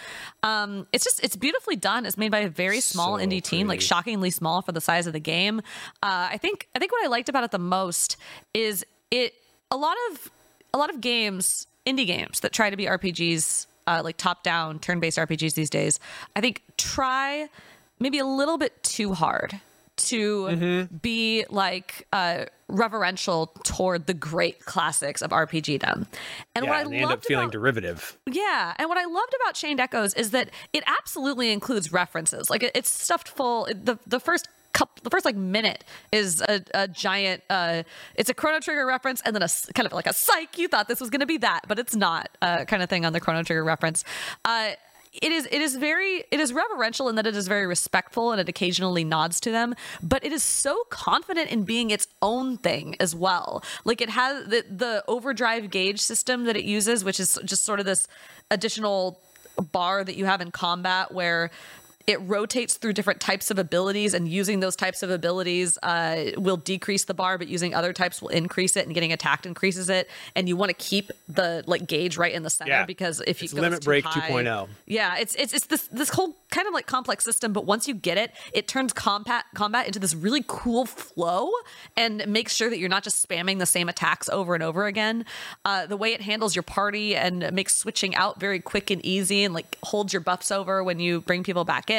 Um, 0.44 0.86
it's 0.92 1.02
just 1.02 1.22
it's 1.24 1.34
beautifully 1.34 1.74
done. 1.74 2.06
It's 2.06 2.16
made 2.16 2.30
by 2.30 2.38
a 2.38 2.48
very 2.48 2.80
small 2.80 3.18
So 3.18 3.24
indie 3.24 3.42
team, 3.42 3.66
like 3.66 3.80
shockingly 3.80 4.30
small 4.30 4.62
for 4.62 4.70
the 4.70 4.80
size 4.80 5.08
of 5.08 5.12
the 5.12 5.20
game. 5.20 5.58
Uh, 6.04 6.28
I 6.30 6.38
think 6.38 6.68
I 6.76 6.78
think 6.78 6.92
what 6.92 7.04
I 7.04 7.08
liked 7.08 7.28
about 7.28 7.42
it 7.42 7.50
the 7.50 7.58
most 7.58 8.16
is 8.54 8.86
it 9.10 9.34
a 9.72 9.76
lot 9.76 9.96
of 10.12 10.30
a 10.72 10.78
lot 10.78 10.88
of 10.88 11.00
games, 11.00 11.66
indie 11.84 12.06
games 12.06 12.38
that 12.40 12.52
try 12.52 12.70
to 12.70 12.76
be 12.76 12.86
RPGs, 12.86 13.66
uh, 13.88 14.02
like 14.04 14.16
top 14.16 14.44
down 14.44 14.78
turn 14.78 15.00
based 15.00 15.18
RPGs 15.18 15.54
these 15.54 15.70
days. 15.70 15.98
I 16.36 16.40
think 16.40 16.62
try 16.76 17.48
maybe 17.98 18.18
a 18.18 18.26
little 18.26 18.56
bit 18.56 18.80
too 18.84 19.14
hard 19.14 19.60
to 19.96 20.86
be 21.02 21.44
like 21.50 22.06
uh, 22.12 22.46
reverential 22.68 23.46
toward 23.64 24.06
the 24.06 24.14
great 24.14 24.64
classics 24.64 25.22
of 25.22 25.30
RPG 25.30 25.52
RPGdom. 25.62 26.06
And 26.54 26.64
yeah, 26.64 26.70
what 26.70 26.78
I 26.78 26.80
and 26.82 26.94
end 26.94 27.10
up 27.10 27.24
feeling 27.24 27.44
about 27.44 27.52
derivative. 27.52 28.18
yeah, 28.26 28.74
and 28.78 28.88
what 28.88 28.98
I 28.98 29.04
loved 29.04 29.34
about 29.42 29.54
Chained 29.54 29.80
Echoes 29.80 30.14
is 30.14 30.30
that 30.30 30.50
it 30.72 30.84
absolutely 30.86 31.50
includes 31.52 31.92
references. 31.92 32.50
Like 32.50 32.62
it, 32.62 32.72
it's 32.74 32.90
stuffed 32.90 33.28
full. 33.28 33.66
The 33.66 33.98
the 34.06 34.20
first 34.20 34.48
couple, 34.72 35.02
the 35.02 35.10
first 35.10 35.24
like 35.24 35.36
minute 35.36 35.84
is 36.10 36.40
a, 36.42 36.62
a 36.74 36.88
giant. 36.88 37.42
uh 37.50 37.82
It's 38.14 38.30
a 38.30 38.34
Chrono 38.34 38.60
Trigger 38.60 38.86
reference, 38.86 39.20
and 39.24 39.34
then 39.34 39.42
a 39.42 39.48
kind 39.74 39.86
of 39.86 39.92
like 39.92 40.06
a 40.06 40.12
psych. 40.14 40.58
You 40.58 40.68
thought 40.68 40.88
this 40.88 41.00
was 41.00 41.10
going 41.10 41.20
to 41.20 41.26
be 41.26 41.38
that, 41.38 41.62
but 41.68 41.78
it's 41.78 41.94
not. 41.94 42.30
Uh, 42.40 42.64
kind 42.64 42.82
of 42.82 42.88
thing 42.88 43.04
on 43.04 43.12
the 43.12 43.20
Chrono 43.20 43.42
Trigger 43.42 43.64
reference. 43.64 44.04
Uh, 44.44 44.70
it 45.12 45.30
is 45.30 45.46
it 45.50 45.60
is 45.60 45.76
very 45.76 46.24
it 46.30 46.40
is 46.40 46.52
reverential 46.52 47.08
in 47.08 47.16
that 47.16 47.26
it 47.26 47.36
is 47.36 47.46
very 47.46 47.66
respectful 47.66 48.32
and 48.32 48.40
it 48.40 48.48
occasionally 48.48 49.04
nods 49.04 49.40
to 49.40 49.50
them 49.50 49.74
but 50.02 50.24
it 50.24 50.32
is 50.32 50.42
so 50.42 50.84
confident 50.88 51.50
in 51.50 51.64
being 51.64 51.90
its 51.90 52.06
own 52.22 52.56
thing 52.56 52.96
as 52.98 53.14
well. 53.14 53.62
Like 53.84 54.00
it 54.00 54.10
has 54.10 54.46
the 54.46 54.64
the 54.70 55.04
overdrive 55.06 55.70
gauge 55.70 56.00
system 56.00 56.44
that 56.44 56.56
it 56.56 56.64
uses 56.64 57.04
which 57.04 57.20
is 57.20 57.38
just 57.44 57.64
sort 57.64 57.80
of 57.80 57.86
this 57.86 58.08
additional 58.50 59.20
bar 59.70 60.02
that 60.02 60.16
you 60.16 60.24
have 60.24 60.40
in 60.40 60.50
combat 60.50 61.12
where 61.12 61.50
it 62.06 62.20
rotates 62.22 62.74
through 62.74 62.92
different 62.92 63.20
types 63.20 63.50
of 63.50 63.58
abilities 63.58 64.14
and 64.14 64.28
using 64.28 64.60
those 64.60 64.76
types 64.76 65.02
of 65.02 65.10
abilities 65.10 65.78
uh, 65.82 66.32
will 66.36 66.56
decrease 66.56 67.04
the 67.04 67.14
bar 67.14 67.38
but 67.38 67.48
using 67.48 67.74
other 67.74 67.92
types 67.92 68.20
will 68.20 68.28
increase 68.30 68.76
it 68.76 68.86
and 68.86 68.94
getting 68.94 69.12
attacked 69.12 69.46
increases 69.46 69.88
it 69.88 70.08
and 70.34 70.48
you 70.48 70.56
want 70.56 70.68
to 70.70 70.74
keep 70.74 71.10
the 71.28 71.62
like 71.66 71.86
gauge 71.86 72.16
right 72.16 72.32
in 72.32 72.42
the 72.42 72.50
center 72.50 72.70
Yeah. 72.70 72.84
because 72.86 73.20
if 73.26 73.40
you 73.42 73.46
It's 73.46 73.54
Limit 73.54 73.80
too 73.82 73.84
Break 73.86 74.04
high- 74.04 74.30
2.0. 74.30 74.68
yeah, 74.86 75.16
it's 75.18 75.34
it's 75.36 75.52
it's 75.54 75.66
this 75.66 75.86
this 75.88 76.08
whole 76.10 76.36
kind 76.50 76.66
of 76.68 76.74
like 76.74 76.86
complex 76.86 77.24
system, 77.24 77.52
but 77.52 77.64
once 77.64 77.88
you 77.88 77.94
get 77.94 78.18
it, 78.18 78.32
it 78.52 78.68
turns 78.68 78.92
combat 78.92 79.44
combat 79.54 79.86
into 79.86 79.98
this 79.98 80.14
really 80.14 80.44
cool 80.46 80.84
flow 80.86 81.50
and 81.96 82.26
makes 82.26 82.54
sure 82.54 82.68
that 82.68 82.78
you're 82.78 82.88
not 82.88 83.02
just 83.02 83.26
spamming 83.26 83.58
the 83.58 83.66
same 83.66 83.88
attacks 83.88 84.28
over 84.28 84.54
and 84.54 84.62
over 84.62 84.86
again. 84.86 85.24
Uh, 85.64 85.86
the 85.86 85.96
way 85.96 86.12
it 86.12 86.20
handles 86.20 86.54
your 86.56 86.62
party 86.62 87.14
and 87.16 87.50
makes 87.52 87.74
switching 87.76 88.14
out 88.16 88.38
very 88.40 88.60
quick 88.60 88.90
and 88.90 89.04
easy, 89.04 89.44
and 89.44 89.54
like 89.54 89.76
holds 89.82 90.12
your 90.12 90.20
buffs 90.20 90.50
over 90.50 90.82
when 90.84 90.98
you 91.00 91.20
bring 91.22 91.42
people 91.42 91.64
back 91.64 91.90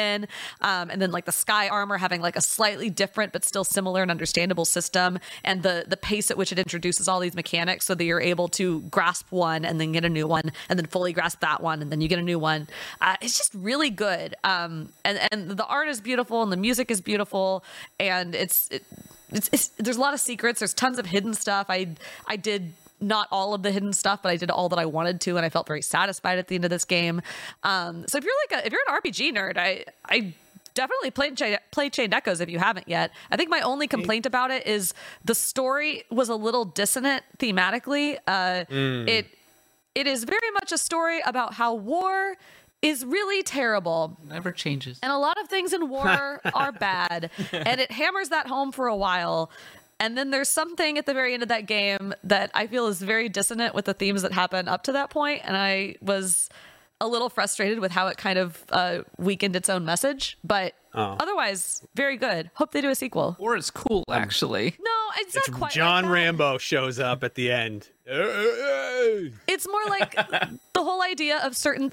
Um, 0.60 0.90
and 0.90 1.00
then 1.00 1.10
like 1.10 1.24
the 1.24 1.32
sky 1.32 1.68
armor 1.68 1.96
having 1.98 2.20
like 2.20 2.36
a 2.36 2.40
slightly 2.40 2.90
different 2.90 3.32
but 3.32 3.44
still 3.44 3.64
similar 3.64 4.02
and 4.02 4.10
understandable 4.10 4.64
system, 4.64 5.18
and 5.44 5.62
the 5.62 5.84
the 5.86 5.96
pace 5.96 6.30
at 6.30 6.36
which 6.36 6.52
it 6.52 6.58
introduces 6.58 7.08
all 7.08 7.20
these 7.20 7.34
mechanics, 7.34 7.86
so 7.86 7.94
that 7.94 8.04
you're 8.04 8.20
able 8.20 8.48
to 8.48 8.80
grasp 8.82 9.30
one 9.30 9.64
and 9.64 9.80
then 9.80 9.92
get 9.92 10.04
a 10.04 10.08
new 10.08 10.26
one, 10.26 10.52
and 10.68 10.78
then 10.78 10.86
fully 10.86 11.12
grasp 11.12 11.40
that 11.40 11.62
one, 11.62 11.82
and 11.82 11.90
then 11.90 12.00
you 12.00 12.08
get 12.08 12.18
a 12.18 12.22
new 12.22 12.38
one. 12.38 12.66
Uh, 13.00 13.16
it's 13.20 13.38
just 13.38 13.54
really 13.54 13.90
good. 13.90 14.34
Um, 14.44 14.92
and 15.04 15.18
and 15.30 15.50
the 15.50 15.66
art 15.66 15.88
is 15.88 16.00
beautiful, 16.00 16.42
and 16.42 16.50
the 16.50 16.56
music 16.56 16.90
is 16.90 17.00
beautiful, 17.00 17.64
and 18.00 18.34
it's 18.34 18.68
it, 18.70 18.84
it's, 19.30 19.48
it's 19.52 19.68
there's 19.78 19.96
a 19.96 20.00
lot 20.00 20.14
of 20.14 20.20
secrets. 20.20 20.60
There's 20.60 20.74
tons 20.74 20.98
of 20.98 21.06
hidden 21.06 21.34
stuff. 21.34 21.66
I 21.68 21.88
I 22.26 22.36
did 22.36 22.72
not 23.00 23.28
all 23.30 23.54
of 23.54 23.62
the 23.62 23.70
hidden 23.72 23.92
stuff, 23.92 24.20
but 24.22 24.30
I 24.30 24.36
did 24.36 24.50
all 24.50 24.68
that 24.70 24.78
I 24.78 24.86
wanted 24.86 25.20
to, 25.22 25.36
and 25.36 25.44
I 25.44 25.48
felt 25.50 25.66
very 25.66 25.82
satisfied 25.82 26.38
at 26.38 26.48
the 26.48 26.54
end 26.54 26.64
of 26.64 26.70
this 26.70 26.84
game. 26.84 27.20
Um, 27.62 28.04
so 28.08 28.18
if 28.18 28.24
you're 28.24 28.32
like 28.50 28.62
a, 28.62 28.66
if 28.66 28.72
you're 28.72 28.80
an 28.88 29.00
RPG 29.00 29.36
nerd, 29.36 29.56
I 29.58 29.84
I 30.06 30.34
definitely 30.74 31.10
play 31.10 31.32
play 31.70 31.90
Chained 31.90 32.14
Echoes 32.14 32.40
if 32.40 32.48
you 32.50 32.58
haven't 32.58 32.88
yet. 32.88 33.10
I 33.30 33.36
think 33.36 33.50
my 33.50 33.60
only 33.60 33.86
complaint 33.86 34.26
about 34.26 34.50
it 34.50 34.66
is 34.66 34.94
the 35.24 35.34
story 35.34 36.04
was 36.10 36.28
a 36.28 36.34
little 36.36 36.64
dissonant 36.64 37.22
thematically. 37.38 38.18
Uh, 38.26 38.64
Mm. 38.68 39.08
It 39.08 39.26
it 39.94 40.06
is 40.06 40.24
very 40.24 40.50
much 40.54 40.72
a 40.72 40.78
story 40.78 41.20
about 41.24 41.54
how 41.54 41.74
war 41.74 42.36
is 42.82 43.04
really 43.04 43.42
terrible. 43.44 44.18
Never 44.28 44.50
changes. 44.52 44.98
And 45.02 45.10
a 45.12 45.16
lot 45.16 45.40
of 45.40 45.48
things 45.48 45.72
in 45.72 45.88
war 45.88 46.40
are 46.54 46.72
bad. 46.72 47.30
And 47.52 47.80
it 47.80 47.90
hammers 47.92 48.28
that 48.30 48.46
home 48.48 48.72
for 48.72 48.88
a 48.88 48.96
while. 48.96 49.50
And 50.00 50.16
then 50.18 50.30
there's 50.30 50.48
something 50.48 50.98
at 50.98 51.06
the 51.06 51.14
very 51.14 51.34
end 51.34 51.42
of 51.42 51.48
that 51.48 51.66
game 51.66 52.14
that 52.24 52.50
I 52.54 52.66
feel 52.66 52.86
is 52.88 53.00
very 53.00 53.28
dissonant 53.28 53.74
with 53.74 53.84
the 53.84 53.94
themes 53.94 54.22
that 54.22 54.32
happen 54.32 54.68
up 54.68 54.82
to 54.84 54.92
that 54.92 55.10
point. 55.10 55.42
And 55.44 55.56
I 55.56 55.96
was 56.00 56.48
a 57.00 57.08
little 57.08 57.28
frustrated 57.28 57.80
with 57.80 57.92
how 57.92 58.06
it 58.08 58.16
kind 58.16 58.38
of 58.38 58.64
uh, 58.70 59.00
weakened 59.18 59.56
its 59.56 59.68
own 59.68 59.84
message. 59.84 60.38
But 60.44 60.74
Oh. 60.96 61.16
Otherwise, 61.18 61.84
very 61.96 62.16
good. 62.16 62.52
Hope 62.54 62.70
they 62.70 62.80
do 62.80 62.88
a 62.88 62.94
sequel. 62.94 63.34
Or 63.40 63.56
it's 63.56 63.68
cool, 63.68 64.04
actually. 64.08 64.76
No, 64.80 64.90
it's, 65.18 65.34
It's 65.34 65.50
not 65.50 65.58
quite. 65.58 65.72
John 65.72 66.04
like 66.04 66.10
that. 66.10 66.14
Rambo 66.14 66.58
shows 66.58 67.00
up 67.00 67.24
at 67.24 67.34
the 67.34 67.50
end. 67.50 67.88
It's 69.46 69.66
more 69.68 69.84
like 69.88 70.14
the 70.14 70.58
whole 70.82 71.02
idea 71.02 71.38
of 71.38 71.56
certain, 71.56 71.92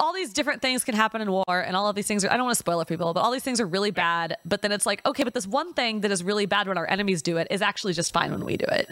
all 0.00 0.12
these 0.12 0.32
different 0.32 0.62
things 0.62 0.82
can 0.84 0.94
happen 0.94 1.20
in 1.20 1.30
war, 1.30 1.44
and 1.48 1.76
all 1.76 1.88
of 1.88 1.94
these 1.96 2.06
things 2.06 2.24
are, 2.24 2.30
I 2.30 2.36
don't 2.36 2.44
want 2.46 2.54
to 2.56 2.58
spoil 2.58 2.80
it 2.80 2.84
for 2.88 2.94
people, 2.94 3.12
but 3.14 3.20
all 3.20 3.30
these 3.30 3.42
things 3.42 3.60
are 3.60 3.66
really 3.66 3.90
bad. 3.90 4.36
But 4.44 4.62
then 4.62 4.72
it's 4.72 4.86
like, 4.86 5.04
okay, 5.06 5.22
but 5.24 5.34
this 5.34 5.46
one 5.46 5.72
thing 5.74 6.00
that 6.00 6.10
is 6.10 6.22
really 6.24 6.46
bad 6.46 6.66
when 6.68 6.78
our 6.78 6.88
enemies 6.88 7.22
do 7.22 7.36
it 7.36 7.46
is 7.50 7.62
actually 7.62 7.92
just 7.92 8.12
fine 8.12 8.30
when 8.32 8.44
we 8.44 8.56
do 8.56 8.66
it. 8.66 8.90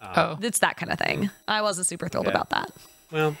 Ah. 0.00 0.36
Oh. 0.38 0.38
It's 0.42 0.60
that 0.60 0.76
kind 0.76 0.92
of 0.92 0.98
thing. 0.98 1.30
I 1.46 1.60
wasn't 1.62 1.86
super 1.86 2.08
thrilled 2.08 2.26
Yeah. 2.26 2.32
about 2.32 2.50
that. 2.50 2.70
Well, 3.10 3.36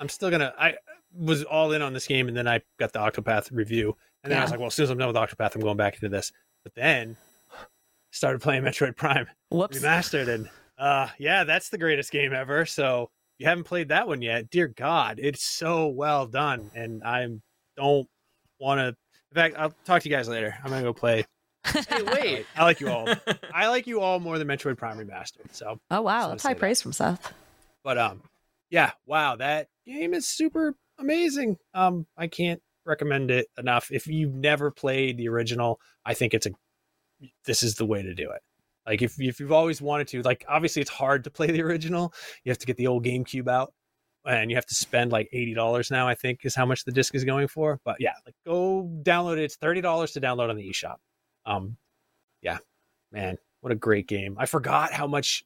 I'm 0.00 0.08
still 0.08 0.30
gonna. 0.30 0.52
I 0.58 0.74
was 1.16 1.42
all 1.44 1.72
in 1.72 1.82
on 1.82 1.92
this 1.94 2.06
game, 2.06 2.28
and 2.28 2.36
then 2.36 2.46
I 2.46 2.60
got 2.78 2.92
the 2.92 2.98
Octopath 2.98 3.48
review, 3.52 3.96
and 4.22 4.30
then 4.32 4.38
I 4.38 4.42
was 4.42 4.50
like, 4.50 4.60
well, 4.60 4.66
as 4.68 4.74
soon 4.74 4.84
as 4.84 4.90
I'm 4.90 4.98
done 4.98 5.08
with 5.08 5.16
Octopath, 5.16 5.54
I'm 5.54 5.62
going 5.62 5.76
back 5.76 5.94
into 5.94 6.08
this. 6.08 6.32
But 6.64 6.74
then 6.74 7.16
started 8.10 8.40
playing 8.42 8.62
Metroid 8.64 8.96
Prime 8.96 9.26
Whoops. 9.50 9.78
remastered, 9.78 10.28
and 10.28 10.48
uh, 10.78 11.08
yeah, 11.18 11.44
that's 11.44 11.68
the 11.68 11.78
greatest 11.78 12.10
game 12.10 12.32
ever. 12.32 12.66
So 12.66 13.10
if 13.38 13.40
you 13.44 13.46
haven't 13.46 13.64
played 13.64 13.88
that 13.88 14.06
one 14.08 14.22
yet, 14.22 14.50
dear 14.50 14.68
God, 14.68 15.18
it's 15.22 15.44
so 15.44 15.88
well 15.88 16.26
done, 16.26 16.70
and 16.74 17.02
I 17.04 17.26
don't 17.76 18.08
want 18.60 18.78
to. 18.80 18.86
In 18.88 19.34
fact, 19.34 19.56
I'll 19.58 19.74
talk 19.84 20.02
to 20.02 20.08
you 20.08 20.14
guys 20.14 20.28
later. 20.28 20.54
I'm 20.62 20.70
gonna 20.70 20.82
go 20.82 20.92
play. 20.92 21.24
Hey, 21.64 22.02
wait. 22.12 22.46
I 22.56 22.62
like 22.64 22.80
you 22.80 22.88
all. 22.90 23.08
I 23.54 23.68
like 23.68 23.86
you 23.86 24.00
all 24.00 24.20
more 24.20 24.38
than 24.38 24.46
Metroid 24.46 24.76
Prime 24.76 24.98
remastered. 24.98 25.52
So 25.52 25.80
Oh, 25.90 26.02
wow. 26.02 26.28
That's 26.28 26.42
high 26.42 26.52
say 26.52 26.58
praise 26.58 26.80
from 26.82 26.92
Seth. 26.92 27.32
but 27.82 27.98
um, 27.98 28.22
yeah, 28.70 28.92
wow, 29.06 29.36
that 29.36 29.68
game 29.86 30.14
is 30.14 30.28
super 30.28 30.74
amazing. 30.98 31.56
Um, 31.72 32.06
I 32.16 32.26
can't 32.28 32.60
recommend 32.86 33.30
it 33.30 33.48
enough. 33.58 33.88
If 33.90 34.06
you've 34.06 34.34
never 34.34 34.70
played 34.70 35.16
the 35.16 35.28
original, 35.28 35.80
I 36.04 36.14
think 36.14 36.34
it's 36.34 36.46
a 36.46 36.50
this 37.46 37.62
is 37.62 37.76
the 37.76 37.86
way 37.86 38.02
to 38.02 38.14
do 38.14 38.30
it. 38.30 38.42
Like 38.86 39.02
if 39.02 39.20
if 39.20 39.40
you've 39.40 39.52
always 39.52 39.80
wanted 39.80 40.08
to, 40.08 40.22
like 40.22 40.44
obviously 40.48 40.82
it's 40.82 40.90
hard 40.90 41.24
to 41.24 41.30
play 41.30 41.46
the 41.50 41.62
original. 41.62 42.12
You 42.44 42.50
have 42.50 42.58
to 42.58 42.66
get 42.66 42.76
the 42.76 42.86
old 42.86 43.04
GameCube 43.04 43.48
out, 43.48 43.72
and 44.26 44.50
you 44.50 44.56
have 44.56 44.66
to 44.66 44.74
spend 44.74 45.10
like 45.12 45.28
eighty 45.32 45.54
dollars 45.54 45.90
now. 45.90 46.06
I 46.06 46.14
think 46.14 46.40
is 46.44 46.54
how 46.54 46.66
much 46.66 46.84
the 46.84 46.92
disc 46.92 47.14
is 47.14 47.24
going 47.24 47.48
for. 47.48 47.80
But 47.84 47.96
yeah, 47.98 48.12
like 48.26 48.34
go 48.46 48.90
download 49.02 49.38
it. 49.38 49.44
It's 49.44 49.56
thirty 49.56 49.80
dollars 49.80 50.12
to 50.12 50.20
download 50.20 50.50
on 50.50 50.56
the 50.56 50.68
eShop. 50.68 50.96
Um, 51.46 51.76
yeah, 52.42 52.58
man, 53.12 53.38
what 53.62 53.72
a 53.72 53.76
great 53.76 54.06
game. 54.06 54.36
I 54.38 54.46
forgot 54.46 54.92
how 54.92 55.06
much 55.06 55.44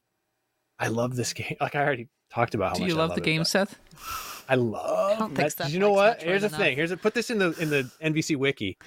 I 0.77 0.87
love 0.87 1.15
this 1.15 1.31
game. 1.39 1.55
Like 1.61 1.75
I 1.75 1.83
already 1.83 2.09
talked 2.33 2.55
about 2.55 2.69
how 2.71 2.75
Do 2.75 2.81
much 2.81 2.89
you 2.89 2.95
I 2.95 2.99
love 2.99 3.15
the 3.15 3.21
it, 3.21 3.25
game, 3.25 3.41
but 3.41 3.47
Seth? 3.47 3.79
I 4.49 4.55
love. 4.55 5.19
don't 5.19 5.27
think 5.29 5.39
Met- 5.39 5.53
Seth 5.53 5.71
you 5.71 5.79
know 5.79 5.91
what? 5.91 6.19
Metroid 6.19 6.23
Here's 6.23 6.41
the 6.41 6.49
thing. 6.49 6.75
Here's 6.75 6.91
a, 6.91 6.97
put 6.97 7.13
this 7.13 7.29
in 7.29 7.39
the 7.39 7.51
in 7.59 7.69
the 7.69 7.89
NVC 8.03 8.35
wiki. 8.35 8.77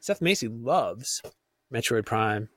Seth 0.00 0.20
Macy 0.20 0.48
loves 0.48 1.22
Metroid 1.72 2.06
Prime 2.06 2.48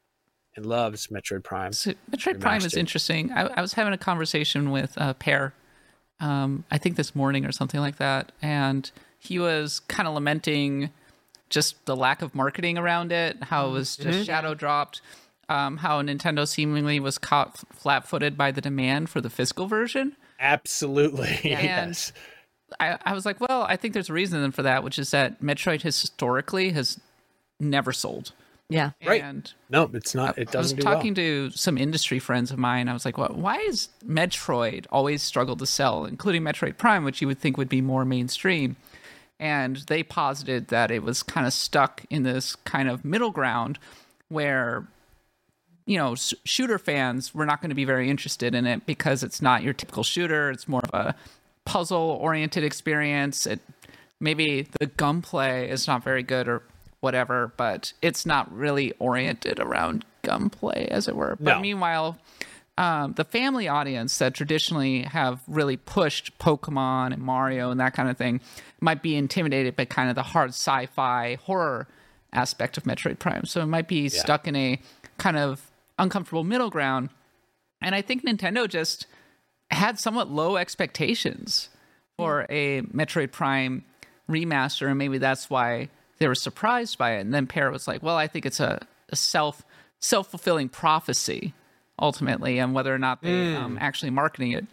and 0.55 0.65
loves 0.65 1.07
Metroid 1.07 1.43
Prime. 1.43 1.73
So 1.73 1.93
Metroid 2.11 2.39
Prime 2.39 2.63
is 2.63 2.75
interesting. 2.75 3.31
I, 3.31 3.47
I 3.47 3.61
was 3.61 3.73
having 3.73 3.93
a 3.93 3.97
conversation 3.97 4.71
with 4.71 4.93
uh, 4.97 5.13
Peer, 5.13 5.53
um, 6.19 6.63
I 6.71 6.77
think 6.77 6.95
this 6.95 7.15
morning 7.15 7.45
or 7.45 7.51
something 7.51 7.79
like 7.79 7.97
that, 7.97 8.31
and 8.41 8.89
he 9.19 9.39
was 9.39 9.79
kind 9.81 10.07
of 10.07 10.13
lamenting 10.13 10.89
just 11.49 11.85
the 11.85 11.95
lack 11.95 12.21
of 12.21 12.33
marketing 12.35 12.77
around 12.77 13.11
it, 13.11 13.43
how 13.43 13.67
it 13.67 13.71
was 13.71 13.95
just 13.97 14.19
Mhm. 14.19 14.25
shadow 14.25 14.53
dropped, 14.53 15.01
um, 15.49 15.77
how 15.77 16.01
Nintendo 16.01 16.47
seemingly 16.47 16.99
was 16.99 17.17
caught 17.17 17.57
flat-footed 17.73 18.37
by 18.37 18.51
the 18.51 18.61
demand 18.61 19.09
for 19.09 19.21
the 19.21 19.29
physical 19.29 19.67
version. 19.67 20.15
Absolutely. 20.39 21.27
And 21.43 21.63
yes. 21.89 22.11
I, 22.79 22.97
I 23.05 23.13
was 23.13 23.25
like, 23.25 23.39
well, 23.39 23.63
I 23.63 23.75
think 23.75 23.93
there's 23.93 24.09
a 24.09 24.13
reason 24.13 24.51
for 24.51 24.63
that, 24.63 24.83
which 24.83 24.97
is 24.97 25.11
that 25.11 25.41
Metroid 25.41 25.83
historically 25.83 26.71
has 26.71 26.99
never 27.59 27.93
sold. 27.93 28.33
Yeah. 28.69 28.91
Right. 29.05 29.21
And 29.21 29.51
No, 29.69 29.89
it's 29.93 30.15
not. 30.15 30.37
It 30.37 30.49
doesn't. 30.51 30.55
I 30.55 30.59
was 30.59 30.71
doesn't 30.71 30.77
do 30.77 30.83
talking 30.83 31.09
well. 31.11 31.49
to 31.51 31.57
some 31.57 31.77
industry 31.77 32.17
friends 32.19 32.49
of 32.51 32.57
mine. 32.57 32.87
I 32.87 32.93
was 32.93 33.05
like, 33.05 33.17
well, 33.17 33.33
why 33.33 33.57
is 33.57 33.89
Metroid 34.07 34.85
always 34.89 35.21
struggled 35.21 35.59
to 35.59 35.65
sell, 35.65 36.05
including 36.05 36.41
Metroid 36.43 36.77
Prime, 36.77 37.03
which 37.03 37.21
you 37.21 37.27
would 37.27 37.39
think 37.39 37.57
would 37.57 37.69
be 37.69 37.81
more 37.81 38.05
mainstream? 38.05 38.75
And 39.39 39.77
they 39.87 40.01
posited 40.03 40.69
that 40.69 40.89
it 40.91 41.03
was 41.03 41.21
kind 41.23 41.45
of 41.45 41.53
stuck 41.53 42.03
in 42.09 42.23
this 42.23 42.55
kind 42.55 42.89
of 42.89 43.03
middle 43.03 43.31
ground 43.31 43.77
where, 44.29 44.87
you 45.85 45.97
know, 45.97 46.13
s- 46.13 46.33
shooter 46.45 46.79
fans 46.79 47.35
were 47.35 47.45
not 47.45 47.61
going 47.61 47.69
to 47.69 47.75
be 47.75 47.83
very 47.85 48.09
interested 48.09 48.55
in 48.55 48.65
it 48.65 48.85
because 48.85 49.21
it's 49.21 49.41
not 49.41 49.61
your 49.61 49.73
typical 49.73 50.03
shooter. 50.03 50.49
It's 50.49 50.67
more 50.67 50.81
of 50.83 50.93
a 50.93 51.15
puzzle 51.65 52.17
oriented 52.21 52.63
experience. 52.63 53.45
It 53.45 53.59
maybe 54.19 54.67
the 54.79 54.85
gunplay 54.87 55.69
is 55.69 55.85
not 55.87 56.03
very 56.03 56.23
good 56.23 56.47
or 56.47 56.63
whatever, 57.03 57.51
but 57.57 57.91
it's 58.01 58.25
not 58.25 58.51
really 58.55 58.93
oriented 58.97 59.59
around 59.59 60.05
gunplay, 60.21 60.87
as 60.89 61.09
it 61.09 61.15
were. 61.15 61.35
But 61.39 61.55
No. 61.55 61.59
meanwhile, 61.59 62.17
um, 62.77 63.13
the 63.13 63.25
family 63.25 63.67
audience 63.67 64.17
that 64.17 64.33
traditionally 64.33 65.01
have 65.03 65.41
really 65.47 65.75
pushed 65.77 66.37
Pokemon 66.39 67.13
and 67.13 67.21
Mario 67.21 67.69
and 67.69 67.79
that 67.79 67.93
kind 67.93 68.09
of 68.09 68.17
thing 68.17 68.39
might 68.79 69.03
be 69.03 69.15
intimidated 69.15 69.75
by 69.75 69.85
kind 69.85 70.09
of 70.09 70.15
the 70.15 70.23
hard 70.23 70.51
sci-fi 70.51 71.35
horror 71.43 71.87
aspect 72.31 72.77
of 72.77 72.85
Metroid 72.85 73.19
Prime. 73.19 73.45
So 73.45 73.61
it 73.61 73.67
might 73.67 73.87
be 73.87 74.07
stuck 74.09 74.47
in 74.47 74.55
a 74.55 74.79
kind 75.17 75.37
of 75.37 75.69
uncomfortable 75.99 76.43
middle 76.43 76.69
ground. 76.69 77.09
And 77.81 77.93
I 77.93 78.01
think 78.01 78.25
Nintendo 78.25 78.67
just 78.67 79.05
had 79.69 79.99
somewhat 79.99 80.31
low 80.31 80.55
expectations 80.55 81.69
for 82.17 82.45
a 82.49 82.81
Metroid 82.83 83.31
Prime 83.31 83.83
remaster, 84.29 84.87
and 84.87 84.97
maybe 84.97 85.17
that's 85.17 85.49
why 85.49 85.89
they 86.23 86.29
were 86.29 86.35
surprised 86.35 86.97
by 86.97 87.17
it. 87.17 87.19
And 87.19 87.33
then 87.33 87.47
Peer 87.47 87.69
was 87.69 87.85
like, 87.85 88.01
"Well, 88.01 88.15
I 88.15 88.27
think 88.27 88.45
it's 88.45 88.61
a, 88.61 88.79
a 89.09 89.15
self 89.17 89.63
self 89.99 90.29
fulfilling 90.31 90.69
prophecy, 90.69 91.53
ultimately, 91.99 92.59
and 92.59 92.73
whether 92.73 92.95
or 92.95 92.97
not 92.97 93.21
they 93.21 93.55
um, 93.55 93.77
actually 93.81 94.11
marketing 94.11 94.51
it." 94.53 94.65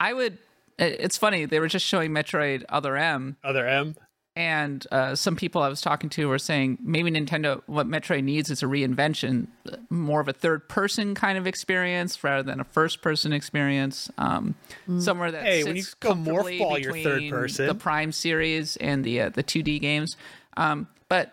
I 0.00 0.12
would. 0.12 0.38
it- 0.78 0.96
It's 1.00 1.16
funny 1.16 1.44
they 1.44 1.60
were 1.60 1.68
just 1.68 1.86
showing 1.86 2.10
Metroid 2.10 2.64
Other 2.68 2.96
M, 2.96 3.36
Other 3.44 3.66
M. 3.68 3.94
and 4.34 4.84
uh, 4.92 5.14
some 5.14 5.36
people 5.36 5.62
I 5.62 5.68
was 5.68 5.80
talking 5.80 6.10
to 6.10 6.28
were 6.28 6.38
saying 6.38 6.78
maybe 6.82 7.10
Nintendo, 7.10 7.62
what 7.66 7.86
Metroid 7.86 8.24
needs 8.24 8.50
is 8.50 8.62
a 8.62 8.66
reinvention, 8.66 9.46
more 9.88 10.20
of 10.20 10.28
a 10.28 10.32
third 10.34 10.68
person 10.68 11.14
kind 11.14 11.38
of 11.38 11.46
experience 11.46 12.22
rather 12.22 12.42
than 12.42 12.60
a 12.60 12.64
first 12.64 13.00
person 13.00 13.32
experience. 13.32 14.10
Um, 14.18 14.54
Somewhere 14.98 15.30
that 15.32 15.44
Hey, 15.44 15.64
when 15.64 15.76
sits 15.76 15.88
you 15.90 15.94
go 16.00 16.08
comfortably 16.14 16.58
Morphball, 16.58 16.82
you're 16.82 16.92
third 16.92 17.14
between 17.14 17.30
person. 17.30 17.66
The 17.68 17.74
Prime 17.74 18.12
series 18.12 18.76
and 18.76 19.02
the 19.04 19.22
uh, 19.22 19.28
the 19.30 19.42
2D 19.42 19.80
games, 19.80 20.16
um, 20.58 20.86
but 21.08 21.32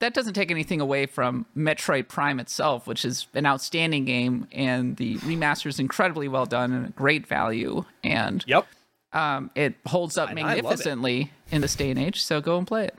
that 0.00 0.14
doesn't 0.14 0.34
take 0.34 0.50
anything 0.50 0.80
away 0.80 1.06
from 1.06 1.44
Metroid 1.56 2.06
Prime 2.08 2.38
itself, 2.38 2.86
which 2.86 3.04
is 3.04 3.26
an 3.34 3.46
outstanding 3.46 4.04
game, 4.04 4.46
and 4.52 4.96
the 4.96 5.16
remaster 5.18 5.66
is 5.66 5.80
incredibly 5.80 6.28
well 6.28 6.46
done 6.46 6.72
and 6.72 6.86
a 6.86 6.90
great 6.90 7.26
value. 7.26 7.84
And 8.04 8.44
Yep. 8.46 8.66
um, 9.12 9.50
it 9.56 9.74
holds 9.86 10.16
up 10.16 10.30
And 10.30 10.38
I 10.38 10.42
love 10.42 10.50
it. 10.52 10.62
magnificently 10.62 11.32
in 11.50 11.62
this 11.62 11.74
day 11.74 11.90
and 11.90 11.98
age. 11.98 12.22
So 12.22 12.40
go 12.40 12.58
and 12.58 12.66
play 12.66 12.84
it. 12.84 12.96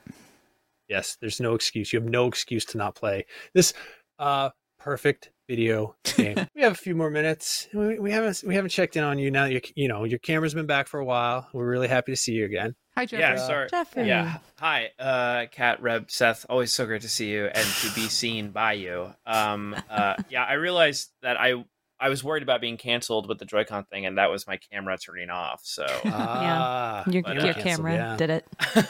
Yes, 0.89 1.17
there's 1.21 1.39
no 1.39 1.53
excuse. 1.53 1.93
You 1.93 1.99
have 2.01 2.09
no 2.09 2.27
excuse 2.27 2.65
to 2.65 2.77
not 2.77 2.95
play 2.95 3.25
this 3.53 3.73
uh 4.17 4.49
perfect 4.79 5.29
video 5.47 5.95
game. 6.17 6.35
we 6.55 6.61
have 6.63 6.71
a 6.73 6.75
few 6.75 6.95
more 6.95 7.09
minutes. 7.09 7.67
We, 7.73 7.99
we 7.99 8.11
haven't 8.11 8.43
we 8.45 8.55
haven't 8.55 8.69
checked 8.71 8.97
in 8.97 9.03
on 9.03 9.19
you 9.19 9.29
now. 9.31 9.45
that 9.45 9.53
You 9.53 9.61
you 9.75 9.87
know 9.87 10.03
your 10.03 10.19
camera's 10.19 10.53
been 10.53 10.65
back 10.65 10.87
for 10.87 10.99
a 10.99 11.05
while. 11.05 11.47
We're 11.53 11.69
really 11.69 11.87
happy 11.87 12.11
to 12.11 12.15
see 12.17 12.33
you 12.33 12.45
again. 12.45 12.75
Hi, 12.99 13.05
Jeffrey. 13.05 13.19
Yeah, 13.21 13.47
sorry. 13.47 13.69
Jeffrey. 13.69 14.07
Yeah. 14.09 14.39
Hi, 14.59 14.89
uh, 14.99 15.45
Kat, 15.53 15.81
Reb, 15.81 16.11
Seth. 16.11 16.45
Always 16.49 16.73
so 16.73 16.85
great 16.85 17.01
to 17.03 17.07
see 17.07 17.29
you 17.29 17.45
and 17.45 17.65
to 17.65 17.89
be 17.95 18.09
seen 18.09 18.51
by 18.51 18.73
you. 18.73 19.13
Um, 19.25 19.73
uh, 19.89 20.15
yeah, 20.29 20.43
I 20.43 20.55
realized 20.55 21.11
that 21.21 21.39
I 21.39 21.63
I 21.97 22.09
was 22.09 22.25
worried 22.25 22.43
about 22.43 22.59
being 22.59 22.75
canceled 22.75 23.29
with 23.29 23.39
the 23.39 23.45
Joy-Con 23.45 23.85
thing, 23.85 24.05
and 24.05 24.17
that 24.17 24.29
was 24.29 24.45
my 24.47 24.57
camera 24.69 24.97
turning 24.97 25.29
off. 25.29 25.61
So 25.63 25.85
Ah, 26.07 27.09
Your, 27.09 27.23
but, 27.23 27.35
your 27.35 27.51
uh, 27.51 27.53
camera 27.53 27.93
yeah. 27.93 28.15
did 28.17 28.29
it. 28.31 28.45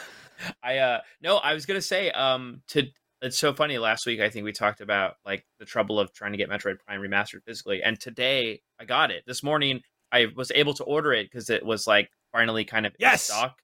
I 0.60 0.78
uh 0.78 1.00
no, 1.22 1.36
I 1.36 1.54
was 1.54 1.64
gonna 1.64 1.80
say 1.80 2.10
um 2.10 2.62
to 2.70 2.88
it's 3.22 3.38
so 3.38 3.54
funny. 3.54 3.78
Last 3.78 4.06
week 4.06 4.18
I 4.18 4.28
think 4.28 4.44
we 4.44 4.50
talked 4.50 4.80
about 4.80 5.18
like 5.24 5.46
the 5.60 5.64
trouble 5.64 6.00
of 6.00 6.12
trying 6.12 6.32
to 6.32 6.38
get 6.38 6.50
Metroid 6.50 6.80
Prime 6.84 7.00
remastered 7.00 7.44
physically, 7.46 7.80
and 7.80 8.00
today 8.00 8.60
I 8.80 8.86
got 8.86 9.12
it. 9.12 9.22
This 9.24 9.44
morning 9.44 9.82
I 10.10 10.26
was 10.34 10.50
able 10.52 10.74
to 10.74 10.82
order 10.82 11.12
it 11.12 11.30
because 11.30 11.48
it 11.48 11.64
was 11.64 11.86
like 11.86 12.10
finally 12.32 12.64
kind 12.64 12.86
of 12.86 12.92
Yes! 12.98 13.28
in 13.30 13.36
stock. 13.36 13.56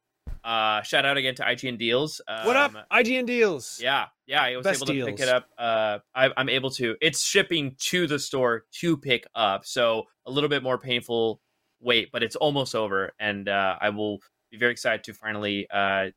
Uh, 0.47 0.81
shout 0.82 1.05
out 1.05 1.16
again 1.16 1.35
to 1.35 1.43
IGN 1.43 1.77
Deals. 1.77 2.20
Um, 2.28 2.47
what 2.47 2.55
up, 2.56 2.73
IGN 2.93 3.27
deals? 3.27 3.81
Yeah, 3.82 4.06
yeah, 4.27 4.43
I 4.43 4.56
was 4.56 4.62
Best 4.62 4.77
able 4.82 4.86
to 4.86 5.06
pick 5.06 5.18
it 5.18 5.28
up. 5.28 5.48
Uh, 5.59 5.98
I, 6.14 6.31
I'm 6.36 6.48
able 6.48 6.70
to. 6.70 6.94
It's 7.01 7.24
shipping 7.24 7.74
to 7.81 8.06
the 8.06 8.18
store 8.20 8.64
to 8.74 8.97
pick 8.97 9.27
up, 9.35 9.66
so 9.66 10.05
a 10.24 10.31
little 10.31 10.48
bit 10.48 10.62
more 10.62 10.78
painful 10.78 11.40
wait, 11.81 12.10
but 12.12 12.23
it's 12.23 12.36
almost 12.36 12.74
over, 12.77 13.12
and 13.18 13.48
uh, 13.48 13.77
I 13.81 13.90
will 13.90 14.20
be 14.52 14.56
very 14.56 14.70
excited 14.70 15.02
to 15.05 15.14
finally 15.14 15.68
uh, 15.68 16.10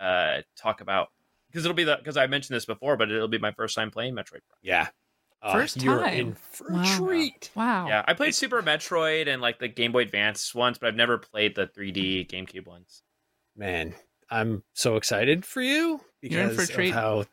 uh, 0.00 0.38
talk 0.56 0.80
about 0.80 1.08
because 1.50 1.64
it'll 1.66 1.74
be 1.74 1.84
the 1.84 1.96
because 1.98 2.16
I 2.16 2.26
mentioned 2.26 2.56
this 2.56 2.64
before, 2.64 2.96
but 2.96 3.10
it'll 3.10 3.28
be 3.28 3.38
my 3.38 3.52
first 3.52 3.74
time 3.74 3.90
playing 3.90 4.14
Metroid 4.14 4.30
Prime. 4.48 4.62
Yeah. 4.62 4.88
Uh, 5.40 5.52
First 5.52 5.82
you're 5.82 6.00
time. 6.00 6.14
in 6.18 6.34
for 6.34 6.68
a 6.70 6.72
Wow. 6.74 6.96
treat. 6.96 7.50
Wow. 7.54 7.86
Yeah, 7.86 8.04
I 8.08 8.14
played 8.14 8.34
Super 8.34 8.60
Metroid 8.60 9.28
and 9.28 9.40
like 9.40 9.60
the 9.60 9.68
Game 9.68 9.92
Boy 9.92 10.02
Advance 10.02 10.52
ones, 10.54 10.78
but 10.78 10.88
I've 10.88 10.96
never 10.96 11.16
played 11.16 11.54
the 11.54 11.66
3D 11.68 12.28
GameCube 12.28 12.66
ones. 12.66 13.02
Man, 13.58 13.92
I'm 14.30 14.62
so 14.74 14.96
excited 14.96 15.44
for 15.44 15.60
you 15.60 16.00
because 16.22 16.54
for 16.70 16.80
of 16.80 16.90
how 16.90 17.24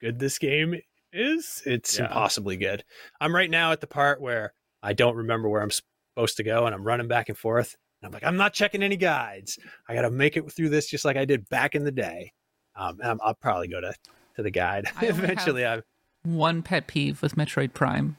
good 0.00 0.18
this 0.18 0.38
game 0.38 0.80
is. 1.12 1.62
It's 1.66 1.98
Yeah. 1.98 2.06
impossibly 2.06 2.56
good. 2.56 2.84
I'm 3.20 3.34
right 3.34 3.50
now 3.50 3.72
at 3.72 3.80
the 3.80 3.86
part 3.86 4.20
where 4.20 4.54
I 4.82 4.94
don't 4.94 5.14
remember 5.16 5.48
where 5.48 5.62
I'm 5.62 5.70
supposed 5.70 6.38
to 6.38 6.42
go 6.42 6.64
and 6.64 6.74
I'm 6.74 6.84
running 6.84 7.06
back 7.08 7.28
and 7.28 7.36
forth. 7.36 7.76
And 8.00 8.06
I'm 8.08 8.12
like, 8.12 8.24
I'm 8.24 8.36
not 8.38 8.54
checking 8.54 8.82
any 8.82 8.96
guides. 8.96 9.58
I 9.88 9.94
got 9.94 10.02
to 10.02 10.10
make 10.10 10.36
it 10.38 10.50
through 10.50 10.70
this 10.70 10.88
just 10.88 11.04
like 11.04 11.16
I 11.18 11.26
did 11.26 11.48
back 11.50 11.74
in 11.74 11.84
the 11.84 11.92
day. 11.92 12.32
Um, 12.74 12.98
and 13.00 13.10
I'm, 13.12 13.20
I'll 13.22 13.34
probably 13.34 13.68
go 13.68 13.80
to, 13.80 13.94
to 14.36 14.42
the 14.42 14.50
guide 14.50 14.86
eventually. 15.02 15.64
I 15.66 15.70
have 15.72 15.84
I, 16.24 16.28
One 16.28 16.62
pet 16.62 16.86
peeve 16.86 17.20
with 17.20 17.34
Metroid 17.36 17.74
Prime. 17.74 18.16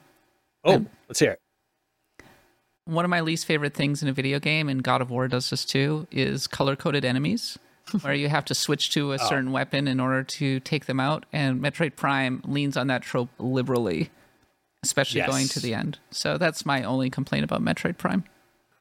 oh, 0.64 0.84
let's 1.08 1.18
hear 1.20 1.32
it. 1.32 1.40
One 2.88 3.04
of 3.04 3.10
my 3.10 3.20
least 3.20 3.44
favorite 3.44 3.74
things 3.74 4.02
in 4.02 4.08
a 4.08 4.12
video 4.14 4.40
game, 4.40 4.66
and 4.70 4.82
God 4.82 5.02
of 5.02 5.10
War 5.10 5.28
does 5.28 5.50
this 5.50 5.66
too, 5.66 6.06
is 6.10 6.46
color 6.46 6.74
coded 6.74 7.04
enemies, 7.04 7.58
where 8.00 8.14
you 8.14 8.30
have 8.30 8.46
to 8.46 8.54
switch 8.54 8.90
to 8.94 9.12
a 9.12 9.16
Oh. 9.20 9.28
certain 9.28 9.52
weapon 9.52 9.86
in 9.86 10.00
order 10.00 10.22
to 10.24 10.58
take 10.60 10.86
them 10.86 10.98
out. 10.98 11.26
And 11.30 11.60
Metroid 11.60 11.96
Prime 11.96 12.40
leans 12.46 12.78
on 12.78 12.86
that 12.86 13.02
trope 13.02 13.28
liberally, 13.38 14.08
especially 14.82 15.20
going 15.20 15.48
to 15.48 15.60
the 15.60 15.74
end. 15.74 15.98
So 16.10 16.38
that's 16.38 16.64
my 16.64 16.82
only 16.82 17.10
complaint 17.10 17.44
about 17.44 17.62
Metroid 17.62 17.98
Prime. 17.98 18.24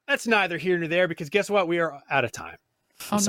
That's 0.08 0.26
neither 0.26 0.58
here 0.58 0.78
nor 0.78 0.88
there 0.88 1.10
because 1.10 1.30
guess 1.30 1.50
what? 1.50 1.68
We 1.68 1.80
are 1.80 2.02
out 2.10 2.24
of 2.24 2.32
time. 2.32 2.56
Oh, 3.02 3.06
I'm 3.12 3.16
Oh, 3.16 3.18
no. 3.18 3.24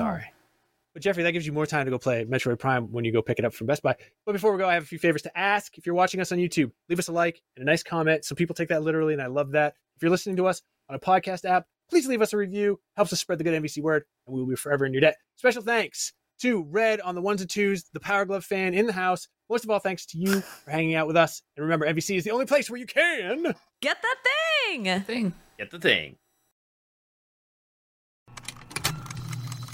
Sorry. 0.88 0.94
But 0.94 1.02
Jeffrey, 1.02 1.22
that 1.24 1.32
gives 1.32 1.46
you 1.46 1.52
more 1.52 1.66
time 1.66 1.84
to 1.84 1.90
go 1.90 1.98
play 1.98 2.24
Metroid 2.24 2.58
Prime 2.58 2.90
when 2.90 3.04
you 3.04 3.12
go 3.12 3.22
pick 3.22 3.38
it 3.38 3.44
up 3.44 3.54
from 3.54 3.66
Best 3.66 3.82
Buy. 3.82 3.94
But 4.26 4.32
before 4.32 4.52
we 4.52 4.58
go, 4.58 4.68
I 4.68 4.74
have 4.74 4.82
a 4.82 4.86
few 4.86 4.98
favors 4.98 5.22
to 5.22 5.38
ask. 5.38 5.76
If 5.78 5.86
you're 5.86 5.94
watching 5.94 6.20
us 6.20 6.32
on 6.32 6.38
YouTube, 6.38 6.70
leave 6.88 6.98
us 6.98 7.08
a 7.08 7.12
like 7.12 7.40
and 7.56 7.62
a 7.62 7.66
nice 7.66 7.82
comment. 7.82 8.24
Some 8.24 8.36
people 8.36 8.54
take 8.54 8.68
that 8.68 8.82
literally, 8.82 9.12
and 9.12 9.22
I 9.22 9.26
love 9.26 9.52
that. 9.52 9.74
If 9.96 10.02
you're 10.02 10.10
listening 10.10 10.36
to 10.36 10.46
us 10.46 10.62
on 10.88 10.96
a 10.96 10.98
podcast 10.98 11.44
app, 11.44 11.66
please 11.90 12.06
leave 12.06 12.22
us 12.22 12.32
a 12.32 12.36
review. 12.36 12.80
Helps 12.96 13.12
us 13.12 13.20
spread 13.20 13.38
the 13.38 13.44
good 13.44 13.60
NVC 13.62 13.82
word, 13.82 14.04
and 14.26 14.34
we 14.34 14.40
will 14.40 14.48
be 14.48 14.56
forever 14.56 14.86
in 14.86 14.92
your 14.92 15.00
debt. 15.00 15.16
Special 15.36 15.62
thanks 15.62 16.12
to 16.40 16.62
Red 16.64 17.00
on 17.00 17.14
the 17.14 17.20
ones 17.20 17.40
and 17.40 17.50
twos, 17.50 17.84
the 17.92 18.00
Power 18.00 18.24
Glove 18.24 18.44
fan 18.44 18.74
in 18.74 18.86
the 18.86 18.92
house. 18.92 19.28
Most 19.50 19.64
of 19.64 19.70
all, 19.70 19.78
thanks 19.78 20.06
to 20.06 20.18
you 20.18 20.40
for 20.40 20.70
hanging 20.70 20.94
out 20.94 21.06
with 21.06 21.16
us. 21.16 21.42
And 21.56 21.64
remember, 21.64 21.86
NVC 21.86 22.16
is 22.16 22.24
the 22.24 22.30
only 22.30 22.46
place 22.46 22.70
where 22.70 22.78
you 22.78 22.86
can 22.86 23.54
Get 23.80 24.02
that 24.02 24.16
thing. 24.68 25.00
Thing. 25.00 25.32
Get 25.58 25.70
the 25.70 25.78
thing. 25.78 26.16